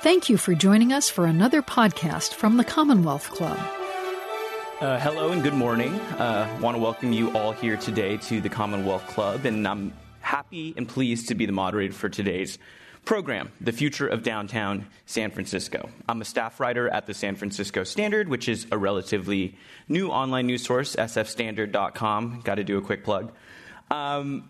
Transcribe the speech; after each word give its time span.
Thank 0.00 0.28
you 0.28 0.36
for 0.36 0.54
joining 0.54 0.92
us 0.92 1.10
for 1.10 1.26
another 1.26 1.60
podcast 1.60 2.34
from 2.34 2.56
the 2.56 2.62
Commonwealth 2.62 3.30
Club. 3.30 3.58
Uh, 4.80 4.96
hello 5.00 5.32
and 5.32 5.42
good 5.42 5.54
morning. 5.54 5.92
I 6.18 6.42
uh, 6.42 6.60
want 6.60 6.76
to 6.76 6.80
welcome 6.80 7.12
you 7.12 7.36
all 7.36 7.50
here 7.50 7.76
today 7.76 8.16
to 8.18 8.40
the 8.40 8.48
Commonwealth 8.48 9.04
Club, 9.08 9.44
and 9.44 9.66
I'm 9.66 9.92
happy 10.20 10.72
and 10.76 10.88
pleased 10.88 11.26
to 11.28 11.34
be 11.34 11.46
the 11.46 11.52
moderator 11.52 11.94
for 11.94 12.08
today's 12.08 12.60
program, 13.04 13.50
The 13.60 13.72
Future 13.72 14.06
of 14.06 14.22
Downtown 14.22 14.86
San 15.06 15.32
Francisco. 15.32 15.90
I'm 16.08 16.20
a 16.20 16.24
staff 16.24 16.60
writer 16.60 16.88
at 16.88 17.06
the 17.06 17.14
San 17.14 17.34
Francisco 17.34 17.82
Standard, 17.82 18.28
which 18.28 18.48
is 18.48 18.68
a 18.70 18.78
relatively 18.78 19.56
new 19.88 20.10
online 20.10 20.46
news 20.46 20.62
source, 20.62 20.94
sfstandard.com. 20.94 22.42
Got 22.44 22.54
to 22.54 22.64
do 22.64 22.78
a 22.78 22.82
quick 22.82 23.02
plug. 23.02 23.32
Um, 23.90 24.48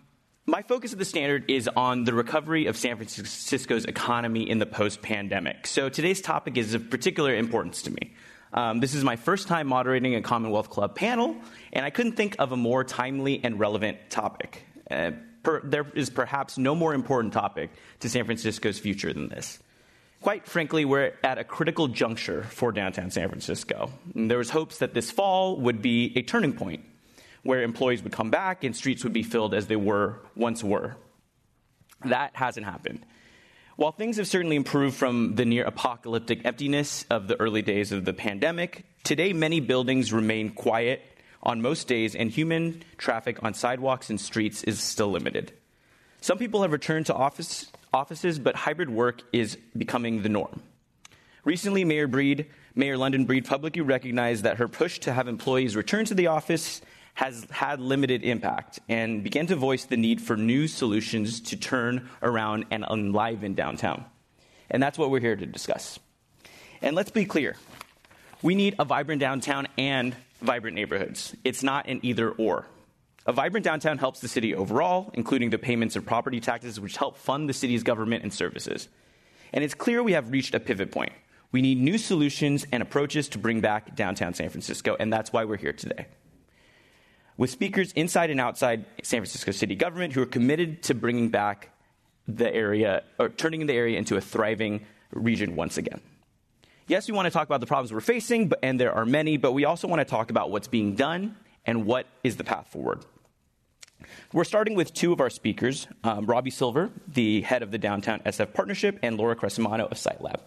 my 0.49 0.63
focus 0.63 0.93
of 0.93 0.99
the 0.99 1.05
Standard 1.05 1.49
is 1.49 1.69
on 1.75 2.03
the 2.03 2.13
recovery 2.13 2.65
of 2.65 2.75
San 2.75 2.95
Francisco's 2.95 3.85
economy 3.85 4.49
in 4.49 4.57
the 4.57 4.65
post 4.65 5.01
pandemic. 5.01 5.67
So 5.67 5.89
today's 5.89 6.21
topic 6.21 6.57
is 6.57 6.73
of 6.73 6.89
particular 6.89 7.35
importance 7.35 7.83
to 7.83 7.91
me. 7.91 8.13
Um, 8.51 8.79
this 8.79 8.95
is 8.95 9.03
my 9.03 9.15
first 9.15 9.47
time 9.47 9.67
moderating 9.67 10.15
a 10.15 10.21
Commonwealth 10.23 10.71
Club 10.71 10.95
panel, 10.95 11.35
and 11.71 11.85
I 11.85 11.91
couldn't 11.91 12.13
think 12.13 12.35
of 12.39 12.51
a 12.51 12.57
more 12.57 12.83
timely 12.83 13.39
and 13.43 13.59
relevant 13.59 13.97
topic. 14.09 14.63
Uh, 14.89 15.11
per, 15.43 15.61
there 15.61 15.85
is 15.93 16.09
perhaps 16.09 16.57
no 16.57 16.73
more 16.73 16.95
important 16.95 17.31
topic 17.31 17.69
to 17.99 18.09
San 18.09 18.25
Francisco's 18.25 18.79
future 18.79 19.13
than 19.13 19.29
this. 19.29 19.59
Quite 20.21 20.47
frankly, 20.47 20.83
we're 20.83 21.13
at 21.23 21.37
a 21.37 21.43
critical 21.43 21.87
juncture 21.87 22.43
for 22.43 22.71
downtown 22.71 23.11
San 23.11 23.29
Francisco. 23.29 23.91
And 24.15 24.31
there 24.31 24.39
was 24.39 24.49
hopes 24.49 24.79
that 24.79 24.95
this 24.95 25.11
fall 25.11 25.57
would 25.61 25.81
be 25.81 26.11
a 26.15 26.23
turning 26.23 26.53
point 26.53 26.83
where 27.43 27.63
employees 27.63 28.03
would 28.03 28.11
come 28.11 28.29
back 28.29 28.63
and 28.63 28.75
streets 28.75 29.03
would 29.03 29.13
be 29.13 29.23
filled 29.23 29.53
as 29.53 29.67
they 29.67 29.75
were 29.75 30.19
once 30.35 30.63
were. 30.63 30.95
That 32.05 32.35
hasn't 32.35 32.65
happened. 32.65 33.05
While 33.75 33.91
things 33.93 34.17
have 34.17 34.27
certainly 34.27 34.57
improved 34.57 34.97
from 34.97 35.35
the 35.35 35.45
near 35.45 35.63
apocalyptic 35.63 36.45
emptiness 36.45 37.05
of 37.09 37.27
the 37.27 37.39
early 37.39 37.61
days 37.61 37.91
of 37.93 38.03
the 38.03 38.13
pandemic, 38.13 38.85
today 39.03 39.31
many 39.31 39.61
buildings 39.61 40.11
remain 40.11 40.49
quiet 40.49 41.01
on 41.41 41.61
most 41.61 41.87
days, 41.87 42.15
and 42.15 42.29
human 42.29 42.83
traffic 42.97 43.41
on 43.43 43.53
sidewalks 43.53 44.09
and 44.09 44.19
streets 44.19 44.63
is 44.63 44.81
still 44.81 45.11
limited. 45.11 45.53
Some 46.19 46.37
people 46.37 46.63
have 46.63 46.73
returned 46.73 47.05
to 47.05 47.13
office, 47.13 47.71
offices, 47.93 48.39
but 48.39 48.55
hybrid 48.55 48.89
work 48.89 49.21
is 49.31 49.57
becoming 49.77 50.21
the 50.21 50.29
norm. 50.29 50.61
Recently, 51.45 51.85
Mayor 51.85 52.07
Breed, 52.07 52.47
Mayor 52.75 52.97
London 52.97 53.23
Breed 53.23 53.45
publicly 53.45 53.81
recognized 53.81 54.43
that 54.43 54.57
her 54.57 54.67
push 54.67 54.99
to 54.99 55.13
have 55.13 55.29
employees 55.29 55.77
return 55.77 56.03
to 56.05 56.13
the 56.13 56.27
office 56.27 56.81
has 57.15 57.45
had 57.51 57.79
limited 57.79 58.23
impact 58.23 58.79
and 58.87 59.23
began 59.23 59.47
to 59.47 59.55
voice 59.55 59.85
the 59.85 59.97
need 59.97 60.21
for 60.21 60.37
new 60.37 60.67
solutions 60.67 61.41
to 61.41 61.57
turn 61.57 62.09
around 62.21 62.65
and 62.71 62.85
enliven 62.89 63.53
downtown. 63.55 64.05
And 64.69 64.81
that's 64.81 64.97
what 64.97 65.09
we're 65.09 65.19
here 65.19 65.35
to 65.35 65.45
discuss. 65.45 65.99
And 66.81 66.95
let's 66.95 67.11
be 67.11 67.25
clear 67.25 67.55
we 68.41 68.55
need 68.55 68.75
a 68.79 68.85
vibrant 68.85 69.19
downtown 69.19 69.67
and 69.77 70.15
vibrant 70.41 70.75
neighborhoods. 70.75 71.35
It's 71.43 71.61
not 71.61 71.89
an 71.89 71.99
either 72.03 72.31
or. 72.31 72.65
A 73.25 73.33
vibrant 73.33 73.65
downtown 73.65 73.97
helps 73.97 74.21
the 74.21 74.29
city 74.29 74.55
overall, 74.55 75.11
including 75.13 75.49
the 75.49 75.57
payments 75.57 75.97
of 75.97 76.05
property 76.05 76.39
taxes, 76.39 76.79
which 76.79 76.95
help 76.95 77.17
fund 77.17 77.49
the 77.49 77.53
city's 77.53 77.83
government 77.83 78.23
and 78.23 78.33
services. 78.33 78.87
And 79.51 79.63
it's 79.63 79.73
clear 79.73 80.01
we 80.01 80.13
have 80.13 80.31
reached 80.31 80.55
a 80.55 80.59
pivot 80.59 80.91
point. 80.91 81.11
We 81.51 81.61
need 81.61 81.79
new 81.79 81.97
solutions 81.97 82.65
and 82.71 82.81
approaches 82.81 83.27
to 83.29 83.39
bring 83.39 83.59
back 83.59 83.95
downtown 83.95 84.33
San 84.35 84.49
Francisco, 84.49 84.95
and 84.97 85.11
that's 85.11 85.33
why 85.33 85.43
we're 85.43 85.57
here 85.57 85.73
today 85.73 86.05
with 87.39 87.49
speakers 87.49 87.93
inside 87.93 88.29
and 88.29 88.41
outside 88.41 88.85
San 89.01 89.21
Francisco 89.21 89.51
city 89.51 89.73
government 89.73 90.11
who 90.11 90.21
are 90.21 90.25
committed 90.25 90.83
to 90.83 90.93
bringing 90.93 91.29
back 91.29 91.69
the 92.27 92.53
area 92.53 93.01
or 93.17 93.29
turning 93.29 93.65
the 93.65 93.73
area 93.73 93.97
into 93.97 94.17
a 94.17 94.21
thriving 94.21 94.85
region 95.11 95.55
once 95.55 95.77
again. 95.77 96.01
Yes, 96.87 97.07
we 97.07 97.13
want 97.13 97.27
to 97.27 97.31
talk 97.31 97.47
about 97.47 97.61
the 97.61 97.65
problems 97.65 97.93
we're 97.93 98.01
facing, 98.01 98.49
but, 98.49 98.59
and 98.61 98.77
there 98.77 98.91
are 98.91 99.05
many, 99.05 99.37
but 99.37 99.53
we 99.53 99.63
also 99.63 99.87
want 99.87 100.01
to 100.01 100.05
talk 100.05 100.29
about 100.29 100.51
what's 100.51 100.67
being 100.67 100.95
done 100.95 101.37
and 101.65 101.85
what 101.85 102.07
is 102.25 102.35
the 102.35 102.43
path 102.43 102.67
forward. 102.67 103.05
We're 104.33 104.43
starting 104.43 104.75
with 104.75 104.93
two 104.93 105.13
of 105.13 105.21
our 105.21 105.29
speakers 105.29 105.87
um, 106.03 106.25
Robbie 106.25 106.51
Silver, 106.51 106.91
the 107.07 107.41
head 107.41 107.63
of 107.63 107.71
the 107.71 107.77
Downtown 107.77 108.19
SF 108.25 108.53
Partnership, 108.53 108.99
and 109.01 109.15
Laura 109.17 109.37
Crescimano 109.37 109.89
of 109.89 109.97
SiteLab. 109.97 110.41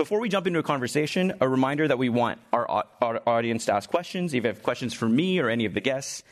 Before 0.00 0.18
we 0.18 0.30
jump 0.30 0.46
into 0.46 0.58
a 0.58 0.62
conversation, 0.62 1.34
a 1.42 1.46
reminder 1.46 1.86
that 1.86 1.98
we 1.98 2.08
want 2.08 2.40
our, 2.54 2.86
our 3.02 3.20
audience 3.26 3.66
to 3.66 3.74
ask 3.74 3.90
questions. 3.90 4.32
If 4.32 4.44
you 4.44 4.48
have 4.48 4.62
questions 4.62 4.94
for 4.94 5.06
me 5.06 5.38
or 5.40 5.50
any 5.50 5.66
of 5.66 5.74
the 5.74 5.82
guests, 5.82 6.22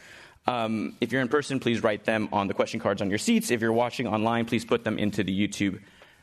um, 0.46 0.96
if 1.02 1.12
you're 1.12 1.20
in 1.20 1.28
person, 1.28 1.60
please 1.60 1.82
write 1.82 2.04
them 2.04 2.30
on 2.32 2.48
the 2.48 2.54
question 2.54 2.80
cards 2.80 3.02
on 3.02 3.10
your 3.10 3.18
seats. 3.18 3.50
If 3.50 3.60
you're 3.60 3.74
watching 3.74 4.06
online, 4.06 4.46
please 4.46 4.64
put 4.64 4.84
them 4.84 4.98
into 4.98 5.22
the 5.22 5.38
YouTube 5.38 5.82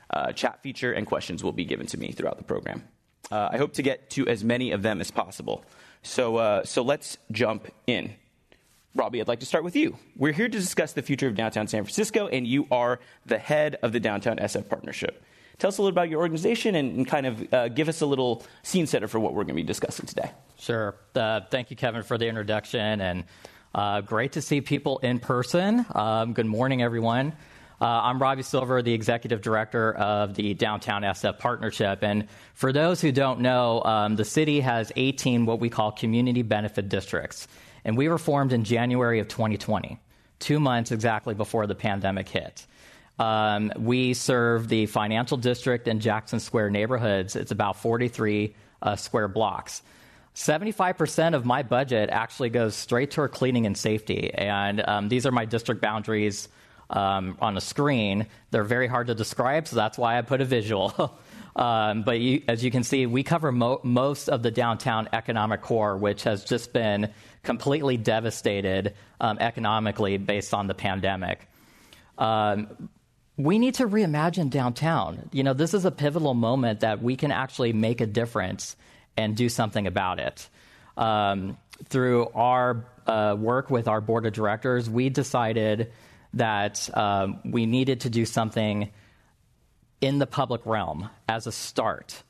uh, 0.09 0.31
chat 0.31 0.63
feature, 0.63 0.91
and 0.91 1.05
questions 1.05 1.43
will 1.43 1.51
be 1.51 1.65
given 1.65 1.85
to 1.85 1.99
me 1.99 2.13
throughout 2.13 2.39
the 2.39 2.43
program. 2.43 2.83
Uh, 3.29 3.49
I 3.51 3.57
hope 3.57 3.73
to 3.73 3.83
get 3.83 4.09
to 4.11 4.27
as 4.27 4.43
many 4.43 4.71
of 4.71 4.81
them 4.81 4.99
as 4.99 5.11
possible. 5.11 5.63
So, 6.01 6.37
uh, 6.37 6.63
so 6.63 6.81
let's 6.81 7.19
jump 7.31 7.67
in. 7.85 8.15
Robbie, 8.95 9.21
I'd 9.21 9.27
like 9.27 9.41
to 9.41 9.45
start 9.45 9.63
with 9.63 9.75
you. 9.75 9.99
We're 10.17 10.33
here 10.33 10.49
to 10.49 10.57
discuss 10.57 10.93
the 10.93 11.03
future 11.03 11.27
of 11.27 11.35
downtown 11.35 11.67
San 11.67 11.83
Francisco, 11.83 12.27
and 12.27 12.47
you 12.47 12.65
are 12.71 12.99
the 13.23 13.37
head 13.37 13.77
of 13.83 13.91
the 13.91 13.99
Downtown 13.99 14.37
SF 14.37 14.67
Partnership. 14.67 15.23
Tell 15.57 15.69
us 15.69 15.77
a 15.77 15.81
little 15.81 15.93
about 15.93 16.09
your 16.09 16.19
organization 16.21 16.75
and, 16.75 16.97
and 16.97 17.07
kind 17.07 17.25
of 17.25 17.53
uh, 17.53 17.67
give 17.69 17.87
us 17.87 18.01
a 18.01 18.05
little 18.05 18.43
scene 18.63 18.87
setter 18.87 19.07
for 19.07 19.19
what 19.19 19.33
we're 19.33 19.43
going 19.43 19.55
to 19.55 19.61
be 19.61 19.63
discussing 19.63 20.05
today. 20.05 20.31
Sure. 20.57 20.95
Uh, 21.13 21.41
thank 21.49 21.69
you, 21.69 21.77
Kevin, 21.77 22.03
for 22.03 22.17
the 22.17 22.27
introduction, 22.27 23.01
and 23.01 23.23
uh, 23.73 24.01
great 24.01 24.33
to 24.33 24.41
see 24.41 24.61
people 24.61 24.99
in 24.99 25.19
person. 25.19 25.85
Um, 25.93 26.33
good 26.33 26.45
morning, 26.45 26.81
everyone. 26.81 27.33
Uh, 27.79 27.85
I'm 27.85 28.21
Robbie 28.21 28.43
Silver, 28.43 28.81
the 28.81 28.93
executive 28.93 29.41
director 29.41 29.93
of 29.95 30.33
the 30.33 30.53
Downtown 30.53 31.01
SF 31.01 31.39
Partnership. 31.39 31.99
And 32.03 32.27
for 32.53 32.71
those 32.71 33.01
who 33.01 33.11
don't 33.11 33.41
know, 33.41 33.83
um, 33.83 34.15
the 34.15 34.23
city 34.23 34.61
has 34.61 34.93
18 34.95 35.45
what 35.45 35.59
we 35.59 35.69
call 35.69 35.91
community 35.91 36.41
benefit 36.41 36.87
districts. 36.87 37.49
And 37.83 37.97
we 37.97 38.07
were 38.07 38.17
formed 38.17 38.53
in 38.53 38.63
January 38.63 39.19
of 39.19 39.27
2020, 39.27 39.99
two 40.39 40.59
months 40.59 40.91
exactly 40.91 41.33
before 41.33 41.67
the 41.67 41.75
pandemic 41.75 42.29
hit. 42.29 42.65
Um, 43.17 43.71
we 43.77 44.13
serve 44.13 44.67
the 44.67 44.85
financial 44.87 45.37
district 45.37 45.87
and 45.87 46.01
Jackson 46.01 46.39
Square 46.39 46.71
neighborhoods. 46.71 47.35
It's 47.35 47.51
about 47.51 47.77
43 47.77 48.55
uh, 48.81 48.95
square 48.95 49.27
blocks. 49.27 49.81
75% 50.35 51.33
of 51.33 51.45
my 51.45 51.63
budget 51.63 52.09
actually 52.09 52.49
goes 52.49 52.75
straight 52.75 53.11
toward 53.11 53.31
cleaning 53.31 53.65
and 53.65 53.77
safety. 53.77 54.33
And 54.33 54.85
um, 54.85 55.07
these 55.07 55.25
are 55.25 55.31
my 55.31 55.45
district 55.45 55.81
boundaries 55.81 56.49
um, 56.89 57.37
on 57.39 57.55
a 57.55 57.61
screen. 57.61 58.27
They're 58.51 58.65
very 58.65 58.87
hard 58.87 59.07
to 59.07 59.15
describe, 59.15 59.67
so 59.67 59.77
that's 59.77 59.97
why 59.97 60.17
I 60.17 60.21
put 60.21 60.41
a 60.41 60.45
visual. 60.45 61.17
um, 61.55 62.03
but 62.03 62.19
you, 62.19 62.43
as 62.49 62.65
you 62.65 62.69
can 62.69 62.83
see, 62.83 63.05
we 63.05 63.23
cover 63.23 63.53
mo- 63.53 63.79
most 63.83 64.27
of 64.27 64.43
the 64.43 64.51
downtown 64.51 65.07
economic 65.13 65.61
core, 65.61 65.95
which 65.95 66.23
has 66.23 66.43
just 66.43 66.73
been 66.73 67.13
completely 67.43 67.95
devastated 67.95 68.93
um, 69.21 69.37
economically 69.39 70.17
based 70.17 70.53
on 70.53 70.67
the 70.67 70.73
pandemic. 70.73 71.47
Um, 72.17 72.89
we 73.37 73.59
need 73.59 73.75
to 73.75 73.87
reimagine 73.87 74.49
downtown. 74.49 75.29
You 75.31 75.43
know, 75.43 75.53
this 75.53 75.73
is 75.73 75.85
a 75.85 75.91
pivotal 75.91 76.33
moment 76.33 76.81
that 76.81 77.01
we 77.01 77.15
can 77.15 77.31
actually 77.31 77.73
make 77.73 78.01
a 78.01 78.05
difference 78.05 78.75
and 79.17 79.35
do 79.35 79.49
something 79.49 79.87
about 79.87 80.19
it. 80.19 80.49
Um, 80.97 81.57
through 81.85 82.27
our 82.29 82.85
uh, 83.05 83.35
work 83.37 83.69
with 83.69 83.87
our 83.87 83.99
board 83.99 84.25
of 84.25 84.33
directors, 84.33 84.89
we 84.89 85.09
decided 85.09 85.91
that 86.33 86.89
um, 86.95 87.39
we 87.43 87.65
needed 87.65 88.01
to 88.01 88.09
do 88.09 88.25
something 88.25 88.89
in 90.01 90.19
the 90.19 90.27
public 90.27 90.65
realm 90.65 91.09
as 91.27 91.47
a 91.47 91.51
start. 91.51 92.23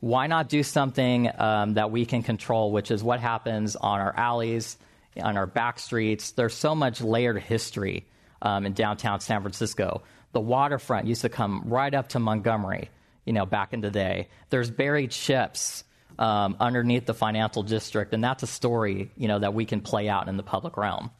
Why 0.00 0.26
not 0.26 0.48
do 0.48 0.62
something 0.62 1.30
um, 1.38 1.74
that 1.74 1.90
we 1.90 2.06
can 2.06 2.22
control, 2.22 2.72
which 2.72 2.90
is 2.90 3.02
what 3.02 3.20
happens 3.20 3.74
on 3.76 4.00
our 4.00 4.14
alleys, 4.16 4.76
on 5.20 5.36
our 5.36 5.46
back 5.46 5.78
streets? 5.78 6.32
There's 6.32 6.54
so 6.54 6.74
much 6.74 7.00
layered 7.00 7.40
history 7.42 8.06
um, 8.40 8.66
in 8.66 8.72
downtown 8.74 9.20
San 9.20 9.40
Francisco 9.42 10.02
the 10.32 10.40
waterfront 10.40 11.06
used 11.06 11.22
to 11.22 11.28
come 11.28 11.62
right 11.66 11.92
up 11.92 12.08
to 12.10 12.18
Montgomery, 12.18 12.90
you 13.24 13.32
know, 13.32 13.46
back 13.46 13.72
in 13.72 13.80
the 13.80 13.90
day. 13.90 14.28
There's 14.50 14.70
buried 14.70 15.12
ships 15.12 15.84
um, 16.18 16.56
underneath 16.60 17.06
the 17.06 17.14
financial 17.14 17.62
district, 17.62 18.12
and 18.12 18.22
that's 18.22 18.42
a 18.42 18.46
story, 18.46 19.10
you 19.16 19.28
know, 19.28 19.38
that 19.38 19.54
we 19.54 19.64
can 19.64 19.80
play 19.80 20.08
out 20.08 20.28
in 20.28 20.36
the 20.36 20.42
public 20.42 20.76
realm. 20.76 21.10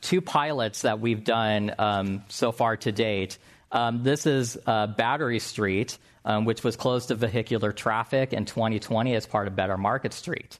Two 0.00 0.20
pilots 0.20 0.82
that 0.82 1.00
we've 1.00 1.24
done 1.24 1.74
um, 1.78 2.24
so 2.28 2.52
far 2.52 2.76
to 2.78 2.92
date. 2.92 3.38
Um, 3.72 4.02
this 4.02 4.26
is 4.26 4.58
uh, 4.66 4.86
Battery 4.86 5.38
Street, 5.38 5.98
um, 6.24 6.44
which 6.44 6.62
was 6.62 6.76
closed 6.76 7.08
to 7.08 7.14
vehicular 7.14 7.72
traffic 7.72 8.32
in 8.32 8.44
2020 8.44 9.14
as 9.14 9.26
part 9.26 9.48
of 9.48 9.56
Better 9.56 9.78
Market 9.78 10.12
Street. 10.12 10.58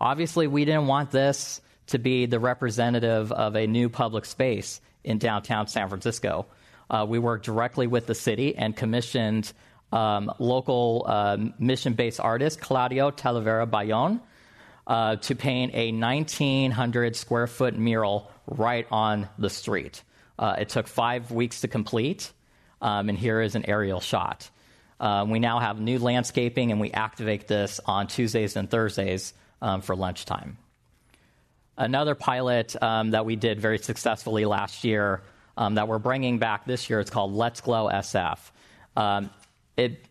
Obviously, 0.00 0.46
we 0.46 0.64
didn't 0.64 0.86
want 0.86 1.10
this 1.10 1.60
to 1.88 1.98
be 1.98 2.26
the 2.26 2.38
representative 2.38 3.32
of 3.32 3.56
a 3.56 3.66
new 3.66 3.88
public 3.88 4.24
space 4.24 4.80
in 5.04 5.18
downtown 5.18 5.66
San 5.66 5.88
Francisco. 5.88 6.46
Uh, 6.90 7.06
we 7.08 7.18
worked 7.18 7.44
directly 7.44 7.86
with 7.86 8.06
the 8.06 8.14
city 8.14 8.56
and 8.56 8.76
commissioned 8.76 9.52
um, 9.92 10.30
local 10.38 11.04
uh, 11.06 11.36
mission 11.58 11.94
based 11.94 12.20
artist 12.20 12.60
Claudio 12.60 13.10
Talavera 13.10 13.68
Ballón 13.68 14.20
uh, 14.86 15.16
to 15.16 15.36
paint 15.36 15.72
a 15.74 15.92
1,900 15.92 17.16
square 17.16 17.46
foot 17.46 17.78
mural 17.78 18.30
right 18.46 18.86
on 18.90 19.28
the 19.38 19.48
street. 19.48 20.02
Uh, 20.38 20.56
it 20.58 20.68
took 20.68 20.88
five 20.88 21.30
weeks 21.30 21.60
to 21.60 21.68
complete. 21.68 22.32
Um, 22.82 23.08
and 23.08 23.18
here 23.18 23.40
is 23.40 23.54
an 23.54 23.66
aerial 23.68 24.00
shot. 24.00 24.50
Um, 24.98 25.30
we 25.30 25.38
now 25.38 25.60
have 25.60 25.80
new 25.80 25.98
landscaping, 25.98 26.70
and 26.72 26.80
we 26.80 26.90
activate 26.90 27.46
this 27.46 27.80
on 27.84 28.06
Tuesdays 28.06 28.56
and 28.56 28.70
Thursdays 28.70 29.34
um, 29.62 29.82
for 29.82 29.94
lunchtime. 29.94 30.56
Another 31.76 32.14
pilot 32.14 32.74
um, 32.82 33.10
that 33.10 33.24
we 33.24 33.36
did 33.36 33.60
very 33.60 33.78
successfully 33.78 34.44
last 34.44 34.84
year 34.84 35.22
um, 35.60 35.74
that 35.74 35.86
we're 35.88 35.98
bringing 35.98 36.38
back 36.38 36.64
this 36.64 36.88
year, 36.88 37.00
it's 37.00 37.10
called 37.10 37.34
Let's 37.34 37.60
Glow 37.60 37.90
SF. 37.90 38.38
Um, 38.96 39.28
it 39.76 40.02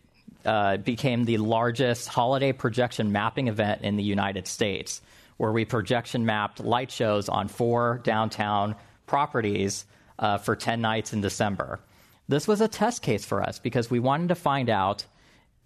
uh, 0.44 0.76
became 0.76 1.24
the 1.24 1.38
largest 1.38 2.06
holiday 2.06 2.52
projection 2.52 3.10
mapping 3.10 3.48
event 3.48 3.82
in 3.82 3.96
the 3.96 4.02
United 4.04 4.46
States, 4.46 5.02
where 5.38 5.50
we 5.50 5.64
projection 5.64 6.24
mapped 6.24 6.60
light 6.60 6.92
shows 6.92 7.28
on 7.28 7.48
four 7.48 8.00
downtown 8.04 8.76
properties 9.08 9.84
uh, 10.20 10.38
for 10.38 10.54
10 10.54 10.80
nights 10.80 11.12
in 11.12 11.20
December. 11.20 11.80
This 12.28 12.46
was 12.46 12.60
a 12.60 12.68
test 12.68 13.02
case 13.02 13.24
for 13.24 13.42
us 13.42 13.58
because 13.58 13.90
we 13.90 13.98
wanted 13.98 14.28
to 14.28 14.36
find 14.36 14.70
out 14.70 15.04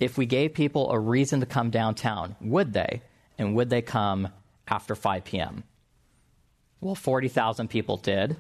if 0.01 0.17
we 0.17 0.25
gave 0.25 0.55
people 0.55 0.91
a 0.93 0.99
reason 0.99 1.41
to 1.41 1.47
come 1.47 1.69
downtown, 1.69 2.37
would 2.41 2.73
they? 2.73 3.03
And 3.37 3.55
would 3.55 3.69
they 3.69 3.83
come 3.83 4.29
after 4.67 4.95
5 4.95 5.25
p.m.? 5.25 5.63
Well, 6.81 6.95
40,000 6.95 7.69
people 7.69 7.99
did. 7.99 8.37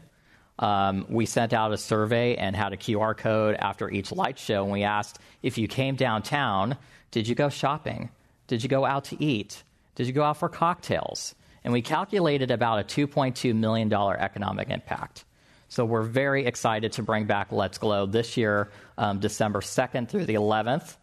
Um, 0.58 1.06
we 1.08 1.26
sent 1.26 1.52
out 1.52 1.72
a 1.72 1.76
survey 1.76 2.36
and 2.36 2.54
had 2.54 2.72
a 2.72 2.76
QR 2.76 3.16
code 3.16 3.56
after 3.56 3.90
each 3.90 4.12
light 4.12 4.38
show, 4.38 4.62
and 4.62 4.72
we 4.72 4.84
asked 4.84 5.18
if 5.42 5.58
you 5.58 5.66
came 5.66 5.96
downtown, 5.96 6.76
did 7.10 7.26
you 7.26 7.34
go 7.34 7.48
shopping? 7.48 8.10
Did 8.46 8.62
you 8.62 8.68
go 8.68 8.84
out 8.84 9.04
to 9.06 9.22
eat? 9.22 9.62
Did 9.94 10.06
you 10.06 10.12
go 10.12 10.22
out 10.22 10.36
for 10.36 10.48
cocktails? 10.48 11.34
And 11.64 11.72
we 11.72 11.82
calculated 11.82 12.50
about 12.50 12.80
a 12.80 12.84
$2.2 12.84 13.54
million 13.54 13.92
economic 13.92 14.70
impact. 14.70 15.24
So 15.68 15.84
we're 15.84 16.02
very 16.02 16.46
excited 16.46 16.92
to 16.92 17.02
bring 17.02 17.24
back 17.24 17.50
Let's 17.50 17.78
Glow 17.78 18.06
this 18.06 18.36
year, 18.36 18.70
um, 18.98 19.18
December 19.18 19.60
2nd 19.60 20.08
through 20.08 20.26
the 20.26 20.34
11th, 20.34 20.96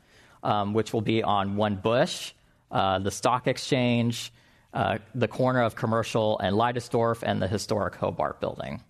um, 0.44 0.74
which 0.74 0.94
will 0.94 1.02
be 1.02 1.24
on 1.24 1.56
One 1.56 1.76
Bush, 1.76 2.32
uh, 2.72 3.00
the 3.00 3.12
Stock 3.12 3.48
Exchange, 3.48 4.32
uh, 4.74 5.00
the 5.14 5.28
corner 5.28 5.62
of 5.62 5.76
Commercial 5.76 6.40
and 6.40 6.56
Leidesdorff, 6.56 7.24
and 7.24 7.42
the 7.42 7.48
historic 7.48 7.96
Hobart 7.96 8.40
building. 8.40 8.82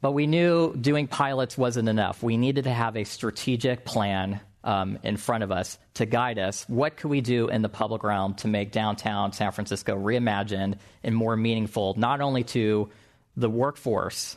But 0.00 0.12
we 0.12 0.26
knew 0.26 0.74
doing 0.76 1.08
pilots 1.08 1.58
wasn't 1.58 1.88
enough. 1.88 2.22
We 2.22 2.36
needed 2.36 2.64
to 2.64 2.72
have 2.72 2.96
a 2.96 3.04
strategic 3.04 3.84
plan 3.84 4.40
um, 4.62 4.98
in 5.02 5.16
front 5.16 5.44
of 5.44 5.50
us 5.50 5.78
to 5.94 6.06
guide 6.06 6.38
us. 6.38 6.64
What 6.68 6.96
could 6.96 7.10
we 7.10 7.20
do 7.20 7.48
in 7.48 7.62
the 7.62 7.68
public 7.68 8.04
realm 8.04 8.34
to 8.34 8.48
make 8.48 8.70
downtown 8.70 9.32
San 9.32 9.50
Francisco 9.52 9.96
reimagined 9.96 10.78
and 11.02 11.14
more 11.14 11.36
meaningful, 11.36 11.94
not 11.96 12.20
only 12.20 12.44
to 12.44 12.90
the 13.36 13.48
workforce, 13.48 14.36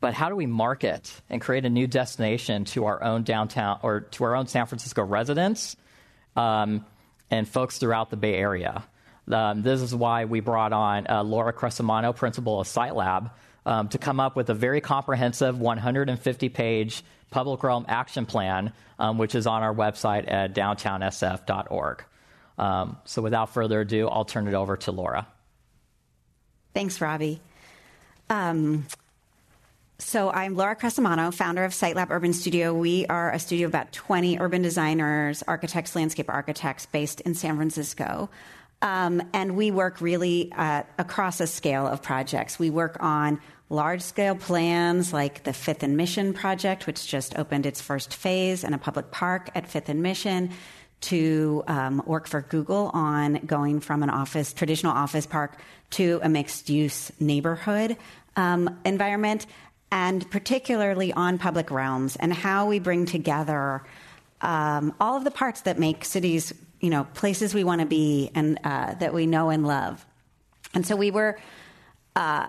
but 0.00 0.14
how 0.14 0.28
do 0.28 0.36
we 0.36 0.46
market 0.46 1.12
and 1.28 1.40
create 1.40 1.66
a 1.66 1.70
new 1.70 1.86
destination 1.86 2.64
to 2.66 2.86
our 2.86 3.02
own 3.02 3.22
downtown 3.22 3.78
or 3.82 4.00
to 4.00 4.24
our 4.24 4.34
own 4.34 4.46
San 4.46 4.66
Francisco 4.66 5.02
residents 5.02 5.76
um, 6.36 6.86
and 7.30 7.46
folks 7.46 7.78
throughout 7.78 8.10
the 8.10 8.16
Bay 8.16 8.34
Area? 8.34 8.84
Um, 9.30 9.62
this 9.62 9.82
is 9.82 9.94
why 9.94 10.24
we 10.24 10.40
brought 10.40 10.72
on 10.72 11.06
uh, 11.08 11.22
Laura 11.22 11.52
Crescimano, 11.52 12.16
principal 12.16 12.60
of 12.60 12.66
SiteLab, 12.66 13.30
um, 13.66 13.88
to 13.88 13.98
come 13.98 14.20
up 14.20 14.36
with 14.36 14.50
a 14.50 14.54
very 14.54 14.80
comprehensive 14.80 15.58
150 15.60 16.48
page 16.48 17.02
public 17.30 17.62
realm 17.62 17.84
action 17.88 18.26
plan, 18.26 18.72
um, 18.98 19.18
which 19.18 19.34
is 19.34 19.46
on 19.46 19.62
our 19.62 19.74
website 19.74 20.30
at 20.30 20.54
downtownsf.org. 20.54 22.04
Um, 22.58 22.98
so 23.04 23.22
without 23.22 23.54
further 23.54 23.80
ado, 23.80 24.08
I'll 24.08 24.24
turn 24.24 24.46
it 24.48 24.54
over 24.54 24.76
to 24.78 24.92
Laura. 24.92 25.26
Thanks, 26.74 27.00
Robbie. 27.00 27.40
Um, 28.28 28.86
so 29.98 30.30
I'm 30.30 30.56
Laura 30.56 30.76
Crescimano, 30.76 31.32
founder 31.32 31.64
of 31.64 31.72
SiteLab 31.72 32.10
Urban 32.10 32.32
Studio. 32.32 32.72
We 32.72 33.06
are 33.06 33.30
a 33.32 33.38
studio 33.38 33.66
of 33.66 33.72
about 33.72 33.92
20 33.92 34.38
urban 34.38 34.62
designers, 34.62 35.42
architects, 35.46 35.94
landscape 35.94 36.30
architects 36.30 36.86
based 36.86 37.20
in 37.22 37.34
San 37.34 37.56
Francisco. 37.56 38.30
Um, 38.82 39.22
and 39.32 39.56
we 39.56 39.70
work 39.70 40.00
really 40.00 40.52
uh, 40.52 40.84
across 40.98 41.40
a 41.40 41.46
scale 41.46 41.86
of 41.86 42.02
projects. 42.02 42.58
We 42.58 42.70
work 42.70 42.96
on 43.00 43.40
large 43.68 44.02
scale 44.02 44.34
plans 44.34 45.12
like 45.12 45.44
the 45.44 45.52
Fifth 45.52 45.82
and 45.82 45.96
Mission 45.96 46.32
project, 46.32 46.86
which 46.86 47.06
just 47.06 47.38
opened 47.38 47.66
its 47.66 47.80
first 47.80 48.14
phase 48.14 48.64
in 48.64 48.74
a 48.74 48.78
public 48.78 49.10
park 49.10 49.50
at 49.54 49.68
Fifth 49.68 49.88
and 49.88 50.02
Mission, 50.02 50.50
to 51.02 51.62
um, 51.66 52.02
work 52.04 52.26
for 52.26 52.42
Google 52.42 52.90
on 52.92 53.34
going 53.46 53.80
from 53.80 54.02
an 54.02 54.10
office, 54.10 54.52
traditional 54.52 54.92
office 54.92 55.26
park, 55.26 55.58
to 55.90 56.20
a 56.22 56.28
mixed 56.28 56.68
use 56.68 57.10
neighborhood 57.18 57.96
um, 58.36 58.78
environment, 58.84 59.46
and 59.90 60.30
particularly 60.30 61.12
on 61.12 61.38
public 61.38 61.70
realms 61.70 62.16
and 62.16 62.32
how 62.32 62.66
we 62.66 62.78
bring 62.78 63.06
together 63.06 63.82
um, 64.40 64.94
all 65.00 65.16
of 65.16 65.24
the 65.24 65.30
parts 65.30 65.62
that 65.62 65.78
make 65.78 66.04
cities, 66.04 66.54
you 66.80 66.90
know, 66.90 67.04
places 67.14 67.54
we 67.54 67.64
want 67.64 67.80
to 67.80 67.86
be 67.86 68.30
and 68.34 68.58
uh, 68.64 68.94
that 68.94 69.14
we 69.14 69.26
know 69.26 69.50
and 69.50 69.66
love. 69.66 70.04
And 70.74 70.86
so 70.86 70.96
we 70.96 71.10
were. 71.10 71.38
Uh, 72.16 72.48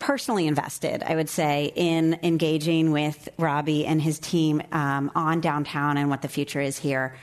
personally 0.00 0.46
invested, 0.46 1.04
I 1.04 1.14
would 1.14 1.28
say, 1.28 1.72
in 1.76 2.18
engaging 2.24 2.90
with 2.90 3.28
Robbie 3.38 3.86
and 3.86 4.02
his 4.02 4.18
team 4.18 4.62
um, 4.72 5.12
on 5.14 5.40
downtown 5.40 5.96
and 5.96 6.10
what 6.10 6.22
the 6.22 6.28
future 6.28 6.60
is 6.60 6.76
here. 6.76 7.14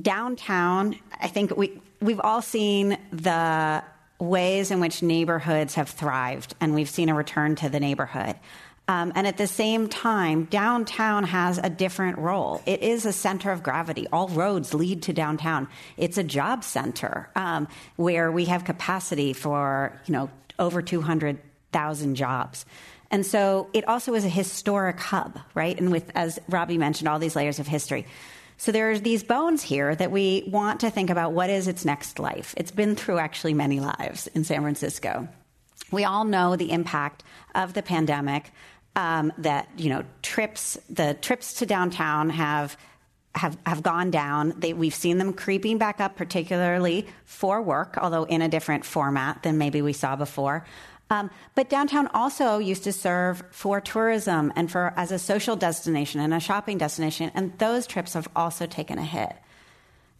Downtown, 0.00 0.96
I 1.20 1.28
think 1.28 1.56
we 1.56 1.80
we've 2.00 2.20
all 2.20 2.42
seen 2.42 2.98
the 3.12 3.84
ways 4.18 4.70
in 4.70 4.80
which 4.80 5.02
neighborhoods 5.02 5.74
have 5.74 5.88
thrived, 5.90 6.54
and 6.60 6.74
we've 6.74 6.88
seen 6.88 7.08
a 7.08 7.14
return 7.14 7.54
to 7.56 7.68
the 7.68 7.78
neighborhood. 7.78 8.36
Um, 8.88 9.12
and 9.14 9.26
at 9.26 9.36
the 9.36 9.46
same 9.46 9.88
time, 9.88 10.44
downtown 10.44 11.24
has 11.24 11.58
a 11.58 11.68
different 11.68 12.16
role. 12.18 12.62
It 12.64 12.82
is 12.82 13.04
a 13.04 13.12
center 13.12 13.52
of 13.52 13.62
gravity. 13.62 14.06
All 14.10 14.28
roads 14.28 14.72
lead 14.72 15.02
to 15.04 15.12
downtown. 15.12 15.68
It's 15.98 16.16
a 16.16 16.24
job 16.24 16.64
center 16.64 17.28
um, 17.36 17.68
where 17.96 18.32
we 18.32 18.46
have 18.46 18.64
capacity 18.64 19.34
for 19.34 20.00
you 20.06 20.12
know 20.12 20.30
over 20.58 20.80
200,000 20.80 22.14
jobs. 22.14 22.64
And 23.10 23.24
so 23.24 23.68
it 23.72 23.86
also 23.86 24.14
is 24.14 24.24
a 24.24 24.28
historic 24.28 24.98
hub, 24.98 25.38
right? 25.54 25.78
And 25.78 25.90
with, 25.92 26.10
as 26.14 26.38
Robbie 26.48 26.78
mentioned, 26.78 27.08
all 27.08 27.18
these 27.18 27.36
layers 27.36 27.58
of 27.58 27.66
history. 27.66 28.06
So 28.56 28.72
there's 28.72 29.02
these 29.02 29.22
bones 29.22 29.62
here 29.62 29.94
that 29.94 30.10
we 30.10 30.48
want 30.50 30.80
to 30.80 30.90
think 30.90 31.10
about 31.10 31.32
what 31.32 31.48
is 31.48 31.68
its 31.68 31.84
next 31.84 32.18
life. 32.18 32.54
It's 32.56 32.72
been 32.72 32.96
through 32.96 33.18
actually 33.18 33.54
many 33.54 33.80
lives 33.80 34.26
in 34.28 34.44
San 34.44 34.62
Francisco. 34.62 35.28
We 35.90 36.04
all 36.04 36.24
know 36.24 36.56
the 36.56 36.72
impact 36.72 37.22
of 37.54 37.72
the 37.72 37.82
pandemic. 37.82 38.50
Um, 38.98 39.32
that 39.38 39.68
you 39.76 39.90
know, 39.90 40.02
trips 40.22 40.76
the 40.90 41.14
trips 41.14 41.54
to 41.60 41.66
downtown 41.66 42.30
have 42.30 42.76
have, 43.38 43.56
have 43.64 43.82
gone 43.82 44.10
down. 44.10 44.54
They, 44.58 44.72
we've 44.72 44.94
seen 44.94 45.18
them 45.18 45.32
creeping 45.32 45.78
back 45.78 46.00
up, 46.00 46.16
particularly 46.16 47.06
for 47.24 47.62
work, 47.62 47.96
although 47.96 48.24
in 48.24 48.42
a 48.42 48.48
different 48.48 48.84
format 48.84 49.44
than 49.44 49.56
maybe 49.56 49.82
we 49.82 49.92
saw 49.92 50.16
before. 50.16 50.66
Um, 51.10 51.30
but 51.54 51.70
downtown 51.70 52.08
also 52.08 52.58
used 52.58 52.84
to 52.84 52.92
serve 52.92 53.42
for 53.50 53.80
tourism 53.80 54.52
and 54.56 54.70
for 54.70 54.92
as 54.96 55.12
a 55.12 55.18
social 55.18 55.56
destination 55.56 56.20
and 56.20 56.34
a 56.34 56.40
shopping 56.40 56.76
destination, 56.76 57.30
and 57.34 57.56
those 57.58 57.86
trips 57.86 58.14
have 58.14 58.28
also 58.36 58.66
taken 58.66 58.98
a 58.98 59.04
hit. 59.04 59.32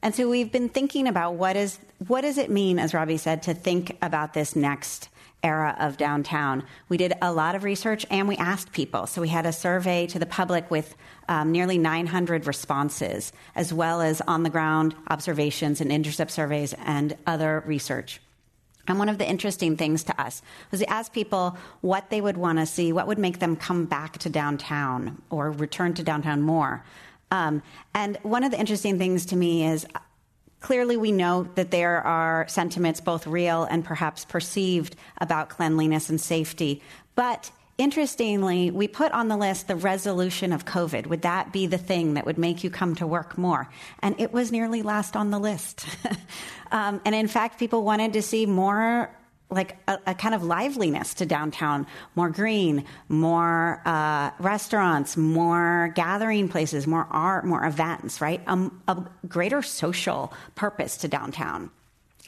And 0.00 0.14
so 0.14 0.28
we've 0.28 0.52
been 0.52 0.68
thinking 0.68 1.08
about 1.08 1.34
what 1.34 1.56
is 1.56 1.78
what 2.06 2.20
does 2.20 2.38
it 2.38 2.48
mean, 2.48 2.78
as 2.78 2.94
Robbie 2.94 3.16
said, 3.16 3.42
to 3.42 3.54
think 3.54 3.98
about 4.00 4.32
this 4.32 4.54
next 4.54 5.08
era 5.42 5.76
of 5.78 5.96
downtown. 5.96 6.64
We 6.88 6.96
did 6.96 7.12
a 7.22 7.32
lot 7.32 7.54
of 7.54 7.64
research 7.64 8.04
and 8.10 8.26
we 8.26 8.36
asked 8.36 8.72
people. 8.72 9.06
So 9.06 9.20
we 9.20 9.28
had 9.28 9.46
a 9.46 9.52
survey 9.52 10.06
to 10.08 10.18
the 10.18 10.26
public 10.26 10.70
with 10.70 10.96
um, 11.28 11.52
nearly 11.52 11.78
900 11.78 12.46
responses, 12.46 13.32
as 13.54 13.72
well 13.72 14.00
as 14.00 14.20
on 14.22 14.42
the 14.42 14.50
ground 14.50 14.94
observations 15.08 15.80
and 15.80 15.92
intercept 15.92 16.30
surveys 16.30 16.74
and 16.84 17.16
other 17.26 17.62
research. 17.66 18.20
And 18.88 18.98
one 18.98 19.10
of 19.10 19.18
the 19.18 19.28
interesting 19.28 19.76
things 19.76 20.02
to 20.04 20.20
us 20.20 20.40
was 20.70 20.80
to 20.80 20.90
ask 20.90 21.12
people 21.12 21.56
what 21.82 22.08
they 22.08 22.20
would 22.20 22.38
want 22.38 22.58
to 22.58 22.66
see, 22.66 22.92
what 22.92 23.06
would 23.06 23.18
make 23.18 23.38
them 23.38 23.54
come 23.54 23.84
back 23.84 24.16
to 24.18 24.30
downtown 24.30 25.20
or 25.28 25.50
return 25.50 25.92
to 25.94 26.02
downtown 26.02 26.40
more. 26.40 26.84
Um, 27.30 27.62
and 27.94 28.16
one 28.22 28.44
of 28.44 28.50
the 28.50 28.58
interesting 28.58 28.98
things 28.98 29.26
to 29.26 29.36
me 29.36 29.66
is 29.66 29.86
clearly 30.60 30.96
we 30.96 31.12
know 31.12 31.48
that 31.54 31.70
there 31.70 32.00
are 32.06 32.46
sentiments, 32.48 33.00
both 33.00 33.26
real 33.26 33.64
and 33.64 33.84
perhaps 33.84 34.24
perceived, 34.24 34.96
about 35.18 35.48
cleanliness 35.48 36.08
and 36.10 36.20
safety. 36.20 36.82
But 37.14 37.50
Interestingly, 37.78 38.72
we 38.72 38.88
put 38.88 39.12
on 39.12 39.28
the 39.28 39.36
list 39.36 39.68
the 39.68 39.76
resolution 39.76 40.52
of 40.52 40.64
COVID. 40.64 41.06
Would 41.06 41.22
that 41.22 41.52
be 41.52 41.68
the 41.68 41.78
thing 41.78 42.14
that 42.14 42.26
would 42.26 42.36
make 42.36 42.64
you 42.64 42.70
come 42.70 42.96
to 42.96 43.06
work 43.06 43.38
more? 43.38 43.68
And 44.00 44.20
it 44.20 44.32
was 44.32 44.50
nearly 44.50 44.82
last 44.82 45.14
on 45.14 45.30
the 45.30 45.38
list. 45.38 45.86
um, 46.72 47.00
and 47.04 47.14
in 47.14 47.28
fact, 47.28 47.56
people 47.60 47.84
wanted 47.84 48.14
to 48.14 48.22
see 48.22 48.46
more 48.46 49.16
like 49.50 49.78
a, 49.88 49.98
a, 50.08 50.14
kind 50.14 50.34
of 50.34 50.42
liveliness 50.42 51.14
to 51.14 51.26
downtown, 51.26 51.86
more 52.14 52.28
green, 52.28 52.84
more 53.08 53.80
uh, 53.86 54.30
restaurants, 54.38 55.16
more 55.16 55.92
gathering 55.94 56.48
places, 56.48 56.86
more 56.86 57.06
art, 57.10 57.46
more 57.46 57.64
events, 57.64 58.20
right? 58.20 58.42
Um, 58.46 58.82
a 58.88 59.02
greater 59.26 59.62
social 59.62 60.32
purpose 60.54 60.98
to 60.98 61.08
downtown. 61.08 61.70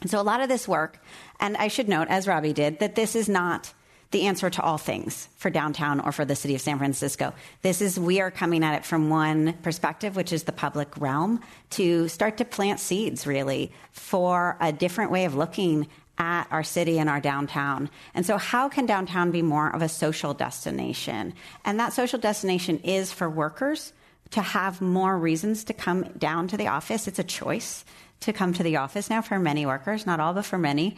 And 0.01 0.11
so 0.11 0.19
a 0.21 0.23
lot 0.23 0.41
of 0.41 0.49
this 0.49 0.67
work, 0.67 0.99
and 1.41 1.57
I 1.59 1.69
should 1.69 1.89
note, 1.89 2.09
as 2.09 2.27
Robbie 2.27 2.55
did, 2.55 2.79
that 2.81 2.95
this 2.95 3.15
is 3.15 3.29
not 3.29 3.75
the 4.13 4.23
answer 4.23 4.51
to 4.51 4.63
all 4.63 4.79
things 4.79 5.29
for 5.37 5.51
downtown 5.51 6.01
or 6.01 6.11
for 6.11 6.25
the 6.25 6.35
city 6.35 6.55
of 6.55 6.61
San 6.61 6.79
Francisco. 6.79 7.33
This 7.63 7.81
is, 7.81 7.99
we 8.01 8.21
are 8.21 8.31
coming 8.31 8.65
at 8.65 8.75
it 8.75 8.85
from 8.85 9.09
one 9.09 9.53
perspective, 9.63 10.17
which 10.17 10.33
is 10.33 10.45
the 10.45 10.53
public 10.53 10.97
realm, 10.99 11.41
to 11.71 12.09
start 12.09 12.39
to 12.39 12.45
plant 12.45 12.81
seeds 12.81 13.27
really 13.27 13.71
for 13.93 14.57
a 14.61 14.73
different 14.73 15.13
way 15.13 15.27
of 15.27 15.37
looking 15.37 15.87
at 16.21 16.47
our 16.53 16.63
city 16.63 16.99
and 16.99 17.09
our 17.09 17.19
downtown. 17.19 17.89
And 18.15 18.25
so, 18.25 18.37
how 18.37 18.69
can 18.69 18.85
downtown 18.85 19.31
be 19.31 19.43
more 19.43 19.75
of 19.75 19.81
a 19.83 19.89
social 19.89 20.35
destination? 20.35 21.33
And 21.65 21.81
that 21.81 21.95
social 21.95 22.19
destination 22.19 22.79
is 22.85 23.11
for 23.11 23.29
workers 23.29 23.95
to 24.33 24.43
have 24.43 24.81
more 24.81 25.19
reasons 25.19 25.65
to 25.65 25.73
come 25.73 26.05
down 26.19 26.47
to 26.49 26.57
the 26.57 26.69
office. 26.69 27.09
It's 27.09 27.19
a 27.19 27.25
choice 27.25 27.85
to 28.21 28.35
come 28.35 28.53
to 28.53 28.63
the 28.63 28.77
office 28.77 29.09
now 29.09 29.23
for 29.23 29.39
many 29.39 29.65
workers, 29.65 30.07
not 30.07 30.21
all, 30.21 30.35
but 30.35 30.45
for 30.45 30.59
many. 30.59 30.97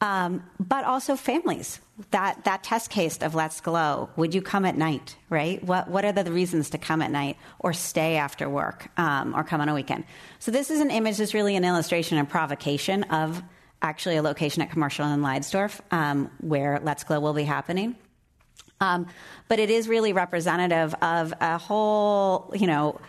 Um, 0.00 0.44
but 0.60 0.84
also 0.84 1.16
families. 1.16 1.80
That 2.10 2.44
that 2.44 2.62
test 2.62 2.90
case 2.90 3.18
of 3.18 3.34
Let's 3.34 3.60
Glow. 3.60 4.10
Would 4.16 4.34
you 4.34 4.42
come 4.42 4.64
at 4.64 4.76
night? 4.76 5.16
Right? 5.30 5.62
What 5.64 5.88
what 5.88 6.04
are 6.04 6.12
the 6.12 6.30
reasons 6.30 6.70
to 6.70 6.78
come 6.78 7.02
at 7.02 7.10
night 7.10 7.38
or 7.58 7.72
stay 7.72 8.16
after 8.16 8.48
work 8.48 8.88
um, 8.96 9.34
or 9.34 9.42
come 9.42 9.60
on 9.60 9.68
a 9.68 9.74
weekend? 9.74 10.04
So 10.38 10.50
this 10.50 10.70
is 10.70 10.80
an 10.80 10.90
image 10.90 11.16
that's 11.16 11.34
really 11.34 11.56
an 11.56 11.64
illustration 11.64 12.18
and 12.18 12.28
provocation 12.28 13.02
of 13.04 13.42
actually 13.84 14.16
a 14.16 14.22
location 14.22 14.62
at 14.62 14.70
Commercial 14.70 15.06
in 15.06 15.20
Leidesdorff 15.20 15.80
um, 15.90 16.30
where 16.40 16.80
Let's 16.82 17.04
Glow 17.04 17.20
will 17.20 17.34
be 17.34 17.44
happening. 17.44 17.94
Um, 18.80 19.06
but 19.46 19.58
it 19.58 19.70
is 19.70 19.88
really 19.88 20.12
representative 20.12 20.94
of 20.94 21.32
a 21.40 21.58
whole, 21.58 22.50
you 22.54 22.66
know, 22.66 23.00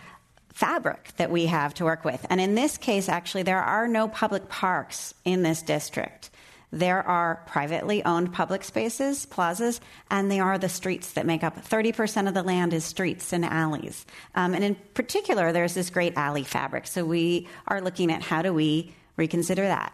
fabric 0.52 1.12
that 1.16 1.30
we 1.30 1.46
have 1.46 1.74
to 1.74 1.84
work 1.84 2.04
with. 2.04 2.24
And 2.30 2.40
in 2.40 2.54
this 2.54 2.78
case, 2.78 3.08
actually, 3.08 3.42
there 3.42 3.62
are 3.62 3.88
no 3.88 4.06
public 4.06 4.48
parks 4.48 5.14
in 5.24 5.42
this 5.42 5.62
district. 5.62 6.30
There 6.72 7.02
are 7.02 7.42
privately 7.46 8.04
owned 8.04 8.32
public 8.32 8.64
spaces, 8.64 9.24
plazas, 9.26 9.80
and 10.10 10.30
they 10.30 10.40
are 10.40 10.58
the 10.58 10.68
streets 10.68 11.12
that 11.12 11.24
make 11.24 11.44
up 11.44 11.64
30% 11.64 12.28
of 12.28 12.34
the 12.34 12.42
land 12.42 12.74
is 12.74 12.84
streets 12.84 13.32
and 13.32 13.44
alleys. 13.44 14.04
Um, 14.34 14.54
and 14.54 14.64
in 14.64 14.76
particular, 14.94 15.52
there's 15.52 15.74
this 15.74 15.90
great 15.90 16.16
alley 16.16 16.44
fabric. 16.44 16.86
So 16.86 17.04
we 17.04 17.48
are 17.66 17.80
looking 17.80 18.10
at 18.10 18.22
how 18.22 18.42
do 18.42 18.52
we 18.52 18.94
reconsider 19.16 19.62
that. 19.62 19.92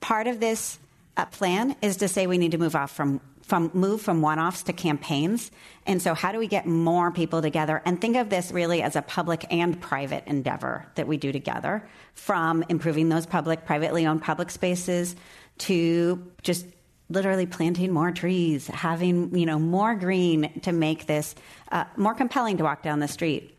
Part 0.00 0.26
of 0.26 0.40
this 0.40 0.78
uh, 1.16 1.26
plan 1.26 1.76
is 1.82 1.98
to 1.98 2.08
say 2.08 2.26
we 2.26 2.38
need 2.38 2.52
to 2.52 2.58
move 2.58 2.74
off 2.74 2.90
from 2.92 3.20
from 3.42 3.68
move 3.74 4.00
from 4.00 4.22
one-offs 4.22 4.62
to 4.62 4.72
campaigns. 4.72 5.50
And 5.84 6.00
so 6.00 6.14
how 6.14 6.30
do 6.30 6.38
we 6.38 6.46
get 6.46 6.66
more 6.66 7.10
people 7.10 7.42
together 7.42 7.82
and 7.84 8.00
think 8.00 8.16
of 8.16 8.30
this 8.30 8.52
really 8.52 8.80
as 8.80 8.94
a 8.94 9.02
public 9.02 9.44
and 9.50 9.80
private 9.80 10.22
endeavor 10.28 10.86
that 10.94 11.08
we 11.08 11.16
do 11.16 11.32
together 11.32 11.82
from 12.14 12.62
improving 12.68 13.08
those 13.08 13.26
public 13.26 13.64
privately 13.66 14.06
owned 14.06 14.22
public 14.22 14.52
spaces 14.52 15.16
to 15.58 16.30
just 16.42 16.64
literally 17.08 17.44
planting 17.44 17.92
more 17.92 18.12
trees, 18.12 18.68
having, 18.68 19.36
you 19.36 19.46
know, 19.46 19.58
more 19.58 19.96
green 19.96 20.60
to 20.60 20.70
make 20.70 21.06
this 21.06 21.34
uh, 21.72 21.84
more 21.96 22.14
compelling 22.14 22.56
to 22.58 22.62
walk 22.62 22.84
down 22.84 23.00
the 23.00 23.08
street. 23.08 23.58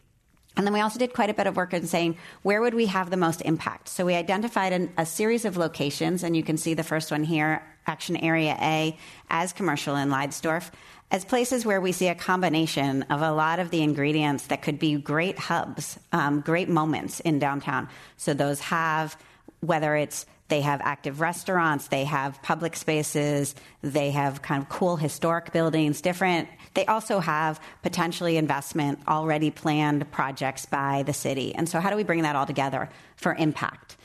And 0.57 0.65
then 0.65 0.73
we 0.73 0.81
also 0.81 0.99
did 0.99 1.13
quite 1.13 1.29
a 1.29 1.33
bit 1.33 1.47
of 1.47 1.55
work 1.55 1.73
in 1.73 1.87
saying 1.87 2.17
where 2.41 2.61
would 2.61 2.73
we 2.73 2.87
have 2.87 3.09
the 3.09 3.17
most 3.17 3.41
impact. 3.41 3.87
So 3.87 4.05
we 4.05 4.15
identified 4.15 4.73
an, 4.73 4.91
a 4.97 5.05
series 5.05 5.45
of 5.45 5.57
locations, 5.57 6.23
and 6.23 6.35
you 6.35 6.43
can 6.43 6.57
see 6.57 6.73
the 6.73 6.83
first 6.83 7.09
one 7.09 7.23
here, 7.23 7.63
Action 7.87 8.17
Area 8.17 8.57
A, 8.61 8.97
as 9.29 9.53
commercial 9.53 9.95
in 9.95 10.09
Leidesdorff, 10.09 10.69
as 11.09 11.25
places 11.25 11.65
where 11.65 11.81
we 11.81 11.91
see 11.91 12.07
a 12.07 12.15
combination 12.15 13.03
of 13.03 13.21
a 13.21 13.31
lot 13.31 13.59
of 13.59 13.69
the 13.69 13.81
ingredients 13.81 14.47
that 14.47 14.61
could 14.61 14.79
be 14.79 14.95
great 14.95 15.39
hubs, 15.39 15.99
um, 16.11 16.41
great 16.41 16.69
moments 16.69 17.19
in 17.21 17.39
downtown. 17.39 17.87
So 18.17 18.33
those 18.33 18.59
have 18.59 19.17
whether 19.61 19.95
it's 19.95 20.25
they 20.47 20.61
have 20.61 20.81
active 20.81 21.21
restaurants, 21.21 21.87
they 21.87 22.03
have 22.03 22.41
public 22.41 22.75
spaces, 22.75 23.55
they 23.81 24.11
have 24.11 24.41
kind 24.41 24.61
of 24.61 24.67
cool 24.67 24.97
historic 24.97 25.53
buildings, 25.53 26.01
different. 26.01 26.49
They 26.73 26.85
also 26.85 27.19
have 27.19 27.59
potentially 27.81 28.37
investment 28.37 28.99
already 29.07 29.51
planned 29.51 30.09
projects 30.11 30.65
by 30.65 31.03
the 31.03 31.13
city. 31.13 31.53
And 31.53 31.67
so, 31.67 31.79
how 31.79 31.89
do 31.89 31.95
we 31.95 32.03
bring 32.03 32.21
that 32.23 32.35
all 32.35 32.45
together 32.45 32.89
for 33.15 33.35
impact? 33.35 33.97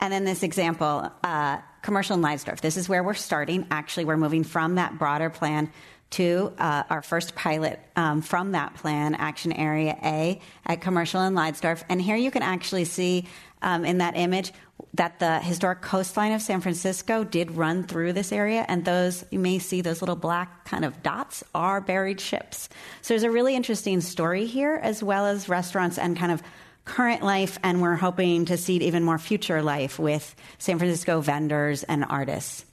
And 0.00 0.12
then 0.12 0.24
this 0.24 0.42
example, 0.42 1.10
uh, 1.24 1.58
commercial 1.82 2.16
in 2.16 2.22
Leidesdorff. 2.22 2.60
This 2.60 2.76
is 2.76 2.88
where 2.88 3.02
we're 3.02 3.14
starting. 3.14 3.66
Actually, 3.70 4.04
we're 4.04 4.16
moving 4.16 4.44
from 4.44 4.74
that 4.74 4.98
broader 4.98 5.30
plan 5.30 5.70
to 6.08 6.52
uh, 6.58 6.84
our 6.88 7.02
first 7.02 7.34
pilot 7.34 7.80
um, 7.96 8.22
from 8.22 8.52
that 8.52 8.74
plan, 8.74 9.14
Action 9.14 9.52
Area 9.52 9.96
A 10.02 10.40
at 10.64 10.80
Commercial 10.80 11.22
in 11.22 11.34
Leidesdorff. 11.34 11.82
And 11.88 12.00
here 12.00 12.16
you 12.16 12.30
can 12.30 12.42
actually 12.42 12.84
see 12.84 13.26
um, 13.62 13.84
in 13.84 13.98
that 13.98 14.16
image 14.16 14.52
that 14.94 15.18
the 15.18 15.40
historic 15.40 15.82
coastline 15.82 16.32
of 16.32 16.40
San 16.40 16.60
Francisco 16.60 17.24
did 17.24 17.52
run 17.52 17.84
through 17.84 18.12
this 18.12 18.32
area, 18.32 18.64
and 18.68 18.84
those 18.84 19.24
you 19.30 19.38
may 19.38 19.58
see 19.58 19.80
those 19.80 20.00
little 20.00 20.16
black 20.16 20.64
kind 20.64 20.84
of 20.84 21.02
dots 21.02 21.44
are 21.54 21.80
buried 21.80 22.20
ships. 22.20 22.68
So 23.02 23.14
there's 23.14 23.22
a 23.22 23.30
really 23.30 23.54
interesting 23.54 24.00
story 24.00 24.46
here, 24.46 24.80
as 24.82 25.02
well 25.02 25.26
as 25.26 25.48
restaurants 25.48 25.98
and 25.98 26.16
kind 26.16 26.32
of 26.32 26.42
current 26.84 27.22
life, 27.22 27.58
and 27.62 27.82
we're 27.82 27.96
hoping 27.96 28.46
to 28.46 28.56
see 28.56 28.76
even 28.76 29.02
more 29.02 29.18
future 29.18 29.62
life 29.62 29.98
with 29.98 30.34
San 30.58 30.78
Francisco 30.78 31.20
vendors 31.20 31.82
and 31.82 32.04
artists. 32.04 32.64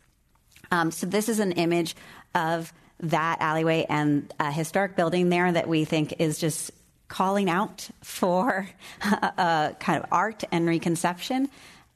Um, 0.71 0.91
so 0.91 1.05
this 1.05 1.29
is 1.29 1.39
an 1.39 1.51
image 1.53 1.95
of 2.35 2.71
that 2.99 3.37
alleyway 3.41 3.85
and 3.89 4.33
a 4.39 4.51
historic 4.51 4.95
building 4.95 5.29
there 5.29 5.51
that 5.51 5.67
we 5.67 5.83
think 5.83 6.15
is 6.19 6.37
just 6.37 6.71
calling 7.07 7.49
out 7.49 7.89
for 8.01 8.67
a 9.03 9.75
kind 9.79 10.03
of 10.03 10.09
art 10.11 10.43
and 10.51 10.67
reconception. 10.67 11.49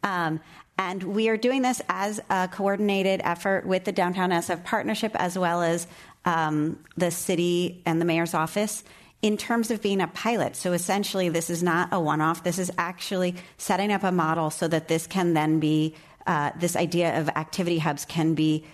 Um, 0.03 0.39
and 0.77 1.01
we 1.01 1.29
are 1.29 1.37
doing 1.37 1.63
this 1.63 1.81
as 1.89 2.19
a 2.29 2.47
coordinated 2.47 3.21
effort 3.23 3.65
with 3.65 3.85
the 3.85 3.91
Downtown 3.91 4.29
SF 4.29 4.63
Partnership 4.63 5.15
as 5.15 5.37
well 5.37 5.63
as 5.63 5.87
um, 6.25 6.79
the 6.95 7.09
city 7.09 7.81
and 7.85 7.99
the 7.99 8.05
mayor's 8.05 8.33
office 8.33 8.83
in 9.21 9.37
terms 9.37 9.71
of 9.71 9.81
being 9.81 10.01
a 10.01 10.07
pilot. 10.07 10.55
So 10.55 10.73
essentially, 10.73 11.29
this 11.29 11.49
is 11.49 11.63
not 11.63 11.89
a 11.91 11.99
one 11.99 12.21
off. 12.21 12.43
This 12.43 12.59
is 12.59 12.71
actually 12.77 13.35
setting 13.57 13.91
up 13.91 14.03
a 14.03 14.11
model 14.11 14.51
so 14.51 14.67
that 14.67 14.87
this 14.87 15.07
can 15.07 15.33
then 15.33 15.59
be, 15.59 15.95
uh, 16.27 16.51
this 16.59 16.75
idea 16.75 17.19
of 17.19 17.29
activity 17.29 17.79
hubs 17.79 18.05
can 18.05 18.35
be 18.35 18.65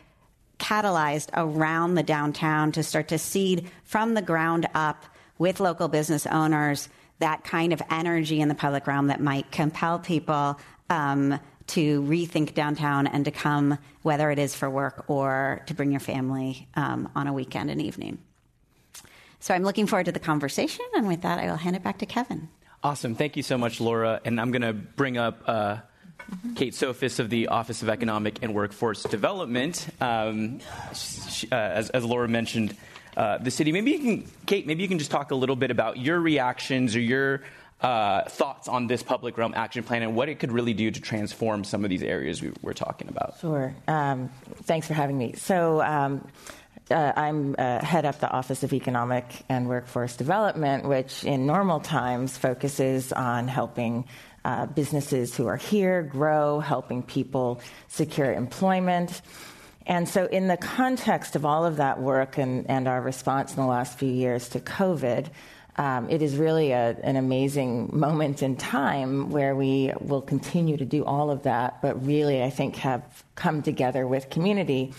catalyzed 0.60 1.30
around 1.34 1.96
the 1.96 2.04
downtown 2.04 2.72
to 2.74 2.84
start 2.84 3.08
to 3.10 3.18
seed 3.18 3.70
from 3.86 4.14
the 4.14 4.22
ground 4.22 4.68
up 4.74 5.06
with 5.38 5.60
local 5.60 5.88
business 5.88 6.26
owners 6.28 6.90
that 7.20 7.44
kind 7.44 7.72
of 7.72 7.82
energy 7.90 8.42
in 8.42 8.50
the 8.50 8.56
public 8.56 8.86
realm 8.86 9.08
that 9.08 9.22
might 9.22 9.50
compel 9.52 10.00
people 10.00 10.60
um, 10.90 11.40
to 11.68 12.02
rethink 12.04 12.54
downtown 12.54 13.08
and 13.08 13.26
to 13.26 13.32
come, 13.32 13.78
whether 14.02 14.30
it 14.32 14.40
is 14.40 14.56
for 14.56 14.70
work 14.70 15.06
or 15.08 15.62
to 15.68 15.74
bring 15.74 15.92
your 15.92 16.00
family 16.00 16.68
um, 16.76 17.10
on 17.16 17.28
a 17.28 17.34
weekend 17.34 17.70
and 17.70 17.82
evening. 17.82 18.18
So 19.40 19.54
I'm 19.54 19.64
looking 19.64 19.88
forward 19.88 20.06
to 20.06 20.12
the 20.12 20.20
conversation, 20.20 20.86
and 20.96 21.08
with 21.08 21.22
that, 21.22 21.40
I 21.40 21.48
will 21.48 21.58
hand 21.58 21.76
it 21.76 21.84
back 21.84 21.98
to 22.00 22.06
Kevin. 22.06 22.50
Awesome. 22.84 23.16
Thank 23.16 23.38
you 23.38 23.44
so 23.44 23.58
much, 23.58 23.80
Laura. 23.80 24.22
And 24.24 24.40
I'm 24.40 24.52
going 24.52 24.62
to 24.62 24.74
bring 24.74 25.18
up 25.18 25.44
uh, 25.48 25.78
Kate 26.56 26.74
Sofis 26.74 27.20
of 27.20 27.30
the 27.30 27.48
Office 27.48 27.82
of 27.82 27.90
Economic 27.90 28.40
and 28.42 28.54
Workforce 28.54 29.04
Development. 29.04 29.88
Um, 30.02 30.60
she, 30.94 31.48
uh, 31.52 31.56
as, 31.56 31.90
as, 31.90 32.04
Laura 32.04 32.28
mentioned, 32.28 32.76
uh, 33.16 33.38
the 33.38 33.52
city. 33.52 33.72
Maybe 33.72 33.92
you 33.92 34.00
can, 34.00 34.32
Kate, 34.46 34.68
maybe 34.68 34.82
you 34.82 34.90
can 34.90 35.00
just 35.00 35.12
talk 35.12 35.32
a 35.32 35.36
little 35.36 35.56
bit 35.56 35.72
about 35.72 35.98
your 35.98 36.20
reactions 36.20 36.96
or 36.96 37.00
your 37.00 37.42
uh, 37.84 38.24
thoughts 38.30 38.68
on 38.68 38.88
this 38.88 39.04
public 39.04 39.38
realm 39.38 39.54
action 39.56 39.84
plan 39.84 40.02
and 40.02 40.16
what 40.16 40.30
it 40.30 40.40
could 40.40 40.52
really 40.52 40.74
do 40.74 40.90
to 40.90 41.02
transform 41.02 41.64
some 41.66 41.84
of 41.84 41.90
these 41.90 42.02
areas 42.02 42.42
we 42.42 42.52
were 42.62 42.74
talking 42.74 43.10
about. 43.10 43.38
Sure. 43.42 43.76
Um, 43.88 44.30
thanks 44.64 44.88
for 44.88 44.94
having 44.94 45.18
me. 45.18 45.34
So, 45.34 45.82
um, 45.82 46.26
uh, 46.92 47.14
I'm 47.16 47.56
uh, 47.58 47.84
head 47.84 48.06
up 48.06 48.20
the 48.20 48.30
Office 48.30 48.64
of 48.64 48.74
Economic 48.74 49.26
and 49.48 49.70
Workforce 49.70 50.18
Development, 50.18 50.86
which 50.86 51.24
in 51.24 51.46
normal 51.46 51.80
times 51.80 52.38
focuses 52.38 53.14
on 53.14 53.48
helping 53.48 54.06
uh, 54.44 54.66
businesses 54.66 55.36
who 55.36 55.48
are 55.48 55.56
here 55.56 56.04
grow, 56.04 56.60
helping 56.60 57.02
people 57.02 57.62
secure 57.88 58.34
employment. 58.34 59.22
And 59.86 60.08
so, 60.08 60.26
in 60.26 60.48
the 60.48 60.58
context 60.58 61.36
of 61.36 61.46
all 61.46 61.66
of 61.66 61.78
that 61.78 62.02
work 62.02 62.38
and, 62.38 62.70
and 62.70 62.88
our 62.88 63.02
response 63.02 63.52
in 63.52 63.62
the 63.62 63.68
last 63.68 63.98
few 63.98 64.12
years 64.12 64.50
to 64.50 64.60
COVID, 64.60 65.28
um, 65.76 66.10
it 66.10 66.22
is 66.22 66.36
really 66.36 66.72
a, 66.72 66.96
an 67.04 67.16
amazing 67.16 67.90
moment 67.98 68.44
in 68.44 68.56
time 68.56 69.30
where 69.32 69.56
we 69.56 69.92
will 70.00 70.22
continue 70.22 70.78
to 70.78 70.86
do 70.86 71.04
all 71.04 71.32
of 71.32 71.44
that, 71.44 71.82
but 71.82 72.06
really, 72.06 72.44
I 72.44 72.50
think, 72.50 72.76
have 72.78 73.24
come 73.36 73.64
together 73.64 74.06
with 74.08 74.30
community, 74.30 74.94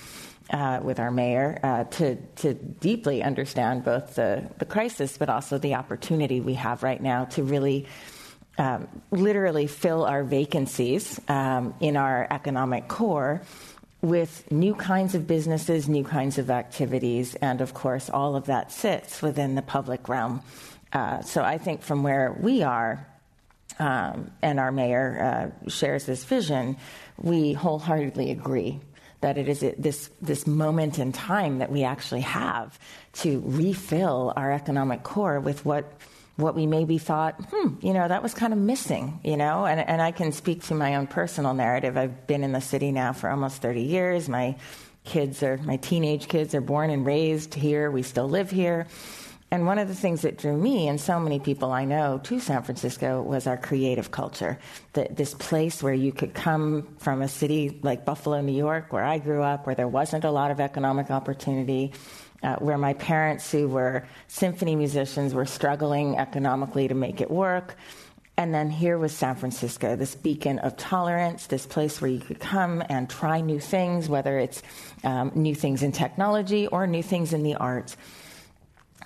uh, 0.50 0.81
with 0.83 0.99
our 0.99 1.12
mayor, 1.12 1.61
uh, 1.62 1.85
to, 1.85 2.16
to 2.16 2.54
deeply 2.54 3.23
understand 3.23 3.85
both 3.85 4.16
the, 4.16 4.50
the 4.59 4.64
crisis, 4.64 5.16
but 5.16 5.28
also 5.28 5.59
the 5.59 5.75
opportunity 5.75 6.40
we 6.40 6.54
have 6.54 6.83
right 6.83 7.02
now 7.02 7.25
to 7.26 7.43
really. 7.43 7.87
Um, 8.57 8.87
literally 9.11 9.66
fill 9.66 10.04
our 10.04 10.23
vacancies 10.23 11.21
um, 11.26 11.75
in 11.81 11.97
our 11.97 12.25
economic 12.31 12.87
core 12.87 13.43
with 14.04 14.50
new 14.52 14.75
kinds 14.75 15.14
of 15.14 15.26
businesses, 15.26 15.88
new 15.88 16.04
kinds 16.04 16.37
of 16.37 16.50
activities, 16.50 17.34
and 17.37 17.61
of 17.61 17.73
course, 17.73 18.11
all 18.11 18.37
of 18.37 18.46
that 18.46 18.70
sits 18.70 19.23
within 19.23 19.54
the 19.54 19.62
public 19.62 20.08
realm. 20.08 20.42
Uh, 20.92 21.23
so 21.23 21.42
I 21.42 21.56
think 21.58 21.82
from 21.82 22.02
where 22.02 22.37
we 22.38 22.62
are, 22.62 23.06
um, 23.78 24.30
and 24.42 24.61
our 24.61 24.70
mayor 24.70 25.52
uh, 25.66 25.68
shares 25.68 26.04
this 26.04 26.23
vision, 26.25 26.76
we 27.16 27.54
wholeheartedly 27.54 28.30
agree 28.30 28.78
that 29.23 29.38
it 29.38 29.49
is 29.49 29.61
this, 29.78 30.11
this 30.20 30.46
moment 30.46 30.99
in 30.99 31.11
time 31.11 31.58
that 31.58 31.73
we 31.73 31.82
actually 31.82 32.20
have 32.20 32.78
to 33.14 33.42
refill 33.46 34.34
our 34.37 34.52
economic 34.52 35.02
core 35.02 35.40
with 35.40 35.64
what 35.64 35.90
what 36.37 36.55
we 36.55 36.67
maybe 36.67 36.99
thought, 36.99 37.35
hmm, 37.50 37.75
you 37.81 37.93
know, 37.93 38.09
that 38.09 38.23
was 38.23 38.35
kind 38.35 38.53
of 38.53 38.59
missing, 38.59 39.21
you 39.23 39.37
know? 39.37 39.67
And, 39.67 39.81
and 39.81 40.03
I 40.03 40.11
can 40.11 40.33
speak 40.33 40.64
to 40.64 40.75
my 40.75 40.97
own 40.97 41.07
personal 41.07 41.55
narrative. 41.55 41.97
I've 41.97 42.26
been 42.26 42.43
in 42.43 42.53
the 42.53 42.61
city 42.61 42.91
now 42.91 43.12
for 43.12 43.31
almost 43.31 43.62
30 43.62 43.83
years. 43.83 44.29
My 44.29 44.57
kids 45.05 45.43
are, 45.43 45.59
my 45.59 45.76
teenage 45.76 46.29
kids 46.29 46.55
are 46.55 46.61
born 46.61 46.91
and 46.91 47.07
raised 47.07 47.55
here. 47.55 47.91
We 47.91 48.03
still 48.03 48.29
live 48.29 48.50
here. 48.50 48.87
And 49.50 49.67
one 49.67 49.79
of 49.79 49.87
the 49.87 49.95
things 49.95 50.23
that 50.23 50.37
drew 50.37 50.57
me 50.57 50.88
and 50.88 51.00
so 51.00 51.21
many 51.21 51.38
people 51.38 51.71
I 51.71 51.85
know 51.85 52.19
to 52.25 52.41
San 52.41 52.64
Francisco 52.64 53.23
was 53.23 53.47
our 53.47 53.57
creative 53.57 54.11
culture. 54.11 54.59
The, 54.95 55.07
this 55.11 55.33
place 55.35 55.81
where 55.81 55.95
you 55.95 56.11
could 56.11 56.35
come 56.35 56.97
from 56.99 57.23
a 57.23 57.29
city 57.29 57.79
like 57.83 58.05
Buffalo, 58.05 58.41
New 58.41 58.57
York, 58.57 58.93
where 58.93 59.05
I 59.05 59.19
grew 59.19 59.45
up, 59.45 59.67
where 59.67 59.76
there 59.76 59.87
wasn't 59.87 60.25
a 60.25 60.33
lot 60.33 60.50
of 60.50 60.59
economic 60.59 61.12
opportunity, 61.12 61.93
uh, 62.44 62.56
where 62.56 62.78
my 62.78 62.92
parents, 62.94 63.50
who 63.50 63.66
were 63.66 64.06
symphony 64.28 64.76
musicians, 64.76 65.34
were 65.34 65.46
struggling 65.46 66.18
economically 66.18 66.86
to 66.86 66.94
make 66.94 67.20
it 67.20 67.30
work. 67.30 67.76
And 68.36 68.52
then 68.52 68.68
here 68.68 68.98
was 68.98 69.16
San 69.16 69.36
Francisco, 69.36 69.96
this 69.96 70.14
beacon 70.14 70.58
of 70.58 70.76
tolerance, 70.76 71.46
this 71.46 71.66
place 71.66 72.00
where 72.00 72.10
you 72.10 72.18
could 72.18 72.40
come 72.40 72.82
and 72.88 73.08
try 73.08 73.40
new 73.40 73.60
things, 73.60 74.08
whether 74.08 74.38
it's 74.38 74.62
um, 75.04 75.30
new 75.34 75.54
things 75.54 75.82
in 75.82 75.92
technology 75.92 76.66
or 76.66 76.86
new 76.86 77.02
things 77.02 77.32
in 77.32 77.44
the 77.44 77.54
arts. 77.54 77.96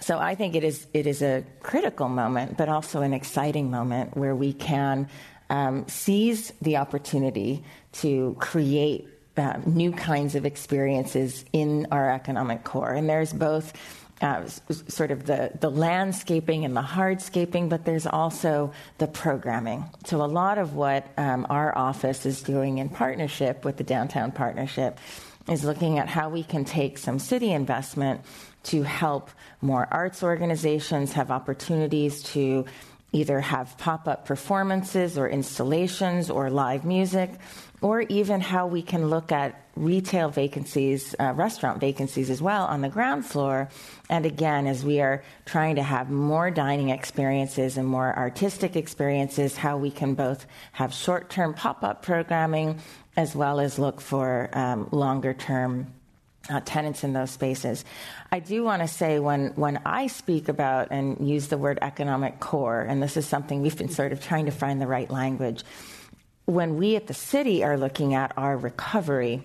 So 0.01 0.19
I 0.19 0.35
think 0.35 0.55
it 0.55 0.65
is 0.65 0.87
it 0.95 1.07
is 1.07 1.23
a 1.23 1.45
critical 1.61 2.09
moment, 2.09 2.57
but 2.57 2.69
also 2.69 3.03
an 3.03 3.13
exciting 3.13 3.71
moment 3.71 4.17
where 4.17 4.35
we 4.35 4.53
can 4.53 5.09
um, 5.51 5.87
seize 5.89 6.53
the 6.63 6.77
opportunity 6.77 7.65
to 7.93 8.37
create 8.39 9.09
uh, 9.39 9.61
new 9.67 9.93
kinds 9.93 10.35
of 10.35 10.45
experiences 10.45 11.45
in 11.53 11.87
our 11.91 12.11
economic 12.11 12.65
core. 12.65 12.93
And 12.93 13.09
there's 13.09 13.33
both 13.33 13.73
uh, 14.21 14.47
sort 14.89 15.11
of 15.11 15.27
the, 15.27 15.53
the 15.61 15.71
landscaping 15.71 16.65
and 16.65 16.77
the 16.77 16.83
hardscaping, 16.83 17.69
but 17.69 17.85
there's 17.85 18.07
also 18.07 18.73
the 18.99 19.07
programming. 19.07 19.85
So, 20.07 20.23
a 20.23 20.27
lot 20.27 20.59
of 20.59 20.75
what 20.75 21.07
um, 21.17 21.47
our 21.49 21.77
office 21.77 22.27
is 22.27 22.43
doing 22.43 22.79
in 22.79 22.89
partnership 22.89 23.65
with 23.65 23.77
the 23.77 23.85
Downtown 23.85 24.33
Partnership 24.33 24.99
is 25.49 25.65
looking 25.65 25.99
at 25.99 26.09
how 26.09 26.29
we 26.29 26.43
can 26.43 26.65
take 26.65 26.99
some 26.99 27.19
city 27.19 27.53
investment 27.53 28.21
to 28.65 28.83
help 28.83 29.31
more 29.61 29.87
arts 29.91 30.23
organizations 30.23 31.13
have 31.13 31.31
opportunities 31.31 32.23
to 32.23 32.67
either 33.13 33.41
have 33.41 33.79
pop 33.79 34.07
up 34.07 34.27
performances 34.27 35.17
or 35.17 35.29
installations 35.29 36.29
or 36.29 36.51
live 36.51 36.85
music, 36.85 37.31
or 37.81 38.03
even 38.03 38.41
how 38.41 38.67
we 38.67 38.83
can 38.83 39.09
look 39.09 39.31
at 39.31 39.63
retail 39.77 40.29
vacancies, 40.29 41.15
uh, 41.21 41.33
restaurant 41.37 41.81
vacancies 41.81 42.31
as 42.31 42.43
well 42.43 42.67
on 42.67 42.81
the 42.81 42.89
ground 42.89 43.25
floor. 43.25 43.69
And 44.11 44.27
again, 44.27 44.67
as 44.67 44.85
we 44.85 45.01
are 45.01 45.23
trying 45.45 45.77
to 45.77 45.83
have 45.83 46.11
more 46.11 46.51
dining 46.51 46.89
experiences 46.89 47.77
and 47.77 47.87
more 47.87 48.17
artistic 48.17 48.75
experiences, 48.75 49.57
how 49.57 49.77
we 49.77 49.91
can 49.91 50.15
both 50.15 50.47
have 50.73 50.93
short 50.93 51.31
term 51.31 51.55
pop 51.55 51.85
up 51.85 52.03
programming 52.03 52.81
as 53.17 53.35
well 53.35 53.61
as 53.61 53.79
look 53.79 54.01
for 54.01 54.51
um, 54.53 54.89
longer 54.91 55.35
term 55.35 55.87
uh, 56.49 56.61
tenants 56.65 57.05
in 57.05 57.13
those 57.13 57.31
spaces. 57.31 57.85
I 58.33 58.41
do 58.41 58.65
want 58.65 58.83
to 58.83 58.89
say 58.89 59.19
when, 59.19 59.49
when 59.55 59.81
I 59.85 60.07
speak 60.07 60.49
about 60.49 60.89
and 60.91 61.29
use 61.29 61.49
the 61.49 61.59
word 61.59 61.79
economic 61.83 62.41
core, 62.41 62.81
and 62.81 63.03
this 63.03 63.17
is 63.17 63.27
something 63.27 63.61
we've 63.61 63.77
been 63.77 63.91
sort 63.91 64.13
of 64.13 64.23
trying 64.23 64.47
to 64.47 64.53
find 64.53 64.81
the 64.81 64.87
right 64.87 65.11
language, 65.11 65.65
when 66.49 66.79
we 66.79 66.97
at 66.97 67.07
the 67.07 67.15
city 67.15 67.63
are 67.63 67.77
looking 67.77 68.15
at 68.15 68.33
our 68.39 68.57
recovery, 68.57 69.43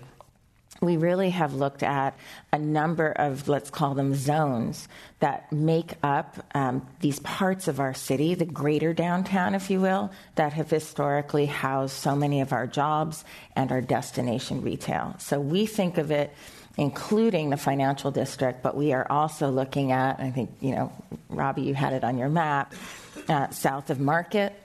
we 0.80 0.96
really 0.96 1.28
have 1.28 1.52
looked 1.52 1.82
at 1.82 2.16
a 2.50 2.58
number 2.58 3.12
of, 3.12 3.46
let's 3.46 3.68
call 3.68 3.94
them 3.94 4.14
zones, 4.14 4.88
that 5.20 5.52
make 5.52 5.92
up 6.02 6.42
um, 6.54 6.86
these 7.00 7.18
parts 7.20 7.68
of 7.68 7.78
our 7.78 7.92
city, 7.92 8.34
the 8.34 8.46
greater 8.46 8.94
downtown, 8.94 9.54
if 9.54 9.68
you 9.68 9.82
will, 9.82 10.10
that 10.36 10.54
have 10.54 10.70
historically 10.70 11.44
housed 11.44 11.94
so 11.94 12.16
many 12.16 12.40
of 12.40 12.54
our 12.54 12.66
jobs 12.66 13.22
and 13.54 13.70
our 13.70 13.82
destination 13.82 14.62
retail. 14.62 15.14
So 15.18 15.38
we 15.38 15.66
think 15.66 15.98
of 15.98 16.10
it 16.10 16.34
including 16.76 17.50
the 17.50 17.56
financial 17.56 18.10
district, 18.10 18.62
but 18.62 18.76
we 18.76 18.92
are 18.94 19.06
also 19.08 19.48
looking 19.50 19.92
at, 19.92 20.18
I 20.18 20.30
think, 20.30 20.50
you 20.60 20.74
know, 20.74 20.90
Robbie, 21.28 21.62
you 21.62 21.74
had 21.74 21.92
it 21.92 22.02
on 22.02 22.18
your 22.18 22.28
map, 22.30 22.74
uh, 23.28 23.50
south 23.50 23.90
of 23.90 24.00
Market 24.00 24.58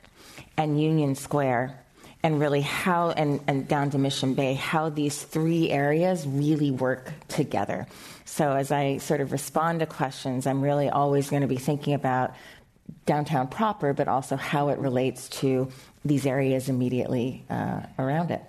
and 0.57 0.81
Union 0.81 1.13
Square, 1.13 1.77
and 2.21 2.39
really 2.39 2.62
how, 2.62 3.12
and, 3.12 3.39
and 3.47 3.67
down 3.67 3.91
to 3.91 3.97
Mission 3.97 4.34
Bay, 4.34 4.53
how 4.53 4.89
these 4.89 5.21
three 5.21 5.69
areas 5.69 6.27
really 6.27 6.71
work 6.71 7.12
together. 7.27 7.88
So 8.25 8.51
as 8.51 8.71
I 8.71 8.97
sort 8.97 9.21
of 9.21 9.32
respond 9.32 9.79
to 9.79 9.86
questions, 9.86 10.45
I'm 10.45 10.62
really 10.62 10.89
always 10.89 11.29
going 11.29 11.41
to 11.41 11.47
be 11.47 11.58
thinking 11.58 11.93
about 11.93 12.36
downtown 13.05 13.47
proper, 13.47 13.93
but 13.93 14.08
also 14.08 14.36
how 14.36 14.69
it 14.69 14.79
relates 14.79 15.29
to 15.29 15.69
these 16.03 16.25
areas 16.25 16.69
immediately 16.69 17.43
uh, 17.49 17.82
around 17.97 18.32
it. 18.32 18.41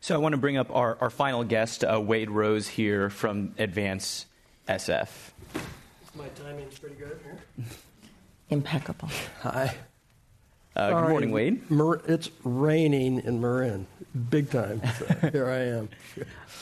So 0.00 0.14
I 0.14 0.18
want 0.18 0.32
to 0.32 0.38
bring 0.38 0.56
up 0.56 0.74
our, 0.74 0.98
our 1.00 1.10
final 1.10 1.44
guest, 1.44 1.84
uh, 1.84 2.00
Wade 2.00 2.30
Rose, 2.30 2.66
here 2.66 3.08
from 3.08 3.54
Advance 3.58 4.26
SF. 4.68 5.08
My 6.16 6.28
timing's 6.34 6.78
pretty 6.78 6.96
good 6.96 7.18
here. 7.24 7.66
Impeccable. 8.50 9.08
Hi. 9.42 9.74
Uh, 10.74 11.02
good 11.02 11.10
morning, 11.10 11.30
Wade. 11.32 11.62
It's 12.06 12.30
raining 12.44 13.20
in 13.20 13.40
Marin, 13.40 13.86
big 14.30 14.50
time. 14.50 14.80
So 14.98 15.28
here 15.32 15.48
I 15.48 15.58
am. 15.58 15.88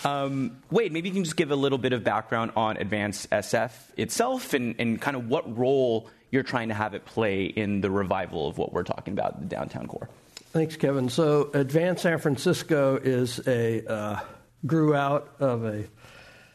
Um, 0.05 0.57
Wade, 0.71 0.93
maybe 0.93 1.09
you 1.09 1.15
can 1.15 1.25
just 1.25 1.37
give 1.37 1.53
a 1.53 1.57
little 1.57 1.79
bit 1.79 1.93
of 1.93 2.03
background 2.03 2.53
on 2.57 2.77
Advance 2.77 3.27
SF 3.29 3.73
itself 3.97 4.53
and, 4.53 4.75
and 4.79 5.01
kind 5.01 5.17
of 5.17 5.29
what 5.29 5.57
role 5.57 6.09
you're 6.33 6.43
trying 6.43 6.69
to 6.69 6.75
have 6.75 6.95
it 6.95 7.05
play 7.05 7.45
in 7.45 7.81
the 7.81 7.91
revival 7.91 8.49
of 8.49 8.59
what 8.59 8.73
we're 8.73 8.83
talking 8.83 9.13
about, 9.13 9.39
the 9.41 9.47
downtown 9.47 9.87
core. 9.87 10.09
Thanks, 10.53 10.77
Kevin. 10.77 11.09
So, 11.09 11.51
Advance 11.55 12.03
San 12.03 12.19
Francisco 12.19 12.97
is 12.97 13.47
a 13.47 13.87
uh, 13.87 14.21
grew 14.67 14.95
out 14.95 15.35
of 15.39 15.65
a 15.65 15.85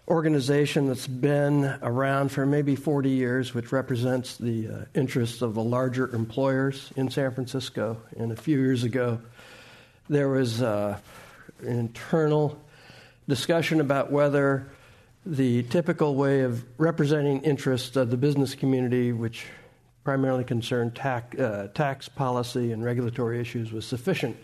organization 0.08 0.88
that's 0.88 1.08
been 1.08 1.66
around 1.82 2.30
for 2.30 2.46
maybe 2.46 2.76
40 2.76 3.10
years, 3.10 3.54
which 3.54 3.72
represents 3.72 4.38
the 4.38 4.68
uh, 4.68 4.86
interests 4.94 5.42
of 5.42 5.56
the 5.56 5.64
larger 5.64 6.14
employers 6.14 6.92
in 6.96 7.10
San 7.10 7.32
Francisco. 7.32 7.98
And 8.18 8.32
a 8.32 8.36
few 8.36 8.60
years 8.60 8.84
ago, 8.84 9.20
there 10.08 10.30
was 10.30 10.62
uh, 10.62 11.00
an 11.62 11.80
internal 11.80 12.62
discussion 13.28 13.82
about 13.82 14.12
whether 14.12 14.70
the 15.26 15.64
typical 15.64 16.14
way 16.14 16.42
of 16.42 16.64
representing 16.78 17.42
interests 17.42 17.96
of 17.96 18.12
the 18.12 18.18
business 18.18 18.54
community, 18.54 19.12
which 19.12 19.48
primarily 20.04 20.44
concerned 20.44 20.96
tax, 20.96 21.40
uh, 21.40 21.68
tax 21.74 22.08
policy 22.08 22.72
and 22.72 22.84
regulatory 22.84 23.40
issues, 23.42 23.72
was 23.72 23.88
sufficient 23.88 24.38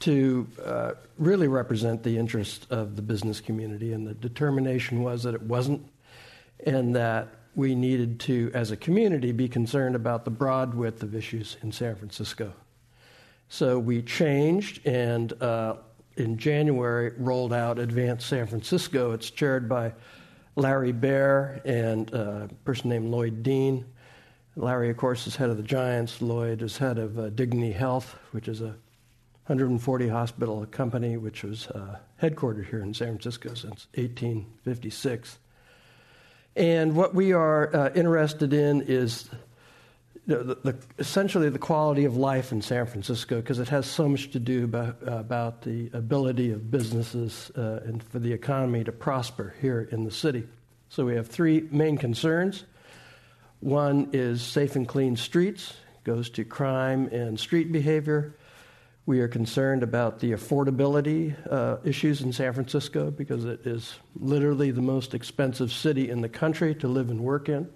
to 0.00 0.46
uh, 0.64 0.92
really 1.18 1.48
represent 1.48 2.02
the 2.02 2.16
interest 2.16 2.66
of 2.70 2.96
the 2.96 3.02
business 3.02 3.40
community. 3.40 3.92
And 3.92 4.06
the 4.06 4.14
determination 4.14 5.02
was 5.02 5.22
that 5.22 5.34
it 5.34 5.42
wasn't, 5.42 5.86
and 6.66 6.96
that 6.96 7.28
we 7.54 7.74
needed 7.74 8.20
to, 8.20 8.50
as 8.54 8.70
a 8.70 8.76
community, 8.76 9.32
be 9.32 9.48
concerned 9.48 9.94
about 9.94 10.24
the 10.24 10.30
broad 10.30 10.74
width 10.74 11.02
of 11.02 11.14
issues 11.14 11.56
in 11.62 11.72
San 11.72 11.96
Francisco. 11.96 12.52
So 13.48 13.78
we 13.78 14.02
changed 14.02 14.86
and 14.86 15.32
uh, 15.42 15.76
in 16.16 16.38
January 16.38 17.12
rolled 17.18 17.52
out 17.52 17.78
Advance 17.78 18.24
San 18.24 18.46
Francisco. 18.46 19.12
It's 19.12 19.30
chaired 19.30 19.68
by 19.68 19.92
Larry 20.56 20.92
Baer 20.92 21.60
and 21.64 22.12
uh, 22.14 22.18
a 22.44 22.48
person 22.64 22.90
named 22.90 23.10
Lloyd 23.10 23.42
Dean. 23.42 23.84
Larry, 24.56 24.90
of 24.90 24.96
course, 24.96 25.26
is 25.26 25.36
head 25.36 25.50
of 25.50 25.56
the 25.56 25.62
Giants. 25.62 26.22
Lloyd 26.22 26.62
is 26.62 26.76
head 26.76 26.98
of 26.98 27.18
uh, 27.18 27.30
Dignity 27.30 27.72
Health, 27.72 28.16
which 28.32 28.46
is 28.46 28.60
a 28.60 28.76
140 29.50 30.06
hospital 30.06 30.64
company 30.66 31.16
which 31.16 31.42
was 31.42 31.66
uh, 31.66 31.98
headquartered 32.22 32.70
here 32.70 32.80
in 32.82 32.94
San 32.94 33.08
Francisco 33.08 33.48
since 33.48 33.88
1856. 33.96 35.38
And 36.54 36.94
what 36.94 37.16
we 37.16 37.32
are 37.32 37.74
uh, 37.74 37.90
interested 37.96 38.52
in 38.52 38.82
is 38.82 39.28
the, 40.28 40.56
the, 40.62 40.76
essentially 41.00 41.48
the 41.48 41.58
quality 41.58 42.04
of 42.04 42.16
life 42.16 42.52
in 42.52 42.62
San 42.62 42.86
Francisco 42.86 43.40
because 43.40 43.58
it 43.58 43.68
has 43.70 43.86
so 43.86 44.08
much 44.08 44.30
to 44.30 44.38
do 44.38 44.62
about, 44.62 44.98
about 45.04 45.62
the 45.62 45.90
ability 45.94 46.52
of 46.52 46.70
businesses 46.70 47.50
uh, 47.56 47.80
and 47.84 48.04
for 48.04 48.20
the 48.20 48.32
economy 48.32 48.84
to 48.84 48.92
prosper 48.92 49.56
here 49.60 49.88
in 49.90 50.04
the 50.04 50.12
city. 50.12 50.46
So 50.90 51.04
we 51.04 51.16
have 51.16 51.26
three 51.26 51.66
main 51.72 51.98
concerns. 51.98 52.66
One 53.58 54.10
is 54.12 54.42
safe 54.42 54.76
and 54.76 54.86
clean 54.86 55.16
streets, 55.16 55.74
goes 56.04 56.30
to 56.30 56.44
crime 56.44 57.08
and 57.08 57.38
street 57.40 57.72
behavior. 57.72 58.36
We 59.06 59.20
are 59.20 59.28
concerned 59.28 59.82
about 59.82 60.20
the 60.20 60.32
affordability 60.32 61.34
uh, 61.50 61.78
issues 61.84 62.20
in 62.20 62.32
San 62.32 62.52
Francisco 62.52 63.10
because 63.10 63.44
it 63.44 63.66
is 63.66 63.94
literally 64.14 64.70
the 64.70 64.82
most 64.82 65.14
expensive 65.14 65.72
city 65.72 66.10
in 66.10 66.20
the 66.20 66.28
country 66.28 66.74
to 66.76 66.88
live 66.88 67.10
and 67.10 67.20
work 67.20 67.48
in. 67.48 67.68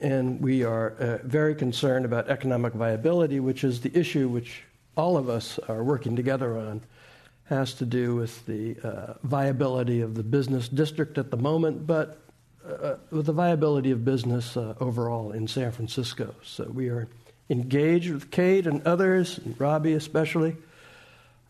And 0.00 0.40
we 0.42 0.62
are 0.62 0.90
uh, 0.90 1.18
very 1.24 1.54
concerned 1.54 2.04
about 2.04 2.28
economic 2.28 2.74
viability, 2.74 3.40
which 3.40 3.64
is 3.64 3.80
the 3.80 3.98
issue 3.98 4.28
which 4.28 4.62
all 4.96 5.16
of 5.16 5.28
us 5.28 5.58
are 5.68 5.82
working 5.82 6.14
together 6.16 6.58
on. 6.58 6.82
has 7.44 7.74
to 7.74 7.86
do 7.86 8.14
with 8.14 8.44
the 8.46 8.76
uh, 8.82 9.14
viability 9.22 10.00
of 10.00 10.14
the 10.14 10.22
business 10.22 10.68
district 10.68 11.16
at 11.16 11.30
the 11.30 11.36
moment, 11.36 11.86
but 11.86 12.18
uh, 12.68 12.96
with 13.10 13.26
the 13.26 13.32
viability 13.32 13.92
of 13.92 14.04
business 14.04 14.56
uh, 14.56 14.74
overall 14.80 15.32
in 15.32 15.46
San 15.46 15.70
Francisco. 15.70 16.34
So 16.42 16.64
we 16.64 16.88
are 16.88 17.08
engaged 17.48 18.10
with 18.10 18.30
Kate 18.30 18.66
and 18.66 18.82
others, 18.86 19.38
and 19.38 19.58
Robbie 19.60 19.94
especially, 19.94 20.56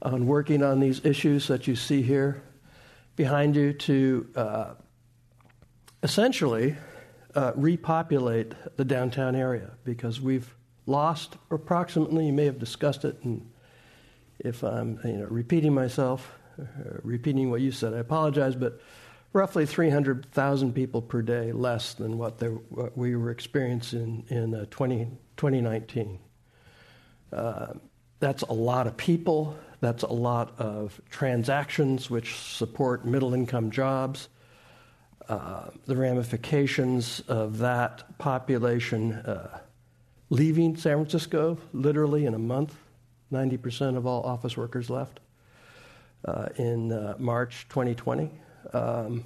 on 0.02 0.26
working 0.26 0.62
on 0.62 0.80
these 0.80 1.04
issues 1.04 1.48
that 1.48 1.66
you 1.66 1.74
see 1.74 2.02
here 2.02 2.42
behind 3.16 3.56
you 3.56 3.72
to 3.72 4.28
uh, 4.36 4.74
essentially 6.02 6.76
uh, 7.34 7.52
repopulate 7.54 8.52
the 8.76 8.84
downtown 8.84 9.34
area 9.34 9.70
because 9.84 10.20
we've 10.20 10.54
lost 10.86 11.36
approximately, 11.50 12.26
you 12.26 12.32
may 12.32 12.44
have 12.44 12.58
discussed 12.58 13.04
it, 13.04 13.18
and 13.24 13.50
if 14.38 14.62
I'm 14.62 15.00
you 15.04 15.12
know, 15.14 15.26
repeating 15.26 15.74
myself, 15.74 16.30
uh, 16.60 16.64
repeating 17.02 17.50
what 17.50 17.60
you 17.60 17.72
said, 17.72 17.94
I 17.94 17.98
apologize, 17.98 18.54
but 18.54 18.80
roughly 19.36 19.66
300,000 19.66 20.72
people 20.72 21.02
per 21.02 21.20
day 21.20 21.52
less 21.52 21.92
than 21.92 22.16
what, 22.16 22.38
there, 22.38 22.52
what 22.70 22.96
we 22.96 23.14
were 23.14 23.30
experiencing 23.30 24.24
in 24.28 24.54
uh, 24.54 24.64
20, 24.70 25.10
2019. 25.36 26.18
Uh, 27.32 27.66
that's 28.18 28.42
a 28.42 28.52
lot 28.52 28.86
of 28.86 28.96
people. 28.96 29.54
That's 29.80 30.04
a 30.04 30.12
lot 30.12 30.58
of 30.58 30.98
transactions 31.10 32.08
which 32.08 32.34
support 32.34 33.04
middle 33.04 33.34
income 33.34 33.70
jobs. 33.70 34.30
Uh, 35.28 35.66
the 35.84 35.96
ramifications 35.96 37.20
of 37.28 37.58
that 37.58 38.16
population 38.16 39.12
uh, 39.12 39.58
leaving 40.30 40.78
San 40.78 40.96
Francisco 40.96 41.58
literally 41.74 42.24
in 42.24 42.32
a 42.32 42.38
month. 42.38 42.74
90% 43.30 43.98
of 43.98 44.06
all 44.06 44.22
office 44.22 44.56
workers 44.56 44.88
left 44.88 45.20
uh, 46.24 46.48
in 46.56 46.90
uh, 46.90 47.16
March 47.18 47.66
2020 47.68 48.30
um, 48.72 49.24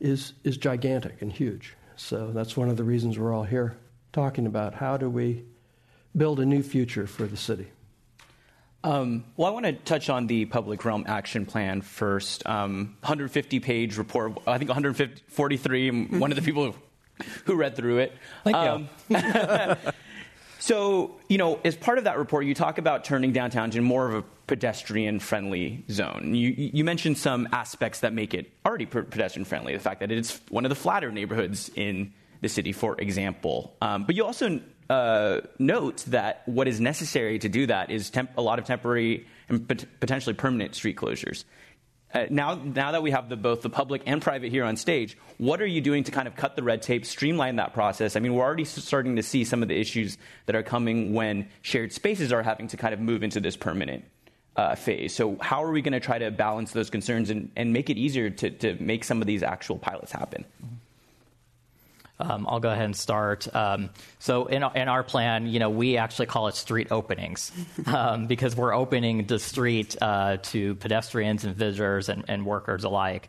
is, 0.00 0.32
is 0.44 0.56
gigantic 0.56 1.22
and 1.22 1.32
huge. 1.32 1.74
So 1.96 2.30
that's 2.32 2.56
one 2.56 2.68
of 2.68 2.76
the 2.76 2.84
reasons 2.84 3.18
we're 3.18 3.32
all 3.32 3.44
here 3.44 3.76
talking 4.12 4.46
about 4.46 4.74
how 4.74 4.96
do 4.96 5.10
we 5.10 5.44
build 6.16 6.40
a 6.40 6.46
new 6.46 6.62
future 6.62 7.06
for 7.06 7.26
the 7.26 7.36
city. 7.36 7.66
Um, 8.84 9.24
well, 9.36 9.48
I 9.48 9.50
want 9.50 9.66
to 9.66 9.72
touch 9.72 10.08
on 10.08 10.26
the 10.26 10.44
public 10.44 10.84
realm 10.84 11.04
action 11.06 11.44
plan 11.44 11.80
first. 11.80 12.46
Um, 12.46 12.96
150 13.00 13.60
page 13.60 13.98
report, 13.98 14.38
I 14.46 14.58
think 14.58 14.68
143. 14.68 15.90
One 15.90 16.30
of 16.30 16.36
the 16.36 16.42
people 16.42 16.74
who 17.44 17.54
read 17.56 17.74
through 17.74 17.98
it. 17.98 18.12
Thank 18.44 18.56
um, 18.56 18.88
you. 19.08 19.16
so, 20.66 21.14
you 21.28 21.38
know, 21.38 21.60
as 21.64 21.76
part 21.76 21.98
of 21.98 22.04
that 22.04 22.18
report, 22.18 22.44
you 22.44 22.52
talk 22.52 22.78
about 22.78 23.04
turning 23.04 23.30
downtown 23.30 23.66
into 23.66 23.80
more 23.82 24.08
of 24.08 24.14
a 24.16 24.22
pedestrian 24.48 25.20
friendly 25.20 25.84
zone. 25.88 26.34
You, 26.34 26.52
you 26.56 26.82
mentioned 26.82 27.18
some 27.18 27.48
aspects 27.52 28.00
that 28.00 28.12
make 28.12 28.34
it 28.34 28.50
already 28.66 28.84
pedestrian 28.84 29.44
friendly, 29.44 29.74
the 29.74 29.78
fact 29.78 30.00
that 30.00 30.10
it's 30.10 30.40
one 30.48 30.64
of 30.64 30.70
the 30.70 30.74
flatter 30.74 31.12
neighborhoods 31.12 31.70
in 31.76 32.12
the 32.40 32.48
city, 32.48 32.72
for 32.72 33.00
example. 33.00 33.76
Um, 33.80 34.06
but 34.06 34.16
you 34.16 34.24
also 34.24 34.60
uh, 34.90 35.42
note 35.60 35.98
that 36.08 36.42
what 36.46 36.66
is 36.66 36.80
necessary 36.80 37.38
to 37.38 37.48
do 37.48 37.68
that 37.68 37.92
is 37.92 38.10
temp- 38.10 38.36
a 38.36 38.42
lot 38.42 38.58
of 38.58 38.64
temporary 38.64 39.24
and 39.48 39.68
pot- 39.68 39.84
potentially 40.00 40.34
permanent 40.34 40.74
street 40.74 40.96
closures. 40.96 41.44
Uh, 42.16 42.26
now, 42.30 42.54
now 42.54 42.92
that 42.92 43.02
we 43.02 43.10
have 43.10 43.28
the, 43.28 43.36
both 43.36 43.60
the 43.60 43.68
public 43.68 44.02
and 44.06 44.22
private 44.22 44.50
here 44.50 44.64
on 44.64 44.74
stage, 44.76 45.18
what 45.36 45.60
are 45.60 45.66
you 45.66 45.82
doing 45.82 46.02
to 46.02 46.10
kind 46.10 46.26
of 46.26 46.34
cut 46.34 46.56
the 46.56 46.62
red 46.62 46.80
tape, 46.80 47.04
streamline 47.04 47.56
that 47.56 47.74
process? 47.74 48.16
I 48.16 48.20
mean, 48.20 48.32
we're 48.32 48.42
already 48.42 48.64
starting 48.64 49.16
to 49.16 49.22
see 49.22 49.44
some 49.44 49.60
of 49.60 49.68
the 49.68 49.78
issues 49.78 50.16
that 50.46 50.56
are 50.56 50.62
coming 50.62 51.12
when 51.12 51.46
shared 51.60 51.92
spaces 51.92 52.32
are 52.32 52.42
having 52.42 52.68
to 52.68 52.78
kind 52.78 52.94
of 52.94 53.00
move 53.00 53.22
into 53.22 53.38
this 53.38 53.54
permanent 53.54 54.02
uh, 54.56 54.74
phase. 54.76 55.14
So, 55.14 55.36
how 55.42 55.62
are 55.62 55.70
we 55.70 55.82
going 55.82 55.92
to 55.92 56.00
try 56.00 56.18
to 56.18 56.30
balance 56.30 56.72
those 56.72 56.88
concerns 56.88 57.28
and, 57.28 57.50
and 57.54 57.74
make 57.74 57.90
it 57.90 57.98
easier 57.98 58.30
to, 58.30 58.48
to 58.48 58.82
make 58.82 59.04
some 59.04 59.20
of 59.20 59.26
these 59.26 59.42
actual 59.42 59.76
pilots 59.76 60.10
happen? 60.10 60.46
Mm-hmm. 60.64 60.74
Um, 62.18 62.46
I'll 62.48 62.60
go 62.60 62.70
ahead 62.70 62.84
and 62.84 62.96
start. 62.96 63.54
Um, 63.54 63.90
so 64.18 64.46
in, 64.46 64.62
in 64.74 64.88
our 64.88 65.02
plan, 65.02 65.46
you 65.46 65.58
know, 65.58 65.70
we 65.70 65.98
actually 65.98 66.26
call 66.26 66.48
it 66.48 66.54
street 66.54 66.90
openings 66.90 67.52
um, 67.86 68.26
because 68.26 68.56
we're 68.56 68.74
opening 68.74 69.26
the 69.26 69.38
street 69.38 69.96
uh, 70.00 70.38
to 70.44 70.74
pedestrians 70.76 71.44
and 71.44 71.54
visitors 71.54 72.08
and, 72.08 72.24
and 72.28 72.46
workers 72.46 72.84
alike. 72.84 73.28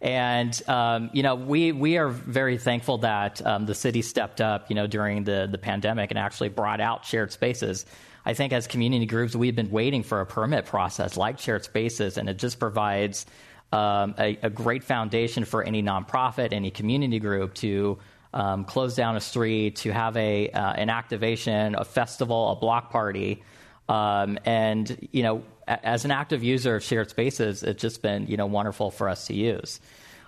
And 0.00 0.60
um, 0.68 1.10
you 1.14 1.22
know, 1.22 1.34
we 1.34 1.72
we 1.72 1.96
are 1.96 2.08
very 2.08 2.58
thankful 2.58 2.98
that 2.98 3.44
um, 3.46 3.64
the 3.64 3.74
city 3.74 4.02
stepped 4.02 4.42
up, 4.42 4.68
you 4.68 4.76
know, 4.76 4.86
during 4.86 5.24
the 5.24 5.48
the 5.50 5.56
pandemic 5.56 6.10
and 6.10 6.18
actually 6.18 6.50
brought 6.50 6.82
out 6.82 7.06
shared 7.06 7.32
spaces. 7.32 7.86
I 8.26 8.34
think 8.34 8.52
as 8.52 8.66
community 8.66 9.06
groups, 9.06 9.34
we've 9.34 9.56
been 9.56 9.70
waiting 9.70 10.02
for 10.02 10.20
a 10.20 10.26
permit 10.26 10.66
process 10.66 11.16
like 11.16 11.38
shared 11.38 11.64
spaces, 11.64 12.18
and 12.18 12.28
it 12.28 12.38
just 12.38 12.58
provides 12.58 13.24
um, 13.72 14.14
a, 14.18 14.38
a, 14.42 14.50
great 14.50 14.84
foundation 14.84 15.44
for 15.44 15.62
any 15.62 15.82
nonprofit, 15.82 16.52
any 16.52 16.70
community 16.70 17.18
group 17.18 17.54
to 17.54 17.98
um, 18.36 18.66
close 18.66 18.94
down 18.94 19.16
a 19.16 19.20
street, 19.20 19.76
to 19.76 19.90
have 19.90 20.14
a 20.18 20.50
uh, 20.50 20.72
an 20.74 20.90
activation, 20.90 21.74
a 21.74 21.86
festival, 21.86 22.52
a 22.52 22.56
block 22.56 22.90
party, 22.90 23.42
um, 23.88 24.38
and 24.44 25.08
you 25.10 25.22
know, 25.22 25.42
as 25.66 26.04
an 26.04 26.10
active 26.10 26.44
user 26.44 26.76
of 26.76 26.84
shared 26.84 27.08
spaces, 27.08 27.62
it's 27.62 27.80
just 27.80 28.02
been 28.02 28.26
you 28.26 28.36
know 28.36 28.44
wonderful 28.44 28.90
for 28.90 29.08
us 29.08 29.28
to 29.28 29.34
use. 29.34 29.80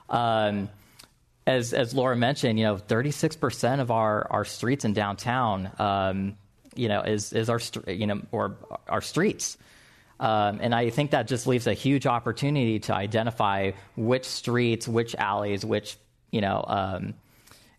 Um, 0.08 0.70
as 1.46 1.74
as 1.74 1.92
Laura 1.92 2.16
mentioned, 2.16 2.58
you 2.58 2.64
know, 2.64 2.78
36 2.78 3.36
percent 3.36 3.82
of 3.82 3.90
our 3.90 4.26
our 4.30 4.46
streets 4.46 4.86
in 4.86 4.94
downtown, 4.94 5.70
um, 5.78 6.38
you 6.74 6.88
know, 6.88 7.02
is 7.02 7.34
is 7.34 7.50
our 7.50 7.60
you 7.86 8.06
know 8.06 8.22
or 8.32 8.56
our 8.88 9.02
streets. 9.02 9.58
Um, 10.18 10.60
and 10.62 10.74
I 10.74 10.88
think 10.88 11.10
that 11.10 11.28
just 11.28 11.46
leaves 11.46 11.66
a 11.66 11.74
huge 11.74 12.06
opportunity 12.06 12.78
to 12.80 12.94
identify 12.94 13.72
which 13.96 14.24
streets, 14.24 14.88
which 14.88 15.14
alleys, 15.14 15.62
which 15.62 15.98
you 16.30 16.40
know 16.40 16.64
um, 16.66 17.14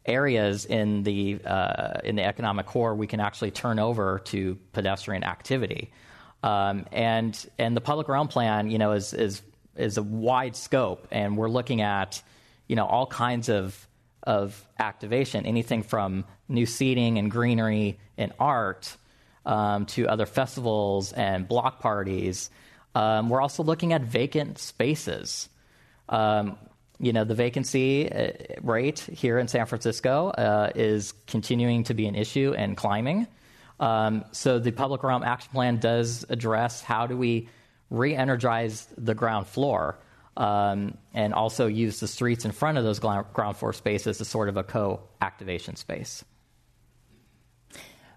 areas 0.05 0.65
in 0.65 1.03
the 1.03 1.39
uh, 1.45 1.99
in 2.03 2.15
the 2.15 2.23
economic 2.23 2.65
core 2.65 2.95
we 2.95 3.07
can 3.07 3.19
actually 3.19 3.51
turn 3.51 3.79
over 3.79 4.19
to 4.25 4.57
pedestrian 4.73 5.23
activity. 5.23 5.91
Um, 6.41 6.85
and 6.91 7.49
and 7.57 7.75
the 7.75 7.81
public 7.81 8.07
realm 8.07 8.27
plan, 8.27 8.69
you 8.69 8.77
know, 8.77 8.93
is 8.93 9.13
is 9.13 9.41
is 9.75 9.97
a 9.97 10.03
wide 10.03 10.55
scope, 10.55 11.07
and 11.11 11.37
we're 11.37 11.49
looking 11.49 11.81
at 11.81 12.21
you 12.67 12.75
know 12.75 12.85
all 12.85 13.05
kinds 13.05 13.49
of 13.49 13.87
of 14.23 14.67
activation, 14.77 15.45
anything 15.45 15.83
from 15.83 16.25
new 16.47 16.65
seating 16.65 17.17
and 17.17 17.31
greenery 17.31 17.99
and 18.17 18.33
art 18.39 18.95
um, 19.45 19.85
to 19.87 20.07
other 20.07 20.25
festivals 20.25 21.13
and 21.13 21.47
block 21.47 21.79
parties. 21.79 22.49
Um, 22.95 23.29
we're 23.29 23.41
also 23.41 23.63
looking 23.63 23.93
at 23.93 24.01
vacant 24.01 24.57
spaces. 24.57 25.49
Um, 26.07 26.57
you 26.99 27.13
know, 27.13 27.23
the 27.23 27.35
vacancy 27.35 28.11
uh, 28.11 28.31
rate 28.61 28.99
here 28.99 29.39
in 29.39 29.47
San 29.47 29.65
Francisco 29.65 30.29
uh, 30.29 30.71
is 30.75 31.13
continuing 31.27 31.83
to 31.83 31.93
be 31.93 32.05
an 32.07 32.15
issue 32.15 32.53
and 32.57 32.75
climbing. 32.75 33.27
Um, 33.79 34.25
so 34.31 34.59
the 34.59 34.71
public 34.71 35.03
realm 35.03 35.23
action 35.23 35.51
plan 35.53 35.77
does 35.77 36.25
address 36.29 36.81
how 36.81 37.07
do 37.07 37.15
we 37.15 37.47
re-energize 37.89 38.87
the 38.97 39.15
ground 39.15 39.47
floor 39.47 39.97
um, 40.35 40.97
and 41.13 41.33
also 41.33 41.67
use 41.67 41.99
the 41.99 42.07
streets 42.07 42.45
in 42.45 42.51
front 42.51 42.77
of 42.77 42.83
those 42.83 42.99
ground 42.99 43.57
floor 43.57 43.73
spaces 43.73 44.19
as 44.21 44.27
sort 44.27 44.49
of 44.49 44.57
a 44.57 44.63
co-activation 44.63 45.75
space. 45.75 46.23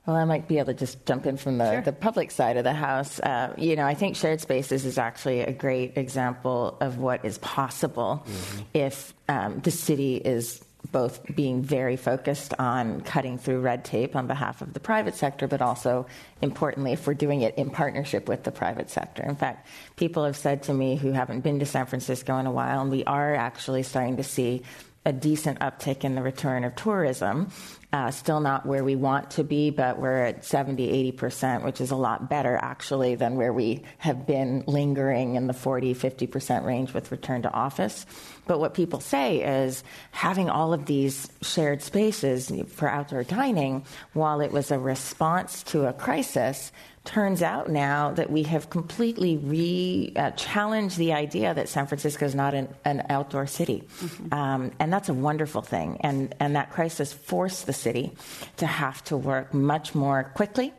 Well, 0.06 0.16
I 0.16 0.24
might 0.24 0.48
be 0.48 0.58
able 0.58 0.66
to 0.66 0.74
just 0.74 1.06
jump 1.06 1.26
in 1.26 1.36
from 1.36 1.58
the, 1.58 1.70
sure. 1.70 1.82
the 1.82 1.92
public 1.92 2.32
side 2.32 2.56
of 2.56 2.64
the 2.64 2.72
house. 2.72 3.20
Uh, 3.20 3.54
you 3.56 3.76
know, 3.76 3.86
I 3.86 3.94
think 3.94 4.16
shared 4.16 4.40
spaces 4.40 4.84
is 4.84 4.98
actually 4.98 5.40
a 5.40 5.52
great 5.52 5.96
example 5.96 6.76
of 6.80 6.98
what 6.98 7.24
is 7.24 7.38
possible 7.38 8.24
mm-hmm. 8.26 8.62
if 8.74 9.14
um, 9.28 9.60
the 9.60 9.70
city 9.70 10.16
is 10.16 10.64
both 10.90 11.22
being 11.34 11.62
very 11.62 11.96
focused 11.96 12.52
on 12.58 13.00
cutting 13.02 13.38
through 13.38 13.60
red 13.60 13.84
tape 13.84 14.16
on 14.16 14.26
behalf 14.26 14.60
of 14.60 14.74
the 14.74 14.80
private 14.80 15.14
sector, 15.14 15.46
but 15.46 15.62
also, 15.62 16.06
importantly, 16.42 16.92
if 16.92 17.06
we're 17.06 17.14
doing 17.14 17.42
it 17.42 17.56
in 17.56 17.70
partnership 17.70 18.28
with 18.28 18.42
the 18.42 18.50
private 18.50 18.90
sector. 18.90 19.22
In 19.22 19.36
fact, 19.36 19.68
people 19.96 20.24
have 20.24 20.36
said 20.36 20.64
to 20.64 20.74
me 20.74 20.96
who 20.96 21.12
haven't 21.12 21.40
been 21.40 21.60
to 21.60 21.66
San 21.66 21.86
Francisco 21.86 22.36
in 22.38 22.46
a 22.46 22.52
while, 22.52 22.82
and 22.82 22.90
we 22.90 23.04
are 23.04 23.34
actually 23.34 23.84
starting 23.84 24.16
to 24.16 24.24
see 24.24 24.62
a 25.04 25.12
decent 25.12 25.60
uptick 25.60 26.04
in 26.04 26.14
the 26.14 26.22
return 26.22 26.64
of 26.64 26.74
tourism. 26.76 27.50
Uh, 27.92 28.10
still 28.10 28.40
not 28.40 28.64
where 28.64 28.82
we 28.82 28.96
want 28.96 29.32
to 29.32 29.44
be, 29.44 29.68
but 29.68 29.98
we're 29.98 30.24
at 30.24 30.46
70, 30.46 31.12
80%, 31.12 31.62
which 31.62 31.78
is 31.78 31.90
a 31.90 31.96
lot 31.96 32.30
better 32.30 32.58
actually 32.62 33.16
than 33.16 33.36
where 33.36 33.52
we 33.52 33.82
have 33.98 34.26
been 34.26 34.64
lingering 34.66 35.34
in 35.34 35.46
the 35.46 35.52
40, 35.52 35.94
50% 35.94 36.64
range 36.64 36.94
with 36.94 37.12
return 37.12 37.42
to 37.42 37.52
office. 37.52 38.06
But 38.46 38.60
what 38.60 38.72
people 38.72 39.00
say 39.00 39.42
is 39.64 39.84
having 40.10 40.48
all 40.48 40.72
of 40.72 40.86
these 40.86 41.30
shared 41.42 41.82
spaces 41.82 42.50
for 42.68 42.88
outdoor 42.88 43.24
dining, 43.24 43.84
while 44.14 44.40
it 44.40 44.52
was 44.52 44.70
a 44.70 44.78
response 44.78 45.62
to 45.64 45.86
a 45.86 45.92
crisis, 45.92 46.72
turns 47.04 47.42
out 47.42 47.68
now 47.68 48.12
that 48.12 48.30
we 48.30 48.44
have 48.44 48.70
completely 48.70 49.36
re 49.36 50.12
uh, 50.16 50.30
challenged 50.32 50.96
the 50.96 51.12
idea 51.12 51.52
that 51.52 51.68
San 51.68 51.86
Francisco 51.86 52.24
is 52.24 52.34
not 52.34 52.54
an, 52.54 52.72
an 52.84 53.04
outdoor 53.08 53.46
city. 53.46 53.82
Mm-hmm. 54.00 54.34
Um, 54.34 54.72
and 54.78 54.92
that's 54.92 55.08
a 55.08 55.14
wonderful 55.14 55.62
thing. 55.62 55.98
And, 56.00 56.34
and 56.38 56.56
that 56.56 56.70
crisis 56.70 57.12
forced 57.12 57.66
the 57.66 57.72
city 57.82 58.12
to 58.56 58.66
have 58.66 59.02
to 59.04 59.16
work 59.16 59.52
much 59.52 59.94
more 59.94 60.24
quickly 60.34 60.72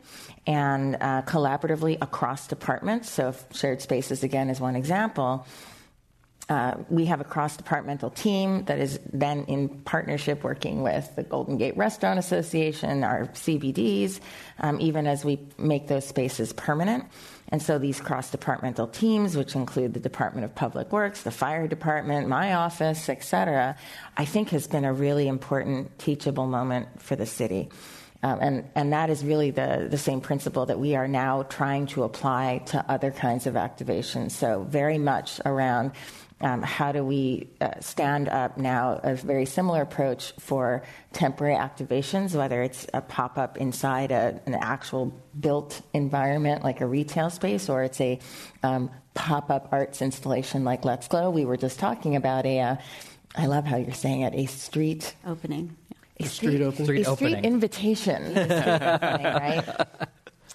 and 0.46 0.96
uh, 0.96 1.22
collaboratively 1.22 1.98
across 2.00 2.46
departments. 2.46 3.10
So, 3.10 3.34
shared 3.52 3.80
spaces 3.80 4.22
again 4.22 4.50
is 4.50 4.60
one 4.60 4.76
example. 4.76 5.46
Uh, 6.48 6.74
we 6.90 7.06
have 7.06 7.22
a 7.22 7.24
cross 7.24 7.56
departmental 7.56 8.10
team 8.10 8.64
that 8.66 8.78
is 8.78 9.00
then 9.12 9.44
in 9.46 9.68
partnership 9.68 10.44
working 10.44 10.82
with 10.82 11.08
the 11.16 11.22
Golden 11.22 11.56
Gate 11.56 11.74
Restaurant 11.76 12.18
Association, 12.18 13.02
our 13.02 13.26
CBDs, 13.28 14.20
um, 14.58 14.78
even 14.78 15.06
as 15.06 15.24
we 15.24 15.38
make 15.56 15.88
those 15.88 16.06
spaces 16.06 16.52
permanent. 16.52 17.04
And 17.50 17.62
so 17.62 17.78
these 17.78 18.00
cross 18.00 18.30
departmental 18.30 18.86
teams, 18.86 19.36
which 19.36 19.54
include 19.54 19.94
the 19.94 20.00
Department 20.00 20.44
of 20.44 20.54
Public 20.54 20.90
Works, 20.92 21.22
the 21.22 21.30
fire 21.30 21.68
department, 21.68 22.28
my 22.28 22.54
office, 22.54 23.08
et 23.08 23.22
cetera, 23.22 23.76
I 24.16 24.24
think 24.24 24.48
has 24.50 24.66
been 24.66 24.84
a 24.84 24.92
really 24.92 25.28
important 25.28 25.98
teachable 25.98 26.46
moment 26.46 27.02
for 27.02 27.16
the 27.16 27.26
city. 27.26 27.68
Um, 28.22 28.38
and, 28.40 28.70
and 28.74 28.92
that 28.94 29.10
is 29.10 29.22
really 29.22 29.50
the, 29.50 29.86
the 29.90 29.98
same 29.98 30.22
principle 30.22 30.64
that 30.66 30.78
we 30.78 30.96
are 30.96 31.06
now 31.06 31.42
trying 31.42 31.86
to 31.88 32.04
apply 32.04 32.62
to 32.66 32.82
other 32.88 33.10
kinds 33.10 33.46
of 33.46 33.52
activations. 33.52 34.30
So, 34.30 34.64
very 34.64 34.96
much 34.96 35.42
around 35.44 35.92
um, 36.44 36.60
how 36.60 36.92
do 36.92 37.02
we 37.02 37.48
uh, 37.62 37.70
stand 37.80 38.28
up 38.28 38.58
now 38.58 39.00
a 39.02 39.14
very 39.14 39.46
similar 39.46 39.80
approach 39.80 40.34
for 40.38 40.82
temporary 41.14 41.56
activations, 41.56 42.36
whether 42.36 42.62
it's 42.62 42.86
a 42.92 43.00
pop 43.00 43.38
up 43.38 43.56
inside 43.56 44.12
a, 44.12 44.38
an 44.44 44.54
actual 44.54 45.18
built 45.40 45.80
environment 45.94 46.62
like 46.62 46.82
a 46.82 46.86
retail 46.86 47.30
space 47.30 47.70
or 47.70 47.82
it's 47.82 47.98
a 47.98 48.18
um, 48.62 48.90
pop 49.14 49.50
up 49.50 49.70
arts 49.72 50.02
installation 50.02 50.64
like 50.64 50.84
Let's 50.84 51.08
Glow. 51.08 51.30
We 51.30 51.46
were 51.46 51.56
just 51.56 51.78
talking 51.78 52.14
about 52.14 52.44
a. 52.44 52.60
Uh, 52.60 52.76
I 53.34 53.46
love 53.46 53.64
how 53.64 53.78
you're 53.78 53.94
saying 53.94 54.20
it, 54.20 54.34
a 54.34 54.44
street 54.44 55.14
opening. 55.26 55.74
A 56.20 56.24
street, 56.26 56.48
street 56.48 56.62
opening. 56.62 56.84
Street 56.84 57.06
a 57.06 57.10
opening. 57.10 57.32
street 57.32 57.44
invitation. 57.46 58.34
right? 58.34 59.86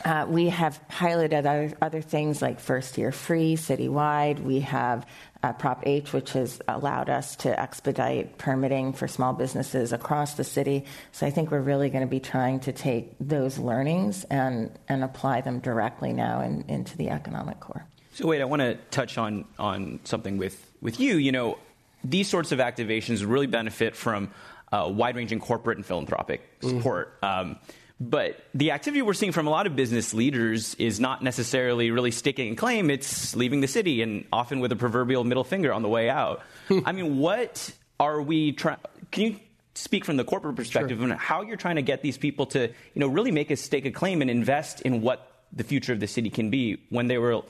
Uh, 0.06 0.26
we 0.30 0.48
have 0.48 0.88
piloted 0.88 1.46
other, 1.46 1.74
other, 1.82 2.02
things 2.02 2.42
like 2.42 2.60
first 2.60 2.98
year 2.98 3.12
free 3.12 3.56
citywide. 3.56 4.40
We 4.40 4.62
have 4.62 5.06
uh, 5.42 5.54
Prop 5.54 5.84
H, 5.86 6.14
which 6.14 6.34
has 6.34 6.62
allowed 6.68 7.10
us 7.10 7.36
to 7.38 7.60
expedite 7.60 8.38
permitting 8.38 8.94
for 8.94 9.08
small 9.08 9.34
businesses 9.34 9.94
across 9.94 10.34
the 10.34 10.44
city. 10.44 10.86
So 11.12 11.26
I 11.26 11.30
think 11.30 11.52
we're 11.52 11.62
really 11.62 11.90
going 11.90 12.04
to 12.04 12.10
be 12.10 12.20
trying 12.20 12.60
to 12.62 12.72
take 12.72 13.14
those 13.20 13.58
learnings 13.58 14.26
and, 14.26 14.72
and 14.88 15.04
apply 15.04 15.42
them 15.42 15.60
directly 15.60 16.14
now 16.14 16.42
in, 16.42 16.66
into 16.68 16.98
the 16.98 17.10
economic 17.10 17.60
core. 17.60 17.86
So 18.14 18.28
wait, 18.28 18.42
I 18.42 18.46
want 18.46 18.62
to 18.62 18.76
touch 18.92 19.18
on 19.18 19.46
on 19.58 20.02
something 20.04 20.38
with 20.38 20.70
with 20.82 21.00
you. 21.00 21.16
You 21.16 21.32
know, 21.32 21.58
these 22.04 22.28
sorts 22.28 22.52
of 22.52 22.60
activations 22.60 23.26
really 23.26 23.48
benefit 23.48 23.96
from 23.96 24.32
uh, 24.74 24.92
wide-ranging 24.94 25.40
corporate 25.40 25.78
and 25.78 25.86
philanthropic 25.86 26.42
support. 26.62 27.22
Mm. 27.22 27.42
Um, 27.42 27.60
but 28.00 28.40
the 28.54 28.72
activity 28.72 29.02
we're 29.02 29.14
seeing 29.14 29.34
from 29.34 29.48
a 29.48 29.50
lot 29.50 29.68
of 29.68 29.76
business 29.76 30.14
leaders 30.14 30.74
is 30.76 31.00
not 31.00 31.22
necessarily 31.22 31.92
really 31.92 32.12
sticking 32.12 32.54
a 32.54 32.56
claim. 32.56 32.90
It's 32.90 33.36
leaving 33.36 33.60
the 33.60 33.68
city 33.68 34.02
and 34.02 34.26
often 34.32 34.62
with 34.62 34.72
a 34.72 34.76
proverbial 34.78 35.24
middle 35.26 35.44
finger 35.44 35.74
on 35.74 35.82
the 35.82 35.90
way 35.90 36.10
out. 36.10 36.42
I 36.86 36.94
mean, 36.94 37.18
what 37.18 37.72
are 38.00 38.22
we 38.22 38.54
trying? 38.54 38.78
Can 39.12 39.24
you 39.24 39.40
speak 39.76 40.06
from 40.06 40.18
the 40.18 40.24
corporate 40.24 40.56
perspective 40.56 40.98
sure. 41.00 41.12
on 41.12 41.18
how 41.18 41.42
you're 41.42 41.58
trying 41.58 41.76
to 41.76 41.82
get 41.82 42.02
these 42.02 42.18
people 42.18 42.46
to, 42.48 42.68
you 42.68 43.00
know, 43.00 43.08
really 43.08 43.32
make 43.32 43.52
a 43.52 43.56
stake 43.56 43.86
a 43.86 43.92
claim 43.92 44.22
and 44.22 44.30
invest 44.30 44.82
in 44.82 45.02
what 45.02 45.44
the 45.52 45.64
future 45.64 45.94
of 45.94 46.00
the 46.00 46.08
city 46.08 46.30
can 46.30 46.50
be 46.50 46.82
when 46.90 47.08
they 47.08 47.18
were, 47.18 47.42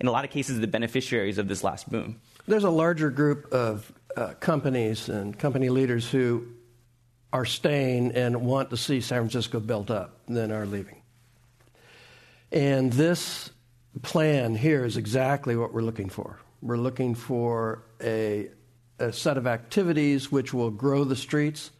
in 0.00 0.06
a 0.06 0.12
lot 0.12 0.24
of 0.24 0.30
cases, 0.30 0.60
the 0.60 0.66
beneficiaries 0.66 1.38
of 1.38 1.48
this 1.48 1.64
last 1.64 1.90
boom? 1.90 2.20
There's 2.46 2.64
a 2.64 2.70
larger 2.70 3.10
group 3.10 3.52
of 3.52 3.92
uh, 4.16 4.34
companies 4.40 5.08
and 5.08 5.38
company 5.38 5.68
leaders 5.70 6.10
who 6.10 6.46
are 7.32 7.44
staying 7.44 8.12
and 8.12 8.42
want 8.42 8.70
to 8.70 8.76
see 8.76 9.00
San 9.00 9.20
Francisco 9.20 9.60
built 9.60 9.90
up 9.90 10.18
than 10.26 10.50
are 10.50 10.66
leaving. 10.66 11.02
And 12.50 12.92
this 12.92 13.50
plan 14.02 14.54
here 14.54 14.84
is 14.84 14.96
exactly 14.96 15.56
what 15.56 15.74
we're 15.74 15.82
looking 15.82 16.08
for. 16.08 16.38
We're 16.62 16.78
looking 16.78 17.14
for 17.14 17.82
a, 18.02 18.48
a 18.98 19.12
set 19.12 19.36
of 19.36 19.46
activities 19.46 20.32
which 20.32 20.54
will 20.54 20.70
grow 20.70 21.04
the 21.04 21.16
streets 21.16 21.70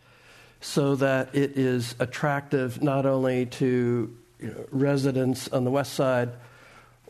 so 0.60 0.96
that 0.96 1.34
it 1.34 1.56
is 1.56 1.94
attractive 1.98 2.82
not 2.82 3.06
only 3.06 3.46
to 3.46 4.14
you 4.40 4.48
know, 4.48 4.66
residents 4.70 5.48
on 5.48 5.64
the 5.64 5.70
west 5.70 5.94
side 5.94 6.30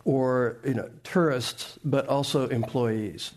or 0.04 0.58
you 0.64 0.74
know, 0.74 0.88
tourists, 1.02 1.78
but 1.84 2.06
also 2.06 2.48
employees. 2.48 3.32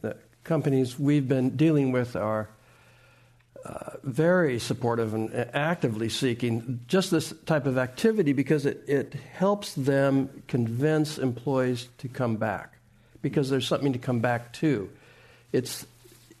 The 0.00 0.16
companies 0.44 0.98
we've 0.98 1.28
been 1.28 1.56
dealing 1.56 1.92
with 1.92 2.16
are 2.16 2.48
very 4.02 4.58
supportive 4.58 5.14
and 5.14 5.34
actively 5.52 6.08
seeking 6.08 6.80
just 6.86 7.10
this 7.10 7.34
type 7.44 7.66
of 7.66 7.78
activity 7.78 8.32
because 8.32 8.66
it, 8.66 8.84
it 8.86 9.14
helps 9.34 9.74
them 9.74 10.42
convince 10.46 11.18
employees 11.18 11.88
to 11.98 12.08
come 12.08 12.36
back 12.36 12.74
because 13.22 13.50
there's 13.50 13.66
something 13.66 13.92
to 13.92 13.98
come 13.98 14.20
back 14.20 14.52
to. 14.52 14.88
It's, 15.52 15.86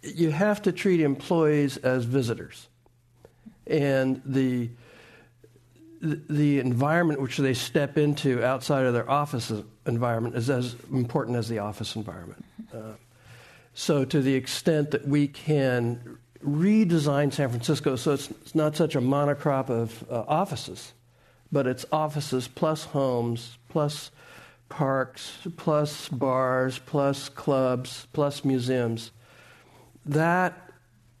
you 0.02 0.30
have 0.30 0.62
to 0.62 0.72
treat 0.72 1.00
employees 1.00 1.76
as 1.78 2.04
visitors. 2.04 2.68
And 3.66 4.22
the, 4.24 4.70
the 6.00 6.60
environment 6.60 7.20
which 7.20 7.38
they 7.38 7.54
step 7.54 7.98
into 7.98 8.44
outside 8.44 8.86
of 8.86 8.94
their 8.94 9.10
office 9.10 9.52
environment 9.86 10.36
is 10.36 10.48
as 10.50 10.76
important 10.92 11.36
as 11.36 11.48
the 11.48 11.58
office 11.58 11.96
environment. 11.96 12.44
Uh, 12.72 12.92
so, 13.74 14.04
to 14.04 14.22
the 14.22 14.34
extent 14.34 14.92
that 14.92 15.06
we 15.06 15.28
can 15.28 16.18
redesign 16.44 17.32
San 17.32 17.48
Francisco 17.48 17.96
so 17.96 18.12
it's, 18.12 18.30
it's 18.30 18.54
not 18.54 18.76
such 18.76 18.94
a 18.94 19.00
monocrop 19.00 19.70
of 19.70 20.04
uh, 20.10 20.24
offices, 20.26 20.92
but 21.50 21.66
it's 21.66 21.84
offices 21.92 22.48
plus 22.48 22.84
homes, 22.84 23.58
plus 23.68 24.10
parks, 24.68 25.38
plus 25.56 26.08
bars, 26.08 26.78
plus 26.80 27.28
clubs, 27.28 28.06
plus 28.12 28.44
museums. 28.44 29.12
That 30.04 30.66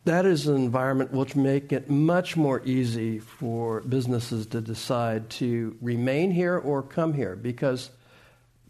that 0.04 0.24
is 0.24 0.46
an 0.46 0.54
environment 0.54 1.12
which 1.12 1.34
make 1.34 1.72
it 1.72 1.90
much 1.90 2.36
more 2.36 2.62
easy 2.64 3.18
for 3.18 3.80
businesses 3.80 4.46
to 4.46 4.60
decide 4.60 5.28
to 5.30 5.76
remain 5.80 6.30
here 6.30 6.56
or 6.56 6.80
come 6.80 7.12
here 7.12 7.34
because 7.34 7.90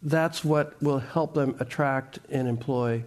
that's 0.03 0.43
what 0.43 0.83
will 0.83 0.99
help 0.99 1.35
them 1.35 1.55
attract 1.61 2.21
and 2.31 2.49
employ 2.49 3.05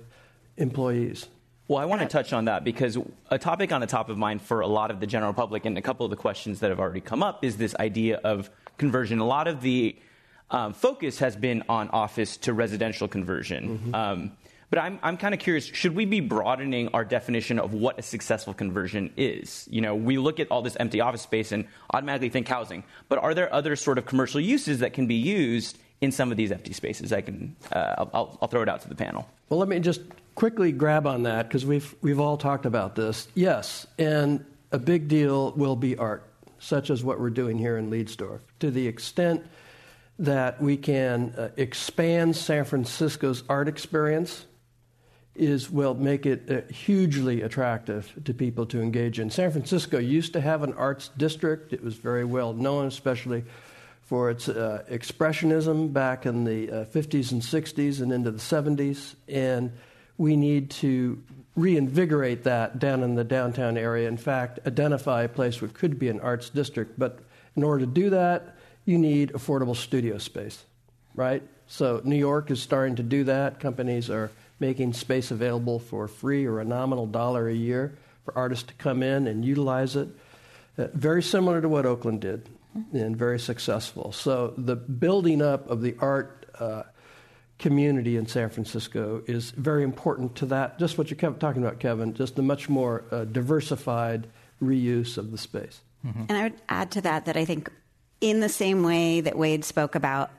employees. 0.57 1.25
Well, 1.69 1.77
I 1.77 1.85
want 1.85 2.01
to 2.01 2.07
touch 2.07 2.33
on 2.33 2.45
that 2.45 2.63
because 2.63 2.97
a 3.29 3.37
topic 3.37 3.71
on 3.71 3.79
the 3.79 3.85
top 3.85 4.09
of 4.09 4.17
mind 4.17 4.41
for 4.41 4.61
a 4.61 4.67
lot 4.67 4.89
of 4.89 4.99
the 4.99 5.05
general 5.05 5.33
public 5.33 5.65
and 5.65 5.77
a 5.77 5.83
couple 5.83 6.03
of 6.03 6.09
the 6.09 6.15
questions 6.15 6.61
that 6.61 6.71
have 6.71 6.79
already 6.79 6.99
come 6.99 7.21
up 7.21 7.45
is 7.45 7.57
this 7.57 7.75
idea 7.75 8.17
of 8.17 8.49
conversion. 8.79 9.19
A 9.19 9.25
lot 9.25 9.47
of 9.47 9.61
the 9.61 9.95
um, 10.49 10.73
focus 10.73 11.19
has 11.19 11.35
been 11.35 11.63
on 11.69 11.89
office 11.89 12.37
to 12.37 12.53
residential 12.53 13.07
conversion. 13.07 13.77
Mm-hmm. 13.77 13.93
Um, 13.93 14.31
but 14.71 14.79
I'm, 14.79 14.97
I'm 15.03 15.15
kind 15.17 15.35
of 15.35 15.39
curious 15.39 15.65
should 15.65 15.95
we 15.95 16.05
be 16.05 16.21
broadening 16.21 16.89
our 16.89 17.05
definition 17.05 17.59
of 17.59 17.71
what 17.71 17.99
a 17.99 18.01
successful 18.01 18.55
conversion 18.55 19.13
is? 19.15 19.67
You 19.69 19.81
know, 19.81 19.93
we 19.93 20.17
look 20.17 20.39
at 20.39 20.49
all 20.49 20.63
this 20.63 20.75
empty 20.79 21.01
office 21.01 21.21
space 21.21 21.51
and 21.51 21.67
automatically 21.93 22.29
think 22.29 22.47
housing, 22.47 22.83
but 23.09 23.19
are 23.19 23.35
there 23.35 23.53
other 23.53 23.75
sort 23.75 23.99
of 23.99 24.07
commercial 24.07 24.41
uses 24.41 24.79
that 24.79 24.93
can 24.93 25.05
be 25.05 25.15
used 25.15 25.77
in 26.01 26.11
some 26.11 26.31
of 26.31 26.37
these 26.37 26.51
empty 26.51 26.73
spaces? 26.73 27.11
I 27.11 27.21
can, 27.21 27.55
uh, 27.71 28.05
I'll, 28.13 28.37
I'll 28.41 28.47
throw 28.47 28.61
it 28.61 28.69
out 28.69 28.81
to 28.81 28.89
the 28.89 28.95
panel. 28.95 29.27
Well, 29.49 29.59
let 29.59 29.69
me 29.69 29.79
just 29.79 30.01
quickly 30.35 30.71
grab 30.71 31.05
on 31.07 31.23
that 31.23 31.47
because 31.47 31.65
we've, 31.65 31.93
we've 32.01 32.19
all 32.19 32.37
talked 32.37 32.65
about 32.65 32.95
this. 32.95 33.27
Yes, 33.35 33.87
and 33.97 34.45
a 34.71 34.79
big 34.79 35.07
deal 35.07 35.51
will 35.53 35.75
be 35.75 35.97
art, 35.97 36.23
such 36.59 36.89
as 36.89 37.03
what 37.03 37.19
we're 37.19 37.29
doing 37.29 37.57
here 37.57 37.77
in 37.77 37.89
Leidesdorff. 37.89 38.39
To 38.59 38.71
the 38.71 38.87
extent 38.87 39.45
that 40.19 40.61
we 40.61 40.77
can 40.77 41.33
uh, 41.37 41.49
expand 41.57 42.35
San 42.35 42.65
Francisco's 42.65 43.43
art 43.49 43.67
experience, 43.67 44.45
is 45.39 45.71
will 45.71 45.93
make 45.93 46.25
it 46.25 46.51
uh, 46.51 46.73
hugely 46.73 47.41
attractive 47.41 48.11
to 48.25 48.33
people 48.33 48.65
to 48.65 48.81
engage 48.81 49.19
in. 49.19 49.29
San 49.29 49.49
Francisco 49.51 49.97
used 49.97 50.33
to 50.33 50.41
have 50.41 50.63
an 50.63 50.73
arts 50.73 51.09
district. 51.17 51.71
It 51.71 51.81
was 51.81 51.95
very 51.95 52.25
well 52.25 52.53
known, 52.53 52.87
especially 52.87 53.45
for 54.09 54.31
its 54.31 54.49
uh, 54.49 54.83
expressionism 54.89 55.93
back 55.93 56.25
in 56.25 56.43
the 56.43 56.71
uh, 56.71 56.85
50s 56.85 57.31
and 57.31 57.43
60s 57.43 58.01
and 58.01 58.11
into 58.11 58.31
the 58.31 58.39
70s. 58.39 59.13
And 59.27 59.71
we 60.17 60.35
need 60.35 60.71
to 60.71 61.21
reinvigorate 61.55 62.45
that 62.45 62.79
down 62.79 63.03
in 63.03 63.13
the 63.13 63.23
downtown 63.23 63.77
area. 63.77 64.07
In 64.07 64.17
fact, 64.17 64.61
identify 64.65 65.21
a 65.21 65.29
place 65.29 65.61
where 65.61 65.69
could 65.69 65.99
be 65.99 66.09
an 66.09 66.19
arts 66.21 66.49
district. 66.49 66.97
But 66.97 67.19
in 67.55 67.61
order 67.61 67.85
to 67.85 67.91
do 67.91 68.09
that, 68.09 68.55
you 68.83 68.97
need 68.97 69.31
affordable 69.33 69.75
studio 69.75 70.17
space, 70.17 70.63
right? 71.13 71.43
So 71.67 72.01
New 72.03 72.17
York 72.17 72.49
is 72.49 72.59
starting 72.59 72.95
to 72.95 73.03
do 73.03 73.25
that. 73.25 73.59
Companies 73.59 74.09
are 74.09 74.31
making 74.59 74.93
space 74.93 75.29
available 75.29 75.77
for 75.77 76.07
free 76.07 76.47
or 76.47 76.59
a 76.59 76.65
nominal 76.65 77.05
dollar 77.05 77.47
a 77.47 77.53
year 77.53 77.95
for 78.25 78.35
artists 78.35 78.63
to 78.69 78.73
come 78.73 79.03
in 79.03 79.27
and 79.27 79.45
utilize 79.45 79.95
it. 79.95 80.07
Uh, 80.79 80.87
very 80.95 81.21
similar 81.21 81.61
to 81.61 81.69
what 81.69 81.85
Oakland 81.85 82.21
did 82.21 82.49
and 82.93 83.17
very 83.17 83.39
successful. 83.39 84.11
So 84.11 84.53
the 84.57 84.75
building 84.75 85.41
up 85.41 85.69
of 85.69 85.81
the 85.81 85.95
art 85.99 86.45
uh, 86.59 86.83
community 87.57 88.15
in 88.15 88.25
San 88.25 88.49
Francisco 88.49 89.21
is 89.27 89.51
very 89.51 89.83
important 89.83 90.35
to 90.35 90.45
that. 90.47 90.79
Just 90.79 90.97
what 90.97 91.11
you're 91.11 91.31
talking 91.33 91.61
about, 91.61 91.79
Kevin, 91.79 92.13
just 92.13 92.35
the 92.35 92.41
much 92.41 92.69
more 92.69 93.03
uh, 93.11 93.25
diversified 93.25 94.27
reuse 94.61 95.17
of 95.17 95.31
the 95.31 95.37
space. 95.37 95.81
Mm-hmm. 96.05 96.23
And 96.29 96.37
I 96.37 96.43
would 96.43 96.61
add 96.69 96.91
to 96.91 97.01
that 97.01 97.25
that 97.25 97.35
I 97.37 97.45
think, 97.45 97.69
in 98.21 98.39
the 98.39 98.49
same 98.49 98.83
way 98.83 99.21
that 99.21 99.37
Wade 99.37 99.63
spoke 99.63 99.95
about 99.95 100.31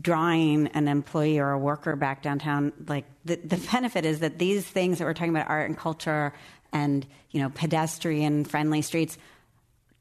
drawing 0.00 0.68
an 0.68 0.88
employee 0.88 1.38
or 1.38 1.50
a 1.50 1.58
worker 1.58 1.96
back 1.96 2.22
downtown, 2.22 2.72
like 2.88 3.04
the, 3.24 3.36
the 3.36 3.56
benefit 3.72 4.04
is 4.04 4.20
that 4.20 4.38
these 4.38 4.66
things 4.66 4.98
that 4.98 5.04
we're 5.04 5.14
talking 5.14 5.30
about, 5.30 5.48
art 5.48 5.68
and 5.68 5.78
culture 5.78 6.32
and 6.72 7.06
you 7.30 7.40
know 7.40 7.50
pedestrian 7.50 8.44
friendly 8.44 8.80
streets, 8.82 9.18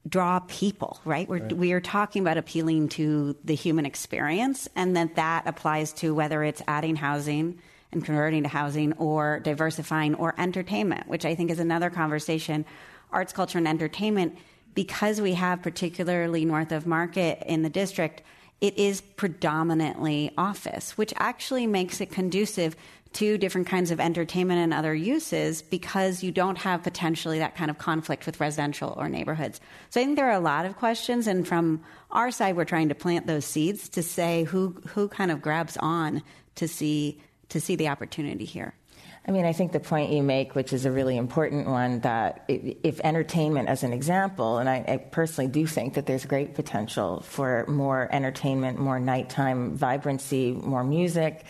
draw 0.08 0.40
people, 0.40 1.00
right? 1.06 1.28
We're, 1.28 1.40
right. 1.40 1.54
we 1.54 1.74
are 1.74 1.82
talking 1.82 2.22
about 2.22 2.38
appealing 2.38 2.90
to 2.90 3.36
the 3.44 3.56
human 3.56 3.86
experience, 3.86 4.68
and 4.76 4.96
that 4.98 5.16
that 5.16 5.48
applies 5.48 5.94
to 5.94 6.14
whether 6.14 6.44
it's 6.44 6.62
adding 6.68 6.96
housing 6.96 7.60
and 7.92 8.04
converting 8.04 8.44
to 8.44 8.50
housing 8.50 8.94
or 8.94 9.40
diversifying 9.40 10.16
or 10.16 10.34
entertainment, 10.38 11.08
which 11.08 11.26
I 11.26 11.36
think 11.36 11.52
is 11.52 11.60
another 11.60 11.90
conversation. 11.90 12.66
Arts, 13.12 13.34
culture, 13.34 13.58
and 13.58 13.68
entertainment, 13.68 14.38
because 14.74 15.20
we 15.20 15.34
have 15.34 15.62
particularly 15.62 16.46
north 16.46 16.72
of 16.72 16.88
Market 16.88 17.44
in 17.46 17.62
the 17.62 17.70
district, 17.70 18.24
it 18.62 18.78
is 18.78 19.02
predominantly 19.02 20.32
office, 20.38 20.98
which 20.98 21.14
actually 21.18 21.68
makes 21.68 22.00
it 22.00 22.12
conducive 22.12 22.76
to 23.14 23.38
different 23.38 23.68
kinds 23.68 23.92
of 23.92 24.00
entertainment 24.00 24.60
and 24.60 24.74
other 24.74 24.94
uses 24.94 25.62
because 25.62 26.24
you 26.24 26.32
don't 26.32 26.58
have 26.58 26.82
potentially 26.84 27.40
that 27.40 27.56
kind 27.56 27.70
of 27.70 27.78
conflict 27.78 28.26
with 28.26 28.40
residential 28.40 28.94
or 28.98 29.10
neighborhoods. 29.10 29.60
So 29.90 30.00
I 30.00 30.06
think 30.06 30.16
there 30.16 30.30
are 30.30 30.32
a 30.32 30.40
lot 30.40 30.66
of 30.66 30.78
questions, 30.78 31.28
and 31.28 31.48
from 31.48 31.84
our 32.10 32.32
side, 32.32 32.56
we're 32.56 32.66
trying 32.66 32.90
to 32.90 32.96
plant 32.96 33.28
those 33.28 33.46
seeds 33.46 33.90
to 33.90 34.04
say 34.04 34.44
who 34.44 34.82
who 34.88 35.08
kind 35.08 35.32
of 35.32 35.42
grabs 35.42 35.78
on 35.78 36.24
to 36.56 36.68
see 36.68 37.22
to 37.50 37.60
see 37.60 37.76
the 37.76 37.90
opportunity 37.90 38.46
here. 38.46 38.74
I 39.28 39.32
mean, 39.32 39.46
I 39.46 39.54
think 39.54 39.72
the 39.72 39.80
point 39.80 40.12
you 40.12 40.24
make, 40.24 40.56
which 40.56 40.74
is 40.74 40.86
a 40.86 40.92
really 40.92 41.16
important 41.16 41.68
one, 41.68 42.00
that 42.00 42.44
if 42.48 43.00
entertainment, 43.02 43.70
as 43.70 43.84
an 43.84 43.94
example, 43.94 44.58
and 44.58 44.68
I, 44.68 44.84
I, 44.88 44.98
personally 44.98 45.48
do 45.48 45.68
think 45.68 45.94
that 45.94 46.08
there's 46.08 46.26
great 46.26 46.56
potential 46.56 47.22
for 47.22 47.66
more 47.68 48.10
entertainment, 48.12 48.80
more 48.80 49.00
nighttime 49.00 49.76
vibrancy, 49.76 50.54
more 50.54 50.84
music, 50.84 51.46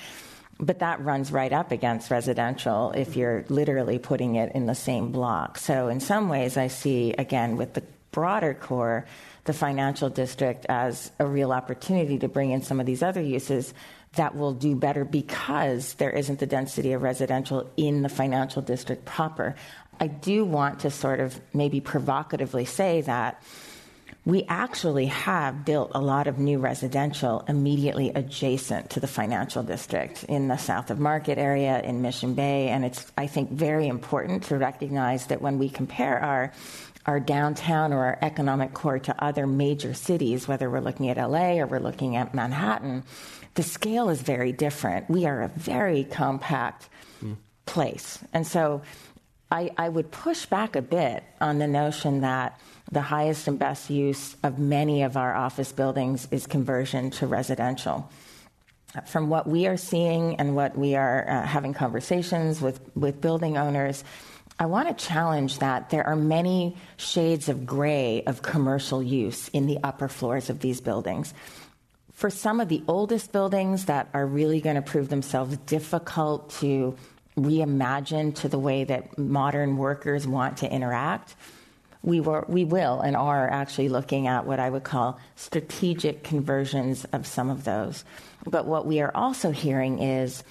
but 0.61 0.79
that 0.79 1.01
runs 1.01 1.31
right 1.31 1.51
up 1.51 1.71
against 1.71 2.11
residential 2.11 2.91
if 2.91 3.15
you're 3.15 3.43
literally 3.49 3.97
putting 3.97 4.35
it 4.35 4.51
in 4.53 4.67
the 4.67 4.75
same 4.75 5.11
block. 5.11 5.57
So, 5.57 5.87
in 5.87 5.99
some 5.99 6.29
ways, 6.29 6.55
I 6.55 6.67
see, 6.67 7.13
again, 7.17 7.57
with 7.57 7.73
the 7.73 7.83
broader 8.11 8.53
core, 8.53 9.05
the 9.45 9.53
financial 9.53 10.09
district 10.09 10.67
as 10.69 11.11
a 11.17 11.25
real 11.25 11.51
opportunity 11.51 12.19
to 12.19 12.27
bring 12.27 12.51
in 12.51 12.61
some 12.61 12.79
of 12.79 12.85
these 12.85 13.01
other 13.01 13.21
uses 13.21 13.73
that 14.13 14.35
will 14.35 14.53
do 14.53 14.75
better 14.75 15.03
because 15.03 15.93
there 15.95 16.11
isn't 16.11 16.39
the 16.39 16.45
density 16.45 16.93
of 16.93 17.01
residential 17.01 17.69
in 17.77 18.01
the 18.01 18.09
financial 18.09 18.61
district 18.61 19.05
proper. 19.05 19.55
I 19.99 20.07
do 20.07 20.45
want 20.45 20.81
to 20.81 20.91
sort 20.91 21.21
of 21.21 21.39
maybe 21.53 21.79
provocatively 21.79 22.65
say 22.65 23.01
that 23.01 23.41
we 24.23 24.43
actually 24.47 25.07
have 25.07 25.65
built 25.65 25.91
a 25.95 26.01
lot 26.01 26.27
of 26.27 26.37
new 26.37 26.59
residential 26.59 27.43
immediately 27.47 28.11
adjacent 28.13 28.91
to 28.91 28.99
the 28.99 29.07
financial 29.07 29.63
district 29.63 30.23
in 30.25 30.47
the 30.47 30.57
south 30.57 30.91
of 30.91 30.99
Market 30.99 31.39
area, 31.39 31.81
in 31.81 32.03
Mission 32.03 32.35
Bay, 32.35 32.69
and 32.69 32.85
it's, 32.85 33.11
I 33.17 33.25
think, 33.25 33.51
very 33.51 33.87
important 33.87 34.43
to 34.43 34.57
recognize 34.57 35.27
that 35.27 35.41
when 35.41 35.57
we 35.57 35.69
compare 35.69 36.19
our 36.19 36.51
our 37.07 37.19
downtown 37.19 37.93
or 37.93 38.05
our 38.05 38.19
economic 38.21 38.75
core 38.75 38.99
to 38.99 39.23
other 39.23 39.47
major 39.47 39.91
cities, 39.91 40.47
whether 40.47 40.69
we're 40.69 40.81
looking 40.81 41.09
at 41.09 41.17
LA 41.17 41.53
or 41.53 41.65
we're 41.65 41.79
looking 41.79 42.15
at 42.15 42.35
Manhattan, 42.35 43.03
the 43.55 43.63
scale 43.63 44.09
is 44.09 44.21
very 44.21 44.51
different. 44.51 45.09
We 45.09 45.25
are 45.25 45.41
a 45.41 45.47
very 45.47 46.03
compact 46.03 46.89
mm. 47.23 47.37
place. 47.65 48.19
And 48.33 48.45
so 48.45 48.83
I, 49.51 49.71
I 49.77 49.89
would 49.89 50.11
push 50.11 50.45
back 50.45 50.77
a 50.77 50.81
bit 50.81 51.23
on 51.41 51.59
the 51.59 51.67
notion 51.67 52.21
that 52.21 52.59
the 52.89 53.01
highest 53.01 53.47
and 53.47 53.59
best 53.59 53.89
use 53.89 54.35
of 54.43 54.57
many 54.57 55.03
of 55.03 55.17
our 55.17 55.35
office 55.35 55.73
buildings 55.73 56.27
is 56.31 56.47
conversion 56.47 57.11
to 57.11 57.27
residential. 57.27 58.09
From 59.05 59.29
what 59.29 59.47
we 59.47 59.67
are 59.67 59.77
seeing 59.77 60.35
and 60.35 60.55
what 60.55 60.77
we 60.77 60.95
are 60.95 61.29
uh, 61.29 61.45
having 61.45 61.73
conversations 61.73 62.61
with, 62.61 62.79
with 62.95 63.21
building 63.21 63.57
owners, 63.57 64.03
I 64.59 64.65
want 64.65 64.95
to 64.95 65.05
challenge 65.05 65.59
that 65.59 65.89
there 65.89 66.05
are 66.05 66.15
many 66.15 66.77
shades 66.97 67.49
of 67.49 67.65
gray 67.65 68.23
of 68.27 68.41
commercial 68.41 69.01
use 69.01 69.47
in 69.49 69.65
the 69.65 69.79
upper 69.83 70.07
floors 70.07 70.49
of 70.49 70.59
these 70.59 70.81
buildings. 70.81 71.33
For 72.13 72.29
some 72.29 72.59
of 72.59 72.69
the 72.69 72.83
oldest 72.87 73.31
buildings 73.31 73.85
that 73.85 74.09
are 74.13 74.25
really 74.25 74.61
going 74.61 74.75
to 74.75 74.81
prove 74.81 75.09
themselves 75.09 75.57
difficult 75.57 76.51
to 76.59 76.95
reimagine 77.45 78.35
to 78.35 78.49
the 78.49 78.59
way 78.59 78.83
that 78.83 79.17
modern 79.17 79.77
workers 79.77 80.27
want 80.27 80.57
to 80.57 80.71
interact, 80.71 81.35
we, 82.03 82.19
were, 82.19 82.45
we 82.47 82.65
will 82.65 82.99
and 83.01 83.15
are 83.15 83.49
actually 83.49 83.89
looking 83.89 84.27
at 84.27 84.45
what 84.45 84.59
I 84.59 84.69
would 84.69 84.83
call 84.83 85.19
strategic 85.35 86.23
conversions 86.23 87.05
of 87.05 87.27
some 87.27 87.49
of 87.49 87.63
those. 87.63 88.03
But 88.45 88.65
what 88.65 88.85
we 88.85 89.01
are 89.01 89.11
also 89.13 89.51
hearing 89.51 89.99
is 89.99 90.43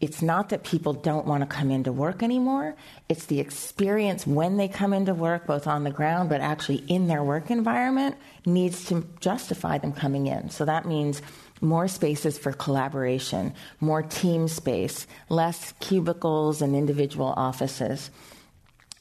it's 0.00 0.22
not 0.22 0.50
that 0.50 0.64
people 0.64 0.92
don't 0.92 1.26
want 1.26 1.42
to 1.42 1.46
come 1.46 1.70
into 1.70 1.92
work 1.92 2.22
anymore. 2.22 2.76
It's 3.08 3.26
the 3.26 3.40
experience 3.40 4.26
when 4.26 4.56
they 4.56 4.68
come 4.68 4.92
into 4.92 5.14
work, 5.14 5.46
both 5.46 5.66
on 5.66 5.84
the 5.84 5.90
ground, 5.90 6.28
but 6.28 6.40
actually 6.40 6.84
in 6.88 7.06
their 7.06 7.22
work 7.22 7.50
environment, 7.50 8.16
needs 8.44 8.84
to 8.86 9.06
justify 9.20 9.78
them 9.78 9.92
coming 9.92 10.26
in. 10.26 10.50
So 10.50 10.64
that 10.66 10.84
means 10.84 11.22
more 11.64 11.88
spaces 11.88 12.38
for 12.38 12.52
collaboration, 12.52 13.54
more 13.80 14.02
team 14.02 14.46
space, 14.46 15.06
less 15.28 15.72
cubicles 15.80 16.62
and 16.62 16.76
individual 16.76 17.34
offices 17.36 18.10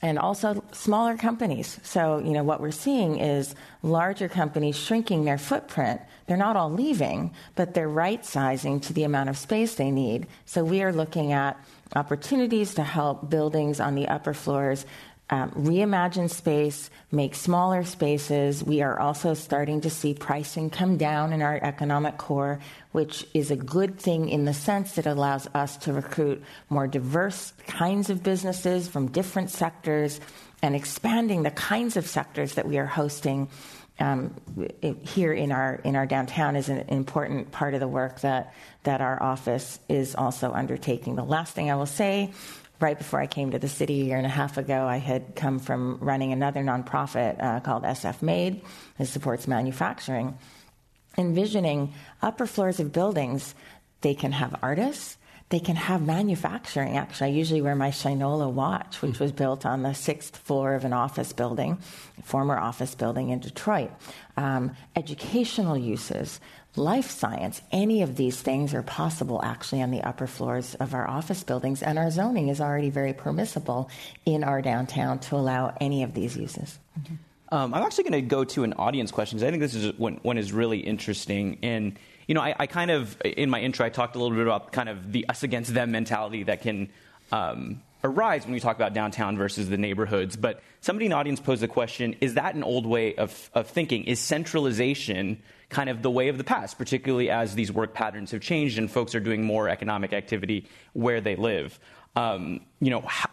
and 0.04 0.20
also 0.20 0.62
smaller 0.74 1.16
companies. 1.16 1.80
So, 1.82 2.20
you 2.20 2.32
know, 2.32 2.44
what 2.44 2.60
we're 2.60 2.72
seeing 2.72 3.20
is 3.20 3.56
larger 3.82 4.28
companies 4.28 4.76
shrinking 4.76 5.24
their 5.24 5.38
footprint. 5.38 6.02
They're 6.28 6.36
not 6.36 6.58
all 6.58 6.70
leaving, 6.70 7.32
but 7.56 7.74
they're 7.74 7.88
right 7.88 8.24
sizing 8.24 8.82
to 8.82 8.92
the 8.92 9.06
amount 9.06 9.30
of 9.30 9.38
space 9.38 9.76
they 9.76 9.92
need. 9.92 10.28
So, 10.46 10.66
we 10.66 10.84
are 10.84 10.92
looking 10.92 11.32
at 11.32 11.58
opportunities 11.96 12.74
to 12.74 12.84
help 12.84 13.30
buildings 13.30 13.80
on 13.80 13.96
the 13.96 14.10
upper 14.10 14.34
floors 14.34 14.86
um, 15.34 15.50
reimagine 15.54 16.30
space, 16.30 16.92
make 17.12 17.34
smaller 17.34 17.84
spaces. 17.84 18.64
We 18.64 18.84
are 18.84 19.00
also 19.00 19.34
starting 19.34 19.82
to 19.82 19.90
see 19.90 20.14
pricing 20.14 20.70
come 20.70 20.96
down 20.98 21.34
in 21.34 21.42
our 21.42 21.60
economic 21.60 22.20
core, 22.20 22.60
which 22.92 23.26
is 23.34 23.50
a 23.50 23.56
good 23.56 23.98
thing 23.98 24.30
in 24.30 24.46
the 24.46 24.54
sense 24.54 24.92
that 24.92 25.08
it 25.08 25.10
allows 25.10 25.48
us 25.56 25.76
to 25.78 25.94
recruit 25.94 26.44
more 26.70 26.86
diverse 26.86 27.52
kinds 27.66 28.12
of 28.12 28.22
businesses 28.22 28.88
from 28.88 29.08
different 29.08 29.50
sectors 29.50 30.22
and 30.62 30.76
expanding 30.76 31.42
the 31.42 31.52
kinds 31.52 31.98
of 31.98 32.06
sectors 32.06 32.54
that 32.54 32.68
we 32.68 32.78
are 32.78 32.86
hosting. 32.86 33.50
Um, 34.00 34.36
here 35.04 35.34
in 35.34 35.52
our 35.52 35.76
in 35.84 35.96
our 35.96 36.06
downtown 36.06 36.56
is 36.56 36.70
an 36.70 36.80
important 36.90 37.52
part 37.52 37.74
of 37.74 37.80
the 37.80 37.88
work 37.88 38.22
that 38.22 38.54
that 38.84 39.02
our 39.02 39.22
office 39.22 39.80
is 39.90 40.14
also 40.14 40.52
undertaking. 40.52 41.16
The 41.16 41.24
last 41.24 41.56
thing 41.56 41.72
I 41.72 41.76
will 41.76 41.88
say 41.88 42.34
right 42.80 42.98
before 42.98 43.22
I 43.22 43.28
came 43.28 43.52
to 43.52 43.60
the 43.60 43.70
city 43.70 44.02
a 44.02 44.06
year 44.06 44.18
and 44.18 44.26
a 44.26 44.30
half 44.30 44.58
ago, 44.58 44.86
I 44.86 44.98
had 44.98 45.36
come 45.36 45.60
from 45.60 45.98
running 46.00 46.34
another 46.34 46.62
nonprofit 46.62 47.42
uh, 47.42 47.60
called 47.62 47.84
SF 47.84 48.22
Made 48.22 48.62
that 48.98 49.08
supports 49.08 49.48
manufacturing, 49.48 50.38
envisioning 51.18 51.94
upper 52.22 52.46
floors 52.46 52.80
of 52.80 52.92
buildings. 52.92 53.56
They 54.02 54.16
can 54.16 54.34
have 54.34 54.60
artists, 54.62 55.18
they 55.50 55.60
can 55.60 55.76
have 55.76 56.06
manufacturing. 56.06 56.98
Actually, 56.98 57.28
I 57.28 57.34
usually 57.34 57.62
wear 57.62 57.76
my 57.76 57.92
Shinola 57.92 58.52
watch, 58.52 59.02
which 59.02 59.20
was 59.20 59.32
built 59.32 59.66
on 59.66 59.84
the 59.84 59.94
sixth 59.94 60.36
floor 60.36 60.74
of 60.74 60.84
an 60.84 60.94
office 60.94 61.32
building, 61.32 61.78
former 62.24 62.58
office 62.58 62.96
building 62.96 63.30
in 63.30 63.40
Detroit. 63.40 63.92
Um, 64.36 64.76
educational 64.96 65.78
uses, 65.78 66.40
life 66.76 67.12
science, 67.12 67.62
any 67.72 68.02
of 68.02 68.16
these 68.16 68.40
things 68.42 68.74
are 68.74 68.82
possible 68.82 69.42
actually 69.44 69.82
on 69.82 69.92
the 69.92 70.02
upper 70.02 70.28
floors 70.28 70.76
of 70.76 70.94
our 70.94 71.08
office 71.08 71.44
buildings, 71.44 71.84
and 71.84 72.00
our 72.00 72.10
zoning 72.10 72.50
is 72.50 72.60
already 72.60 72.90
very 72.90 73.14
permissible 73.14 73.90
in 74.26 74.44
our 74.44 74.62
downtown 74.62 75.20
to 75.20 75.36
allow 75.36 75.76
any 75.80 76.04
of 76.04 76.14
these 76.14 76.36
uses. 76.36 76.80
Um, 77.52 77.74
I'm 77.74 77.84
actually 77.84 78.06
going 78.06 78.24
to 78.24 78.28
go 78.28 78.44
to 78.44 78.64
an 78.64 78.74
audience 78.74 79.12
question 79.12 79.38
because 79.38 79.48
I 79.48 79.52
think 79.52 79.62
this 79.62 79.76
is 79.76 79.98
one, 80.00 80.20
one 80.24 80.38
is 80.38 80.52
really 80.52 80.80
interesting. 80.80 81.60
And 81.62 81.98
you 82.28 82.34
know, 82.34 82.42
I, 82.42 82.56
I, 82.58 82.68
kind 82.68 82.90
of 82.90 83.22
in 83.24 83.50
my 83.50 83.60
intro 83.60 83.86
I 83.86 83.90
talked 83.90 84.16
a 84.16 84.20
little 84.20 84.36
bit 84.36 84.48
about 84.48 84.72
kind 84.72 84.90
of 84.90 85.12
the 85.12 85.28
us 85.30 85.44
against 85.44 85.74
them 85.74 85.92
mentality 85.92 86.44
that 86.44 86.62
can. 86.62 86.90
Um, 87.32 87.82
arise 88.04 88.44
when 88.44 88.54
we 88.54 88.60
talk 88.60 88.76
about 88.76 88.94
downtown 88.94 89.38
versus 89.38 89.70
the 89.70 89.78
neighborhoods. 89.78 90.36
But 90.36 90.62
somebody 90.82 91.06
in 91.06 91.12
the 91.12 91.16
audience 91.16 91.40
posed 91.40 91.62
the 91.62 91.68
question 91.68 92.18
is 92.20 92.34
that 92.34 92.54
an 92.54 92.62
old 92.62 92.86
way 92.86 93.16
of, 93.16 93.50
of 93.54 93.68
thinking? 93.68 94.04
Is 94.04 94.20
centralization 94.20 95.42
kind 95.74 95.90
of 95.90 96.02
the 96.02 96.12
way 96.12 96.30
of 96.30 96.38
the 96.38 96.44
past, 96.44 96.78
particularly 96.78 97.30
as 97.30 97.56
these 97.56 97.72
work 97.72 97.94
patterns 97.94 98.32
have 98.32 98.42
changed 98.42 98.78
and 98.78 98.90
folks 98.90 99.16
are 99.16 99.20
doing 99.20 99.44
more 99.44 99.68
economic 99.68 100.14
activity 100.14 100.68
where 100.94 101.20
they 101.20 101.36
live. 101.36 101.78
Um, 102.16 102.62
you 102.80 102.92
know, 102.92 103.02
how, 103.02 103.30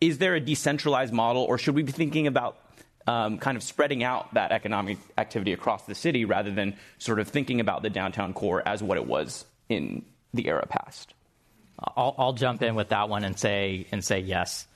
is 0.00 0.18
there 0.18 0.34
a 0.34 0.40
decentralized 0.40 1.12
model, 1.12 1.42
or 1.42 1.58
should 1.58 1.74
we 1.74 1.82
be 1.82 1.92
thinking 1.92 2.26
about 2.26 2.58
um, 3.06 3.38
kind 3.38 3.56
of 3.56 3.62
spreading 3.62 4.04
out 4.04 4.32
that 4.34 4.52
economic 4.52 4.98
activity 5.18 5.52
across 5.52 5.86
the 5.86 5.94
city 5.94 6.24
rather 6.24 6.50
than 6.50 6.76
sort 6.98 7.18
of 7.18 7.28
thinking 7.28 7.60
about 7.60 7.82
the 7.82 7.90
downtown 7.90 8.32
core 8.32 8.62
as 8.66 8.82
what 8.82 8.96
it 8.96 9.06
was 9.06 9.44
in 9.68 10.04
the 10.34 10.46
era 10.46 10.66
past? 10.66 11.14
I'll, 11.96 12.14
I'll 12.18 12.32
jump 12.32 12.62
in 12.62 12.74
with 12.74 12.90
that 12.90 13.08
one 13.08 13.24
and 13.24 13.38
say 13.38 13.86
and 13.90 14.04
say 14.04 14.20
yes. 14.20 14.66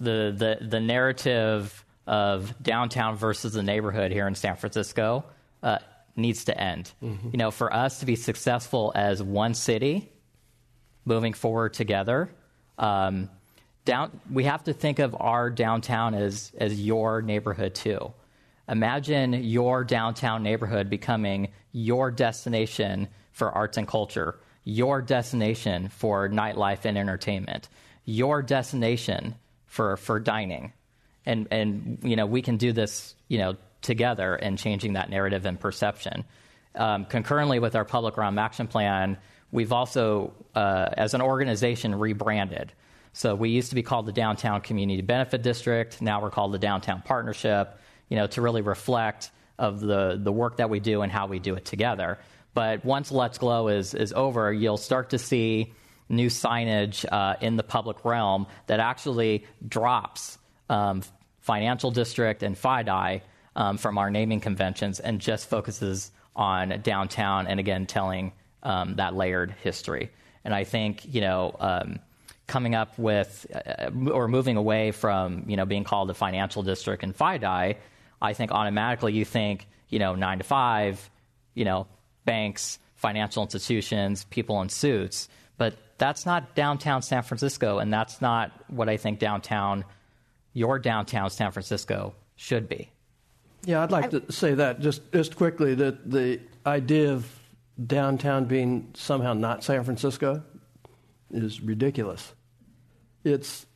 The 0.00 0.34
the 0.36 0.66
the 0.66 0.80
narrative 0.80 1.84
of 2.06 2.54
downtown 2.62 3.16
versus 3.16 3.52
the 3.52 3.62
neighborhood 3.62 4.12
here 4.12 4.26
in 4.26 4.34
San 4.34 4.56
Francisco 4.56 5.24
uh, 5.62 5.78
needs 6.16 6.44
to 6.46 6.58
end. 6.58 6.92
Mm-hmm. 7.02 7.30
You 7.32 7.38
know, 7.38 7.50
for 7.50 7.72
us 7.72 8.00
to 8.00 8.06
be 8.06 8.16
successful 8.16 8.92
as 8.94 9.22
one 9.22 9.54
city, 9.54 10.10
moving 11.04 11.34
forward 11.34 11.74
together, 11.74 12.30
um, 12.78 13.30
down, 13.84 14.20
we 14.30 14.44
have 14.44 14.64
to 14.64 14.72
think 14.72 14.98
of 14.98 15.16
our 15.18 15.50
downtown 15.50 16.14
as 16.14 16.52
as 16.58 16.80
your 16.80 17.22
neighborhood 17.22 17.74
too. 17.74 18.12
Imagine 18.68 19.32
your 19.32 19.84
downtown 19.84 20.42
neighborhood 20.42 20.90
becoming 20.90 21.52
your 21.70 22.10
destination 22.10 23.08
for 23.30 23.52
arts 23.52 23.76
and 23.76 23.86
culture, 23.86 24.40
your 24.64 25.00
destination 25.00 25.88
for 25.88 26.28
nightlife 26.28 26.84
and 26.84 26.98
entertainment, 26.98 27.68
your 28.04 28.42
destination 28.42 29.36
for, 29.66 29.96
for 29.96 30.18
dining. 30.18 30.72
And, 31.24 31.46
and, 31.50 31.98
you 32.02 32.16
know, 32.16 32.26
we 32.26 32.42
can 32.42 32.56
do 32.56 32.72
this, 32.72 33.14
you 33.28 33.38
know, 33.38 33.56
together 33.82 34.36
in 34.36 34.56
changing 34.56 34.94
that 34.94 35.10
narrative 35.10 35.46
and 35.46 35.58
perception. 35.58 36.24
Um, 36.74 37.04
concurrently 37.06 37.58
with 37.58 37.74
our 37.74 37.84
public 37.84 38.16
realm 38.16 38.38
action 38.38 38.66
plan, 38.66 39.18
we've 39.50 39.72
also, 39.72 40.32
uh, 40.54 40.88
as 40.92 41.14
an 41.14 41.22
organization, 41.22 41.94
rebranded. 41.94 42.72
So 43.12 43.34
we 43.34 43.48
used 43.48 43.70
to 43.70 43.74
be 43.74 43.82
called 43.82 44.06
the 44.06 44.12
Downtown 44.12 44.60
Community 44.60 45.00
Benefit 45.00 45.42
District. 45.42 46.02
Now 46.02 46.20
we're 46.20 46.30
called 46.30 46.52
the 46.52 46.58
Downtown 46.58 47.00
Partnership 47.02 47.78
you 48.08 48.16
know, 48.16 48.26
to 48.28 48.42
really 48.42 48.62
reflect 48.62 49.30
of 49.58 49.80
the, 49.80 50.18
the 50.20 50.32
work 50.32 50.58
that 50.58 50.70
we 50.70 50.80
do 50.80 51.02
and 51.02 51.10
how 51.10 51.26
we 51.26 51.38
do 51.38 51.54
it 51.54 51.64
together. 51.64 52.18
But 52.54 52.84
once 52.84 53.10
Let's 53.10 53.38
Glow 53.38 53.68
is, 53.68 53.94
is 53.94 54.12
over, 54.12 54.52
you'll 54.52 54.76
start 54.76 55.10
to 55.10 55.18
see 55.18 55.72
new 56.08 56.28
signage 56.28 57.04
uh, 57.10 57.36
in 57.40 57.56
the 57.56 57.62
public 57.62 58.04
realm 58.04 58.46
that 58.66 58.80
actually 58.80 59.44
drops 59.66 60.38
um, 60.70 61.02
Financial 61.40 61.90
District 61.90 62.42
and 62.42 62.56
FIDI 62.56 63.22
um, 63.56 63.78
from 63.78 63.98
our 63.98 64.10
naming 64.10 64.40
conventions 64.40 65.00
and 65.00 65.20
just 65.20 65.50
focuses 65.50 66.12
on 66.36 66.80
downtown 66.82 67.48
and 67.48 67.58
again 67.58 67.86
telling 67.86 68.32
um, 68.62 68.94
that 68.96 69.14
layered 69.14 69.50
history. 69.62 70.10
And 70.44 70.54
I 70.54 70.62
think, 70.62 71.12
you 71.12 71.20
know, 71.20 71.56
um, 71.58 71.98
coming 72.46 72.76
up 72.76 72.96
with 72.96 73.46
uh, 73.52 73.90
or 74.12 74.28
moving 74.28 74.56
away 74.56 74.92
from, 74.92 75.44
you 75.48 75.56
know, 75.56 75.64
being 75.64 75.82
called 75.82 76.08
the 76.08 76.14
Financial 76.14 76.62
District 76.62 77.02
and 77.02 77.16
FIDI 77.16 77.76
I 78.20 78.32
think 78.32 78.50
automatically 78.50 79.12
you 79.12 79.24
think, 79.24 79.66
you 79.88 79.98
know, 79.98 80.14
nine 80.14 80.38
to 80.38 80.44
five, 80.44 81.10
you 81.54 81.64
know, 81.64 81.86
banks, 82.24 82.78
financial 82.94 83.42
institutions, 83.42 84.24
people 84.24 84.60
in 84.62 84.68
suits. 84.68 85.28
But 85.58 85.76
that's 85.98 86.26
not 86.26 86.54
downtown 86.54 87.02
San 87.02 87.22
Francisco, 87.22 87.78
and 87.78 87.92
that's 87.92 88.20
not 88.20 88.52
what 88.68 88.88
I 88.88 88.96
think 88.96 89.18
downtown, 89.18 89.84
your 90.52 90.78
downtown 90.78 91.30
San 91.30 91.52
Francisco 91.52 92.14
should 92.36 92.68
be. 92.68 92.90
Yeah, 93.66 93.82
I'd 93.82 93.90
like 93.90 94.06
I, 94.06 94.20
to 94.20 94.32
say 94.32 94.54
that 94.54 94.80
just, 94.80 95.12
just 95.12 95.34
quickly 95.34 95.74
that 95.74 96.08
the 96.08 96.40
idea 96.64 97.12
of 97.12 97.28
downtown 97.84 98.44
being 98.44 98.92
somehow 98.94 99.34
not 99.34 99.64
San 99.64 99.82
Francisco 99.82 100.42
is 101.32 101.60
ridiculous. 101.60 102.32
It's 103.24 103.66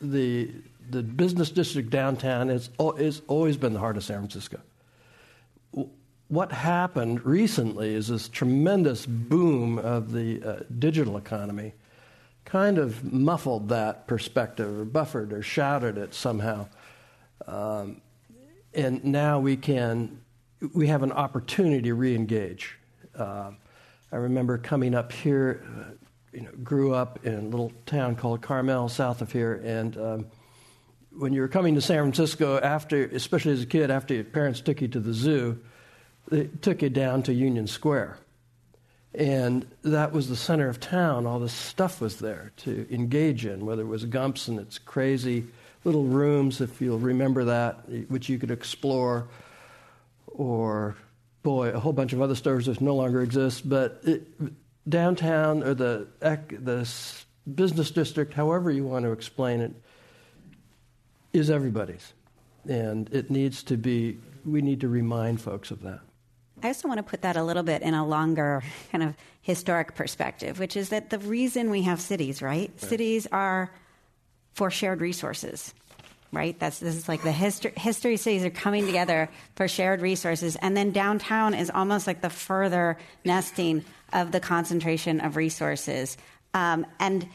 the 0.00 0.50
the 0.88 1.02
business 1.02 1.50
district 1.50 1.90
downtown 1.90 2.48
has, 2.48 2.70
has 2.96 3.20
always 3.26 3.56
been 3.56 3.72
the 3.72 3.80
heart 3.80 3.96
of 3.96 4.04
San 4.04 4.18
Francisco. 4.18 4.60
What 6.28 6.52
happened 6.52 7.26
recently 7.26 7.92
is 7.92 8.06
this 8.06 8.28
tremendous 8.28 9.04
boom 9.04 9.78
of 9.78 10.12
the 10.12 10.40
uh, 10.40 10.56
digital 10.78 11.16
economy 11.16 11.72
kind 12.44 12.78
of 12.78 13.12
muffled 13.12 13.70
that 13.70 14.06
perspective 14.06 14.78
or 14.78 14.84
buffered 14.84 15.32
or 15.32 15.42
shouted 15.42 15.98
it 15.98 16.14
somehow. 16.14 16.68
Um, 17.48 18.00
and 18.76 19.02
now 19.04 19.40
we 19.40 19.56
can, 19.56 20.20
we 20.74 20.86
have 20.88 21.02
an 21.02 21.10
opportunity 21.10 21.82
to 21.82 21.94
re 21.94 22.14
engage. 22.14 22.78
Uh, 23.18 23.52
I 24.12 24.16
remember 24.16 24.58
coming 24.58 24.94
up 24.94 25.10
here, 25.10 25.64
uh, 25.66 25.84
you 26.32 26.42
know, 26.42 26.50
grew 26.62 26.94
up 26.94 27.24
in 27.24 27.34
a 27.34 27.40
little 27.40 27.72
town 27.86 28.14
called 28.14 28.42
Carmel, 28.42 28.88
south 28.88 29.22
of 29.22 29.32
here, 29.32 29.54
and 29.64 29.96
um, 29.96 30.26
when 31.16 31.32
you 31.32 31.40
were 31.40 31.48
coming 31.48 31.74
to 31.74 31.80
San 31.80 31.98
Francisco 32.02 32.58
after, 32.58 33.06
especially 33.06 33.52
as 33.52 33.62
a 33.62 33.66
kid, 33.66 33.90
after 33.90 34.12
your 34.12 34.24
parents 34.24 34.60
took 34.60 34.82
you 34.82 34.88
to 34.88 35.00
the 35.00 35.14
zoo, 35.14 35.58
they 36.28 36.44
took 36.60 36.82
you 36.82 36.90
down 36.90 37.22
to 37.22 37.32
Union 37.32 37.66
Square. 37.66 38.18
And 39.14 39.66
that 39.82 40.12
was 40.12 40.28
the 40.28 40.36
center 40.36 40.68
of 40.68 40.78
town. 40.78 41.26
All 41.26 41.38
this 41.38 41.54
stuff 41.54 42.02
was 42.02 42.18
there 42.18 42.52
to 42.58 42.86
engage 42.92 43.46
in, 43.46 43.64
whether 43.64 43.80
it 43.80 43.86
was 43.86 44.04
Gumps 44.04 44.46
and 44.46 44.60
its 44.60 44.78
crazy 44.78 45.46
little 45.86 46.04
rooms, 46.04 46.60
if 46.60 46.80
you'll 46.80 46.98
remember 46.98 47.44
that, 47.44 47.88
which 48.08 48.28
you 48.28 48.38
could 48.38 48.50
explore, 48.50 49.28
or, 50.26 50.96
boy, 51.44 51.68
a 51.68 51.78
whole 51.78 51.92
bunch 51.92 52.12
of 52.12 52.20
other 52.20 52.34
stores 52.34 52.66
that 52.66 52.80
no 52.80 52.96
longer 52.96 53.22
exist. 53.22 53.68
But 53.68 54.00
it, 54.02 54.26
downtown 54.88 55.62
or 55.62 55.74
the, 55.74 56.08
the 56.20 56.92
business 57.54 57.92
district, 57.92 58.34
however 58.34 58.72
you 58.72 58.84
want 58.84 59.04
to 59.04 59.12
explain 59.12 59.60
it, 59.60 59.72
is 61.32 61.50
everybody's. 61.50 62.12
And 62.68 63.08
it 63.12 63.30
needs 63.30 63.62
to 63.64 63.76
be, 63.76 64.18
we 64.44 64.62
need 64.62 64.80
to 64.80 64.88
remind 64.88 65.40
folks 65.40 65.70
of 65.70 65.82
that. 65.82 66.00
I 66.64 66.68
also 66.68 66.88
want 66.88 66.98
to 66.98 67.04
put 67.04 67.22
that 67.22 67.36
a 67.36 67.44
little 67.44 67.62
bit 67.62 67.82
in 67.82 67.94
a 67.94 68.04
longer 68.04 68.64
kind 68.90 69.04
of 69.04 69.14
historic 69.40 69.94
perspective, 69.94 70.58
which 70.58 70.76
is 70.76 70.88
that 70.88 71.10
the 71.10 71.20
reason 71.20 71.70
we 71.70 71.82
have 71.82 72.00
cities, 72.00 72.42
right? 72.42 72.70
right. 72.70 72.80
Cities 72.80 73.28
are 73.30 73.70
for 74.56 74.70
shared 74.70 75.02
resources, 75.02 75.74
right? 76.32 76.58
That's 76.58 76.80
this 76.80 76.96
is 76.96 77.08
like 77.08 77.22
the 77.22 77.30
history. 77.30 77.72
History 77.76 78.16
cities 78.16 78.44
are 78.44 78.50
coming 78.50 78.86
together 78.86 79.28
for 79.54 79.68
shared 79.68 80.00
resources, 80.00 80.56
and 80.56 80.76
then 80.76 80.90
downtown 80.90 81.54
is 81.54 81.70
almost 81.70 82.06
like 82.06 82.22
the 82.22 82.30
further 82.30 82.96
nesting 83.24 83.84
of 84.12 84.32
the 84.32 84.40
concentration 84.40 85.20
of 85.20 85.36
resources. 85.36 86.16
Um, 86.54 86.86
and 86.98 87.28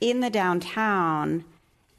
in 0.00 0.20
the 0.20 0.30
downtown, 0.30 1.44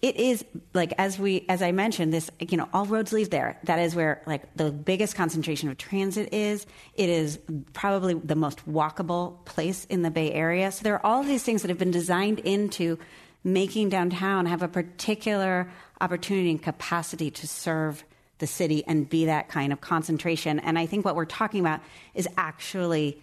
it 0.02 0.16
is 0.18 0.44
like 0.74 0.94
as 1.00 1.18
we 1.18 1.46
as 1.50 1.64
i 1.64 1.72
mentioned 1.72 2.14
this 2.14 2.30
you 2.40 2.58
know 2.58 2.70
all 2.74 2.86
roads 2.86 3.12
lead 3.12 3.32
there 3.32 3.58
that 3.64 3.80
is 3.80 3.96
where 3.96 4.22
like 4.28 4.56
the 4.56 4.72
biggest 4.72 5.16
concentration 5.16 5.68
of 5.68 5.78
transit 5.78 6.32
is 6.32 6.68
it 6.94 7.10
is 7.10 7.40
probably 7.74 8.14
the 8.14 8.36
most 8.36 8.70
walkable 8.70 9.44
place 9.46 9.86
in 9.86 10.04
the 10.04 10.12
bay 10.12 10.32
area 10.32 10.72
so 10.72 10.84
there 10.84 10.94
are 10.94 11.06
all 11.06 11.24
these 11.24 11.42
things 11.42 11.64
that 11.64 11.70
have 11.70 11.80
been 11.80 11.92
designed 11.92 12.40
into 12.40 13.00
making 13.46 13.88
downtown 13.88 14.46
have 14.46 14.62
a 14.62 14.68
particular 14.68 15.72
opportunity 16.02 16.52
and 16.52 16.62
capacity 16.62 17.32
to 17.32 17.48
serve 17.48 18.04
the 18.40 18.48
city 18.48 18.84
and 18.86 19.08
be 19.08 19.26
that 19.26 19.48
kind 19.48 19.72
of 19.72 19.80
concentration 19.80 20.60
and 20.60 20.78
i 20.78 20.86
think 20.86 21.06
what 21.06 21.16
we're 21.16 21.24
talking 21.24 21.62
about 21.62 21.80
is 22.14 22.28
actually 22.36 23.22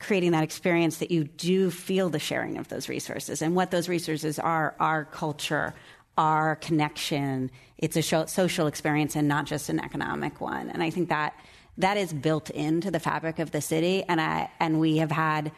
creating 0.00 0.32
that 0.32 0.42
experience 0.42 0.98
that 0.98 1.12
you 1.12 1.22
do 1.22 1.70
feel 1.70 2.08
the 2.08 2.18
sharing 2.18 2.58
of 2.58 2.66
those 2.66 2.88
resources 2.88 3.40
and 3.40 3.54
what 3.54 3.70
those 3.70 3.88
resources 3.88 4.40
are 4.40 4.74
our 4.80 5.04
culture 5.04 5.72
our 6.18 6.56
connection. 6.56 7.50
It's 7.78 7.96
a 7.96 8.02
social 8.02 8.66
experience 8.66 9.16
and 9.16 9.28
not 9.28 9.46
just 9.46 9.68
an 9.68 9.80
economic 9.80 10.40
one. 10.40 10.70
And 10.70 10.82
I 10.82 10.90
think 10.90 11.08
that 11.08 11.34
that 11.78 11.96
is 11.96 12.12
built 12.12 12.50
into 12.50 12.90
the 12.90 13.00
fabric 13.00 13.38
of 13.38 13.50
the 13.50 13.60
city. 13.60 14.04
And 14.04 14.20
I 14.20 14.50
and 14.60 14.78
we 14.78 14.98
have 14.98 15.10
had 15.10 15.52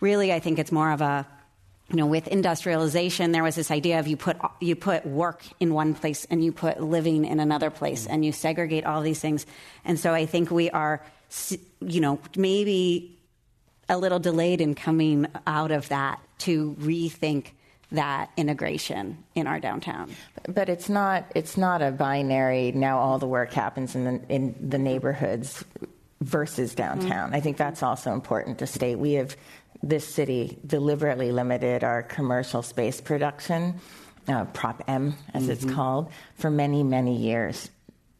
really, 0.00 0.32
I 0.32 0.38
think 0.38 0.58
it's 0.58 0.72
more 0.72 0.92
of 0.92 1.00
a 1.00 1.26
you 1.88 1.96
know, 1.96 2.06
with 2.06 2.26
industrialization, 2.26 3.30
there 3.30 3.44
was 3.44 3.54
this 3.54 3.70
idea 3.70 4.00
of 4.00 4.08
you 4.08 4.16
put 4.16 4.36
you 4.60 4.74
put 4.74 5.06
work 5.06 5.44
in 5.60 5.72
one 5.72 5.94
place 5.94 6.24
and 6.30 6.44
you 6.44 6.50
put 6.50 6.80
living 6.80 7.24
in 7.24 7.38
another 7.38 7.70
place, 7.70 8.06
mm. 8.06 8.12
and 8.12 8.24
you 8.24 8.32
segregate 8.32 8.84
all 8.84 9.02
these 9.02 9.20
things. 9.20 9.46
And 9.84 9.98
so 9.98 10.12
I 10.12 10.26
think 10.26 10.50
we 10.50 10.68
are, 10.70 11.00
you 11.80 12.00
know, 12.00 12.18
maybe 12.36 13.16
a 13.88 13.96
little 13.96 14.18
delayed 14.18 14.60
in 14.60 14.74
coming 14.74 15.26
out 15.46 15.70
of 15.70 15.88
that 15.90 16.20
to 16.38 16.74
rethink 16.80 17.52
that 17.92 18.30
integration 18.36 19.22
in 19.36 19.46
our 19.46 19.60
downtown. 19.60 20.10
But 20.48 20.68
it's 20.68 20.88
not 20.88 21.30
it's 21.36 21.56
not 21.56 21.82
a 21.82 21.92
binary 21.92 22.72
now 22.72 22.98
all 22.98 23.20
the 23.20 23.28
work 23.28 23.52
happens 23.52 23.94
in 23.94 24.04
the 24.04 24.20
in 24.28 24.68
the 24.68 24.78
neighborhoods 24.78 25.64
versus 26.20 26.74
downtown. 26.74 27.28
Mm-hmm. 27.28 27.36
I 27.36 27.40
think 27.40 27.56
that's 27.56 27.82
also 27.82 28.12
important 28.12 28.58
to 28.58 28.66
state. 28.66 28.96
We 28.96 29.14
have 29.14 29.36
this 29.82 30.06
city 30.06 30.58
deliberately 30.66 31.32
limited 31.32 31.84
our 31.84 32.02
commercial 32.02 32.62
space 32.62 33.00
production, 33.00 33.80
uh, 34.26 34.46
Prop 34.46 34.82
M 34.88 35.14
as 35.34 35.44
mm-hmm. 35.44 35.52
it's 35.52 35.64
called, 35.64 36.10
for 36.36 36.50
many 36.50 36.82
many 36.82 37.16
years 37.16 37.70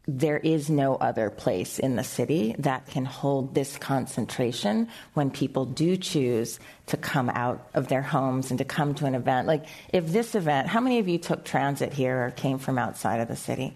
there 0.09 0.37
is 0.37 0.71
no 0.71 0.95
other 0.95 1.31
place 1.31 1.79
in 1.81 1.97
the 1.97 2.05
city 2.05 2.55
that 2.61 2.87
can 2.87 3.05
hold 3.05 3.55
this 3.55 3.77
concentration 3.77 4.89
when 5.15 5.31
people 5.31 5.65
do 5.65 5.97
choose 5.97 6.61
to 6.87 6.97
come 6.97 7.29
out 7.29 7.69
of 7.75 7.89
their 7.89 8.03
homes 8.03 8.51
and 8.51 8.59
to 8.59 8.65
come 8.65 8.95
to 8.95 9.07
an 9.07 9.17
event. 9.17 9.49
Like, 9.49 9.67
if 9.93 10.07
this 10.07 10.37
event, 10.37 10.69
how 10.69 10.81
many 10.81 11.01
of 11.01 11.09
you 11.09 11.19
took 11.19 11.45
transit 11.45 11.93
here 11.93 12.27
or 12.27 12.31
came 12.31 12.59
from 12.59 12.79
outside 12.79 13.21
of 13.21 13.27
the 13.27 13.37
city? 13.37 13.75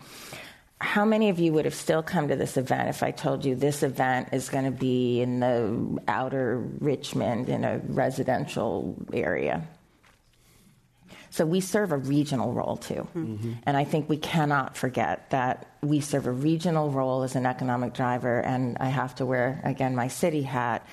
How 0.80 1.04
many 1.04 1.28
of 1.28 1.38
you 1.38 1.52
would 1.52 1.66
have 1.66 1.74
still 1.74 2.02
come 2.02 2.28
to 2.28 2.36
this 2.36 2.56
event 2.56 2.88
if 2.88 3.02
I 3.02 3.10
told 3.10 3.44
you 3.44 3.54
this 3.54 3.82
event 3.82 4.30
is 4.32 4.48
going 4.48 4.64
to 4.64 4.70
be 4.70 5.20
in 5.20 5.40
the 5.40 6.00
outer 6.08 6.58
Richmond 6.58 7.50
in 7.50 7.64
a 7.64 7.78
residential 7.78 8.96
area? 9.12 9.68
So 11.28 11.46
we 11.46 11.60
serve 11.60 11.92
a 11.92 11.96
regional 11.96 12.52
role 12.52 12.76
too. 12.76 13.06
Mm-hmm. 13.14 13.52
And 13.64 13.76
I 13.76 13.84
think 13.84 14.08
we 14.08 14.16
cannot 14.16 14.76
forget 14.76 15.30
that 15.30 15.66
we 15.82 16.00
serve 16.00 16.26
a 16.26 16.32
regional 16.32 16.90
role 16.90 17.22
as 17.22 17.36
an 17.36 17.46
economic 17.46 17.94
driver. 17.94 18.40
And 18.40 18.76
I 18.80 18.88
have 18.88 19.14
to 19.16 19.26
wear, 19.26 19.60
again, 19.64 19.94
my 19.94 20.08
city 20.08 20.42
hat. 20.42 20.84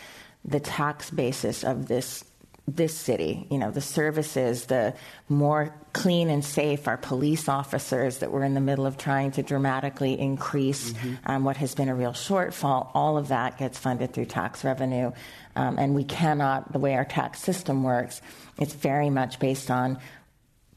The 0.46 0.60
tax 0.60 1.10
basis 1.10 1.64
of 1.64 1.88
this 1.88 2.24
this 2.68 2.94
city, 2.94 3.48
you 3.50 3.58
know, 3.58 3.72
the 3.72 3.82
services, 3.82 4.66
the 4.66 4.94
more 5.30 5.74
clean 5.94 6.30
and 6.30 6.44
safe 6.44 6.88
our 6.88 6.98
police 6.98 7.48
officers 7.48 8.18
that 8.18 8.32
we're 8.32 8.44
in 8.44 8.54
the 8.54 8.62
middle 8.62 8.86
of 8.86 8.98
trying 8.98 9.32
to 9.32 9.42
dramatically 9.42 10.20
increase 10.20 10.92
mm-hmm. 10.92 11.16
um, 11.26 11.44
what 11.46 11.56
has 11.58 11.76
been 11.76 11.88
a 11.88 11.96
real 11.96 12.12
shortfall, 12.12 12.92
all 12.94 13.18
of 13.18 13.30
that 13.30 13.58
gets 13.58 13.80
funded 13.80 14.12
through 14.12 14.26
tax 14.26 14.66
revenue. 14.66 15.12
Um, 15.56 15.80
and 15.80 15.96
we 15.96 16.04
cannot, 16.04 16.74
the 16.74 16.80
way 16.80 16.96
our 16.96 17.06
tax 17.06 17.40
system 17.40 17.84
works, 17.84 18.22
it's 18.60 18.74
very 18.74 19.10
much 19.10 19.40
based 19.40 19.72
on 19.72 20.00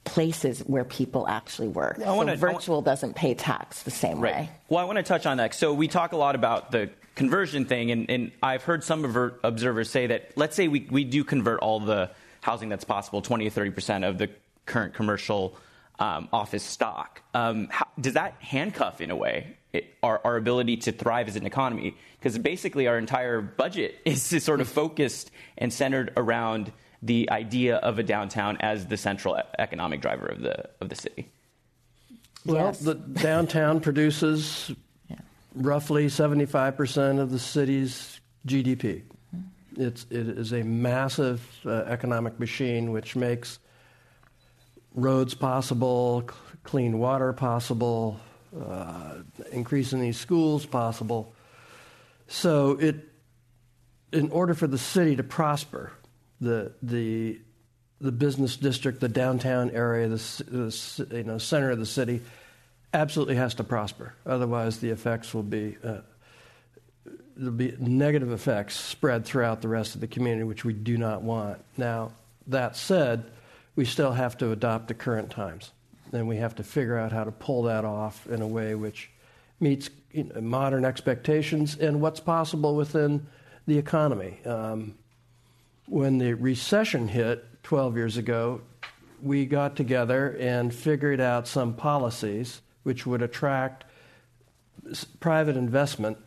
places 0.04 0.60
where 0.60 0.84
people 0.84 1.26
actually 1.28 1.68
work. 1.68 1.98
Well, 1.98 2.16
wanna, 2.16 2.36
so 2.36 2.40
virtual 2.40 2.82
doesn't 2.82 3.14
pay 3.14 3.34
tax 3.34 3.82
the 3.82 3.90
same 3.90 4.20
right. 4.20 4.34
way. 4.34 4.50
Well, 4.68 4.78
I 4.78 4.84
want 4.84 4.96
to 4.96 5.02
touch 5.02 5.26
on 5.26 5.38
that. 5.38 5.54
So 5.54 5.74
we 5.74 5.88
talk 5.88 6.12
a 6.12 6.16
lot 6.16 6.34
about 6.36 6.70
the 6.70 6.90
conversion 7.20 7.66
thing, 7.66 7.90
and, 7.90 8.08
and 8.08 8.32
I've 8.42 8.62
heard 8.62 8.82
some 8.82 9.04
observers 9.44 9.90
say 9.90 10.06
that 10.06 10.32
let's 10.36 10.56
say 10.56 10.68
we, 10.68 10.88
we 10.90 11.04
do 11.04 11.22
convert 11.22 11.60
all 11.60 11.78
the 11.78 12.10
housing 12.40 12.70
that's 12.70 12.84
possible, 12.84 13.20
20 13.20 13.46
or 13.46 13.50
30 13.50 13.70
percent 13.72 14.04
of 14.04 14.16
the 14.16 14.30
current 14.64 14.94
commercial 14.94 15.54
um, 15.98 16.30
office 16.32 16.62
stock. 16.62 17.20
Um, 17.34 17.68
how, 17.70 17.86
does 18.00 18.14
that 18.14 18.36
handcuff, 18.40 19.02
in 19.02 19.10
a 19.10 19.16
way, 19.16 19.58
it, 19.74 19.94
our, 20.02 20.18
our 20.24 20.36
ability 20.38 20.78
to 20.78 20.92
thrive 20.92 21.28
as 21.28 21.36
an 21.36 21.44
economy? 21.44 21.94
Because 22.18 22.38
basically, 22.38 22.86
our 22.86 22.96
entire 22.96 23.42
budget 23.42 23.98
is 24.06 24.22
sort 24.42 24.62
of 24.62 24.68
focused 24.70 25.30
and 25.58 25.70
centered 25.70 26.14
around 26.16 26.72
the 27.02 27.28
idea 27.30 27.76
of 27.76 27.98
a 27.98 28.02
downtown 28.02 28.56
as 28.60 28.86
the 28.86 28.96
central 28.96 29.38
economic 29.58 30.00
driver 30.00 30.24
of 30.24 30.40
the 30.40 30.70
of 30.80 30.88
the 30.88 30.96
city. 30.96 31.28
Well, 32.46 32.68
yes. 32.68 32.80
the 32.80 32.94
downtown 32.94 33.80
produces 33.80 34.70
yeah. 34.70 34.74
Roughly 35.54 36.06
75% 36.06 37.20
of 37.20 37.30
the 37.30 37.38
city's 37.38 38.20
GDP. 38.46 39.02
It's, 39.76 40.06
it 40.10 40.28
is 40.28 40.52
a 40.52 40.62
massive 40.62 41.46
uh, 41.64 41.70
economic 41.86 42.38
machine 42.40 42.92
which 42.92 43.16
makes 43.16 43.58
roads 44.94 45.34
possible, 45.34 46.24
c- 46.28 46.34
clean 46.64 46.98
water 46.98 47.32
possible, 47.32 48.20
uh, 48.58 49.14
increasing 49.52 50.00
these 50.00 50.18
schools 50.18 50.66
possible. 50.66 51.32
So 52.26 52.72
it, 52.80 53.08
in 54.12 54.30
order 54.30 54.54
for 54.54 54.66
the 54.66 54.78
city 54.78 55.16
to 55.16 55.22
prosper, 55.22 55.92
the 56.40 56.72
the 56.82 57.40
the 58.00 58.12
business 58.12 58.56
district, 58.56 59.00
the 59.00 59.08
downtown 59.08 59.70
area, 59.70 60.08
the, 60.08 60.16
the 60.48 61.16
you 61.18 61.24
know 61.24 61.38
center 61.38 61.70
of 61.70 61.78
the 61.78 61.86
city, 61.86 62.22
absolutely 62.92 63.36
has 63.36 63.54
to 63.54 63.64
prosper. 63.64 64.14
Otherwise, 64.26 64.78
the 64.78 64.90
effects 64.90 65.32
will 65.34 65.42
be 65.42 65.76
uh, 65.84 65.98
there'll 67.36 67.52
be 67.52 67.74
negative 67.78 68.32
effects 68.32 68.78
spread 68.78 69.24
throughout 69.24 69.62
the 69.62 69.68
rest 69.68 69.94
of 69.94 70.00
the 70.00 70.06
community, 70.06 70.44
which 70.44 70.64
we 70.64 70.74
do 70.74 70.98
not 70.98 71.22
want. 71.22 71.58
Now, 71.76 72.12
that 72.46 72.76
said, 72.76 73.24
we 73.76 73.84
still 73.84 74.12
have 74.12 74.36
to 74.38 74.52
adopt 74.52 74.88
the 74.88 74.94
current 74.94 75.30
times, 75.30 75.72
and 76.12 76.28
we 76.28 76.36
have 76.36 76.54
to 76.56 76.62
figure 76.62 76.98
out 76.98 77.12
how 77.12 77.24
to 77.24 77.32
pull 77.32 77.62
that 77.64 77.84
off 77.84 78.26
in 78.26 78.42
a 78.42 78.46
way 78.46 78.74
which 78.74 79.10
meets 79.58 79.88
you 80.12 80.24
know, 80.24 80.40
modern 80.40 80.84
expectations 80.84 81.76
and 81.76 82.00
what's 82.00 82.20
possible 82.20 82.74
within 82.74 83.26
the 83.66 83.78
economy. 83.78 84.38
Um, 84.44 84.94
when 85.86 86.18
the 86.18 86.34
recession 86.34 87.08
hit 87.08 87.62
12 87.62 87.96
years 87.96 88.16
ago, 88.16 88.60
we 89.22 89.46
got 89.46 89.76
together 89.76 90.36
and 90.38 90.74
figured 90.74 91.20
out 91.20 91.46
some 91.46 91.74
policies 91.74 92.60
which 92.82 93.06
would 93.06 93.22
attract 93.22 93.84
private 95.20 95.56
investment, 95.56 96.18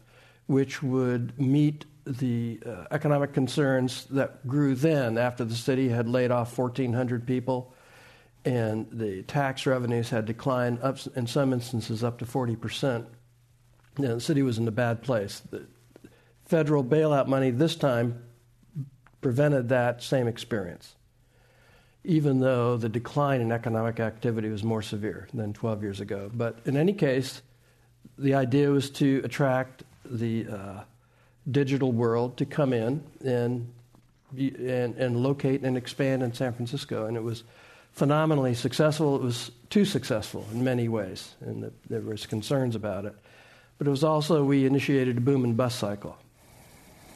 which 0.47 0.83
would 0.83 1.39
meet 1.39 1.85
the 2.05 2.59
uh, 2.65 2.85
economic 2.91 3.33
concerns 3.33 4.05
that 4.05 4.45
grew 4.47 4.75
then 4.75 5.17
after 5.17 5.45
the 5.45 5.55
city 5.55 5.89
had 5.89 6.07
laid 6.07 6.31
off 6.31 6.57
1,400 6.57 7.25
people 7.25 7.73
and 8.45 8.87
the 8.91 9.23
tax 9.23 9.65
revenues 9.65 10.09
had 10.09 10.25
declined 10.25 10.79
up, 10.81 10.97
in 11.15 11.27
some 11.27 11.53
instances 11.53 12.03
up 12.03 12.19
to 12.19 12.25
40 12.25 12.55
percent. 12.55 13.05
the 13.95 14.19
city 14.19 14.41
was 14.41 14.57
in 14.57 14.67
a 14.67 14.71
bad 14.71 15.01
place. 15.01 15.41
The 15.49 15.65
federal 16.45 16.83
bailout 16.83 17.27
money 17.27 17.51
this 17.51 17.75
time 17.75 18.21
prevented 19.21 19.69
that 19.69 20.03
same 20.03 20.27
experience, 20.27 20.95
even 22.03 22.39
though 22.39 22.77
the 22.77 22.89
decline 22.89 23.41
in 23.41 23.51
economic 23.51 23.99
activity 23.99 24.49
was 24.49 24.63
more 24.63 24.81
severe 24.81 25.27
than 25.33 25.53
12 25.53 25.83
years 25.83 25.99
ago. 25.99 26.29
But 26.33 26.59
in 26.65 26.75
any 26.75 26.93
case, 26.93 27.41
the 28.17 28.35
idea 28.35 28.69
was 28.69 28.89
to 28.91 29.21
attract 29.23 29.83
the 30.05 30.47
uh, 30.47 30.83
digital 31.49 31.91
world 31.91 32.37
to 32.37 32.45
come 32.45 32.73
in 32.73 33.03
and, 33.23 33.71
and, 34.37 34.95
and 34.95 35.17
locate 35.17 35.61
and 35.61 35.77
expand 35.77 36.23
in 36.23 36.33
San 36.33 36.53
Francisco. 36.53 37.05
And 37.05 37.15
it 37.15 37.23
was 37.23 37.43
phenomenally 37.93 38.53
successful. 38.53 39.15
It 39.15 39.21
was 39.21 39.51
too 39.69 39.85
successful 39.85 40.45
in 40.51 40.63
many 40.63 40.89
ways, 40.89 41.35
and 41.41 41.71
there 41.89 42.01
was 42.01 42.25
concerns 42.25 42.75
about 42.75 43.05
it. 43.05 43.15
But 43.77 43.87
it 43.87 43.89
was 43.89 44.03
also, 44.03 44.43
we 44.43 44.65
initiated 44.65 45.17
a 45.17 45.21
boom 45.21 45.43
and 45.43 45.55
bust 45.55 45.79
cycle 45.79 46.17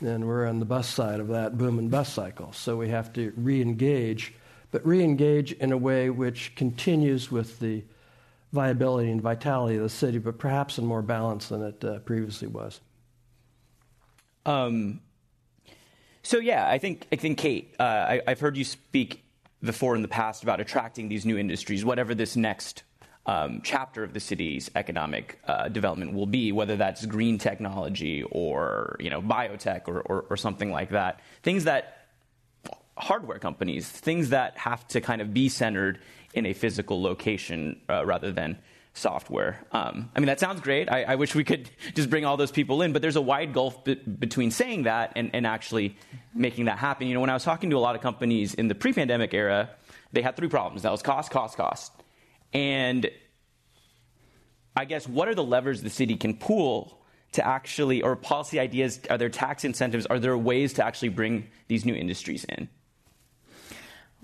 and 0.01 0.27
we're 0.27 0.47
on 0.47 0.59
the 0.59 0.65
bus 0.65 0.88
side 0.88 1.19
of 1.19 1.29
that 1.29 1.57
boom 1.57 1.79
and 1.79 1.89
bust 1.89 2.13
cycle. 2.13 2.53
So 2.53 2.77
we 2.77 2.89
have 2.89 3.11
to 3.13 3.33
re 3.35 3.61
engage, 3.61 4.33
but 4.78 4.86
re 4.86 5.03
engage 5.03 5.53
in 5.53 5.71
a 5.71 5.78
way 5.78 6.11
which 6.11 6.53
continues 6.55 7.32
with 7.32 7.59
the 7.59 7.84
viability 8.53 9.09
and 9.09 9.19
vitality 9.19 9.75
of 9.75 9.82
the 9.82 9.89
city, 9.89 10.19
but 10.19 10.38
perhaps 10.38 10.78
in 10.78 10.86
more 10.86 11.01
balance 11.01 11.47
than 11.47 11.63
it 11.63 11.84
uh, 11.84 11.97
previously 11.99 12.47
was. 12.47 12.80
Um, 14.45 15.01
so 16.21 16.38
yeah, 16.38 16.69
I 16.69 16.78
think 16.78 17.07
I 17.11 17.15
think 17.15 17.39
Kate, 17.39 17.73
uh, 17.80 17.84
I, 17.84 18.21
I've 18.28 18.39
heard 18.39 18.55
you 18.55 18.63
speak 18.63 19.23
before 19.63 19.95
in 19.95 20.03
the 20.03 20.07
past 20.07 20.43
about 20.43 20.59
attracting 20.59 21.09
these 21.09 21.25
new 21.25 21.39
industries, 21.39 21.84
whatever 21.84 22.13
this 22.13 22.36
next 22.36 22.84
um, 23.25 23.61
chapter 23.63 24.03
of 24.03 24.13
the 24.13 24.19
city's 24.19 24.69
economic 24.75 25.39
uh, 25.47 25.69
development 25.69 26.13
will 26.13 26.28
be, 26.28 26.51
whether 26.51 26.75
that's 26.75 27.03
green 27.07 27.39
technology 27.39 28.21
or 28.30 28.95
you 28.99 29.09
know 29.09 29.23
biotech 29.23 29.88
or, 29.88 30.01
or, 30.01 30.25
or 30.30 30.38
something 30.38 30.71
like 30.71 30.91
that. 30.91 31.19
Things 31.41 31.63
that 31.63 31.97
hardware 32.98 33.39
companies, 33.39 33.88
things 33.88 34.30
that 34.30 34.58
have 34.58 34.88
to 34.89 35.02
kind 35.02 35.22
of 35.22 35.34
be 35.34 35.50
centered 35.50 36.00
in 36.34 36.45
a 36.45 36.54
physical 36.54 37.02
location 37.02 37.82
uh, 37.89 38.06
rather 38.06 38.32
than 38.32 38.58
software. 38.98 39.60
Um, 39.72 40.10
I 40.16 40.20
mean, 40.20 40.28
that 40.28 40.39
sounds 40.39 40.62
great. 40.62 40.91
I, 40.91 41.04
I, 41.04 41.16
wish 41.16 41.36
we 41.36 41.43
could 41.43 41.70
just 41.93 42.10
bring 42.10 42.26
all 42.26 42.36
those 42.36 42.52
people 42.52 42.82
in, 42.82 42.93
but 42.93 43.02
there's 43.02 43.16
a 43.16 43.22
wide 43.22 43.54
gulf 43.54 43.84
be- 43.84 43.95
between 43.95 44.52
saying 44.52 44.84
that 44.84 45.14
and, 45.16 45.30
and, 45.34 45.45
actually 45.45 45.95
making 46.34 46.66
that 46.66 46.80
happen. 46.80 47.08
You 47.08 47.14
know, 47.14 47.22
when 47.22 47.30
I 47.30 47.34
was 47.34 47.43
talking 47.43 47.70
to 47.70 47.78
a 47.78 47.80
lot 47.80 47.95
of 47.95 48.02
companies 48.02 48.54
in 48.56 48.68
the 48.68 48.76
pre 48.76 48.93
pandemic 48.93 49.34
era, 49.34 49.70
they 50.14 50.22
had 50.22 50.36
three 50.36 50.48
problems 50.50 50.82
that 50.82 50.91
was 50.91 51.02
cost, 51.02 51.32
cost, 51.32 51.58
cost. 51.58 51.91
And 52.54 53.10
I 54.76 54.86
guess 54.86 55.08
what 55.08 55.28
are 55.28 55.36
the 55.36 55.43
levers 55.43 55.82
the 55.84 55.89
city 55.89 56.16
can 56.16 56.36
pull 56.36 57.00
to 57.34 57.45
actually, 57.45 58.02
or 58.02 58.16
policy 58.16 58.60
ideas? 58.60 59.00
Are 59.10 59.18
there 59.18 59.30
tax 59.30 59.64
incentives? 59.64 60.06
Are 60.08 60.20
there 60.20 60.38
ways 60.38 60.74
to 60.74 60.86
actually 60.86 61.10
bring 61.10 61.48
these 61.68 61.86
new 61.86 61.93
industries 61.93 62.45
in? 62.45 62.70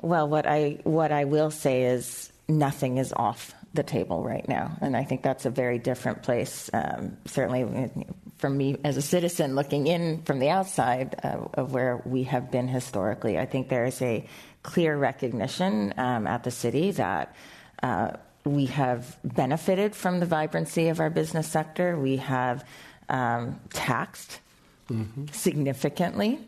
Well, 0.01 0.27
what 0.27 0.45
I 0.45 0.79
what 0.83 1.11
I 1.11 1.25
will 1.25 1.51
say 1.51 1.83
is 1.83 2.31
nothing 2.47 2.97
is 2.97 3.13
off 3.13 3.53
the 3.73 3.83
table 3.83 4.23
right 4.23 4.47
now, 4.47 4.77
and 4.81 4.95
I 4.95 5.03
think 5.03 5.23
that's 5.23 5.45
a 5.45 5.49
very 5.49 5.79
different 5.79 6.23
place. 6.23 6.69
Um, 6.73 7.17
certainly, 7.25 7.91
from 8.37 8.57
me 8.57 8.77
as 8.83 8.97
a 8.97 9.01
citizen 9.01 9.55
looking 9.55 9.87
in 9.87 10.21
from 10.23 10.39
the 10.39 10.49
outside 10.49 11.15
uh, 11.23 11.37
of 11.53 11.73
where 11.73 12.01
we 12.05 12.23
have 12.23 12.51
been 12.51 12.67
historically, 12.67 13.37
I 13.37 13.45
think 13.45 13.69
there 13.69 13.85
is 13.85 14.01
a 14.01 14.27
clear 14.61 14.97
recognition 14.97 15.93
um, 15.97 16.27
at 16.27 16.43
the 16.43 16.51
city 16.51 16.91
that. 16.91 17.35
Uh, 17.81 18.13
we 18.45 18.65
have 18.65 19.17
benefited 19.23 19.95
from 19.95 20.19
the 20.19 20.25
vibrancy 20.25 20.89
of 20.89 20.99
our 20.99 21.09
business 21.09 21.47
sector. 21.47 21.97
We 21.97 22.17
have 22.17 22.65
um, 23.07 23.59
taxed 23.71 24.41
mm-hmm. 24.89 25.25
significantly. 25.31 26.39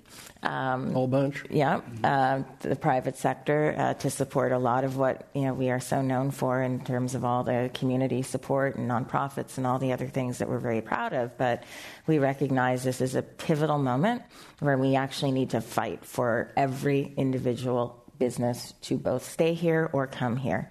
Um, 0.43 0.93
Whole 0.93 1.07
bunch. 1.07 1.43
Yeah, 1.49 1.81
uh, 2.03 2.43
the 2.59 2.75
private 2.75 3.17
sector 3.17 3.73
uh, 3.77 3.93
to 3.95 4.09
support 4.09 4.51
a 4.51 4.59
lot 4.59 4.83
of 4.83 4.95
what 4.95 5.27
you 5.33 5.41
know 5.41 5.53
we 5.53 5.71
are 5.71 5.79
so 5.79 6.01
known 6.01 6.31
for 6.31 6.61
in 6.61 6.83
terms 6.83 7.15
of 7.15 7.25
all 7.25 7.43
the 7.43 7.71
community 7.73 8.21
support 8.21 8.75
and 8.75 8.89
nonprofits 8.89 9.57
and 9.57 9.65
all 9.65 9.79
the 9.79 9.91
other 9.91 10.07
things 10.07 10.37
that 10.37 10.49
we're 10.49 10.59
very 10.59 10.81
proud 10.81 11.13
of. 11.13 11.37
But 11.37 11.63
we 12.05 12.19
recognize 12.19 12.83
this 12.83 13.01
is 13.01 13.15
a 13.15 13.23
pivotal 13.23 13.79
moment 13.79 14.21
where 14.59 14.77
we 14.77 14.95
actually 14.95 15.31
need 15.31 15.51
to 15.51 15.61
fight 15.61 16.05
for 16.05 16.51
every 16.55 17.13
individual 17.17 18.03
business 18.19 18.73
to 18.81 18.97
both 18.97 19.29
stay 19.29 19.53
here 19.53 19.89
or 19.93 20.07
come 20.07 20.37
here. 20.37 20.69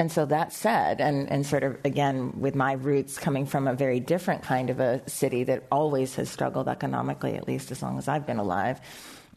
And 0.00 0.10
so 0.10 0.24
that 0.26 0.52
said, 0.52 1.00
and, 1.00 1.30
and 1.30 1.44
sort 1.44 1.62
of 1.62 1.76
again, 1.84 2.40
with 2.40 2.54
my 2.54 2.72
roots 2.72 3.18
coming 3.18 3.44
from 3.46 3.68
a 3.68 3.74
very 3.74 4.00
different 4.00 4.42
kind 4.42 4.70
of 4.70 4.80
a 4.80 5.08
city 5.08 5.44
that 5.44 5.60
always 5.70 6.16
has 6.16 6.28
struggled 6.30 6.68
economically, 6.68 7.36
at 7.36 7.46
least 7.46 7.70
as 7.70 7.82
long 7.82 7.98
as 7.98 8.08
I've 8.08 8.26
been 8.26 8.40
alive, 8.40 8.80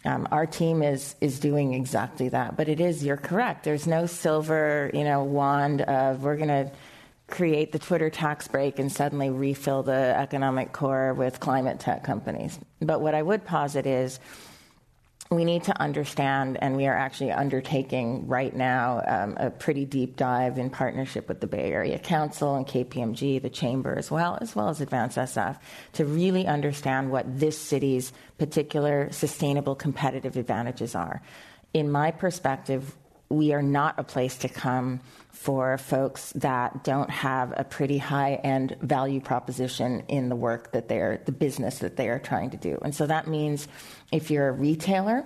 Um, 0.06 0.28
our 0.32 0.46
team 0.46 0.84
is 0.84 1.16
is 1.22 1.40
doing 1.40 1.74
exactly 1.74 2.30
that, 2.30 2.58
but 2.58 2.68
it 2.68 2.80
is 2.80 3.04
you're 3.06 3.24
correct. 3.30 3.64
There's 3.64 3.88
no 3.88 4.06
silver, 4.06 4.92
you 4.94 5.04
know, 5.04 5.24
wand 5.24 5.82
of 5.82 6.24
we're 6.24 6.36
going 6.44 6.56
to 6.66 6.72
create 7.28 7.72
the 7.72 7.80
Twitter 7.80 8.10
tax 8.10 8.48
break 8.48 8.80
and 8.80 8.92
suddenly 8.92 9.30
refill 9.30 9.82
the 9.84 10.14
economic 10.26 10.74
core 10.74 11.14
with 11.14 11.40
climate 11.40 11.80
tech 11.80 12.04
companies. 12.04 12.60
But 12.82 13.00
what 13.00 13.16
I 13.16 13.22
would 13.22 13.44
posit 13.46 13.86
is 13.86 14.20
we 15.32 15.46
need 15.46 15.64
to 15.64 15.82
understand, 15.82 16.58
and 16.62 16.76
we 16.76 16.86
are 16.86 16.96
actually 16.96 17.32
undertaking 17.32 18.28
right 18.28 18.56
now 18.56 19.02
um, 19.08 19.38
a 19.38 19.50
pretty 19.50 19.86
deep 19.86 20.16
dive 20.16 20.58
in 20.58 20.70
partnership 20.70 21.28
with 21.28 21.40
the 21.40 21.48
Bay 21.48 21.72
Area 21.72 21.98
Council 21.98 22.56
and 22.56 22.68
KPMG, 22.68 23.42
the 23.42 23.50
Chamber 23.50 23.98
as 23.98 24.12
well, 24.12 24.38
as 24.42 24.56
well 24.56 24.70
as 24.70 24.82
Advance 24.82 25.16
SF, 25.16 25.58
to 25.94 26.06
really 26.06 26.46
understand 26.46 27.10
what 27.10 27.40
this 27.40 27.58
city's 27.58 28.14
particular 28.38 29.12
sustainable 29.12 29.76
competitive 29.76 30.38
advantages 30.38 30.94
are. 30.94 31.22
In 31.74 31.92
my 31.92 32.12
perspective, 32.12 32.96
we 33.30 33.54
are 33.54 33.64
not 33.64 33.96
a 33.98 34.04
place 34.04 34.38
to 34.38 34.50
come 34.50 35.00
for 35.34 35.78
folks 35.80 36.32
that 36.34 36.84
don't 36.84 37.10
have 37.10 37.54
a 37.58 37.64
pretty 37.64 37.98
high 37.98 38.36
end 38.36 38.78
value 38.82 39.20
proposition 39.20 40.04
in 40.08 40.30
the 40.30 40.36
work 40.36 40.72
that 40.72 40.88
they're, 40.88 41.22
the 41.26 41.32
business 41.32 41.80
that 41.80 41.98
they 41.98 42.08
are 42.08 42.20
trying 42.20 42.52
to 42.52 42.58
do. 42.58 42.78
And 42.84 42.96
so 42.96 43.08
that 43.08 43.28
means 43.28 43.68
if 44.12 44.30
you're 44.30 44.48
a 44.48 44.52
retailer, 44.52 45.26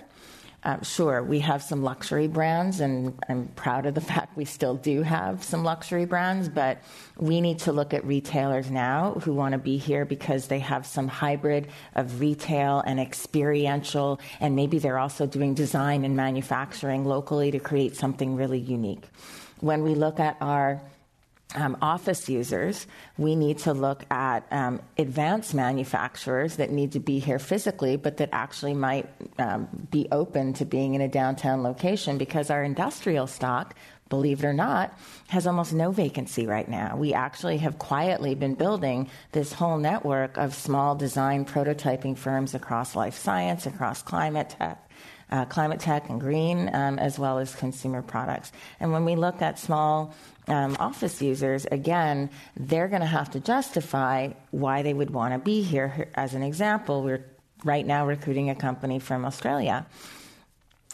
uh, 0.64 0.82
sure, 0.82 1.22
we 1.22 1.38
have 1.38 1.62
some 1.62 1.84
luxury 1.84 2.26
brands, 2.26 2.80
and 2.80 3.16
I'm 3.28 3.46
proud 3.48 3.86
of 3.86 3.94
the 3.94 4.00
fact 4.12 4.36
we 4.36 4.44
still 4.44 4.74
do 4.74 5.02
have 5.02 5.44
some 5.44 5.62
luxury 5.62 6.04
brands, 6.04 6.48
but 6.48 6.78
we 7.18 7.40
need 7.40 7.60
to 7.60 7.72
look 7.72 7.94
at 7.94 8.04
retailers 8.04 8.70
now 8.70 9.12
who 9.22 9.34
want 9.34 9.52
to 9.52 9.58
be 9.58 9.76
here 9.76 10.04
because 10.04 10.48
they 10.48 10.58
have 10.58 10.84
some 10.84 11.06
hybrid 11.06 11.68
of 11.94 12.18
retail 12.18 12.80
and 12.80 12.98
experiential, 12.98 14.20
and 14.40 14.56
maybe 14.56 14.78
they're 14.78 14.98
also 14.98 15.26
doing 15.26 15.54
design 15.54 16.04
and 16.04 16.16
manufacturing 16.16 17.04
locally 17.04 17.50
to 17.50 17.60
create 17.60 17.94
something 17.94 18.34
really 18.34 18.58
unique 18.58 19.04
when 19.60 19.82
we 19.82 19.94
look 19.94 20.20
at 20.20 20.36
our 20.40 20.80
um, 21.54 21.78
office 21.80 22.28
users, 22.28 22.86
we 23.16 23.34
need 23.34 23.58
to 23.58 23.72
look 23.72 24.04
at 24.10 24.46
um, 24.50 24.80
advanced 24.98 25.54
manufacturers 25.54 26.56
that 26.56 26.70
need 26.70 26.92
to 26.92 27.00
be 27.00 27.18
here 27.18 27.38
physically, 27.38 27.96
but 27.96 28.18
that 28.18 28.28
actually 28.32 28.74
might 28.74 29.08
um, 29.38 29.68
be 29.90 30.06
open 30.12 30.52
to 30.54 30.64
being 30.64 30.94
in 30.94 31.00
a 31.00 31.08
downtown 31.08 31.62
location 31.62 32.18
because 32.18 32.50
our 32.50 32.62
industrial 32.62 33.26
stock, 33.26 33.74
believe 34.10 34.44
it 34.44 34.46
or 34.46 34.52
not, 34.52 34.98
has 35.28 35.46
almost 35.46 35.72
no 35.72 35.90
vacancy 35.90 36.46
right 36.46 36.68
now. 36.68 36.96
We 36.96 37.14
actually 37.14 37.58
have 37.58 37.78
quietly 37.78 38.34
been 38.34 38.54
building 38.54 39.08
this 39.32 39.52
whole 39.52 39.78
network 39.78 40.36
of 40.36 40.54
small 40.54 40.96
design 40.96 41.46
prototyping 41.46 42.16
firms 42.16 42.54
across 42.54 42.94
life 42.94 43.16
science, 43.16 43.64
across 43.64 44.02
climate 44.02 44.50
tech, 44.50 44.87
uh, 45.30 45.44
climate 45.44 45.80
tech 45.80 46.08
and 46.08 46.20
green, 46.20 46.70
um, 46.74 46.98
as 46.98 47.18
well 47.18 47.38
as 47.38 47.54
consumer 47.54 48.02
products. 48.02 48.52
And 48.80 48.92
when 48.92 49.04
we 49.04 49.16
look 49.16 49.42
at 49.42 49.58
small 49.58 50.14
um, 50.46 50.76
office 50.80 51.20
users, 51.20 51.66
again, 51.66 52.30
they're 52.56 52.88
going 52.88 53.02
to 53.02 53.06
have 53.06 53.30
to 53.32 53.40
justify 53.40 54.30
why 54.50 54.82
they 54.82 54.94
would 54.94 55.10
want 55.10 55.34
to 55.34 55.38
be 55.38 55.62
here. 55.62 56.08
As 56.14 56.34
an 56.34 56.42
example, 56.42 57.02
we're 57.02 57.24
right 57.64 57.86
now 57.86 58.06
recruiting 58.06 58.50
a 58.50 58.54
company 58.54 58.98
from 58.98 59.24
Australia 59.24 59.86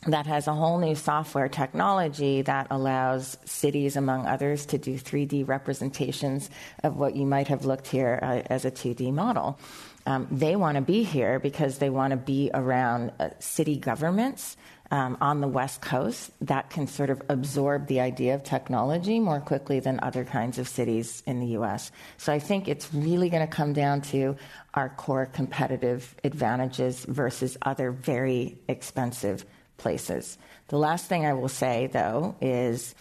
that 0.06 0.26
has 0.26 0.46
a 0.46 0.52
whole 0.52 0.78
new 0.78 0.94
software 0.94 1.48
technology 1.48 2.42
that 2.42 2.66
allows 2.70 3.38
cities, 3.44 3.96
among 3.96 4.26
others, 4.26 4.66
to 4.66 4.78
do 4.78 4.98
3D 4.98 5.46
representations 5.48 6.50
of 6.82 6.96
what 6.96 7.16
you 7.16 7.24
might 7.24 7.48
have 7.48 7.64
looked 7.64 7.86
here 7.86 8.18
uh, 8.22 8.42
as 8.46 8.64
a 8.64 8.70
2D 8.70 9.12
model. 9.12 9.58
Um, 10.06 10.28
they 10.30 10.54
want 10.54 10.76
to 10.76 10.82
be 10.82 11.02
here 11.02 11.38
because 11.38 11.78
they 11.78 11.90
want 11.90 12.10
to 12.10 12.16
be 12.16 12.50
around 12.52 13.12
uh, 13.18 13.30
city 13.38 13.76
governments 13.76 14.56
um, 14.90 15.16
on 15.20 15.40
the 15.40 15.48
West 15.48 15.80
Coast 15.80 16.30
that 16.42 16.70
can 16.70 16.86
sort 16.86 17.10
of 17.10 17.22
absorb 17.28 17.86
the 17.86 18.00
idea 18.00 18.34
of 18.34 18.44
technology 18.44 19.18
more 19.18 19.40
quickly 19.40 19.80
than 19.80 19.98
other 20.02 20.24
kinds 20.24 20.58
of 20.58 20.68
cities 20.68 21.22
in 21.26 21.40
the 21.40 21.58
US. 21.58 21.90
So 22.18 22.32
I 22.32 22.38
think 22.38 22.68
it's 22.68 22.92
really 22.92 23.30
going 23.30 23.46
to 23.46 23.52
come 23.52 23.72
down 23.72 24.02
to 24.02 24.36
our 24.74 24.90
core 24.90 25.26
competitive 25.26 26.14
advantages 26.22 27.04
versus 27.06 27.56
other 27.62 27.90
very 27.90 28.58
expensive 28.68 29.44
places. 29.78 30.38
The 30.68 30.78
last 30.78 31.06
thing 31.06 31.24
I 31.24 31.32
will 31.32 31.48
say, 31.48 31.88
though, 31.88 32.36
is 32.40 32.94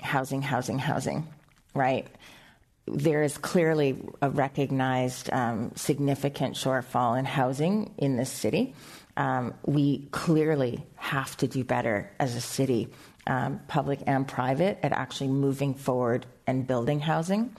housing, 0.00 0.42
housing, 0.42 0.78
housing, 0.78 1.28
right? 1.74 2.06
There 2.92 3.22
is 3.22 3.38
clearly 3.38 3.96
a 4.20 4.30
recognized 4.30 5.30
um, 5.32 5.72
significant 5.76 6.56
shortfall 6.56 7.18
in 7.18 7.24
housing 7.24 7.94
in 7.98 8.16
this 8.16 8.30
city. 8.30 8.74
Um, 9.16 9.54
we 9.64 10.08
clearly 10.10 10.84
have 10.96 11.36
to 11.38 11.48
do 11.48 11.64
better 11.64 12.10
as 12.18 12.36
a 12.36 12.40
city, 12.40 12.88
um, 13.26 13.60
public 13.68 14.00
and 14.06 14.26
private, 14.26 14.78
at 14.82 14.92
actually 14.92 15.28
moving 15.28 15.74
forward 15.74 16.26
and 16.46 16.66
building 16.66 17.00
housing. 17.00 17.54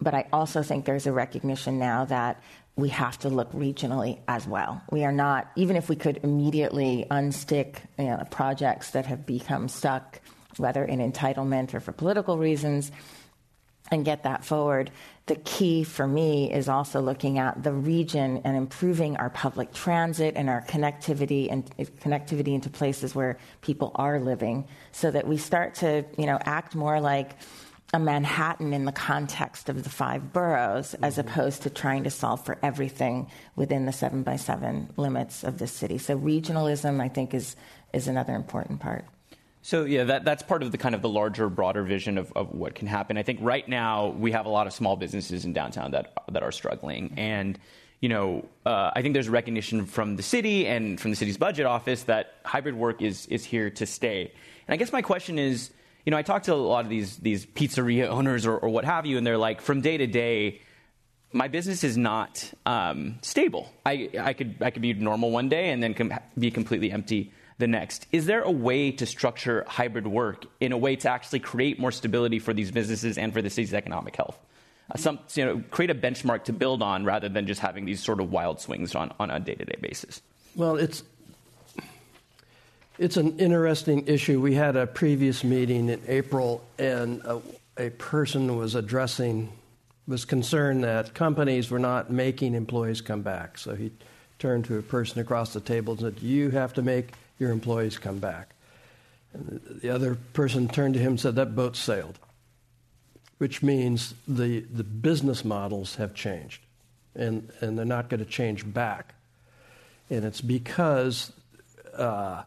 But 0.00 0.14
I 0.14 0.26
also 0.32 0.62
think 0.62 0.84
there's 0.84 1.06
a 1.06 1.12
recognition 1.12 1.78
now 1.78 2.06
that 2.06 2.42
we 2.76 2.88
have 2.90 3.18
to 3.18 3.28
look 3.28 3.52
regionally 3.52 4.18
as 4.26 4.46
well. 4.46 4.82
We 4.90 5.04
are 5.04 5.12
not, 5.12 5.50
even 5.56 5.76
if 5.76 5.88
we 5.88 5.96
could 5.96 6.20
immediately 6.22 7.06
unstick 7.10 7.76
you 7.98 8.06
know, 8.06 8.22
projects 8.30 8.90
that 8.92 9.06
have 9.06 9.26
become 9.26 9.68
stuck, 9.68 10.20
whether 10.56 10.84
in 10.84 10.98
entitlement 10.98 11.74
or 11.74 11.80
for 11.80 11.92
political 11.92 12.38
reasons 12.38 12.90
and 13.90 14.04
get 14.04 14.22
that 14.22 14.44
forward. 14.44 14.90
The 15.26 15.36
key 15.36 15.84
for 15.84 16.06
me 16.06 16.52
is 16.52 16.68
also 16.68 17.00
looking 17.00 17.38
at 17.38 17.62
the 17.62 17.72
region 17.72 18.42
and 18.44 18.56
improving 18.56 19.16
our 19.16 19.30
public 19.30 19.72
transit 19.72 20.34
and 20.36 20.48
our 20.48 20.62
connectivity 20.62 21.50
and 21.50 21.64
connectivity 22.00 22.54
into 22.54 22.70
places 22.70 23.14
where 23.14 23.38
people 23.60 23.92
are 23.94 24.18
living 24.18 24.66
so 24.92 25.10
that 25.10 25.26
we 25.26 25.36
start 25.36 25.74
to, 25.76 26.04
you 26.18 26.26
know, 26.26 26.38
act 26.44 26.74
more 26.74 27.00
like 27.00 27.32
a 27.92 27.98
Manhattan 27.98 28.72
in 28.72 28.84
the 28.84 28.92
context 28.92 29.68
of 29.68 29.82
the 29.82 29.90
five 29.90 30.32
boroughs 30.32 30.94
as 30.94 31.16
mm-hmm. 31.16 31.28
opposed 31.28 31.62
to 31.62 31.70
trying 31.70 32.04
to 32.04 32.10
solve 32.10 32.44
for 32.44 32.58
everything 32.62 33.28
within 33.56 33.86
the 33.86 33.92
seven 33.92 34.22
by 34.22 34.36
seven 34.36 34.92
limits 34.96 35.42
of 35.42 35.58
the 35.58 35.66
city. 35.66 35.98
So 35.98 36.18
regionalism 36.18 37.00
I 37.00 37.08
think 37.08 37.34
is 37.34 37.56
is 37.92 38.06
another 38.06 38.34
important 38.34 38.80
part. 38.80 39.04
So 39.62 39.84
yeah, 39.84 40.04
that, 40.04 40.24
that's 40.24 40.42
part 40.42 40.62
of 40.62 40.72
the 40.72 40.78
kind 40.78 40.94
of 40.94 41.02
the 41.02 41.08
larger, 41.08 41.48
broader 41.48 41.82
vision 41.82 42.16
of, 42.16 42.32
of 42.34 42.52
what 42.52 42.74
can 42.74 42.86
happen. 42.86 43.18
I 43.18 43.22
think 43.22 43.40
right 43.42 43.68
now 43.68 44.08
we 44.08 44.32
have 44.32 44.46
a 44.46 44.48
lot 44.48 44.66
of 44.66 44.72
small 44.72 44.96
businesses 44.96 45.44
in 45.44 45.52
downtown 45.52 45.90
that 45.90 46.12
that 46.32 46.42
are 46.42 46.52
struggling, 46.52 47.12
and 47.16 47.58
you 48.00 48.08
know, 48.08 48.46
uh, 48.64 48.90
I 48.94 49.02
think 49.02 49.12
there's 49.12 49.28
recognition 49.28 49.84
from 49.84 50.16
the 50.16 50.22
city 50.22 50.66
and 50.66 50.98
from 50.98 51.10
the 51.10 51.16
city's 51.16 51.36
budget 51.36 51.66
office 51.66 52.04
that 52.04 52.36
hybrid 52.44 52.74
work 52.74 53.02
is 53.02 53.26
is 53.26 53.44
here 53.44 53.68
to 53.70 53.84
stay. 53.84 54.32
And 54.66 54.74
I 54.74 54.76
guess 54.76 54.92
my 54.92 55.02
question 55.02 55.38
is, 55.38 55.70
you 56.06 56.10
know, 56.10 56.16
I 56.16 56.22
talk 56.22 56.44
to 56.44 56.54
a 56.54 56.56
lot 56.56 56.84
of 56.84 56.90
these 56.90 57.18
these 57.18 57.44
pizzeria 57.44 58.06
owners 58.06 58.46
or, 58.46 58.56
or 58.56 58.70
what 58.70 58.86
have 58.86 59.04
you, 59.04 59.18
and 59.18 59.26
they're 59.26 59.36
like, 59.36 59.60
from 59.60 59.82
day 59.82 59.98
to 59.98 60.06
day, 60.06 60.62
my 61.34 61.48
business 61.48 61.84
is 61.84 61.98
not 61.98 62.50
um, 62.64 63.18
stable. 63.20 63.70
I, 63.84 64.08
I 64.18 64.32
could 64.32 64.56
I 64.62 64.70
could 64.70 64.80
be 64.80 64.94
normal 64.94 65.30
one 65.30 65.50
day 65.50 65.68
and 65.68 65.82
then 65.82 65.92
com- 65.92 66.14
be 66.38 66.50
completely 66.50 66.90
empty 66.90 67.32
the 67.60 67.68
next. 67.68 68.06
Is 68.10 68.26
there 68.26 68.42
a 68.42 68.50
way 68.50 68.90
to 68.92 69.06
structure 69.06 69.64
hybrid 69.68 70.06
work 70.06 70.46
in 70.58 70.72
a 70.72 70.78
way 70.78 70.96
to 70.96 71.08
actually 71.08 71.40
create 71.40 71.78
more 71.78 71.92
stability 71.92 72.38
for 72.38 72.52
these 72.52 72.70
businesses 72.70 73.16
and 73.18 73.32
for 73.32 73.40
the 73.40 73.50
city's 73.50 73.74
economic 73.74 74.16
health? 74.16 74.36
Uh, 74.90 74.96
some, 74.96 75.18
you 75.34 75.44
know, 75.44 75.62
create 75.70 75.90
a 75.90 75.94
benchmark 75.94 76.44
to 76.44 76.52
build 76.52 76.82
on 76.82 77.04
rather 77.04 77.28
than 77.28 77.46
just 77.46 77.60
having 77.60 77.84
these 77.84 78.02
sort 78.02 78.20
of 78.20 78.32
wild 78.32 78.60
swings 78.60 78.94
on, 78.94 79.12
on 79.20 79.30
a 79.30 79.38
day 79.38 79.54
to 79.54 79.64
day 79.64 79.78
basis. 79.80 80.20
Well, 80.56 80.76
it's 80.76 81.04
it's 82.98 83.16
an 83.16 83.38
interesting 83.38 84.06
issue. 84.08 84.40
We 84.40 84.54
had 84.54 84.76
a 84.76 84.86
previous 84.86 85.42
meeting 85.42 85.88
in 85.88 86.02
April, 86.06 86.62
and 86.78 87.22
a, 87.22 87.40
a, 87.78 87.90
person 87.90 88.58
was 88.58 88.74
addressing, 88.74 89.50
was 90.06 90.26
concerned 90.26 90.84
that 90.84 91.14
companies 91.14 91.70
were 91.70 91.78
not 91.78 92.10
making 92.10 92.54
employees 92.54 93.00
come 93.00 93.22
back. 93.22 93.56
So 93.56 93.74
he 93.74 93.90
turned 94.38 94.66
to 94.66 94.76
a 94.76 94.82
person 94.82 95.18
across 95.18 95.54
the 95.54 95.60
table 95.60 95.94
and 95.94 96.00
said, 96.00 96.22
You 96.22 96.50
have 96.50 96.74
to 96.74 96.82
make 96.82 97.12
your 97.40 97.50
employees 97.50 97.98
come 97.98 98.18
back. 98.18 98.54
And 99.32 99.60
the 99.82 99.90
other 99.90 100.16
person 100.32 100.68
turned 100.68 100.94
to 100.94 101.00
him 101.00 101.12
and 101.12 101.20
said, 101.20 101.34
That 101.34 101.56
boat 101.56 101.76
sailed, 101.76 102.18
which 103.38 103.62
means 103.62 104.14
the, 104.28 104.60
the 104.60 104.84
business 104.84 105.44
models 105.44 105.96
have 105.96 106.14
changed 106.14 106.62
and, 107.14 107.50
and 107.60 107.76
they're 107.76 107.84
not 107.84 108.08
going 108.08 108.20
to 108.20 108.30
change 108.30 108.70
back. 108.72 109.14
And 110.10 110.24
it's 110.24 110.40
because 110.40 111.32
uh, 111.96 112.42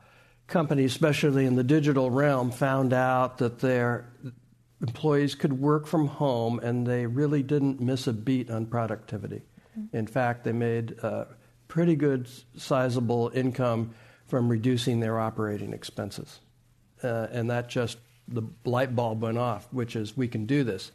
companies, 0.48 0.92
especially 0.92 1.46
in 1.46 1.56
the 1.56 1.64
digital 1.64 2.10
realm, 2.10 2.52
found 2.52 2.94
out 2.94 3.38
that 3.40 3.60
their 3.60 4.06
employees 4.82 5.36
could 5.36 5.54
work 5.54 5.88
from 5.88 6.08
home 6.08 6.60
and 6.60 6.86
they 6.86 7.06
really 7.06 7.42
didn't 7.42 7.80
miss 7.80 8.08
a 8.08 8.14
beat 8.14 8.52
on 8.52 8.66
productivity. 8.66 9.42
Mm-hmm. 9.80 9.98
In 9.98 10.08
fact, 10.08 10.44
they 10.44 10.52
made 10.52 10.98
uh, 11.02 11.26
pretty 11.70 11.96
good, 11.96 12.28
sizable 12.58 13.32
income 13.34 13.96
from 14.28 14.50
reducing 14.50 15.00
their 15.00 15.20
operating 15.20 15.74
expenses. 15.74 16.40
Uh, 17.04 17.28
and 17.32 17.50
that 17.50 17.70
just, 17.70 17.98
the 18.28 18.44
light 18.66 18.96
bulb 18.96 19.22
went 19.22 19.38
off, 19.38 19.68
which 19.72 19.96
is 19.96 20.16
we 20.16 20.28
can 20.28 20.46
do 20.46 20.64
this. 20.64 20.92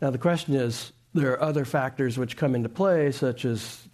Now, 0.00 0.10
the 0.10 0.18
question 0.18 0.54
is 0.54 0.92
there 1.14 1.32
are 1.32 1.42
other 1.42 1.64
factors 1.64 2.18
which 2.18 2.36
come 2.36 2.54
into 2.54 2.68
play, 2.68 3.12
such 3.12 3.44
as 3.44 3.88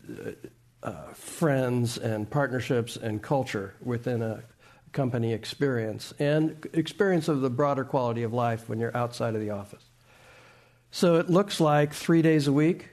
uh, 0.83 0.93
friends 1.15 1.99
and 1.99 2.31
partnerships 2.31 2.97
and 2.97 3.23
culture 3.23 3.75
within 3.83 4.23
a 4.23 4.43
company 4.93 5.33
experience 5.33 6.15
and 6.19 6.67
experience 6.73 7.29
of 7.29 7.43
the 7.43 7.51
broader 7.51 7.85
quality 7.85 8.23
of 8.23 8.33
life 8.33 8.69
when 8.69 8.79
you're 8.79 8.97
outside 8.97 9.35
of 9.35 9.41
the 9.41 9.51
office. 9.51 9.85
So 10.91 11.17
it 11.17 11.29
looks 11.29 11.61
like 11.61 11.93
three 11.93 12.23
days 12.23 12.47
a 12.47 12.53
week, 12.53 12.89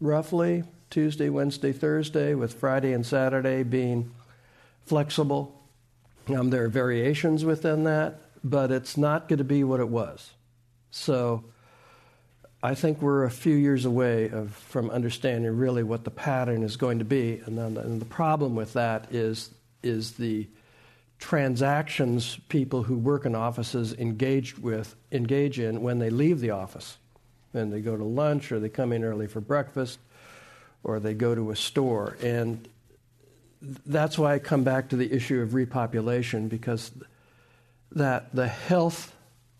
roughly 0.00 0.64
Tuesday, 0.88 1.28
Wednesday, 1.28 1.72
Thursday, 1.72 2.34
with 2.34 2.54
Friday 2.54 2.92
and 2.92 3.04
Saturday 3.04 3.62
being 3.62 4.10
flexible. 4.86 5.52
Um, 6.28 6.50
there 6.50 6.64
are 6.64 6.68
variations 6.68 7.44
within 7.44 7.84
that, 7.84 8.20
but 8.42 8.70
it's 8.70 8.96
not 8.96 9.28
going 9.28 9.38
to 9.38 9.44
be 9.44 9.62
what 9.64 9.80
it 9.80 9.88
was. 9.88 10.30
So 10.90 11.44
I 12.62 12.74
think 12.74 13.02
we're 13.02 13.24
a 13.24 13.30
few 13.30 13.54
years 13.54 13.84
away 13.84 14.30
of, 14.30 14.52
from 14.52 14.90
understanding 14.90 15.56
really 15.56 15.82
what 15.82 16.04
the 16.04 16.10
pattern 16.10 16.62
is 16.62 16.76
going 16.76 16.98
to 17.00 17.04
be. 17.04 17.40
And, 17.44 17.58
then, 17.58 17.76
and 17.76 18.00
the 18.00 18.06
problem 18.06 18.56
with 18.56 18.72
that 18.72 19.12
is, 19.12 19.50
is 19.82 20.12
the 20.12 20.48
transactions 21.18 22.38
people 22.48 22.82
who 22.82 22.96
work 22.96 23.24
in 23.24 23.34
offices 23.34 23.94
engaged 23.94 24.58
with 24.58 24.94
engage 25.12 25.58
in 25.58 25.80
when 25.80 25.98
they 25.98 26.10
leave 26.10 26.40
the 26.40 26.50
office. 26.50 26.98
And 27.54 27.72
they 27.72 27.80
go 27.80 27.96
to 27.96 28.04
lunch 28.04 28.52
or 28.52 28.60
they 28.60 28.68
come 28.68 28.92
in 28.92 29.04
early 29.04 29.26
for 29.26 29.40
breakfast 29.40 29.98
or 30.82 31.00
they 31.00 31.14
go 31.14 31.34
to 31.34 31.50
a 31.50 31.56
store. 31.56 32.16
And 32.22 32.68
that's 33.86 34.18
why 34.18 34.34
I 34.34 34.38
come 34.38 34.64
back 34.64 34.90
to 34.90 34.96
the 34.96 35.12
issue 35.12 35.40
of 35.40 35.50
repopulation 35.50 36.48
because 36.48 36.90
that 37.92 38.34
the 38.34 38.48
health, 38.48 39.14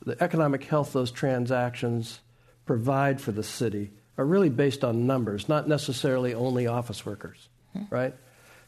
the 0.05 0.23
economic 0.23 0.65
health 0.65 0.93
those 0.93 1.11
transactions 1.11 2.21
provide 2.65 3.21
for 3.21 3.33
the 3.33 3.43
city 3.43 3.91
are 4.19 4.25
really 4.25 4.49
based 4.49 4.85
on 4.85 5.07
numbers, 5.07 5.49
not 5.49 5.69
necessarily 5.69 6.35
only 6.35 6.67
office 6.67 7.05
workers, 7.05 7.49
right? 7.91 8.15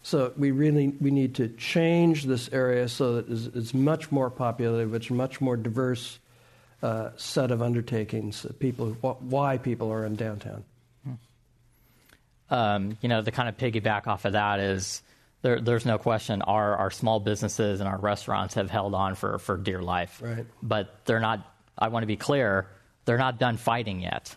So 0.03 0.33
we 0.37 0.51
really 0.51 0.89
we 1.01 1.11
need 1.11 1.35
to 1.37 1.49
change 1.49 2.25
this 2.25 2.49
area 2.53 2.89
so 2.89 3.17
that 3.17 3.29
it's, 3.29 3.47
it's 3.55 3.75
much 3.75 4.13
more 4.13 4.31
populated, 4.31 4.95
it's 4.95 5.11
much 5.11 5.41
more 5.41 5.57
diverse 5.57 6.19
uh, 6.83 7.11
set 7.17 7.51
of 7.51 7.61
undertakings. 7.61 8.47
People, 8.59 8.91
why 9.01 9.59
people 9.59 9.93
are 9.93 10.05
in 10.05 10.17
downtown. 10.17 10.65
Um, 12.51 12.97
you 13.03 13.09
know, 13.09 13.21
the 13.21 13.33
kind 13.33 13.49
of 13.49 13.59
piggyback 13.59 14.07
off 14.07 14.25
of 14.25 14.33
that 14.33 14.61
is 14.61 15.03
there, 15.43 15.61
there's 15.61 15.87
no 15.87 15.99
question 15.99 16.43
our, 16.43 16.77
our 16.77 16.91
small 16.91 17.21
businesses 17.21 17.81
and 17.81 17.89
our 17.89 17.99
restaurants 17.99 18.55
have 18.55 18.71
held 18.71 18.95
on 18.95 19.15
for, 19.15 19.39
for 19.39 19.57
dear 19.57 19.81
life. 19.81 20.21
Right. 20.23 20.47
But 20.63 21.05
they're 21.05 21.21
not, 21.21 21.47
I 21.79 21.89
want 21.89 22.03
to 22.03 22.09
be 22.09 22.17
clear, 22.17 22.69
they're 23.05 23.19
not 23.19 23.39
done 23.39 23.57
fighting 23.57 24.01
yet. 24.01 24.35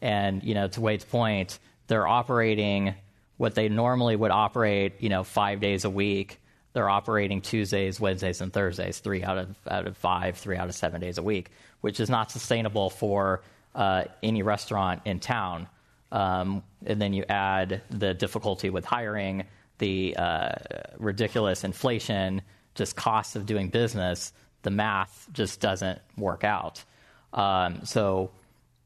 And, 0.00 0.42
you 0.44 0.54
know, 0.54 0.68
to 0.68 0.80
Wade's 0.80 1.04
point, 1.04 1.58
they're 1.88 2.06
operating 2.06 2.94
what 3.36 3.54
they 3.54 3.68
normally 3.68 4.16
would 4.16 4.30
operate, 4.30 4.94
you 5.00 5.08
know, 5.08 5.24
five 5.24 5.60
days 5.60 5.84
a 5.84 5.90
week. 5.90 6.40
They're 6.72 6.88
operating 6.88 7.40
Tuesdays, 7.40 7.98
Wednesdays, 7.98 8.40
and 8.40 8.52
Thursdays, 8.52 9.00
three 9.00 9.24
out 9.24 9.38
of, 9.38 9.56
out 9.68 9.86
of 9.86 9.96
five, 9.96 10.36
three 10.36 10.56
out 10.56 10.68
of 10.68 10.74
seven 10.74 11.00
days 11.00 11.18
a 11.18 11.22
week, 11.22 11.50
which 11.80 11.98
is 11.98 12.08
not 12.08 12.30
sustainable 12.30 12.90
for 12.90 13.42
uh, 13.74 14.04
any 14.22 14.42
restaurant 14.42 15.02
in 15.04 15.18
town. 15.18 15.66
Um, 16.12 16.62
and 16.86 17.00
then 17.02 17.12
you 17.12 17.24
add 17.28 17.82
the 17.90 18.14
difficulty 18.14 18.70
with 18.70 18.84
hiring, 18.84 19.44
the 19.78 20.16
uh, 20.16 20.52
ridiculous 20.98 21.64
inflation, 21.64 22.42
just 22.74 22.96
costs 22.96 23.36
of 23.36 23.46
doing 23.46 23.68
business, 23.68 24.32
the 24.62 24.70
math 24.70 25.28
just 25.32 25.60
doesn't 25.60 26.00
work 26.16 26.44
out. 26.44 26.84
Um, 27.32 27.84
so, 27.84 28.30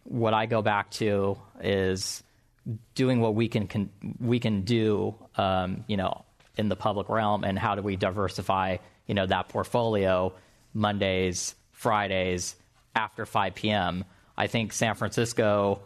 what 0.04 0.34
I 0.34 0.46
go 0.46 0.62
back 0.62 0.90
to 0.92 1.38
is 1.62 2.22
doing 2.94 3.20
what 3.20 3.34
we 3.34 3.48
can, 3.48 3.66
can 3.66 3.90
we 4.20 4.40
can 4.40 4.62
do, 4.62 5.14
um, 5.36 5.84
you 5.86 5.96
know, 5.96 6.24
in 6.56 6.68
the 6.68 6.76
public 6.76 7.08
realm, 7.08 7.44
and 7.44 7.58
how 7.58 7.74
do 7.74 7.82
we 7.82 7.96
diversify, 7.96 8.78
you 9.06 9.14
know, 9.14 9.26
that 9.26 9.48
portfolio 9.48 10.32
Mondays, 10.74 11.54
Fridays, 11.72 12.56
after 12.94 13.24
5 13.24 13.54
p.m. 13.54 14.04
I 14.36 14.46
think 14.48 14.72
San 14.72 14.94
Francisco 14.94 15.80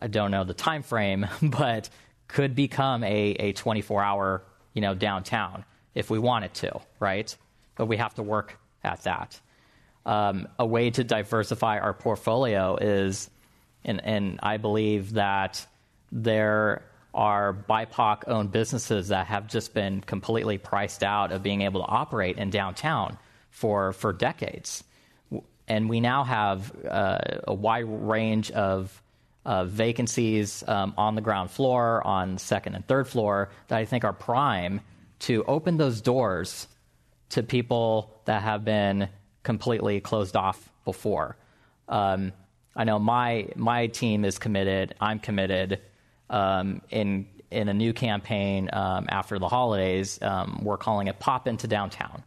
I 0.00 0.06
don't 0.06 0.30
know 0.30 0.44
the 0.44 0.54
time 0.54 0.82
frame, 0.82 1.26
but 1.42 1.88
could 2.32 2.54
become 2.54 3.04
a, 3.04 3.30
a 3.38 3.52
24 3.52 4.02
hour 4.02 4.42
you 4.72 4.80
know 4.80 4.94
downtown 4.94 5.64
if 5.94 6.10
we 6.10 6.18
wanted 6.18 6.54
to, 6.54 6.80
right? 6.98 7.36
But 7.76 7.86
we 7.86 7.98
have 7.98 8.14
to 8.14 8.22
work 8.22 8.58
at 8.82 9.02
that. 9.02 9.38
Um, 10.06 10.48
a 10.58 10.66
way 10.66 10.90
to 10.90 11.04
diversify 11.04 11.78
our 11.78 11.92
portfolio 11.92 12.76
is, 12.76 13.30
and, 13.84 14.02
and 14.04 14.40
I 14.42 14.56
believe 14.56 15.12
that 15.14 15.64
there 16.10 16.82
are 17.14 17.52
BIPOC 17.52 18.24
owned 18.26 18.50
businesses 18.50 19.08
that 19.08 19.26
have 19.26 19.46
just 19.46 19.74
been 19.74 20.00
completely 20.00 20.56
priced 20.56 21.02
out 21.02 21.30
of 21.30 21.42
being 21.42 21.60
able 21.60 21.82
to 21.82 21.86
operate 21.86 22.38
in 22.38 22.48
downtown 22.48 23.18
for, 23.50 23.92
for 23.92 24.14
decades. 24.14 24.82
And 25.68 25.90
we 25.90 26.00
now 26.00 26.24
have 26.24 26.72
uh, 26.86 27.18
a 27.46 27.54
wide 27.54 27.84
range 27.86 28.50
of 28.50 29.01
uh, 29.44 29.64
vacancies 29.64 30.62
um, 30.66 30.94
on 30.96 31.14
the 31.14 31.20
ground 31.20 31.50
floor, 31.50 32.06
on 32.06 32.38
second 32.38 32.74
and 32.74 32.86
third 32.86 33.08
floor, 33.08 33.50
that 33.68 33.78
I 33.78 33.84
think 33.84 34.04
are 34.04 34.12
prime 34.12 34.80
to 35.20 35.44
open 35.44 35.76
those 35.76 36.00
doors 36.00 36.66
to 37.30 37.42
people 37.42 38.20
that 38.24 38.42
have 38.42 38.64
been 38.64 39.08
completely 39.42 40.00
closed 40.00 40.36
off 40.36 40.70
before. 40.84 41.36
Um, 41.88 42.32
I 42.74 42.84
know 42.84 42.98
my 42.98 43.48
my 43.56 43.88
team 43.88 44.24
is 44.24 44.38
committed. 44.38 44.94
I'm 45.00 45.18
committed 45.18 45.80
um, 46.30 46.82
in 46.90 47.26
in 47.50 47.68
a 47.68 47.74
new 47.74 47.92
campaign 47.92 48.70
um, 48.72 49.06
after 49.08 49.38
the 49.38 49.48
holidays. 49.48 50.18
Um, 50.22 50.60
we're 50.62 50.78
calling 50.78 51.08
it 51.08 51.18
"Pop 51.18 51.46
into 51.46 51.66
Downtown," 51.66 52.22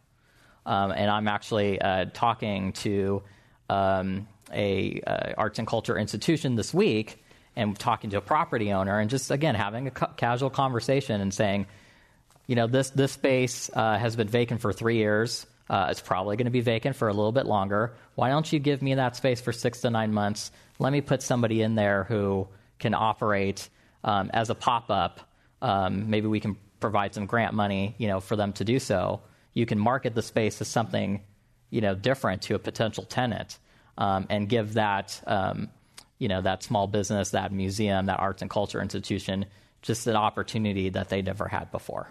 um, 0.64 0.92
and 0.92 1.10
I'm 1.10 1.28
actually 1.28 1.80
uh, 1.80 2.06
talking 2.12 2.72
to 2.74 3.22
um, 3.68 4.28
a 4.56 5.00
uh, 5.06 5.34
arts 5.36 5.58
and 5.58 5.68
culture 5.68 5.96
institution 5.96 6.56
this 6.56 6.72
week 6.74 7.22
and 7.54 7.78
talking 7.78 8.10
to 8.10 8.18
a 8.18 8.20
property 8.20 8.72
owner 8.72 8.98
and 8.98 9.10
just 9.10 9.30
again 9.30 9.54
having 9.54 9.86
a 9.86 9.90
cu- 9.90 10.12
casual 10.16 10.50
conversation 10.50 11.20
and 11.20 11.32
saying, 11.32 11.66
you 12.46 12.56
know, 12.56 12.66
this 12.66 12.90
this 12.90 13.12
space 13.12 13.70
uh, 13.74 13.98
has 13.98 14.16
been 14.16 14.28
vacant 14.28 14.60
for 14.60 14.72
three 14.72 14.96
years. 14.96 15.46
Uh, 15.68 15.88
it's 15.90 16.00
probably 16.00 16.36
going 16.36 16.46
to 16.46 16.52
be 16.52 16.60
vacant 16.60 16.94
for 16.94 17.08
a 17.08 17.12
little 17.12 17.32
bit 17.32 17.44
longer. 17.44 17.94
Why 18.14 18.28
don't 18.28 18.50
you 18.52 18.58
give 18.58 18.82
me 18.82 18.94
that 18.94 19.16
space 19.16 19.40
for 19.40 19.52
six 19.52 19.80
to 19.80 19.90
nine 19.90 20.12
months? 20.12 20.52
Let 20.78 20.92
me 20.92 21.00
put 21.00 21.22
somebody 21.22 21.60
in 21.60 21.74
there 21.74 22.04
who 22.04 22.46
can 22.78 22.94
operate 22.94 23.68
um, 24.04 24.30
as 24.32 24.48
a 24.48 24.54
pop 24.54 24.90
up. 24.90 25.20
Um, 25.60 26.08
maybe 26.08 26.28
we 26.28 26.38
can 26.38 26.56
provide 26.78 27.14
some 27.14 27.26
grant 27.26 27.54
money, 27.54 27.96
you 27.98 28.06
know, 28.06 28.20
for 28.20 28.36
them 28.36 28.52
to 28.54 28.64
do 28.64 28.78
so. 28.78 29.22
You 29.54 29.66
can 29.66 29.78
market 29.78 30.14
the 30.14 30.22
space 30.22 30.60
as 30.60 30.68
something, 30.68 31.22
you 31.70 31.80
know, 31.80 31.94
different 31.96 32.42
to 32.42 32.54
a 32.54 32.58
potential 32.58 33.04
tenant 33.04 33.58
um, 33.98 34.26
and 34.30 34.48
give 34.48 34.74
that, 34.74 35.22
um, 35.26 35.68
you 36.18 36.28
know, 36.28 36.40
that 36.42 36.62
small 36.62 36.86
business, 36.86 37.30
that 37.30 37.52
museum, 37.52 38.06
that 38.06 38.18
arts 38.18 38.42
and 38.42 38.50
culture 38.50 38.80
institution 38.80 39.46
just 39.86 40.06
an 40.06 40.16
opportunity 40.16 40.88
that 40.90 41.08
they 41.08 41.22
never 41.22 41.46
had 41.46 41.70
before. 41.70 42.08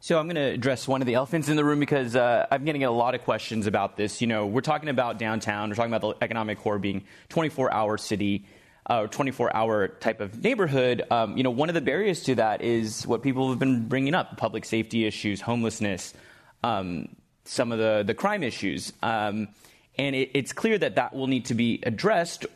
So 0.00 0.18
I'm 0.18 0.26
going 0.26 0.36
to 0.36 0.54
address 0.54 0.88
one 0.88 1.02
of 1.02 1.06
the 1.06 1.14
elephants 1.14 1.50
in 1.50 1.56
the 1.56 1.64
room 1.64 1.78
because 1.78 2.16
uh, 2.16 2.46
I'm 2.50 2.64
getting 2.64 2.84
a 2.84 2.90
lot 2.90 3.14
of 3.14 3.22
questions 3.22 3.66
about 3.66 3.98
this. 3.98 4.22
You 4.22 4.28
know, 4.28 4.46
we're 4.46 4.62
talking 4.62 4.88
about 4.88 5.18
downtown. 5.18 5.68
We're 5.68 5.74
talking 5.74 5.92
about 5.92 6.18
the 6.18 6.24
economic 6.24 6.58
core 6.58 6.78
being 6.78 7.04
24-hour 7.28 7.98
city, 7.98 8.46
uh, 8.86 9.02
24-hour 9.02 9.88
type 9.88 10.22
of 10.22 10.42
neighborhood. 10.42 11.02
Um, 11.10 11.36
you 11.36 11.42
know, 11.42 11.50
one 11.50 11.68
of 11.68 11.74
the 11.74 11.82
barriers 11.82 12.22
to 12.24 12.36
that 12.36 12.62
is 12.62 13.06
what 13.06 13.22
people 13.22 13.50
have 13.50 13.58
been 13.58 13.88
bringing 13.88 14.14
up: 14.14 14.38
public 14.38 14.64
safety 14.64 15.04
issues, 15.04 15.42
homelessness, 15.42 16.14
um, 16.64 17.14
some 17.44 17.70
of 17.70 17.78
the 17.78 18.02
the 18.06 18.14
crime 18.14 18.42
issues. 18.42 18.94
Um, 19.02 19.48
and 19.98 20.16
it, 20.16 20.30
it's 20.34 20.52
clear 20.52 20.78
that 20.78 20.96
that 20.96 21.14
will 21.14 21.26
need 21.26 21.46
to 21.46 21.54
be 21.54 21.80
addressed 21.82 22.46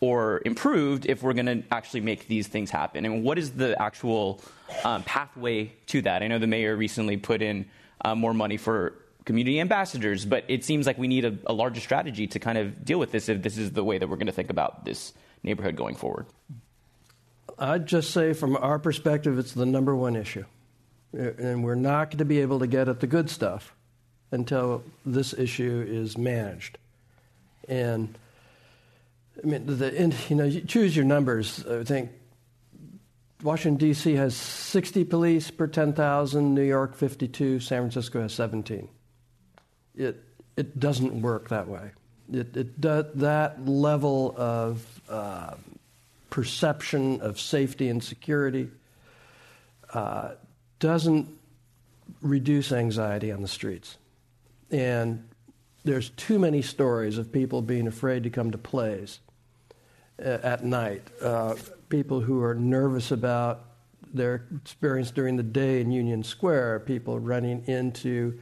or 0.00 0.42
improved 0.44 1.06
if 1.06 1.22
we're 1.22 1.32
going 1.32 1.46
to 1.46 1.62
actually 1.70 2.00
make 2.00 2.28
these 2.28 2.46
things 2.46 2.70
happen. 2.70 3.04
And 3.04 3.22
what 3.22 3.38
is 3.38 3.52
the 3.52 3.80
actual 3.80 4.40
um, 4.84 5.02
pathway 5.02 5.72
to 5.86 6.02
that? 6.02 6.22
I 6.22 6.28
know 6.28 6.38
the 6.38 6.46
mayor 6.46 6.76
recently 6.76 7.16
put 7.16 7.40
in 7.40 7.66
uh, 8.04 8.14
more 8.14 8.34
money 8.34 8.56
for 8.56 8.94
community 9.24 9.60
ambassadors, 9.60 10.26
but 10.26 10.44
it 10.48 10.64
seems 10.64 10.86
like 10.86 10.98
we 10.98 11.08
need 11.08 11.24
a, 11.24 11.36
a, 11.46 11.52
larger 11.52 11.80
strategy 11.80 12.26
to 12.26 12.38
kind 12.38 12.58
of 12.58 12.84
deal 12.84 12.98
with 12.98 13.10
this 13.12 13.28
if 13.28 13.40
this 13.40 13.56
is 13.56 13.72
the 13.72 13.82
way 13.82 13.96
that 13.96 14.06
we're 14.06 14.16
going 14.16 14.26
to 14.26 14.32
think 14.32 14.50
about 14.50 14.84
this 14.84 15.14
neighborhood 15.42 15.76
going 15.76 15.94
forward. 15.94 16.26
I'd 17.58 17.86
just 17.86 18.10
say, 18.10 18.34
from 18.34 18.56
our 18.56 18.78
perspective, 18.78 19.38
it's 19.38 19.52
the 19.52 19.64
number 19.64 19.94
one 19.96 20.16
issue. 20.16 20.44
And 21.12 21.64
we're 21.64 21.76
not 21.76 22.10
going 22.10 22.18
to 22.18 22.24
be 22.24 22.40
able 22.40 22.58
to 22.58 22.66
get 22.66 22.88
at 22.88 23.00
the 23.00 23.06
good 23.06 23.30
stuff 23.30 23.74
until 24.34 24.82
this 25.06 25.32
issue 25.32 25.86
is 25.88 26.18
managed. 26.18 26.76
And 27.68 28.18
I 29.42 29.46
mean, 29.46 29.66
the, 29.66 30.14
you 30.28 30.36
know, 30.36 30.44
you 30.44 30.60
choose 30.60 30.94
your 30.94 31.04
numbers. 31.04 31.64
I 31.66 31.84
think 31.84 32.10
Washington, 33.42 33.78
D.C. 33.78 34.14
has 34.14 34.34
60 34.34 35.04
police 35.04 35.50
per 35.50 35.66
10,000, 35.66 36.54
New 36.54 36.62
York 36.62 36.96
52, 36.96 37.60
San 37.60 37.82
Francisco 37.82 38.22
has 38.22 38.32
17. 38.34 38.88
It, 39.96 40.22
it 40.56 40.78
doesn't 40.78 41.22
work 41.22 41.48
that 41.50 41.68
way. 41.68 41.92
It, 42.32 42.56
it 42.56 42.80
that 42.80 43.68
level 43.68 44.34
of 44.36 45.00
uh, 45.10 45.54
perception 46.30 47.20
of 47.20 47.38
safety 47.38 47.88
and 47.88 48.02
security 48.02 48.70
uh, 49.92 50.32
doesn't 50.78 51.28
reduce 52.22 52.72
anxiety 52.72 53.30
on 53.30 53.42
the 53.42 53.48
streets. 53.48 53.98
And 54.74 55.28
there's 55.84 56.10
too 56.10 56.40
many 56.40 56.60
stories 56.60 57.16
of 57.16 57.30
people 57.30 57.62
being 57.62 57.86
afraid 57.86 58.24
to 58.24 58.30
come 58.30 58.50
to 58.50 58.58
plays 58.58 59.20
uh, 60.18 60.38
at 60.42 60.64
night. 60.64 61.06
Uh, 61.22 61.54
people 61.88 62.20
who 62.20 62.42
are 62.42 62.56
nervous 62.56 63.12
about 63.12 63.66
their 64.12 64.46
experience 64.56 65.12
during 65.12 65.36
the 65.36 65.44
day 65.44 65.80
in 65.80 65.92
Union 65.92 66.24
Square, 66.24 66.80
people 66.80 67.20
running 67.20 67.62
into 67.68 68.36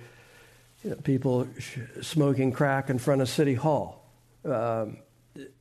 you 0.82 0.90
know, 0.90 0.96
people 0.96 1.46
sh- 1.58 1.80
smoking 2.00 2.50
crack 2.50 2.88
in 2.88 2.98
front 2.98 3.20
of 3.20 3.28
City 3.28 3.54
Hall. 3.54 4.02
Um, 4.42 4.96
it, 5.34 5.52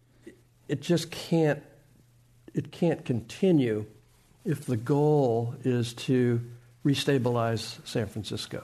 it 0.69 0.81
just 0.81 1.11
can't. 1.11 1.61
It 2.53 2.71
can't 2.71 3.03
continue 3.03 3.87
if 4.45 4.65
the 4.65 4.77
goal 4.77 5.53
is 5.65 5.93
to 5.93 6.41
restabilize 6.85 7.85
San 7.85 8.07
Francisco. 8.07 8.63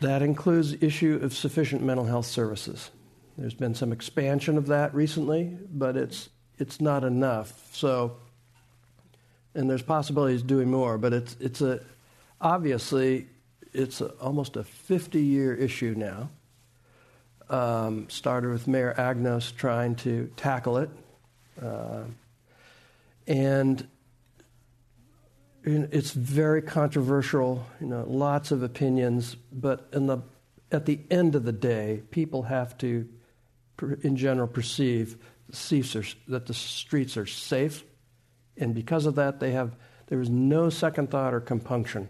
That 0.00 0.22
includes 0.22 0.74
issue 0.82 1.18
of 1.22 1.34
sufficient 1.34 1.82
mental 1.82 2.04
health 2.04 2.26
services. 2.26 2.90
There's 3.38 3.54
been 3.54 3.74
some 3.74 3.92
expansion 3.92 4.58
of 4.58 4.66
that 4.66 4.94
recently, 4.94 5.56
but 5.70 5.96
it's 5.96 6.28
it's 6.58 6.80
not 6.80 7.04
enough. 7.04 7.74
So, 7.74 8.16
and 9.54 9.68
there's 9.68 9.82
possibilities 9.82 10.42
doing 10.42 10.70
more, 10.70 10.98
but 10.98 11.12
it's 11.12 11.36
it's 11.40 11.60
a 11.60 11.80
obviously 12.40 13.28
it's 13.72 14.00
a, 14.00 14.08
almost 14.14 14.56
a 14.56 14.64
50 14.64 15.22
year 15.22 15.54
issue 15.54 15.94
now. 15.96 16.30
Um, 17.48 18.08
started 18.10 18.50
with 18.50 18.66
Mayor 18.66 18.94
Agnos 18.98 19.54
trying 19.54 19.94
to 19.96 20.32
tackle 20.36 20.78
it, 20.78 20.90
uh, 21.62 22.02
and 23.28 23.86
it's 25.66 26.12
very 26.12 26.62
controversial, 26.62 27.66
you 27.80 27.88
know, 27.88 28.04
lots 28.06 28.52
of 28.52 28.62
opinions, 28.62 29.34
but 29.52 29.88
in 29.92 30.06
the, 30.06 30.18
at 30.70 30.86
the 30.86 31.00
end 31.10 31.34
of 31.34 31.44
the 31.44 31.52
day, 31.52 32.02
people 32.12 32.44
have 32.44 32.78
to, 32.78 33.08
in 34.02 34.16
general, 34.16 34.46
perceive 34.46 35.16
that 36.28 36.44
the 36.46 36.54
streets 36.54 37.16
are 37.16 37.26
safe, 37.26 37.84
and 38.56 38.74
because 38.74 39.06
of 39.06 39.16
that, 39.16 39.40
they 39.40 39.52
have, 39.52 39.76
there 40.06 40.20
is 40.20 40.30
no 40.30 40.70
second 40.70 41.10
thought 41.10 41.34
or 41.34 41.40
compunction 41.40 42.08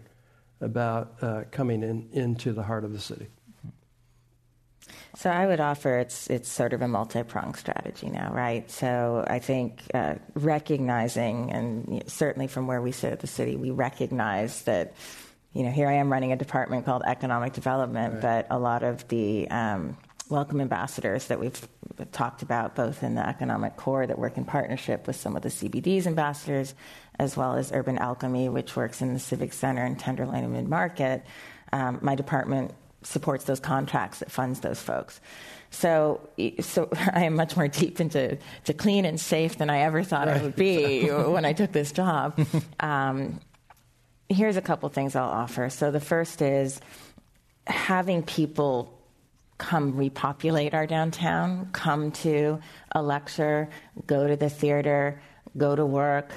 about 0.61 1.15
uh, 1.21 1.43
coming 1.51 1.83
in, 1.83 2.09
into 2.13 2.53
the 2.53 2.63
heart 2.63 2.83
of 2.83 2.93
the 2.93 2.99
city. 2.99 3.27
So 5.15 5.29
I 5.29 5.45
would 5.45 5.59
offer 5.59 5.97
it's 5.99 6.27
it's 6.29 6.49
sort 6.49 6.73
of 6.73 6.81
a 6.81 6.87
multi-pronged 6.87 7.57
strategy 7.57 8.09
now, 8.09 8.31
right? 8.33 8.69
So 8.69 9.25
I 9.27 9.39
think 9.39 9.81
uh, 9.93 10.15
recognizing, 10.35 11.51
and 11.51 12.03
certainly 12.07 12.47
from 12.47 12.67
where 12.67 12.81
we 12.81 12.91
sit 12.91 13.13
at 13.13 13.19
the 13.19 13.27
city, 13.27 13.55
we 13.55 13.71
recognize 13.71 14.63
that. 14.63 14.93
You 15.53 15.63
know, 15.63 15.71
here 15.71 15.87
I 15.87 15.93
am 15.93 16.11
running 16.11 16.31
a 16.31 16.35
department 16.35 16.85
called 16.85 17.01
economic 17.03 17.53
development, 17.53 18.15
right. 18.15 18.21
but 18.21 18.47
a 18.51 18.59
lot 18.59 18.83
of 18.83 19.07
the 19.07 19.49
um, 19.49 19.97
welcome 20.29 20.61
ambassadors 20.61 21.27
that 21.27 21.39
we've 21.39 21.67
talked 22.11 22.41
about, 22.41 22.75
both 22.75 23.03
in 23.03 23.15
the 23.15 23.27
economic 23.27 23.75
core 23.75 24.05
that 24.05 24.19
work 24.19 24.37
in 24.37 24.45
partnership 24.45 25.07
with 25.07 25.15
some 25.15 25.35
of 25.35 25.41
the 25.41 25.49
CBD's 25.49 26.07
ambassadors, 26.07 26.75
as 27.19 27.35
well 27.35 27.55
as 27.55 27.71
Urban 27.71 27.97
Alchemy, 27.97 28.49
which 28.49 28.75
works 28.75 29.01
in 29.01 29.13
the 29.13 29.19
Civic 29.19 29.53
Center 29.53 29.83
and 29.83 29.97
Tenderloin 29.97 30.43
and 30.43 30.53
Mid 30.53 30.67
Market. 30.67 31.25
Um, 31.71 31.99
my 32.01 32.15
department 32.15 32.73
supports 33.03 33.45
those 33.45 33.59
contracts 33.59 34.19
that 34.19 34.31
funds 34.31 34.59
those 34.61 34.81
folks. 34.81 35.19
So, 35.69 36.27
so 36.61 36.89
I 37.13 37.25
am 37.25 37.35
much 37.35 37.55
more 37.55 37.67
deep 37.67 37.99
into 37.99 38.37
to 38.65 38.73
clean 38.73 39.05
and 39.05 39.19
safe 39.19 39.57
than 39.57 39.69
I 39.69 39.79
ever 39.79 40.03
thought 40.03 40.27
right. 40.27 40.37
I 40.37 40.43
would 40.43 40.55
be 40.55 41.09
when 41.09 41.45
I 41.45 41.53
took 41.53 41.71
this 41.71 41.91
job. 41.91 42.39
Um, 42.79 43.39
here's 44.29 44.55
a 44.55 44.61
couple 44.61 44.87
things 44.89 45.15
I'll 45.15 45.29
offer. 45.29 45.69
So 45.69 45.89
the 45.89 45.99
first 45.99 46.41
is 46.41 46.79
having 47.65 48.21
people 48.21 48.93
come 49.57 49.95
repopulate 49.95 50.73
our 50.73 50.85
downtown, 50.85 51.69
come 51.71 52.11
to 52.11 52.59
a 52.91 53.01
lecture, 53.01 53.69
go 54.05 54.27
to 54.27 54.35
the 54.35 54.49
theater, 54.49 55.19
go 55.57 55.75
to 55.75 55.85
work, 55.85 56.31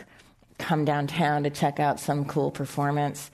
come 0.59 0.85
downtown 0.85 1.43
to 1.43 1.51
check 1.51 1.79
out 1.79 2.01
some 2.01 2.25
cool 2.25 2.51
performance 2.51 3.31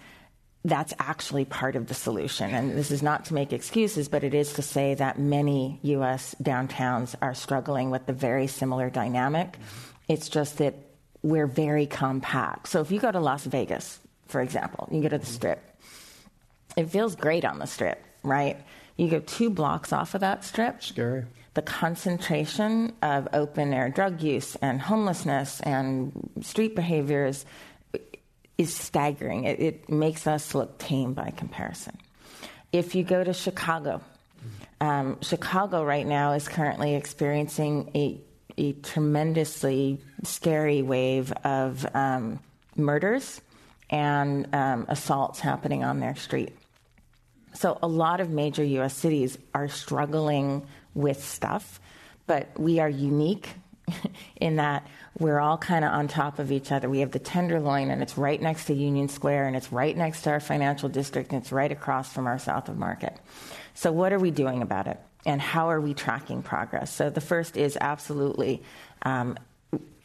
that's 0.67 0.93
actually 0.99 1.45
part 1.45 1.77
of 1.77 1.87
the 1.87 1.95
solution. 1.95 2.53
And 2.53 2.73
this 2.73 2.91
is 2.91 3.01
not 3.01 3.27
to 3.27 3.35
make 3.35 3.53
excuses, 3.53 4.09
but 4.09 4.25
it 4.25 4.35
is 4.35 4.55
to 4.55 4.63
say 4.63 4.95
that 4.95 5.17
many 5.17 5.79
U.S. 5.83 6.35
downtowns 6.43 7.15
are 7.23 7.35
struggling 7.35 7.91
with 7.91 8.07
the 8.07 8.13
very 8.13 8.49
similar 8.49 8.91
dynamic. 8.91 9.59
It's 10.09 10.29
just 10.29 10.59
that 10.59 10.75
we're 11.23 11.47
very 11.47 11.87
compact. 11.87 12.67
So 12.69 12.81
if 12.81 12.91
you 12.91 12.99
go 12.99 13.13
to 13.13 13.21
Las 13.21 13.45
Vegas, 13.45 14.01
for 14.27 14.41
example, 14.41 14.89
you 14.91 15.03
go 15.03 15.09
to 15.09 15.19
the 15.19 15.27
strip, 15.27 15.63
it 16.77 16.91
feels 16.91 17.15
great 17.15 17.45
on 17.45 17.61
the 17.61 17.67
strip, 17.67 18.03
right? 18.25 18.57
You 18.97 19.09
go 19.09 19.21
two 19.21 19.51
blocks 19.51 19.93
off 19.93 20.17
of 20.17 20.21
that 20.23 20.45
strip. 20.45 20.83
Scary. 20.83 21.27
The 21.55 21.63
concentration 21.63 22.93
of 23.03 23.29
open 23.33 23.73
air 23.73 23.89
drug 23.89 24.21
use 24.21 24.57
and 24.57 24.81
homelessness 24.81 25.61
and 25.61 26.29
street 26.43 26.75
behaviors 26.75 27.47
is 28.59 28.75
staggering. 28.75 29.45
It, 29.45 29.61
it, 29.61 29.91
makes 29.91 30.27
us 30.27 30.55
look 30.55 30.79
tame 30.79 31.13
by 31.13 31.31
comparison. 31.31 31.97
If 32.73 32.95
you 32.95 33.05
go 33.05 33.23
to 33.23 33.33
Chicago, 33.33 34.01
um, 34.81 35.19
Chicago 35.21 35.85
right 35.85 36.07
now 36.07 36.33
is 36.33 36.49
currently 36.49 36.95
experiencing 36.95 37.91
a, 37.95 38.21
a 38.59 38.73
tremendously 38.73 40.01
scary 40.25 40.83
wave 40.83 41.33
of 41.45 41.87
um, 41.95 42.41
murders 42.77 43.41
and 43.91 44.55
um, 44.55 44.87
assaults 44.89 45.41
happening 45.41 45.85
on 45.85 46.01
their 46.01 46.17
street. 46.17 46.57
So, 47.55 47.79
a 47.83 47.89
lot 47.89 48.21
of 48.21 48.29
major 48.29 48.65
US 48.65 48.95
cities 48.95 49.39
are 49.55 49.69
struggling 49.69 50.67
with 50.95 51.25
stuff, 51.25 51.81
but 52.27 52.59
we 52.59 52.81
are 52.81 52.89
unique 52.89 53.49
in 54.41 54.57
that 54.57 54.87
we're 55.19 55.41
all 55.41 55.57
kind 55.57 55.85
of 55.85 55.93
on 55.93 56.09
top 56.09 56.39
of 56.39 56.53
each 56.53 56.71
other. 56.73 56.89
We 56.89 57.01
have 57.01 57.13
the 57.13 57.19
Tenderloin, 57.19 57.91
and 57.91 58.03
it's 58.03 58.19
right 58.19 58.41
next 58.41 58.67
to 58.67 58.75
Union 58.75 59.09
Square, 59.09 59.47
and 59.47 59.57
it's 59.57 59.73
right 59.73 59.97
next 59.97 60.23
to 60.23 60.31
our 60.31 60.41
financial 60.41 60.89
district, 60.89 61.33
and 61.33 61.41
it's 61.41 61.53
right 61.53 61.73
across 61.73 62.13
from 62.13 62.27
our 62.27 62.39
South 62.39 62.69
of 62.69 62.77
Market. 62.77 63.19
So, 63.75 63.93
what 63.93 64.13
are 64.13 64.19
we 64.19 64.31
doing 64.31 64.63
about 64.63 64.87
it? 64.87 64.99
And 65.25 65.41
how 65.41 65.71
are 65.71 65.81
we 65.81 65.95
tracking 65.95 66.43
progress? 66.43 66.93
So, 66.93 67.11
the 67.11 67.21
first 67.21 67.57
is 67.57 67.79
absolutely 67.81 68.63
um, 69.03 69.39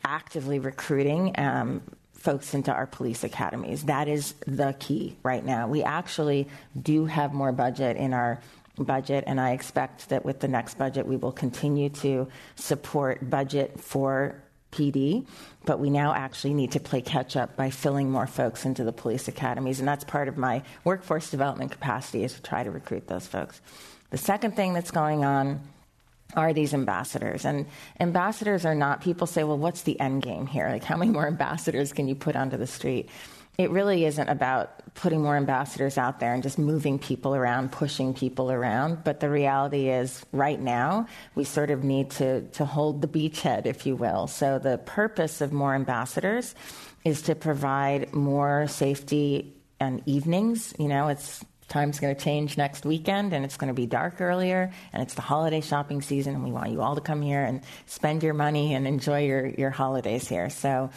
actively 0.03 0.59
recruiting 0.59 1.35
um, 1.37 1.81
folks 2.13 2.53
into 2.53 2.71
our 2.71 2.85
police 2.85 3.23
academies. 3.23 3.83
That 3.85 4.07
is 4.07 4.33
the 4.45 4.75
key 4.79 5.17
right 5.23 5.43
now. 5.43 5.67
We 5.67 5.83
actually 5.83 6.47
do 6.79 7.05
have 7.05 7.33
more 7.33 7.51
budget 7.51 7.97
in 7.97 8.13
our 8.13 8.39
budget, 8.83 9.23
and 9.27 9.39
I 9.39 9.51
expect 9.51 10.09
that 10.09 10.25
with 10.25 10.39
the 10.39 10.47
next 10.47 10.77
budget, 10.77 11.07
we 11.07 11.17
will 11.17 11.31
continue 11.31 11.89
to 11.89 12.27
support 12.55 13.29
budget 13.29 13.79
for 13.79 14.41
PD, 14.71 15.25
but 15.65 15.79
we 15.79 15.89
now 15.89 16.13
actually 16.13 16.53
need 16.53 16.71
to 16.71 16.79
play 16.79 17.01
catch 17.01 17.35
up 17.35 17.55
by 17.55 17.69
filling 17.69 18.09
more 18.09 18.27
folks 18.27 18.65
into 18.65 18.83
the 18.83 18.93
police 18.93 19.27
academies, 19.27 19.79
and 19.79 19.87
that's 19.87 20.03
part 20.03 20.27
of 20.27 20.37
my 20.37 20.63
workforce 20.83 21.29
development 21.29 21.71
capacity 21.71 22.23
is 22.23 22.33
to 22.33 22.41
try 22.41 22.63
to 22.63 22.71
recruit 22.71 23.07
those 23.07 23.27
folks. 23.27 23.61
The 24.09 24.17
second 24.17 24.55
thing 24.55 24.73
that's 24.73 24.91
going 24.91 25.23
on 25.23 25.61
are 26.35 26.53
these 26.53 26.73
ambassadors. 26.73 27.45
And 27.45 27.65
ambassadors 27.99 28.65
are 28.65 28.75
not, 28.75 29.01
people 29.01 29.27
say, 29.27 29.43
well, 29.43 29.57
what's 29.57 29.81
the 29.81 29.99
end 29.99 30.21
game 30.21 30.47
here? 30.47 30.69
Like, 30.69 30.83
how 30.83 30.97
many 30.97 31.11
more 31.11 31.27
ambassadors 31.27 31.93
can 31.93 32.07
you 32.07 32.15
put 32.15 32.35
onto 32.35 32.57
the 32.57 32.67
street? 32.67 33.09
It 33.61 33.71
really 33.71 34.05
isn't 34.05 34.27
about 34.27 34.81
putting 34.93 35.21
more 35.21 35.35
ambassadors 35.35 35.97
out 35.97 36.19
there 36.19 36.33
and 36.33 36.43
just 36.43 36.59
moving 36.59 36.99
people 36.99 37.35
around, 37.35 37.71
pushing 37.71 38.13
people 38.13 38.51
around. 38.51 39.03
But 39.03 39.19
the 39.19 39.29
reality 39.29 39.89
is, 39.89 40.25
right 40.31 40.59
now, 40.59 41.07
we 41.35 41.43
sort 41.43 41.71
of 41.71 41.83
need 41.83 42.11
to, 42.11 42.41
to 42.41 42.65
hold 42.65 43.01
the 43.01 43.07
beachhead, 43.07 43.65
if 43.65 43.85
you 43.85 43.95
will. 43.95 44.27
So 44.27 44.59
the 44.59 44.77
purpose 44.77 45.41
of 45.41 45.53
more 45.53 45.73
ambassadors 45.73 46.55
is 47.05 47.23
to 47.23 47.35
provide 47.35 48.13
more 48.13 48.67
safety 48.67 49.53
and 49.79 50.01
evenings. 50.05 50.73
You 50.77 50.87
know, 50.87 51.07
it's 51.07 51.43
time's 51.71 52.01
going 52.01 52.13
to 52.13 52.21
change 52.21 52.57
next 52.57 52.85
weekend 52.85 53.31
and 53.33 53.45
it's 53.45 53.55
going 53.55 53.69
to 53.69 53.73
be 53.73 53.85
dark 53.85 54.19
earlier 54.19 54.71
and 54.91 55.01
it's 55.01 55.13
the 55.13 55.21
holiday 55.21 55.61
shopping 55.61 56.01
season 56.01 56.35
and 56.35 56.43
we 56.43 56.51
want 56.51 56.69
you 56.69 56.81
all 56.81 56.95
to 56.95 57.01
come 57.01 57.21
here 57.21 57.41
and 57.41 57.61
spend 57.85 58.21
your 58.23 58.33
money 58.33 58.73
and 58.73 58.85
enjoy 58.85 59.25
your, 59.25 59.47
your 59.47 59.69
holidays 59.69 60.27
here. 60.27 60.49
So 60.49 60.89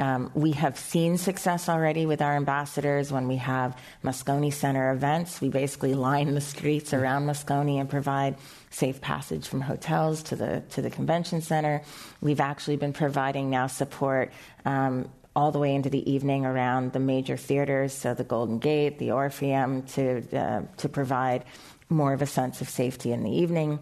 um, 0.00 0.30
we 0.34 0.52
have 0.52 0.78
seen 0.78 1.18
success 1.18 1.68
already 1.68 2.06
with 2.06 2.22
our 2.22 2.34
ambassadors 2.34 3.12
when 3.12 3.28
we 3.28 3.36
have 3.36 3.76
Moscone 4.02 4.52
Center 4.52 4.92
events. 4.92 5.40
We 5.40 5.50
basically 5.50 5.94
line 5.94 6.34
the 6.34 6.40
streets 6.40 6.94
around 6.94 7.26
Moscone 7.26 7.78
and 7.78 7.88
provide 7.88 8.36
safe 8.70 9.00
passage 9.02 9.46
from 9.46 9.60
hotels 9.60 10.22
to 10.24 10.36
the 10.36 10.62
to 10.70 10.80
the 10.80 10.90
convention 10.90 11.42
center. 11.42 11.82
We've 12.22 12.40
actually 12.40 12.76
been 12.76 12.94
providing 12.94 13.50
now 13.50 13.66
support. 13.66 14.32
Um, 14.64 15.10
all 15.36 15.52
the 15.52 15.60
way 15.60 15.72
into 15.72 15.88
the 15.88 16.10
evening 16.10 16.44
around 16.44 16.92
the 16.92 16.98
major 16.98 17.36
theaters, 17.36 17.92
so 17.92 18.14
the 18.14 18.24
Golden 18.24 18.58
Gate, 18.58 18.98
the 18.98 19.12
Orpheum, 19.12 19.82
to 19.94 20.24
uh, 20.36 20.62
to 20.78 20.88
provide 20.88 21.44
more 21.88 22.12
of 22.12 22.20
a 22.20 22.26
sense 22.26 22.60
of 22.60 22.68
safety 22.68 23.12
in 23.12 23.22
the 23.22 23.30
evening. 23.30 23.78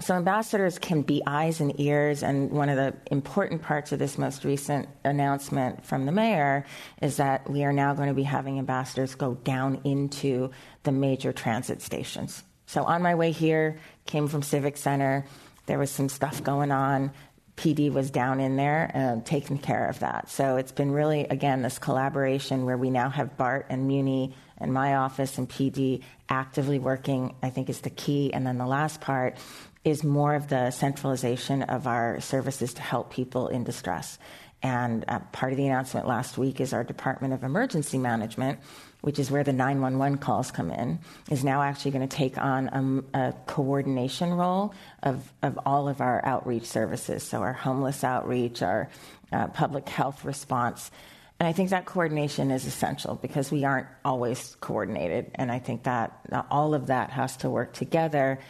So, 0.00 0.14
ambassadors 0.14 0.78
can 0.78 1.02
be 1.02 1.22
eyes 1.26 1.60
and 1.60 1.78
ears, 1.78 2.22
and 2.22 2.50
one 2.50 2.70
of 2.70 2.76
the 2.76 2.94
important 3.10 3.60
parts 3.60 3.92
of 3.92 3.98
this 3.98 4.16
most 4.16 4.44
recent 4.44 4.88
announcement 5.04 5.84
from 5.84 6.06
the 6.06 6.12
mayor 6.12 6.64
is 7.02 7.18
that 7.18 7.48
we 7.50 7.64
are 7.64 7.72
now 7.72 7.92
going 7.92 8.08
to 8.08 8.14
be 8.14 8.22
having 8.22 8.58
ambassadors 8.58 9.14
go 9.14 9.34
down 9.34 9.82
into 9.84 10.52
the 10.84 10.92
major 10.92 11.34
transit 11.34 11.82
stations. 11.82 12.42
So, 12.64 12.84
on 12.84 13.02
my 13.02 13.14
way 13.14 13.30
here, 13.30 13.78
came 14.06 14.26
from 14.26 14.42
Civic 14.42 14.78
Center, 14.78 15.26
there 15.66 15.78
was 15.78 15.90
some 15.90 16.08
stuff 16.08 16.42
going 16.42 16.72
on. 16.72 17.12
PD 17.56 17.92
was 17.92 18.10
down 18.10 18.40
in 18.40 18.56
there 18.56 18.90
and 18.94 19.26
taking 19.26 19.58
care 19.58 19.86
of 19.86 19.98
that. 19.98 20.30
So 20.30 20.56
it's 20.56 20.72
been 20.72 20.92
really, 20.92 21.24
again, 21.24 21.60
this 21.60 21.78
collaboration 21.78 22.64
where 22.64 22.78
we 22.78 22.88
now 22.88 23.10
have 23.10 23.36
BART 23.36 23.66
and 23.68 23.86
Muni 23.86 24.34
and 24.56 24.72
my 24.72 24.94
office 24.94 25.36
and 25.36 25.46
PD 25.46 26.02
actively 26.30 26.78
working, 26.78 27.34
I 27.42 27.50
think 27.50 27.68
is 27.68 27.82
the 27.82 27.90
key. 27.90 28.32
And 28.32 28.46
then 28.46 28.56
the 28.56 28.66
last 28.66 29.02
part 29.02 29.36
is 29.84 30.04
more 30.04 30.34
of 30.34 30.48
the 30.48 30.70
centralization 30.70 31.62
of 31.62 31.86
our 31.86 32.20
services 32.20 32.74
to 32.74 32.82
help 32.82 33.10
people 33.12 33.48
in 33.48 33.64
distress. 33.64 34.18
And 34.62 35.04
uh, 35.08 35.20
part 35.32 35.52
of 35.52 35.56
the 35.56 35.66
announcement 35.66 36.06
last 36.06 36.36
week 36.36 36.60
is 36.60 36.74
our 36.74 36.84
Department 36.84 37.32
of 37.32 37.44
Emergency 37.44 37.96
Management, 37.96 38.58
which 39.00 39.18
is 39.18 39.30
where 39.30 39.42
the 39.42 39.54
911 39.54 40.18
calls 40.18 40.50
come 40.50 40.70
in, 40.70 40.98
is 41.30 41.42
now 41.42 41.62
actually 41.62 41.92
going 41.92 42.06
to 42.06 42.14
take 42.16 42.36
on 42.36 43.04
a, 43.14 43.18
a, 43.18 43.32
coordination 43.46 44.34
role 44.34 44.74
of, 45.02 45.32
of 45.42 45.58
all 45.64 45.88
of 45.88 46.02
our 46.02 46.22
outreach 46.26 46.66
services. 46.66 47.22
So, 47.22 47.40
our 47.40 47.54
homeless 47.54 48.04
outreach, 48.04 48.60
our 48.60 48.90
uh, 49.32 49.46
public 49.48 49.88
health 49.88 50.26
response. 50.26 50.90
And 51.38 51.48
I 51.48 51.52
think 51.52 51.70
that 51.70 51.86
coordination 51.86 52.50
is 52.50 52.66
essential 52.66 53.14
because 53.14 53.50
we 53.50 53.64
aren't 53.64 53.86
always 54.04 54.58
coordinated. 54.60 55.30
And 55.36 55.50
I 55.50 55.58
think 55.58 55.84
that 55.84 56.20
uh, 56.30 56.42
all 56.50 56.74
of 56.74 56.88
that 56.88 57.08
has 57.12 57.38
to 57.38 57.48
work 57.48 57.72
together 57.72 58.40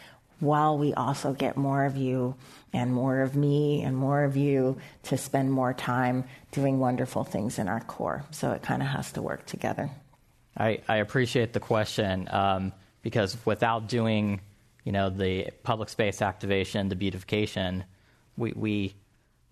while 0.41 0.77
we 0.77 0.93
also 0.93 1.33
get 1.33 1.55
more 1.55 1.85
of 1.85 1.95
you 1.95 2.35
and 2.73 2.91
more 2.93 3.21
of 3.21 3.35
me 3.35 3.83
and 3.83 3.95
more 3.95 4.23
of 4.23 4.35
you 4.35 4.77
to 5.03 5.17
spend 5.17 5.51
more 5.51 5.73
time 5.73 6.25
doing 6.51 6.79
wonderful 6.79 7.23
things 7.23 7.59
in 7.59 7.67
our 7.67 7.79
core. 7.81 8.23
So 8.31 8.51
it 8.51 8.63
kind 8.63 8.81
of 8.81 8.87
has 8.89 9.11
to 9.13 9.21
work 9.21 9.45
together. 9.45 9.89
I, 10.57 10.81
I 10.87 10.97
appreciate 10.97 11.53
the 11.53 11.59
question 11.59 12.27
um, 12.31 12.73
because 13.03 13.37
without 13.45 13.87
doing, 13.87 14.41
you 14.83 14.91
know, 14.91 15.09
the 15.09 15.51
public 15.63 15.89
space 15.89 16.21
activation, 16.21 16.89
the 16.89 16.95
beautification, 16.95 17.85
we, 18.35 18.51
we, 18.53 18.95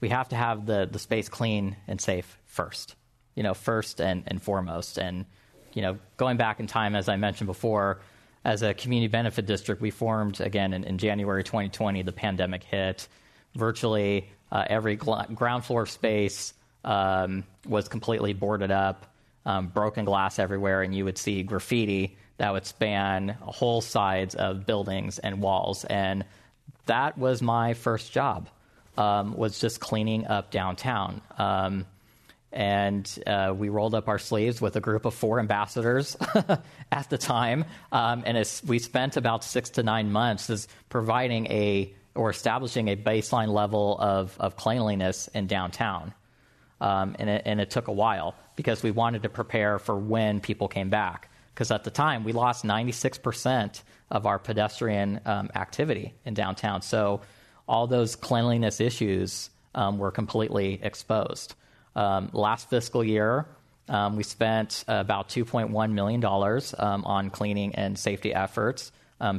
we 0.01 0.09
have 0.09 0.29
to 0.29 0.35
have 0.35 0.65
the, 0.65 0.89
the 0.91 0.99
space 0.99 1.29
clean 1.29 1.75
and 1.87 2.01
safe 2.01 2.37
first, 2.45 2.95
you 3.35 3.43
know, 3.43 3.53
first 3.53 4.01
and, 4.01 4.23
and 4.27 4.41
foremost. 4.41 4.97
And, 4.97 5.25
you 5.73 5.83
know, 5.83 5.99
going 6.17 6.37
back 6.37 6.59
in 6.59 6.67
time, 6.67 6.95
as 6.95 7.07
I 7.07 7.15
mentioned 7.15 7.47
before, 7.47 8.01
as 8.45 8.61
a 8.61 8.73
community 8.73 9.11
benefit 9.11 9.45
district, 9.45 9.81
we 9.81 9.91
formed 9.91 10.39
again 10.39 10.73
in, 10.73 10.83
in 10.83 10.97
January 10.97 11.43
2020. 11.43 12.03
The 12.03 12.11
pandemic 12.11 12.63
hit. 12.63 13.07
Virtually 13.55 14.29
uh, 14.51 14.65
every 14.67 14.97
gl- 14.97 15.33
ground 15.33 15.65
floor 15.65 15.85
space 15.85 16.53
um, 16.85 17.43
was 17.67 17.87
completely 17.87 18.33
boarded 18.33 18.71
up, 18.71 19.05
um, 19.45 19.67
broken 19.67 20.05
glass 20.05 20.39
everywhere, 20.39 20.81
and 20.81 20.95
you 20.95 21.05
would 21.05 21.17
see 21.17 21.43
graffiti 21.43 22.17
that 22.37 22.53
would 22.53 22.65
span 22.65 23.37
whole 23.41 23.81
sides 23.81 24.35
of 24.35 24.65
buildings 24.65 25.19
and 25.19 25.41
walls. 25.41 25.83
And 25.85 26.25
that 26.85 27.17
was 27.17 27.41
my 27.41 27.73
first 27.73 28.11
job. 28.11 28.49
Um, 28.97 29.33
was 29.37 29.59
just 29.59 29.79
cleaning 29.79 30.27
up 30.27 30.51
downtown. 30.51 31.21
And 32.51 33.07
uh, 33.27 33.53
we 33.55 33.69
rolled 33.69 33.93
up 33.93 34.07
our 34.07 34.17
sleeves 34.17 34.59
with 34.59 34.75
a 34.75 34.79
group 34.79 35.05
of 35.05 35.13
four 35.13 35.39
ambassadors 35.39 36.17
at 36.91 37.09
the 37.09 37.17
time, 37.17 37.65
um, 37.91 38.23
and 38.25 38.37
we 38.65 38.79
spent 38.79 39.17
about 39.17 39.43
six 39.43 39.69
to 39.71 39.83
nine 39.83 40.11
months 40.11 40.49
as 40.49 40.67
providing 40.89 41.45
a 41.47 41.93
or 42.15 42.29
establishing 42.29 42.87
a 42.89 42.95
baseline 42.95 43.47
level 43.47 43.97
of, 43.99 44.35
of 44.39 44.55
cleanliness 44.55 45.29
in 45.29 45.47
downtown. 45.47 46.13
Um, 46.81 47.15
and, 47.19 47.29
it, 47.29 47.43
and, 47.45 47.59
it, 47.59 47.69
took 47.69 47.87
a 47.87 47.93
while 47.93 48.35
because 48.55 48.81
we 48.81 48.91
wanted 48.91 49.23
to 49.23 49.29
prepare 49.29 49.79
for 49.79 49.97
when 49.97 50.39
people 50.39 50.69
came 50.69 50.89
back. 50.89 51.29
Because 51.53 51.71
at 51.71 51.83
the 51.83 51.91
time, 51.91 52.23
we 52.23 52.31
lost 52.31 52.63
96% 52.63 53.81
of 54.09 54.25
our 54.25 54.39
pedestrian 54.39 55.19
um, 55.25 55.49
activity 55.55 56.13
in 56.23 56.33
downtown. 56.33 56.81
So 56.81 57.21
all 57.67 57.87
those 57.87 58.15
cleanliness 58.15 58.79
issues 58.79 59.49
um, 59.75 59.97
were 59.97 60.11
completely 60.11 60.79
exposed. 60.81 61.55
Um, 61.95 62.29
last 62.33 62.69
fiscal 62.69 63.03
year, 63.03 63.45
um, 63.87 64.15
we 64.15 64.23
spent 64.23 64.83
about 64.87 65.29
$2.1 65.29 65.91
million 65.91 66.23
um, 66.23 67.05
on 67.05 67.29
cleaning 67.29 67.75
and 67.75 67.97
safety 67.97 68.33
efforts 68.33 68.91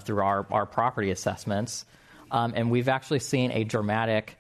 through 0.03 0.21
our, 0.21 0.67
property 0.67 1.11
assessments. 1.11 1.85
And 2.33 2.71
we've 2.71 2.89
actually 2.89 3.21
seen 3.21 3.53
a 3.53 3.65
dramatic 3.65 4.37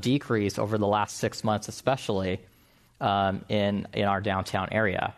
decrease 0.00 0.58
over 0.58 0.78
the 0.78 0.86
last 0.86 1.16
six 1.16 1.42
months, 1.42 1.68
especially 1.68 2.40
in, 3.00 3.86
in 3.92 4.04
our 4.04 4.20
downtown 4.20 4.68
area. 4.70 5.12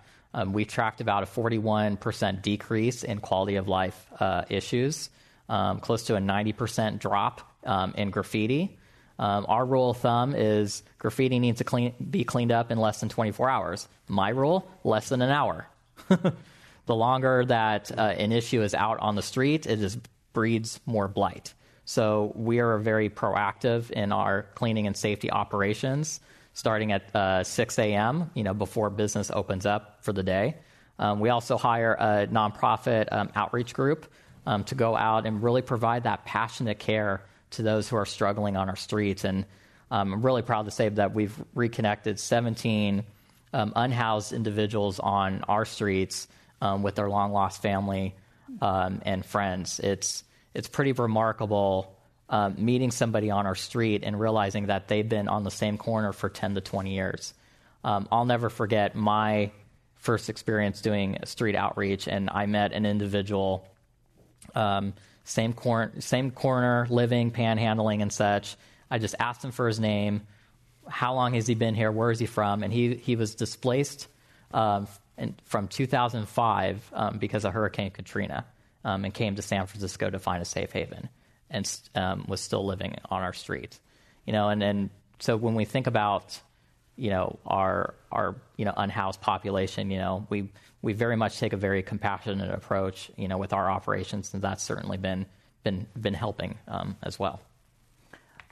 we 0.47 0.65
tracked 0.65 1.03
about 1.03 1.23
a 1.23 1.27
41% 1.27 2.41
decrease 2.43 3.05
in 3.05 3.19
quality 3.19 3.57
of 3.57 3.69
life 3.69 4.07
uh, 4.19 4.45
issues, 4.49 5.11
close 5.83 6.05
to 6.05 6.17
a 6.17 6.21
90% 6.21 6.99
drop 6.99 7.43
in 7.95 8.11
graffiti. 8.11 8.79
Um, 9.19 9.47
our 9.49 9.65
rule 9.65 9.91
of 9.91 9.99
thumb 9.99 10.35
is 10.35 10.83
graffiti 10.99 11.39
needs 11.39 11.59
to 11.59 11.65
clean, 11.65 11.95
be 12.11 12.25
cleaned 12.25 12.53
up 12.53 12.71
in 12.71 12.79
less 12.79 13.01
than 13.01 13.09
24 13.09 13.49
hours. 13.49 13.89
My 14.09 14.31
rule, 14.31 14.69
less 14.83 15.09
than 15.09 15.23
an 15.23 15.31
hour. 15.31 15.69
the 16.09 16.95
longer 16.95 17.45
that 17.45 17.97
uh, 17.97 18.03
an 18.03 18.33
issue 18.33 18.63
is 18.63 18.75
out 18.75 18.99
on 19.01 19.15
the 19.15 19.23
street, 19.23 19.67
it 19.67 19.79
just 19.79 19.99
breeds 20.33 20.81
more 20.85 21.09
blight. 21.09 21.55
So 21.85 22.33
we 22.35 22.61
are 22.61 22.79
very 22.79 23.11
proactive 23.11 23.91
in 23.91 24.11
our 24.11 24.47
cleaning 24.55 24.87
and 24.87 24.97
safety 24.97 25.31
operations, 25.31 26.21
starting 26.55 26.93
at 26.93 27.15
uh, 27.15 27.45
6 27.45 27.79
a.m. 27.79 28.31
You 28.35 28.43
know 28.43 28.55
before 28.55 28.91
business 28.91 29.31
opens 29.31 29.67
up 29.67 30.03
for 30.03 30.13
the 30.13 30.23
day. 30.23 30.57
Um, 30.99 31.21
we 31.21 31.29
also 31.29 31.57
hire 31.57 31.93
a 31.93 32.27
nonprofit 32.27 33.09
um, 33.13 33.31
outreach 33.35 33.75
group 33.75 34.11
um, 34.47 34.65
to 34.65 34.75
go 34.75 34.97
out 34.97 35.27
and 35.27 35.43
really 35.43 35.63
provide 35.63 36.05
that 36.05 36.25
passionate 36.25 36.79
care 36.79 37.23
to 37.55 37.63
those 37.63 37.89
who 37.89 37.97
are 37.97 38.07
struggling 38.07 38.57
on 38.57 38.69
our 38.69 38.77
streets. 38.77 39.25
And 39.25 39.45
um, 39.91 40.13
I'm 40.13 40.23
really 40.23 40.43
proud 40.43 40.65
to 40.67 40.71
say 40.71 40.89
that 40.89 41.15
we've 41.15 41.35
reconnected 41.55 42.19
17 42.19 43.05
um, 43.53 43.73
unhoused 43.77 44.33
individuals 44.33 44.99
on 44.99 45.43
our 45.49 45.65
streets 45.65 46.27
um, 46.61 46.83
with 46.83 46.97
their 46.97 47.09
long 47.09 47.33
lost 47.33 47.63
family 47.63 48.15
um, 48.61 49.01
and 49.05 49.25
friends. 49.25 49.81
It's, 49.81 50.25
it's 50.55 50.69
pretty 50.69 50.93
remarkable 50.93 51.95
um, 52.29 52.57
meeting 52.59 52.91
somebody 52.91 53.31
on 53.31 53.47
our 53.47 53.55
street 53.55 54.03
and 54.05 54.19
realizing 54.19 54.67
that 54.67 54.89
they've 54.89 55.09
been 55.09 55.29
on 55.29 55.45
the 55.45 55.51
same 55.51 55.77
corner 55.79 56.13
for 56.13 56.29
10 56.29 56.55
to 56.55 56.61
20 56.61 56.95
years. 56.95 57.35
Um, 57.85 58.09
I'll 58.11 58.25
never 58.25 58.49
forget 58.49 58.95
my 58.95 59.51
first 59.97 60.29
experience 60.29 60.81
doing 60.81 61.19
street 61.25 61.55
outreach, 61.55 62.09
and 62.09 62.31
I 62.31 62.47
met 62.47 62.73
an 62.73 62.87
individual. 62.87 63.69
Same, 65.25 65.53
cor- 65.53 65.93
same 65.99 66.31
corner, 66.31 66.87
living, 66.91 67.31
panhandling, 67.31 68.03
and 68.03 68.13
such. 68.13 68.57
I 68.91 68.99
just 68.99 69.15
asked 69.19 69.45
him 69.45 69.53
for 69.53 69.67
his 69.67 69.81
name. 69.81 70.23
How 70.87 71.15
long 71.15 71.35
has 71.35 71.47
he 71.47 71.55
been 71.55 71.75
here? 71.75 71.91
Where 71.91 72.11
is 72.11 72.19
he 72.19 72.27
from? 72.27 72.63
And 72.63 72.73
he, 72.73 72.95
he 72.95 73.17
was 73.17 73.35
displaced 73.35 74.07
um, 74.53 74.87
in, 75.17 75.35
from 75.45 75.69
2005 75.69 76.91
um, 76.93 77.19
because 77.19 77.45
of 77.45 77.53
Hurricane 77.53 77.91
Katrina 77.91 78.45
um, 78.85 79.05
and 79.05 79.15
came 79.15 79.37
to 79.37 79.43
San 79.43 79.67
Francisco 79.67 80.11
to 80.11 80.19
find 80.19 80.43
a 80.43 80.45
safe 80.45 80.73
haven 80.73 81.09
and 81.51 81.81
um, 81.95 82.27
was 82.29 82.41
still 82.41 82.65
living 82.67 82.97
on 83.11 83.23
our 83.23 83.33
street. 83.33 83.79
You 84.27 84.33
know, 84.33 84.51
and, 84.51 84.63
and 84.63 84.91
so 85.21 85.37
when 85.37 85.55
we 85.55 85.65
think 85.65 85.87
about 85.87 86.39
you 86.97 87.11
know 87.11 87.39
our 87.47 87.95
our 88.13 88.37
you 88.57 88.65
know 88.65 88.73
unhoused 88.77 89.21
population 89.21 89.91
you 89.91 89.99
know 89.99 90.27
we 90.31 90.49
we 90.85 90.93
very 90.93 91.17
much 91.17 91.39
take 91.39 91.53
a 91.53 91.57
very 91.57 91.83
compassionate 91.83 92.51
approach 92.51 93.11
you 93.17 93.27
know 93.27 93.39
with 93.39 93.53
our 93.53 93.71
operations 93.71 94.33
and 94.35 94.43
that's 94.43 94.63
certainly 94.63 94.97
been 94.97 95.27
been 95.63 95.87
been 96.01 96.15
helping 96.15 96.59
um, 96.69 96.97
as 97.03 97.19
well 97.19 97.41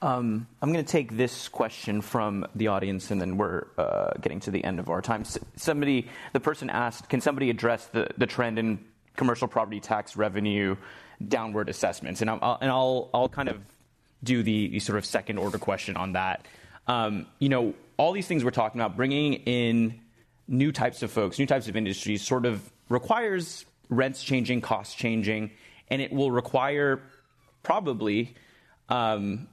um, 0.02 0.48
I'm 0.60 0.72
going 0.72 0.84
to 0.84 0.90
take 0.90 1.16
this 1.16 1.48
question 1.48 2.00
from 2.00 2.44
the 2.56 2.66
audience, 2.66 3.12
and 3.12 3.20
then 3.20 3.36
we're 3.36 3.66
uh, 3.78 4.10
getting 4.20 4.40
to 4.40 4.50
the 4.50 4.64
end 4.64 4.80
of 4.80 4.90
our 4.90 5.00
time. 5.00 5.24
Somebody, 5.54 6.08
the 6.32 6.40
person 6.40 6.70
asked, 6.70 7.08
can 7.08 7.20
somebody 7.20 7.50
address 7.50 7.86
the, 7.86 8.08
the 8.18 8.26
trend 8.26 8.58
in 8.58 8.84
commercial 9.14 9.46
property 9.46 9.78
tax 9.78 10.16
revenue 10.16 10.76
downward 11.28 11.68
assessments? 11.68 12.20
And 12.20 12.28
I'll, 12.30 12.58
and 12.60 12.68
I'll, 12.68 13.10
I'll 13.14 13.28
kind 13.28 13.48
of 13.48 13.60
do 14.24 14.42
the, 14.42 14.68
the 14.68 14.80
sort 14.80 14.98
of 14.98 15.04
second 15.04 15.38
order 15.38 15.58
question 15.58 15.96
on 15.96 16.14
that. 16.14 16.46
Um, 16.88 17.26
you 17.38 17.48
know, 17.48 17.74
all 17.96 18.10
these 18.10 18.26
things 18.26 18.42
we're 18.44 18.50
talking 18.50 18.80
about, 18.80 18.96
bringing 18.96 19.34
in 19.34 20.00
new 20.48 20.72
types 20.72 21.02
of 21.02 21.10
folks, 21.10 21.38
new 21.38 21.46
types 21.46 21.68
of 21.68 21.76
industries, 21.76 22.22
sort 22.22 22.46
of 22.46 22.70
requires 22.88 23.64
rents 23.88 24.22
changing, 24.22 24.60
costs 24.60 24.94
changing, 24.94 25.50
and 25.88 26.00
it 26.02 26.12
will 26.12 26.30
require 26.30 27.00
probably 27.62 28.34
um, 28.88 29.48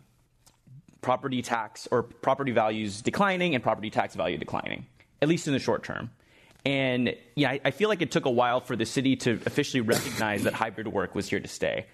property 1.02 1.42
tax 1.42 1.88
or 1.92 2.04
property 2.04 2.52
values 2.52 3.02
declining 3.02 3.56
and 3.56 3.64
property 3.64 3.90
tax 3.90 4.16
value 4.16 4.38
declining, 4.38 4.86
at 5.22 5.28
least 5.28 5.48
in 5.48 5.54
the 5.54 5.60
short 5.60 5.84
term. 5.84 6.10
And 6.66 7.16
yeah, 7.36 7.52
I, 7.52 7.62
I 7.66 7.72
feel 7.72 7.90
like 7.90 8.02
it 8.02 8.12
took 8.12 8.26
a 8.26 8.32
while 8.32 8.60
for 8.60 8.76
the 8.76 8.86
city 8.86 9.16
to 9.18 9.40
officially 9.46 9.82
recognize 9.82 10.44
that 10.44 10.54
hybrid 10.54 10.88
work 10.88 11.16
was 11.16 11.30
here 11.30 11.40
to 11.40 11.48
stay. 11.48 11.86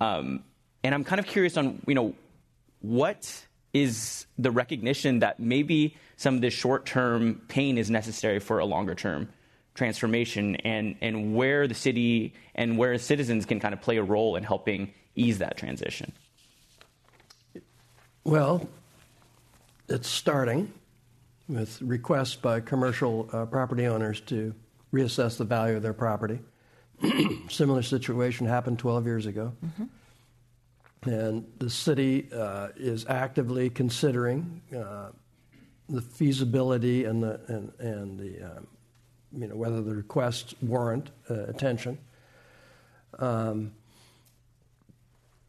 Um, 0.00 0.44
and 0.82 0.94
I'm 0.94 1.04
kind 1.04 1.18
of 1.18 1.26
curious 1.26 1.56
on, 1.56 1.82
you 1.86 1.94
know, 1.94 2.14
what 2.80 3.46
is 3.74 4.26
the 4.38 4.50
recognition 4.50 5.18
that 5.18 5.38
maybe 5.40 5.96
some 6.16 6.36
of 6.36 6.40
this 6.40 6.54
short 6.54 6.86
term 6.86 7.42
pain 7.48 7.76
is 7.76 7.90
necessary 7.90 8.38
for 8.38 8.60
a 8.60 8.64
longer 8.64 8.94
term 8.94 9.28
transformation 9.74 10.54
and, 10.56 10.96
and 11.00 11.34
where 11.34 11.66
the 11.66 11.74
city 11.74 12.32
and 12.54 12.78
where 12.78 12.96
citizens 12.96 13.44
can 13.44 13.58
kind 13.58 13.74
of 13.74 13.82
play 13.82 13.96
a 13.96 14.02
role 14.02 14.36
in 14.36 14.44
helping 14.44 14.94
ease 15.16 15.38
that 15.38 15.56
transition? 15.56 16.12
Well, 18.22 18.68
it's 19.88 20.08
starting 20.08 20.72
with 21.48 21.82
requests 21.82 22.36
by 22.36 22.60
commercial 22.60 23.28
uh, 23.32 23.44
property 23.46 23.86
owners 23.86 24.20
to 24.22 24.54
reassess 24.92 25.36
the 25.36 25.44
value 25.44 25.76
of 25.76 25.82
their 25.82 25.92
property. 25.92 26.38
Similar 27.50 27.82
situation 27.82 28.46
happened 28.46 28.78
12 28.78 29.04
years 29.04 29.26
ago. 29.26 29.52
Mm-hmm. 29.64 29.84
And 31.04 31.46
the 31.58 31.68
city 31.68 32.28
uh, 32.34 32.68
is 32.76 33.04
actively 33.06 33.68
considering 33.70 34.62
uh, 34.74 35.10
the 35.88 36.00
feasibility 36.00 37.04
and 37.04 37.22
the, 37.22 37.40
and, 37.48 37.72
and 37.78 38.18
the 38.18 38.42
um, 38.42 38.66
you 39.36 39.48
know, 39.48 39.56
whether 39.56 39.82
the 39.82 39.94
requests 39.94 40.54
warrant 40.62 41.10
uh, 41.28 41.44
attention. 41.44 41.98
Um, 43.18 43.72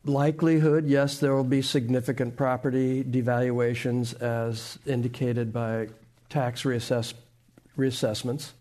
likelihood, 0.03 0.87
yes, 0.87 1.19
there 1.19 1.33
will 1.33 1.43
be 1.43 1.61
significant 1.61 2.35
property 2.35 3.03
devaluations 3.03 4.19
as 4.21 4.79
indicated 4.85 5.53
by 5.53 5.89
tax 6.29 6.63
reassess, 6.63 7.13
reassessments. 7.77 8.51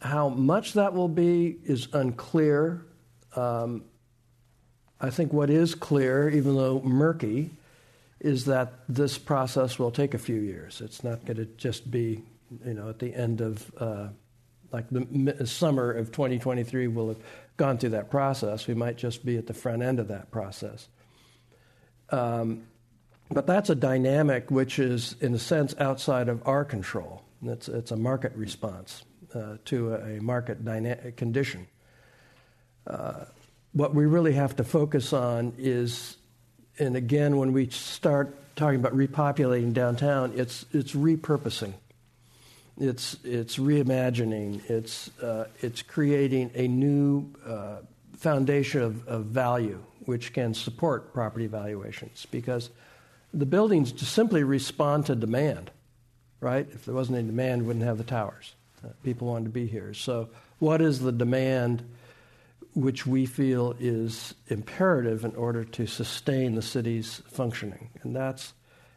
How 0.00 0.28
much 0.28 0.74
that 0.74 0.94
will 0.94 1.08
be 1.08 1.56
is 1.64 1.88
unclear. 1.92 2.82
Um, 3.34 3.84
I 5.00 5.10
think 5.10 5.32
what 5.32 5.50
is 5.50 5.74
clear, 5.74 6.28
even 6.28 6.56
though 6.56 6.80
murky, 6.80 7.50
is 8.20 8.46
that 8.46 8.72
this 8.88 9.18
process 9.18 9.78
will 9.78 9.90
take 9.90 10.14
a 10.14 10.18
few 10.18 10.40
years. 10.40 10.80
It's 10.80 11.04
not 11.04 11.24
going 11.24 11.36
to 11.36 11.44
just 11.44 11.90
be, 11.90 12.22
you 12.64 12.74
know, 12.74 12.88
at 12.88 12.98
the 12.98 13.14
end 13.14 13.40
of, 13.40 13.70
uh, 13.78 14.08
like 14.72 14.86
the 14.90 15.46
summer 15.46 15.92
of 15.92 16.12
2023 16.12 16.88
we'll 16.88 17.08
have 17.08 17.18
gone 17.56 17.78
through 17.78 17.90
that 17.90 18.10
process. 18.10 18.66
We 18.66 18.74
might 18.74 18.96
just 18.96 19.24
be 19.24 19.36
at 19.36 19.46
the 19.46 19.54
front 19.54 19.82
end 19.82 20.00
of 20.00 20.08
that 20.08 20.30
process. 20.30 20.88
Um, 22.10 22.62
but 23.30 23.46
that's 23.46 23.70
a 23.70 23.74
dynamic 23.74 24.50
which 24.50 24.78
is, 24.78 25.16
in 25.20 25.34
a 25.34 25.38
sense, 25.38 25.74
outside 25.78 26.28
of 26.28 26.46
our 26.46 26.64
control. 26.64 27.22
It's, 27.42 27.68
it's 27.68 27.90
a 27.90 27.96
market 27.96 28.32
response 28.34 29.04
uh, 29.34 29.56
to 29.66 29.94
a, 29.94 30.16
a 30.16 30.22
market 30.22 30.64
dyna- 30.64 31.12
condition. 31.12 31.66
Uh, 32.86 33.24
what 33.76 33.94
we 33.94 34.06
really 34.06 34.32
have 34.32 34.56
to 34.56 34.64
focus 34.64 35.12
on 35.12 35.52
is, 35.58 36.16
and 36.78 36.96
again, 36.96 37.36
when 37.36 37.52
we 37.52 37.68
start 37.68 38.34
talking 38.56 38.80
about 38.80 38.96
repopulating 38.96 39.72
downtown, 39.72 40.32
it's, 40.34 40.64
it's 40.72 40.92
repurposing 40.92 41.74
it's, 42.78 43.16
it's 43.24 43.56
reimagining, 43.56 44.68
it's, 44.68 45.10
uh, 45.20 45.46
it's 45.60 45.82
creating 45.82 46.50
a 46.54 46.68
new 46.68 47.26
uh, 47.46 47.78
foundation 48.16 48.82
of, 48.82 49.06
of 49.08 49.24
value 49.26 49.82
which 50.04 50.32
can 50.32 50.54
support 50.54 51.12
property 51.12 51.46
valuations 51.46 52.26
because 52.30 52.70
the 53.32 53.46
buildings 53.46 53.92
just 53.92 54.12
simply 54.12 54.44
respond 54.44 55.06
to 55.06 55.14
demand, 55.14 55.70
right? 56.40 56.68
If 56.72 56.84
there 56.84 56.94
wasn't 56.94 57.18
any 57.18 57.26
demand, 57.26 57.62
we 57.62 57.68
wouldn't 57.68 57.84
have 57.84 57.98
the 57.98 58.04
towers. 58.04 58.54
Uh, 58.84 58.88
people 59.02 59.28
wanted 59.28 59.44
to 59.44 59.50
be 59.50 59.66
here. 59.66 59.94
So, 59.94 60.28
what 60.58 60.80
is 60.80 61.00
the 61.00 61.12
demand 61.12 61.82
which 62.76 63.06
we 63.06 63.24
feel 63.24 63.74
is 63.80 64.34
imperative 64.48 65.24
in 65.24 65.34
order 65.34 65.64
to 65.64 65.86
sustain 65.86 66.54
the 66.54 66.62
city's 66.62 67.22
functioning? 67.26 67.88
And 68.02 68.14
that's, 68.14 68.52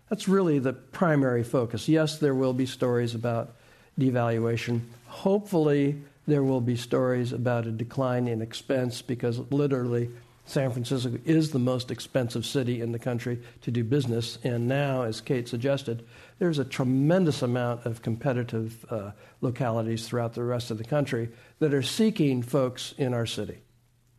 that's 0.10 0.28
really 0.28 0.60
the 0.60 0.74
primary 0.74 1.44
focus. 1.44 1.88
Yes, 1.88 2.20
there 2.20 2.36
will 2.36 2.52
be 2.52 2.66
stories 2.66 3.16
about 3.16 3.56
devaluation. 3.98 4.82
Hopefully, 5.08 6.02
there 6.28 6.44
will 6.44 6.60
be 6.60 6.76
stories 6.76 7.32
about 7.32 7.68
a 7.68 7.72
decline 7.72 8.28
in 8.28 8.42
expense 8.42 9.02
because 9.02 9.40
literally 9.50 10.10
San 10.46 10.72
Francisco 10.72 11.18
is 11.24 11.52
the 11.52 11.60
most 11.60 11.90
expensive 11.90 12.46
city 12.46 12.82
in 12.82 12.92
the 12.92 13.00
country 13.00 13.40
to 13.62 13.72
do 13.72 13.86
business. 13.86 14.40
And 14.44 14.68
now, 14.68 15.04
as 15.04 15.22
Kate 15.22 15.48
suggested, 15.48 16.06
there's 16.38 16.60
a 16.60 16.66
tremendous 16.66 17.42
amount 17.42 17.86
of 17.86 18.02
competitive 18.02 18.86
uh, 18.90 19.12
localities 19.40 20.06
throughout 20.06 20.34
the 20.34 20.44
rest 20.44 20.70
of 20.70 20.78
the 20.78 20.84
country 20.84 21.30
that 21.60 21.74
are 21.74 21.82
seeking 21.82 22.42
folks 22.42 22.94
in 22.98 23.14
our 23.14 23.26
city 23.26 23.60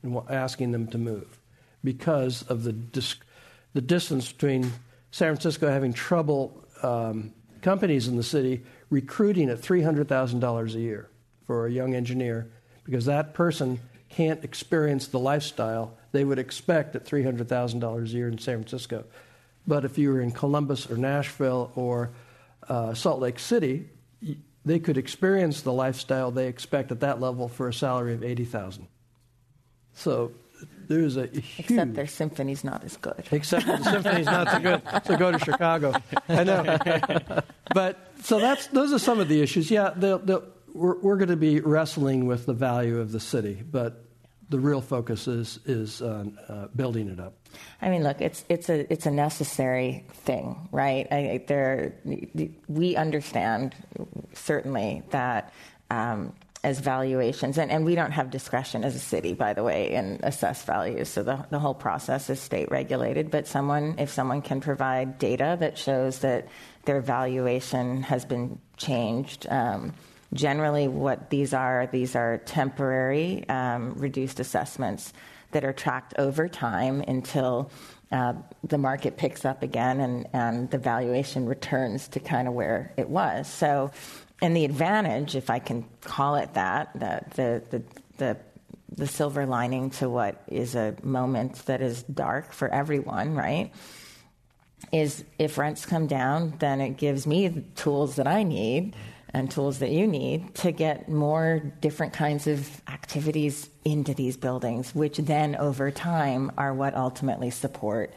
and 0.02 0.20
asking 0.28 0.72
them 0.72 0.86
to 0.88 0.98
move 0.98 1.38
because 1.82 2.42
of 2.42 2.64
the, 2.64 2.72
dis- 2.72 3.16
the 3.74 3.80
distance 3.80 4.32
between 4.32 4.64
San 5.10 5.34
Francisco 5.34 5.68
having 5.68 5.92
trouble 5.92 6.64
um, 6.82 7.32
companies 7.62 8.08
in 8.08 8.16
the 8.16 8.22
city 8.22 8.62
recruiting 8.90 9.48
at 9.48 9.60
$300,000 9.60 10.74
a 10.74 10.78
year 10.78 11.08
for 11.46 11.66
a 11.66 11.70
young 11.70 11.94
engineer 11.94 12.50
because 12.84 13.06
that 13.06 13.34
person 13.34 13.78
can't 14.08 14.42
experience 14.44 15.08
the 15.08 15.18
lifestyle 15.18 15.96
they 16.12 16.24
would 16.24 16.38
expect 16.38 16.96
at 16.96 17.04
$300,000 17.04 18.04
a 18.04 18.08
year 18.08 18.28
in 18.28 18.38
San 18.38 18.58
Francisco. 18.58 19.04
But 19.66 19.84
if 19.84 19.98
you 19.98 20.12
were 20.12 20.20
in 20.20 20.32
Columbus 20.32 20.90
or 20.90 20.96
Nashville 20.96 21.70
or 21.76 22.10
uh, 22.68 22.94
Salt 22.94 23.20
Lake 23.20 23.38
City, 23.38 23.88
they 24.64 24.78
could 24.78 24.98
experience 24.98 25.62
the 25.62 25.72
lifestyle 25.72 26.30
they 26.30 26.48
expect 26.48 26.90
at 26.90 27.00
that 27.00 27.20
level 27.20 27.48
for 27.48 27.68
a 27.68 27.74
salary 27.74 28.14
of 28.14 28.24
80000 28.24 28.88
So 30.00 30.32
there's 30.88 31.16
a 31.16 31.26
huge. 31.26 31.44
Except 31.58 31.94
their 31.94 32.06
symphony's 32.06 32.64
not 32.64 32.82
as 32.84 32.96
good. 32.96 33.22
Except 33.30 33.66
the 33.66 33.82
symphony's 33.84 34.26
not 34.26 34.50
so 34.50 34.58
good. 34.60 34.82
So 35.04 35.16
go 35.16 35.30
to 35.32 35.38
Chicago. 35.38 35.94
I 36.28 36.44
know. 36.44 36.78
but 37.74 38.12
so 38.22 38.40
that's 38.40 38.66
those 38.68 38.92
are 38.92 38.98
some 38.98 39.20
of 39.20 39.28
the 39.28 39.42
issues. 39.42 39.70
Yeah, 39.70 39.92
they'll, 39.94 40.18
they'll, 40.18 40.44
we're, 40.74 40.98
we're 41.00 41.16
going 41.16 41.28
to 41.28 41.36
be 41.36 41.60
wrestling 41.60 42.26
with 42.26 42.46
the 42.46 42.54
value 42.54 42.98
of 42.98 43.12
the 43.12 43.20
city, 43.20 43.62
but 43.62 44.04
the 44.48 44.58
real 44.58 44.80
focus 44.80 45.28
is 45.28 45.60
is 45.66 46.02
on 46.02 46.38
uh, 46.48 46.68
building 46.74 47.08
it 47.08 47.20
up. 47.20 47.34
I 47.82 47.90
mean, 47.90 48.02
look, 48.02 48.20
it's 48.20 48.44
it's 48.48 48.68
a 48.68 48.90
it's 48.92 49.06
a 49.06 49.10
necessary 49.10 50.04
thing, 50.12 50.68
right? 50.72 51.06
I, 51.10 51.44
there, 51.46 51.94
we 52.68 52.96
understand 52.96 53.74
certainly 54.32 55.02
that 55.10 55.52
um, 55.90 56.32
as 56.62 56.78
valuations, 56.80 57.56
and, 57.56 57.70
and 57.70 57.86
we 57.86 57.94
don't 57.94 58.12
have 58.12 58.30
discretion 58.30 58.84
as 58.84 58.94
a 58.94 58.98
city, 58.98 59.32
by 59.32 59.54
the 59.54 59.62
way, 59.62 59.92
in 59.92 60.20
assess 60.22 60.62
values. 60.64 61.08
So 61.08 61.22
the, 61.22 61.46
the 61.48 61.58
whole 61.58 61.74
process 61.74 62.28
is 62.28 62.38
state 62.38 62.70
regulated. 62.70 63.30
But 63.30 63.46
someone, 63.46 63.94
if 63.98 64.10
someone 64.10 64.42
can 64.42 64.60
provide 64.60 65.18
data 65.18 65.56
that 65.60 65.78
shows 65.78 66.18
that 66.18 66.48
their 66.84 67.00
valuation 67.00 68.02
has 68.02 68.26
been 68.26 68.58
changed, 68.76 69.46
um, 69.48 69.94
generally 70.34 70.86
what 70.86 71.30
these 71.30 71.54
are, 71.54 71.88
these 71.90 72.14
are 72.14 72.38
temporary 72.38 73.48
um, 73.48 73.94
reduced 73.94 74.38
assessments 74.38 75.14
that 75.52 75.64
are 75.64 75.72
tracked 75.72 76.14
over 76.18 76.46
time 76.46 77.00
until 77.08 77.70
uh, 78.12 78.34
the 78.64 78.78
market 78.78 79.16
picks 79.16 79.44
up 79.44 79.62
again 79.62 80.00
and, 80.00 80.28
and 80.32 80.70
the 80.70 80.78
valuation 80.78 81.46
returns 81.46 82.08
to 82.08 82.20
kind 82.20 82.48
of 82.48 82.54
where 82.54 82.92
it 82.96 83.08
was. 83.08 83.48
So 83.48 83.90
and 84.40 84.56
the 84.56 84.64
advantage, 84.64 85.36
if 85.36 85.50
I 85.50 85.58
can 85.58 85.84
call 86.00 86.36
it 86.36 86.54
that, 86.54 86.92
the, 86.94 87.20
the, 87.34 87.62
the, 87.70 87.82
the, 88.16 88.36
the 88.96 89.06
silver 89.06 89.46
lining 89.46 89.90
to 89.90 90.08
what 90.08 90.42
is 90.48 90.74
a 90.74 90.96
moment 91.02 91.66
that 91.66 91.80
is 91.82 92.02
dark 92.02 92.52
for 92.52 92.68
everyone, 92.68 93.34
right? 93.34 93.72
Is 94.92 95.24
if 95.38 95.58
rents 95.58 95.84
come 95.84 96.06
down, 96.06 96.54
then 96.58 96.80
it 96.80 96.96
gives 96.96 97.26
me 97.26 97.48
the 97.48 97.60
tools 97.60 98.16
that 98.16 98.26
I 98.26 98.42
need 98.42 98.96
and 99.32 99.50
tools 99.50 99.78
that 99.78 99.90
you 99.90 100.06
need 100.06 100.54
to 100.56 100.72
get 100.72 101.08
more 101.08 101.60
different 101.80 102.12
kinds 102.12 102.46
of 102.46 102.82
activities 102.88 103.68
into 103.84 104.14
these 104.14 104.36
buildings, 104.36 104.94
which 104.94 105.18
then 105.18 105.54
over 105.56 105.90
time 105.90 106.50
are 106.58 106.74
what 106.74 106.96
ultimately 106.96 107.50
support 107.50 108.12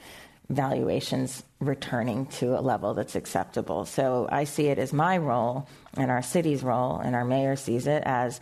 valuations 0.50 1.44
returning 1.66 2.26
to 2.28 2.58
a 2.58 2.62
level 2.62 2.94
that's 2.94 3.16
acceptable. 3.16 3.86
So 3.86 4.28
I 4.32 4.44
see 4.44 4.68
it 4.68 4.78
as 4.78 4.94
my 4.94 5.18
role 5.18 5.68
and 5.96 6.10
our 6.12 6.22
city's 6.22 6.64
role, 6.64 6.98
and 6.98 7.16
our 7.16 7.26
mayor 7.26 7.56
sees 7.56 7.88
it 7.88 8.04
as 8.06 8.40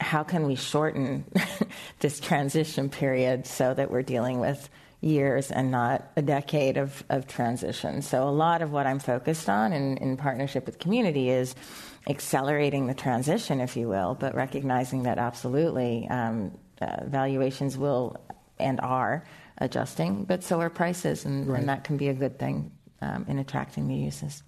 how 0.00 0.22
can 0.22 0.46
we 0.46 0.54
shorten 0.54 1.24
this 2.00 2.20
transition 2.20 2.90
period 2.90 3.46
so 3.46 3.74
that 3.74 3.90
we're 3.90 4.02
dealing 4.02 4.40
with 4.40 4.68
years 5.00 5.50
and 5.50 5.70
not 5.70 6.10
a 6.16 6.22
decade 6.22 6.76
of, 6.76 7.04
of 7.10 7.26
transition. 7.26 8.02
So 8.02 8.26
a 8.26 8.30
lot 8.30 8.62
of 8.62 8.72
what 8.72 8.86
I'm 8.86 8.98
focused 8.98 9.48
on 9.48 9.72
in, 9.72 9.98
in 9.98 10.16
partnership 10.16 10.66
with 10.66 10.78
community 10.78 11.28
is 11.28 11.54
accelerating 12.08 12.86
the 12.86 12.94
transition, 12.94 13.60
if 13.60 13.76
you 13.76 13.88
will, 13.88 14.14
but 14.14 14.34
recognizing 14.34 15.04
that 15.04 15.18
absolutely 15.18 16.08
um, 16.08 16.52
uh, 16.80 17.04
valuations 17.04 17.76
will 17.76 18.16
and 18.58 18.80
are 18.80 19.24
adjusting, 19.58 20.24
but 20.24 20.42
so 20.42 20.60
are 20.60 20.70
prices, 20.70 21.24
and, 21.24 21.46
right. 21.46 21.60
and 21.60 21.68
that 21.68 21.84
can 21.84 21.96
be 21.96 22.08
a 22.08 22.14
good 22.14 22.38
thing 22.38 22.72
um, 23.00 23.24
in 23.28 23.38
attracting 23.38 23.88
the 23.88 23.94
uses. 23.94 24.42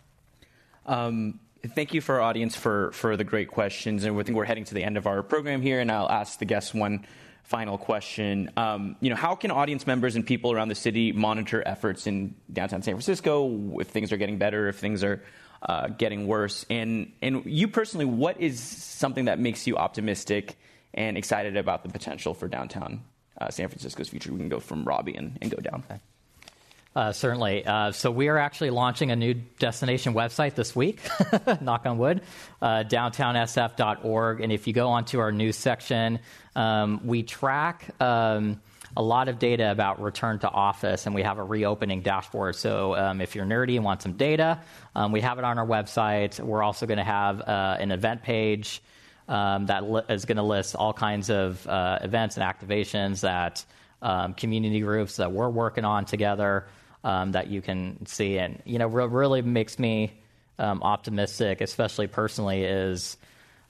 Um, 0.84 1.40
thank 1.74 1.94
you 1.94 2.00
for 2.00 2.16
our 2.16 2.20
audience 2.22 2.56
for, 2.56 2.92
for 2.92 3.16
the 3.16 3.24
great 3.24 3.48
questions, 3.48 4.04
and 4.04 4.18
I 4.18 4.22
think 4.22 4.36
we're 4.36 4.44
heading 4.44 4.64
to 4.64 4.74
the 4.74 4.82
end 4.82 4.96
of 4.96 5.06
our 5.06 5.22
program 5.22 5.62
here, 5.62 5.80
and 5.80 5.90
I'll 5.90 6.10
ask 6.10 6.38
the 6.38 6.44
guests 6.44 6.74
one 6.74 7.06
final 7.46 7.78
question. 7.78 8.50
Um, 8.56 8.96
you 9.00 9.08
know, 9.08 9.16
how 9.16 9.36
can 9.36 9.50
audience 9.50 9.86
members 9.86 10.16
and 10.16 10.26
people 10.26 10.52
around 10.52 10.68
the 10.68 10.74
city 10.74 11.12
monitor 11.12 11.62
efforts 11.64 12.06
in 12.06 12.34
downtown 12.52 12.82
San 12.82 12.94
Francisco 12.94 13.78
if 13.78 13.88
things 13.88 14.12
are 14.12 14.16
getting 14.16 14.38
better, 14.38 14.68
if 14.68 14.78
things 14.78 15.04
are 15.04 15.22
uh, 15.62 15.88
getting 15.88 16.26
worse? 16.26 16.66
And 16.68 17.12
and 17.22 17.44
you 17.46 17.68
personally, 17.68 18.04
what 18.04 18.40
is 18.40 18.58
something 18.58 19.26
that 19.26 19.38
makes 19.38 19.66
you 19.66 19.76
optimistic 19.76 20.56
and 20.92 21.16
excited 21.16 21.56
about 21.56 21.84
the 21.84 21.88
potential 21.88 22.34
for 22.34 22.48
downtown 22.48 23.02
uh, 23.40 23.50
San 23.50 23.68
Francisco's 23.68 24.08
future? 24.08 24.32
We 24.32 24.38
can 24.38 24.48
go 24.48 24.60
from 24.60 24.84
Robbie 24.84 25.14
and, 25.14 25.38
and 25.40 25.50
go 25.50 25.58
down. 25.58 25.84
Okay. 25.90 26.00
Uh, 26.96 27.12
certainly. 27.12 27.64
Uh, 27.66 27.92
so 27.92 28.10
we 28.10 28.28
are 28.28 28.38
actually 28.38 28.70
launching 28.70 29.10
a 29.10 29.16
new 29.16 29.34
destination 29.34 30.14
website 30.14 30.54
this 30.54 30.74
week, 30.74 31.00
knock 31.60 31.84
on 31.84 31.98
wood, 31.98 32.22
uh, 32.62 32.84
downtownsf.org. 32.88 34.40
And 34.40 34.50
if 34.50 34.66
you 34.66 34.72
go 34.72 34.88
onto 34.88 35.18
our 35.18 35.30
news 35.30 35.56
section, 35.56 36.20
um, 36.54 37.06
we 37.06 37.22
track 37.22 37.90
um, 38.00 38.62
a 38.96 39.02
lot 39.02 39.28
of 39.28 39.38
data 39.38 39.70
about 39.70 40.00
return 40.00 40.38
to 40.38 40.48
office, 40.48 41.04
and 41.04 41.14
we 41.14 41.22
have 41.22 41.36
a 41.36 41.44
reopening 41.44 42.00
dashboard. 42.00 42.56
So 42.56 42.96
um, 42.96 43.20
if 43.20 43.34
you're 43.34 43.44
nerdy 43.44 43.76
and 43.76 43.84
want 43.84 44.00
some 44.00 44.14
data, 44.14 44.62
um, 44.94 45.12
we 45.12 45.20
have 45.20 45.38
it 45.38 45.44
on 45.44 45.58
our 45.58 45.66
website. 45.66 46.40
We're 46.40 46.62
also 46.62 46.86
going 46.86 46.96
to 46.96 47.04
have 47.04 47.42
uh, 47.42 47.76
an 47.78 47.92
event 47.92 48.22
page 48.22 48.80
um, 49.28 49.66
that 49.66 49.88
li- 49.88 50.02
is 50.08 50.24
going 50.24 50.36
to 50.36 50.42
list 50.42 50.76
all 50.76 50.92
kinds 50.92 51.30
of 51.30 51.66
uh, 51.66 51.98
events 52.02 52.36
and 52.36 52.44
activations 52.44 53.20
that 53.20 53.64
um, 54.02 54.34
community 54.34 54.80
groups 54.80 55.16
that 55.16 55.32
we're 55.32 55.48
working 55.48 55.84
on 55.84 56.04
together 56.04 56.66
um, 57.04 57.32
that 57.32 57.48
you 57.48 57.62
can 57.62 58.04
see. 58.06 58.38
And, 58.38 58.62
you 58.64 58.78
know, 58.78 58.88
what 58.88 59.10
really 59.10 59.42
makes 59.42 59.78
me 59.78 60.12
um, 60.58 60.82
optimistic, 60.82 61.60
especially 61.60 62.06
personally, 62.06 62.64
is 62.64 63.16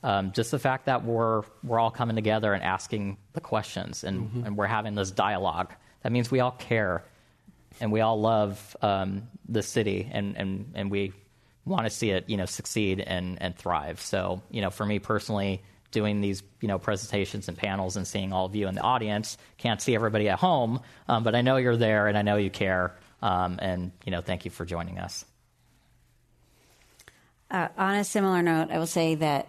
um, 0.03 0.33
just 0.33 0.51
the 0.51 0.59
fact 0.59 0.87
that 0.87 1.05
we're, 1.05 1.43
we're 1.63 1.79
all 1.79 1.91
coming 1.91 2.17
together 2.17 2.53
and 2.53 2.63
asking 2.63 3.17
the 3.33 3.41
questions 3.41 4.05
and, 4.05 4.23
mm-hmm. 4.23 4.45
and 4.47 4.57
we're 4.57 4.67
having 4.67 4.95
this 4.95 5.11
dialogue. 5.11 5.73
That 6.03 6.13
means 6.13 6.31
we 6.31 6.41
all 6.41 6.53
care 6.53 7.05
and 7.81 7.93
we 7.93 8.01
all 8.01 8.21
love 8.21 8.77
um, 8.83 9.29
the 9.49 9.63
city 9.63 10.09
and, 10.13 10.37
and, 10.37 10.73
and 10.75 10.91
we 10.91 11.13
want 11.67 11.85
to 11.85 11.91
see 11.91 12.11
it, 12.11 12.29
you 12.31 12.37
know, 12.37 12.47
succeed 12.47 13.01
and, 13.01 13.41
and 13.43 13.57
thrive. 13.57 14.01
So, 14.01 14.41
you 14.51 14.63
know, 14.63 14.71
for 14.71 14.87
me 14.87 14.99
personally, 14.99 15.63
doing 15.91 16.21
these 16.21 16.43
you 16.61 16.69
know 16.69 16.79
presentations 16.79 17.49
and 17.49 17.57
panels 17.57 17.97
and 17.97 18.07
seeing 18.07 18.31
all 18.33 18.45
of 18.45 18.55
you 18.55 18.69
in 18.69 18.75
the 18.75 18.83
audience. 18.83 19.39
Can't 19.57 19.81
see 19.81 19.95
everybody 19.95 20.29
at 20.29 20.39
home, 20.39 20.81
um, 21.09 21.25
but 21.25 21.35
I 21.35 21.41
know 21.41 21.57
you're 21.57 21.77
there 21.77 22.07
and 22.07 22.19
I 22.19 22.23
know 22.23 22.37
you 22.37 22.51
care. 22.51 22.95
Um, 23.23 23.59
and 23.63 23.93
you 24.05 24.13
know, 24.13 24.21
thank 24.21 24.45
you 24.45 24.51
for 24.51 24.67
joining 24.67 24.99
us. 24.99 25.25
Uh, 27.51 27.69
on 27.79 27.95
a 27.95 28.05
similar 28.05 28.43
note, 28.43 28.71
I 28.71 28.79
will 28.79 28.87
say 28.87 29.15
that 29.15 29.49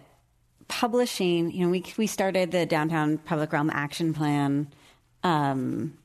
publishing. 0.68 1.50
You 1.50 1.66
know, 1.66 1.70
we 1.70 1.84
we 1.96 2.06
started 2.06 2.50
the 2.50 2.64
Downtown 2.64 3.18
Public 3.18 3.52
Realm 3.52 3.70
Action 3.70 4.14
Plan 4.14 4.68
um, 5.22 5.98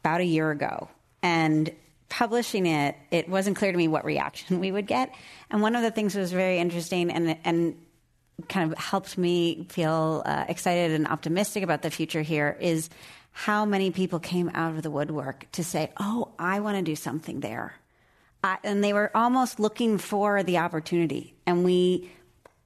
about 0.00 0.20
a 0.20 0.24
year 0.24 0.50
ago, 0.50 0.88
and 1.22 1.72
publishing 2.12 2.66
it, 2.66 2.94
it 3.10 3.26
wasn't 3.26 3.56
clear 3.56 3.72
to 3.72 3.78
me 3.78 3.88
what 3.88 4.04
reaction 4.04 4.60
we 4.60 4.70
would 4.70 4.86
get. 4.86 5.14
And 5.50 5.62
one 5.62 5.74
of 5.74 5.82
the 5.82 5.90
things 5.90 6.12
that 6.12 6.20
was 6.20 6.30
very 6.30 6.58
interesting 6.58 7.10
and 7.10 7.38
and 7.42 7.74
kind 8.48 8.70
of 8.70 8.78
helped 8.78 9.16
me 9.16 9.66
feel 9.70 10.22
uh, 10.26 10.44
excited 10.46 10.90
and 10.90 11.08
optimistic 11.08 11.62
about 11.62 11.80
the 11.80 11.90
future 11.90 12.20
here 12.20 12.56
is 12.60 12.90
how 13.30 13.64
many 13.64 13.90
people 13.90 14.18
came 14.18 14.50
out 14.52 14.74
of 14.74 14.82
the 14.82 14.90
woodwork 14.90 15.50
to 15.52 15.64
say, 15.64 15.90
Oh, 15.98 16.32
I 16.38 16.60
want 16.60 16.76
to 16.76 16.82
do 16.82 16.96
something 16.96 17.40
there. 17.40 17.74
I, 18.44 18.58
and 18.62 18.84
they 18.84 18.92
were 18.92 19.10
almost 19.14 19.58
looking 19.58 19.96
for 19.96 20.42
the 20.42 20.58
opportunity. 20.58 21.34
And 21.46 21.64
we 21.64 22.10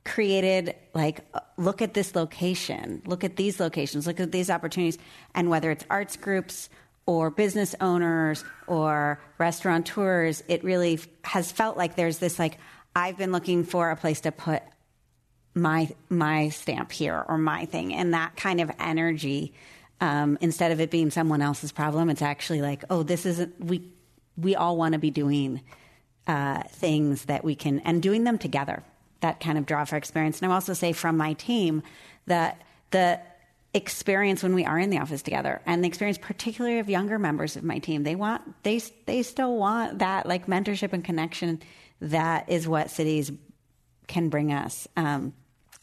created, 0.05 0.74
like, 0.93 1.20
look 1.56 1.82
at 1.82 1.94
this 1.94 2.16
location, 2.16 3.02
look 3.06 3.23
at 3.23 3.36
these 3.36 3.60
locations, 3.60 4.06
look 4.09 4.18
at 4.18 4.32
these 4.32 4.51
opportunities. 4.51 4.98
And 5.35 5.51
whether 5.51 5.70
it's 5.70 5.85
arts 5.89 6.16
groups 6.16 6.68
or 7.07 7.31
business 7.31 7.74
owners 7.81 8.45
or 8.66 9.20
restaurateurs, 9.39 10.43
it 10.49 10.65
really 10.65 11.01
has 11.23 11.51
felt 11.53 11.77
like 11.77 11.97
there's 11.97 12.19
this, 12.19 12.39
like, 12.39 12.59
I've 12.95 13.16
been 13.16 13.33
looking 13.33 13.65
for 13.65 13.91
a 13.91 13.97
place 13.97 14.23
to 14.23 14.33
put 14.33 14.62
my 15.55 15.89
my 16.11 16.51
stamp 16.51 16.93
here 16.93 17.24
or 17.27 17.39
my 17.39 17.65
thing 17.65 17.95
and 17.95 18.12
that 18.12 18.37
kind 18.37 18.61
of 18.61 18.70
energy 18.78 19.55
um, 20.01 20.37
instead 20.41 20.73
of 20.73 20.81
it 20.81 20.91
being 20.91 21.11
someone 21.11 21.41
else's 21.41 21.73
problem, 21.73 22.11
it's 22.11 22.23
actually 22.23 22.61
like, 22.61 22.85
oh, 22.91 23.03
this 23.03 23.27
isn't 23.27 23.59
we. 23.65 23.93
We 24.37 24.55
all 24.55 24.77
want 24.77 24.93
to 24.93 24.99
be 24.99 25.11
doing 25.11 25.62
uh, 26.27 26.62
things 26.65 27.24
that 27.24 27.43
we 27.43 27.55
can 27.55 27.81
and 27.81 28.03
doing 28.03 28.24
them 28.24 28.37
together. 28.37 28.83
That 29.20 29.41
kind 29.41 29.57
of 29.57 29.65
draw 29.65 29.87
for 29.87 29.97
experience. 29.97 30.43
And 30.43 30.53
I 30.53 30.55
also 30.55 30.74
say 30.74 30.93
from 30.93 31.16
my 31.16 31.33
team 31.33 31.83
that 32.27 32.61
the 32.91 33.19
experience 33.77 34.43
when 34.43 34.55
we 34.55 34.65
are 34.65 34.78
in 34.78 34.90
the 34.90 34.98
office 34.98 35.23
together 35.23 35.61
and 35.66 35.85
the 35.85 35.89
experience 35.89 36.19
particularly 36.19 36.78
of 36.78 36.89
younger 36.89 37.19
members 37.19 37.57
of 37.57 37.62
my 37.62 37.78
team 37.78 38.03
they 38.05 38.15
want 38.15 38.43
they 38.62 38.81
they 39.05 39.23
still 39.23 39.57
want 39.57 39.98
that 39.98 40.27
like 40.27 40.47
mentorship 40.47 40.93
and 40.93 41.05
connection 41.05 41.61
that 42.01 42.48
is 42.48 42.66
what 42.66 42.90
cities 42.90 43.31
can 44.07 44.28
bring 44.28 44.53
us 44.53 44.89
um, 44.97 45.32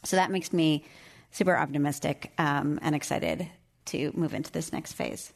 so 0.04 0.16
that 0.16 0.30
makes 0.30 0.52
me 0.52 0.84
super 1.30 1.56
optimistic 1.56 2.32
um, 2.38 2.78
and 2.82 2.94
excited 2.94 3.48
to 3.86 4.12
move 4.14 4.34
into 4.34 4.52
this 4.52 4.72
next 4.72 4.92
phase? 4.92 5.32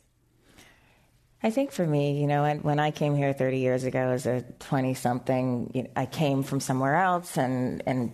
I 1.42 1.50
think 1.50 1.72
for 1.72 1.86
me, 1.86 2.20
you 2.20 2.26
know, 2.26 2.52
when, 2.62 2.80
I 2.80 2.90
came 2.90 3.14
here 3.14 3.32
30 3.32 3.58
years 3.58 3.84
ago 3.84 4.10
as 4.10 4.26
a 4.26 4.42
20 4.58 4.94
something, 4.94 5.70
you 5.74 5.82
know, 5.84 5.90
I 5.94 6.06
came 6.06 6.42
from 6.42 6.60
somewhere 6.60 6.96
else 6.96 7.36
and, 7.36 7.82
and 7.86 8.12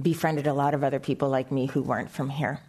befriended 0.00 0.46
a 0.46 0.52
lot 0.52 0.74
of 0.74 0.84
other 0.84 1.00
people 1.00 1.28
like 1.28 1.50
me 1.50 1.66
who 1.66 1.82
weren't 1.82 2.10
from 2.10 2.28
here. 2.28 2.60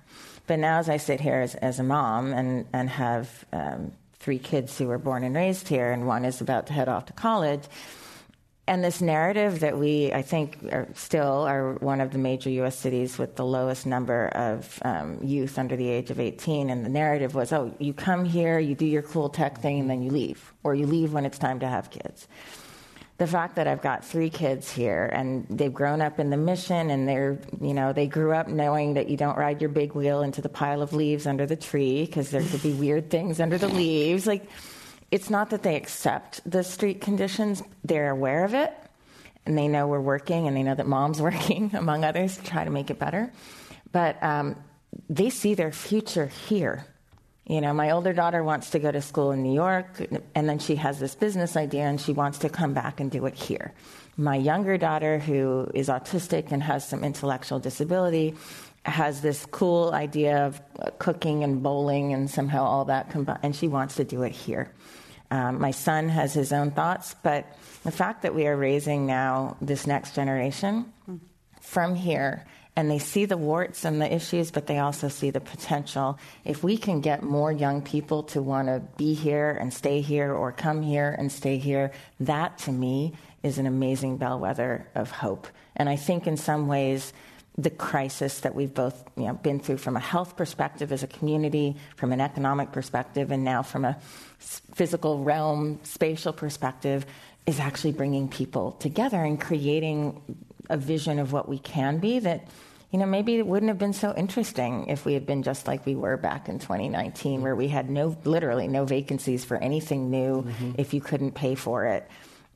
But 0.46 0.60
now, 0.60 0.80
as 0.80 0.90
I 0.90 0.98
sit 0.98 1.22
here 1.22 1.40
as, 1.42 1.56
as 1.56 1.80
a 1.80 1.84
mom 1.84 2.34
and, 2.34 2.66
and 2.74 2.90
have 2.90 3.46
um, 3.54 3.94
three 4.20 4.40
kids 4.40 4.78
who 4.78 4.88
were 4.88 4.98
born 4.98 5.24
and 5.24 5.36
raised 5.36 5.68
here, 5.68 5.92
and 5.92 6.06
one 6.06 6.26
is 6.26 6.42
about 6.42 6.68
to 6.68 6.74
head 6.74 6.90
off 6.90 7.06
to 7.08 7.14
college, 7.14 7.64
and 8.66 8.82
this 8.82 9.02
narrative 9.02 9.60
that 9.60 9.78
we, 9.78 10.14
I 10.14 10.22
think, 10.22 10.58
are 10.72 10.88
still 10.96 11.46
are 11.46 11.74
one 11.76 12.00
of 12.00 12.12
the 12.12 12.18
major 12.18 12.50
U.S. 12.50 12.78
cities 12.78 13.18
with 13.18 13.36
the 13.36 13.46
lowest 13.46 13.86
number 13.86 14.28
of 14.28 14.80
um, 14.84 15.20
youth 15.22 15.60
under 15.60 15.76
the 15.76 15.90
age 15.90 16.12
of 16.12 16.20
18. 16.20 16.70
And 16.70 16.86
the 16.86 16.90
narrative 16.90 17.36
was, 17.36 17.52
oh, 17.52 17.74
you 17.78 17.94
come 17.94 18.24
here, 18.24 18.60
you 18.60 18.74
do 18.74 18.86
your 18.86 19.02
cool 19.02 19.28
tech 19.28 19.60
thing, 19.60 19.82
and 19.82 19.90
then 19.90 20.02
you 20.02 20.12
leave, 20.12 20.54
or 20.64 20.76
you 20.76 20.88
leave 20.88 21.12
when 21.12 21.26
it's 21.26 21.38
time 21.38 21.60
to 21.60 21.68
have 21.68 21.90
kids. 21.90 22.28
The 23.18 23.28
fact 23.28 23.56
that 23.56 23.68
I've 23.68 23.82
got 23.82 24.04
three 24.04 24.30
kids 24.30 24.72
here, 24.72 25.06
and 25.06 25.46
they've 25.50 25.74
grown 25.74 26.02
up 26.02 26.20
in 26.20 26.30
the 26.30 26.38
mission, 26.38 26.90
and 26.90 27.08
they're, 27.08 27.38
you 27.62 27.74
know, 27.74 27.94
they 27.94 28.08
grew 28.08 28.34
up 28.34 28.48
knowing 28.48 28.96
that 28.96 29.08
you 29.08 29.18
don't 29.18 29.38
ride 29.38 29.62
your 29.62 29.70
big 29.70 29.94
wheel 29.94 30.22
into 30.24 30.42
the 30.42 30.50
pile 30.50 30.82
of 30.82 30.94
leaves 30.94 31.28
under 31.28 31.46
the 31.46 31.56
tree 31.56 32.06
because 32.06 32.32
there 32.32 32.42
could 32.42 32.64
be 32.64 32.74
weird 32.74 33.10
things 33.12 33.40
under 33.40 33.58
the 33.58 33.68
leaves, 33.68 34.26
like 34.26 34.46
it's 35.12 35.30
not 35.30 35.52
that 35.52 35.62
they 35.62 35.76
accept 35.76 36.42
the 36.50 36.64
street 36.64 37.02
conditions, 37.02 37.62
they're 37.84 38.10
aware 38.10 38.44
of 38.46 38.56
it 38.56 38.74
and 39.46 39.58
they 39.58 39.68
know 39.68 39.88
we're 39.88 40.00
working 40.00 40.48
and 40.48 40.56
they 40.56 40.64
know 40.64 40.76
that 40.76 40.88
mom's 40.88 41.22
working, 41.30 41.72
among 41.74 42.04
others, 42.04 42.38
to 42.38 42.44
try 42.44 42.64
to 42.64 42.70
make 42.70 42.90
it 42.90 43.00
better. 43.00 43.32
But 43.92 44.22
um, 44.24 44.56
they 45.10 45.30
see 45.30 45.54
their 45.54 45.72
future 45.72 46.28
here. 46.28 46.86
You 47.46 47.60
know, 47.60 47.74
my 47.74 47.92
older 47.92 48.14
daughter 48.14 48.42
wants 48.42 48.70
to 48.70 48.80
go 48.80 48.90
to 48.90 49.02
school 49.02 49.32
in 49.32 49.44
New 49.44 49.54
York, 49.54 50.02
and 50.34 50.48
then 50.48 50.60
she 50.60 50.78
has 50.78 51.00
this 51.00 51.14
business 51.14 51.58
idea 51.58 51.84
and 51.84 52.00
she 52.00 52.14
wants 52.14 52.38
to 52.40 52.50
come 52.50 52.74
back 52.74 53.02
and 53.02 53.12
do 53.12 53.26
it 53.26 53.36
here. 53.36 53.74
My 54.16 54.36
younger 54.36 54.78
daughter, 54.78 55.20
who 55.20 55.70
is 55.74 55.90
autistic 55.90 56.52
and 56.52 56.64
has 56.64 56.88
some 56.88 57.04
intellectual 57.04 57.60
disability, 57.60 58.36
has 58.86 59.22
this 59.22 59.46
cool 59.48 59.92
idea 59.94 60.46
of 60.46 60.62
cooking 61.00 61.44
and 61.44 61.62
bowling 61.62 62.14
and 62.14 62.30
somehow 62.30 62.64
all 62.64 62.86
that 62.86 63.10
combined, 63.10 63.40
and 63.44 63.56
she 63.56 63.68
wants 63.68 63.96
to 63.96 64.04
do 64.04 64.24
it 64.24 64.32
here. 64.32 64.72
Um, 65.32 65.60
my 65.60 65.72
son 65.72 66.10
has 66.10 66.34
his 66.34 66.54
own 66.54 66.72
thoughts, 66.72 67.16
but 67.24 67.46
the 67.84 67.92
fact 67.92 68.22
that 68.22 68.36
we 68.36 68.46
are 68.46 68.56
raising 68.56 69.06
now 69.06 69.58
this 69.62 69.88
next 69.88 70.16
generation 70.16 70.94
from 71.60 71.96
here, 71.96 72.46
and 72.76 72.90
they 72.90 73.00
see 73.00 73.26
the 73.26 73.38
warts 73.38 73.86
and 73.86 74.02
the 74.02 74.12
issues, 74.12 74.50
but 74.50 74.66
they 74.66 74.80
also 74.80 75.08
see 75.08 75.30
the 75.30 75.40
potential. 75.40 76.18
If 76.44 76.64
we 76.64 76.78
can 76.78 77.02
get 77.02 77.22
more 77.22 77.52
young 77.52 77.82
people 77.82 78.24
to 78.24 78.42
want 78.42 78.68
to 78.68 78.82
be 78.98 79.14
here 79.14 79.52
and 79.52 79.72
stay 79.72 80.02
here, 80.02 80.34
or 80.34 80.52
come 80.52 80.82
here 80.82 81.16
and 81.18 81.32
stay 81.32 81.58
here, 81.58 81.92
that 82.22 82.58
to 82.60 82.72
me 82.72 83.14
is 83.44 83.60
an 83.60 83.68
amazing 83.68 84.18
bellwether 84.18 84.88
of 84.96 85.12
hope. 85.12 85.48
And 85.76 85.88
I 85.88 85.98
think 85.98 86.26
in 86.26 86.38
some 86.38 86.68
ways, 86.68 87.14
the 87.58 87.70
crisis 87.70 88.40
that 88.40 88.56
we've 88.56 88.74
both 88.74 89.04
you 89.16 89.26
know, 89.26 89.34
been 89.34 89.60
through 89.60 89.78
from 89.78 89.96
a 89.96 90.00
health 90.00 90.36
perspective 90.36 90.92
as 90.92 91.04
a 91.04 91.08
community, 91.08 91.76
from 91.96 92.12
an 92.12 92.22
economic 92.22 92.72
perspective, 92.72 93.30
and 93.30 93.44
now 93.44 93.62
from 93.62 93.86
a 93.86 93.98
physical 94.40 95.24
realm, 95.24 95.80
spatial 95.84 96.34
perspective, 96.34 97.06
is 97.46 97.60
actually 97.60 97.92
bringing 97.92 98.28
people 98.28 98.72
together 98.74 99.22
and 99.24 99.40
creating 99.40 100.20
a 100.70 100.78
vision 100.78 101.20
of 101.20 101.32
what 101.32 101.48
we 101.48 101.60
can 101.60 102.00
be 102.00 102.20
that 102.20 102.48
you 102.92 103.00
know 103.00 103.06
maybe 103.06 103.36
it 103.36 103.46
wouldn't 103.46 103.70
have 103.70 103.80
been 103.80 103.94
so 103.94 104.14
interesting 104.16 104.88
if 104.88 105.06
we 105.06 105.14
had 105.14 105.26
been 105.26 105.44
just 105.44 105.68
like 105.68 105.86
we 105.86 105.96
were 105.96 106.18
back 106.18 106.48
in 106.48 106.60
2019 106.60 107.42
where 107.42 107.56
we 107.56 107.68
had 107.68 107.90
no 107.90 108.16
literally 108.24 108.68
no 108.68 108.86
vacancies 108.86 109.44
for 109.44 109.58
anything 109.58 110.10
new 110.10 110.44
mm-hmm. 110.44 110.72
if 110.78 110.94
you 110.94 111.02
couldn't 111.02 111.34
pay 111.34 111.56
for 111.56 111.86
it 111.86 112.10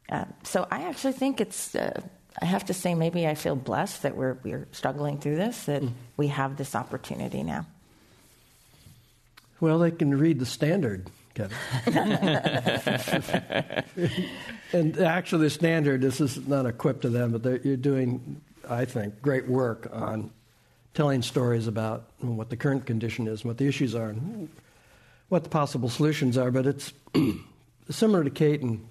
uh, 0.10 0.26
so 0.44 0.68
i 0.72 0.84
actually 0.84 1.14
think 1.14 1.42
it's 1.42 1.76
uh, 1.76 2.00
I 2.42 2.46
have 2.46 2.66
to 2.66 2.74
say, 2.74 2.94
maybe 2.94 3.26
I 3.26 3.34
feel 3.36 3.56
blessed 3.56 4.04
that 4.04 4.16
we're, 4.16 4.38
we're 4.44 4.68
struggling 4.72 5.18
through 5.18 5.38
this, 5.38 5.66
that 5.66 5.82
mm. 5.82 5.92
we 6.18 6.28
have 6.28 6.56
this 6.56 6.76
opportunity 6.76 7.42
now. 7.42 7.66
Well, 9.60 9.80
they 9.80 9.90
can 9.90 10.18
read 10.18 10.40
the 10.40 10.46
standard, 10.46 11.10
Kevin. 11.34 11.58
and 14.74 14.98
actually, 14.98 15.44
the 15.44 15.50
standard, 15.50 16.02
this 16.02 16.22
is 16.22 16.48
not 16.48 16.66
equipped 16.66 17.02
to 17.02 17.10
them, 17.10 17.32
but 17.32 17.66
you're 17.66 17.78
doing, 17.78 18.42
I 18.70 18.86
think, 18.86 19.22
great 19.22 19.48
work 19.48 19.90
on 19.92 20.32
telling 20.94 21.22
stories 21.22 21.68
about 21.68 22.10
what 22.20 22.50
the 22.50 22.58
current 22.58 22.86
condition 22.86 23.28
is, 23.28 23.42
and 23.42 23.50
what 23.50 23.58
the 23.58 23.68
issues 23.68 23.96
are, 23.96 24.10
and 24.10 24.50
what 25.30 25.44
the 25.44 25.50
possible 25.50 25.90
solutions 25.90 26.38
are. 26.38 26.52
But 26.52 26.66
it's 26.66 26.94
similar 27.90 28.24
to 28.24 28.30
Kate 28.30 28.62
and 28.62 28.88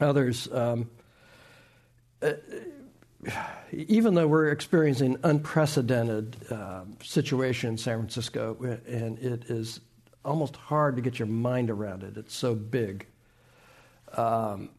others. 0.00 0.48
Um, 0.52 0.90
uh, 2.22 2.32
even 3.72 4.14
though 4.14 4.26
we're 4.26 4.50
experiencing 4.50 5.18
unprecedented 5.22 6.36
uh, 6.50 6.82
situation 7.02 7.70
in 7.70 7.78
San 7.78 7.98
Francisco, 7.98 8.56
and 8.86 9.18
it 9.18 9.44
is 9.50 9.80
almost 10.24 10.56
hard 10.56 10.96
to 10.96 11.02
get 11.02 11.18
your 11.18 11.28
mind 11.28 11.70
around 11.70 12.02
it. 12.02 12.16
It's 12.16 12.34
so 12.34 12.54
big. 12.54 13.06
Um, 14.16 14.70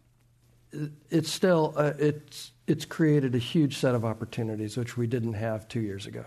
it's 1.10 1.32
still 1.32 1.74
uh, 1.78 1.94
it's 1.98 2.52
it's 2.68 2.86
created 2.86 3.36
a 3.36 3.40
huge 3.40 3.78
set 3.78 3.96
of 3.96 4.04
opportunities 4.06 4.78
which 4.78 4.98
we 4.98 5.08
didn't 5.08 5.34
have 5.34 5.68
two 5.68 5.82
years 5.82 6.06
ago. 6.06 6.26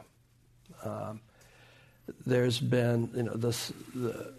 Um, 0.85 1.21
there's 2.27 2.61
been 2.61 3.11
you 3.15 3.23
know 3.25 3.35
this 3.35 3.73
the 3.95 4.35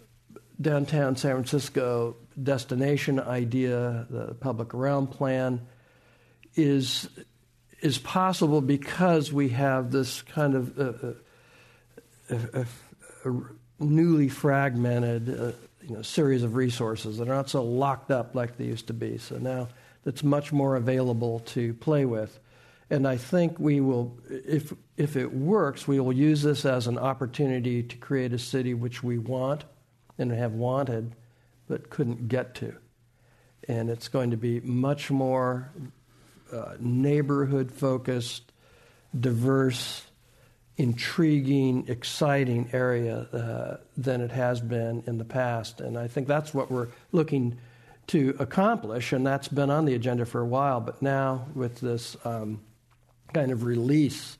downtown 0.60 1.16
San 1.16 1.32
Francisco 1.32 2.16
destination 2.40 3.18
idea, 3.18 4.06
the 4.10 4.34
public 4.34 4.74
realm 4.74 5.06
plan 5.06 5.60
is 6.54 7.08
is 7.80 7.98
possible 7.98 8.60
because 8.60 9.32
we 9.32 9.48
have 9.50 9.90
this 9.90 10.22
kind 10.22 10.54
of 10.54 10.78
uh, 10.78 11.12
uh, 13.24 13.32
newly 13.78 14.28
fragmented 14.28 15.28
uh, 15.28 15.52
you 15.82 15.96
know, 15.96 16.02
series 16.02 16.42
of 16.42 16.54
resources 16.54 17.18
that 17.18 17.28
are 17.28 17.34
not 17.34 17.48
so 17.48 17.64
locked 17.64 18.10
up 18.10 18.34
like 18.34 18.58
they 18.58 18.64
used 18.64 18.88
to 18.88 18.92
be. 18.92 19.16
So 19.16 19.38
now 19.38 19.68
it's 20.06 20.22
much 20.22 20.52
more 20.52 20.76
available 20.76 21.40
to 21.40 21.74
play 21.74 22.04
with. 22.04 22.38
And 22.90 23.06
I 23.06 23.16
think 23.16 23.58
we 23.58 23.80
will, 23.80 24.18
if, 24.28 24.72
if 24.96 25.16
it 25.16 25.32
works, 25.32 25.86
we 25.86 26.00
will 26.00 26.12
use 26.12 26.42
this 26.42 26.64
as 26.64 26.88
an 26.88 26.98
opportunity 26.98 27.82
to 27.84 27.96
create 27.96 28.32
a 28.32 28.38
city 28.38 28.74
which 28.74 29.02
we 29.02 29.18
want 29.18 29.64
and 30.18 30.32
have 30.32 30.52
wanted 30.52 31.14
but 31.68 31.88
couldn't 31.88 32.28
get 32.28 32.56
to. 32.56 32.74
And 33.68 33.88
it's 33.88 34.08
going 34.08 34.32
to 34.32 34.36
be 34.36 34.58
much 34.60 35.10
more 35.10 35.70
uh, 36.52 36.74
neighborhood 36.80 37.70
focused, 37.70 38.50
diverse, 39.18 40.02
intriguing, 40.76 41.84
exciting 41.86 42.70
area 42.72 43.18
uh, 43.18 43.76
than 43.96 44.20
it 44.20 44.32
has 44.32 44.60
been 44.60 45.04
in 45.06 45.18
the 45.18 45.24
past. 45.24 45.80
And 45.80 45.96
I 45.96 46.08
think 46.08 46.26
that's 46.26 46.52
what 46.52 46.70
we're 46.72 46.88
looking 47.12 47.58
to 48.10 48.34
accomplish, 48.38 49.12
and 49.12 49.26
that's 49.26 49.48
been 49.48 49.70
on 49.70 49.84
the 49.84 49.94
agenda 49.94 50.24
for 50.24 50.40
a 50.40 50.46
while. 50.46 50.80
But 50.80 51.00
now, 51.00 51.46
with 51.54 51.80
this 51.80 52.16
um, 52.24 52.60
kind 53.32 53.52
of 53.52 53.64
release 53.64 54.38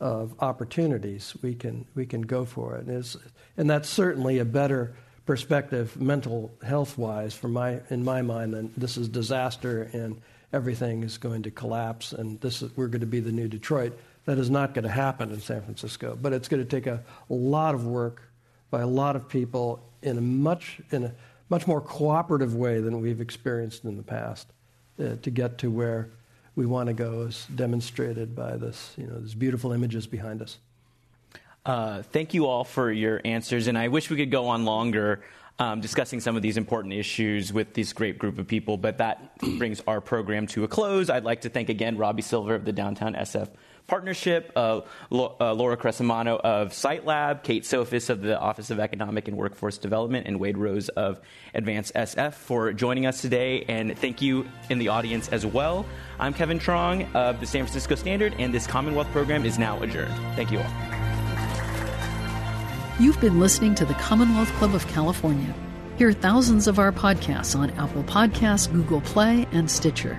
of 0.00 0.34
opportunities, 0.40 1.34
we 1.42 1.54
can 1.54 1.86
we 1.94 2.06
can 2.06 2.22
go 2.22 2.44
for 2.44 2.76
it. 2.76 2.86
And, 2.86 3.16
and 3.56 3.70
that's 3.70 3.88
certainly 3.88 4.38
a 4.38 4.44
better 4.44 4.94
perspective, 5.26 6.00
mental 6.00 6.52
health 6.64 6.96
wise, 6.96 7.42
my 7.42 7.80
in 7.90 8.04
my 8.04 8.22
mind, 8.22 8.54
than 8.54 8.72
this 8.76 8.96
is 8.96 9.08
disaster 9.08 9.90
and 9.92 10.20
everything 10.52 11.02
is 11.02 11.18
going 11.18 11.42
to 11.42 11.50
collapse, 11.50 12.12
and 12.12 12.40
this 12.40 12.62
is, 12.62 12.74
we're 12.76 12.86
going 12.88 13.00
to 13.00 13.06
be 13.06 13.20
the 13.20 13.32
new 13.32 13.48
Detroit. 13.48 13.98
That 14.24 14.38
is 14.38 14.50
not 14.50 14.74
going 14.74 14.84
to 14.84 14.90
happen 14.90 15.30
in 15.30 15.40
San 15.40 15.62
Francisco, 15.62 16.16
but 16.20 16.32
it's 16.32 16.48
going 16.48 16.62
to 16.62 16.68
take 16.68 16.86
a, 16.86 17.02
a 17.30 17.34
lot 17.34 17.74
of 17.74 17.86
work 17.86 18.22
by 18.70 18.80
a 18.80 18.86
lot 18.86 19.16
of 19.16 19.28
people 19.28 19.82
in 20.02 20.18
a 20.18 20.20
much 20.20 20.80
in 20.90 21.04
a 21.04 21.14
much 21.50 21.66
more 21.66 21.80
cooperative 21.80 22.54
way 22.54 22.80
than 22.80 23.00
we've 23.00 23.20
experienced 23.20 23.84
in 23.84 23.96
the 23.96 24.02
past 24.02 24.48
uh, 25.00 25.16
to 25.22 25.30
get 25.30 25.58
to 25.58 25.70
where 25.70 26.10
we 26.54 26.66
want 26.66 26.88
to 26.88 26.92
go, 26.92 27.26
as 27.28 27.46
demonstrated 27.54 28.34
by 28.34 28.56
this 28.56 28.94
you 28.96 29.06
know 29.06 29.18
these 29.20 29.34
beautiful 29.34 29.72
images 29.72 30.06
behind 30.06 30.42
us. 30.42 30.58
Uh, 31.64 32.02
thank 32.02 32.34
you 32.34 32.46
all 32.46 32.64
for 32.64 32.90
your 32.90 33.20
answers, 33.24 33.66
and 33.66 33.76
I 33.76 33.88
wish 33.88 34.10
we 34.10 34.16
could 34.16 34.30
go 34.30 34.48
on 34.48 34.64
longer 34.64 35.22
um, 35.58 35.80
discussing 35.80 36.20
some 36.20 36.36
of 36.36 36.42
these 36.42 36.56
important 36.56 36.94
issues 36.94 37.52
with 37.52 37.74
this 37.74 37.92
great 37.92 38.18
group 38.18 38.38
of 38.38 38.46
people. 38.46 38.76
But 38.76 38.98
that 38.98 39.38
brings 39.58 39.82
our 39.86 40.00
program 40.00 40.46
to 40.48 40.64
a 40.64 40.68
close. 40.68 41.10
I'd 41.10 41.24
like 41.24 41.42
to 41.42 41.48
thank 41.48 41.68
again 41.68 41.96
Robbie 41.96 42.22
Silver 42.22 42.54
of 42.54 42.64
the 42.64 42.72
Downtown 42.72 43.14
SF 43.14 43.48
Partnership, 43.88 44.52
uh, 44.54 44.82
Laura 45.10 45.76
Crescimano 45.78 46.38
of 46.38 46.74
Site 46.74 47.06
Lab, 47.06 47.42
Kate 47.42 47.62
Sofis 47.64 48.10
of 48.10 48.20
the 48.20 48.38
Office 48.38 48.70
of 48.70 48.78
Economic 48.78 49.28
and 49.28 49.36
Workforce 49.36 49.78
Development, 49.78 50.26
and 50.26 50.38
Wade 50.38 50.58
Rose 50.58 50.90
of 50.90 51.18
Advance 51.54 51.90
SF 51.92 52.34
for 52.34 52.74
joining 52.74 53.06
us 53.06 53.22
today. 53.22 53.64
And 53.66 53.98
thank 53.98 54.20
you 54.20 54.46
in 54.68 54.78
the 54.78 54.88
audience 54.88 55.28
as 55.30 55.46
well. 55.46 55.86
I'm 56.20 56.34
Kevin 56.34 56.58
Truong 56.58 57.10
of 57.14 57.40
the 57.40 57.46
San 57.46 57.64
Francisco 57.64 57.94
Standard, 57.94 58.34
and 58.38 58.52
this 58.52 58.66
Commonwealth 58.66 59.08
program 59.08 59.46
is 59.46 59.58
now 59.58 59.82
adjourned. 59.82 60.14
Thank 60.36 60.52
you 60.52 60.58
all. 60.58 60.70
You've 63.00 63.20
been 63.22 63.40
listening 63.40 63.74
to 63.76 63.86
the 63.86 63.94
Commonwealth 63.94 64.50
Club 64.56 64.74
of 64.74 64.86
California. 64.88 65.54
Hear 65.96 66.12
thousands 66.12 66.66
of 66.66 66.78
our 66.78 66.92
podcasts 66.92 67.58
on 67.58 67.70
Apple 67.70 68.02
Podcasts, 68.02 68.70
Google 68.70 69.00
Play, 69.00 69.46
and 69.52 69.70
Stitcher. 69.70 70.18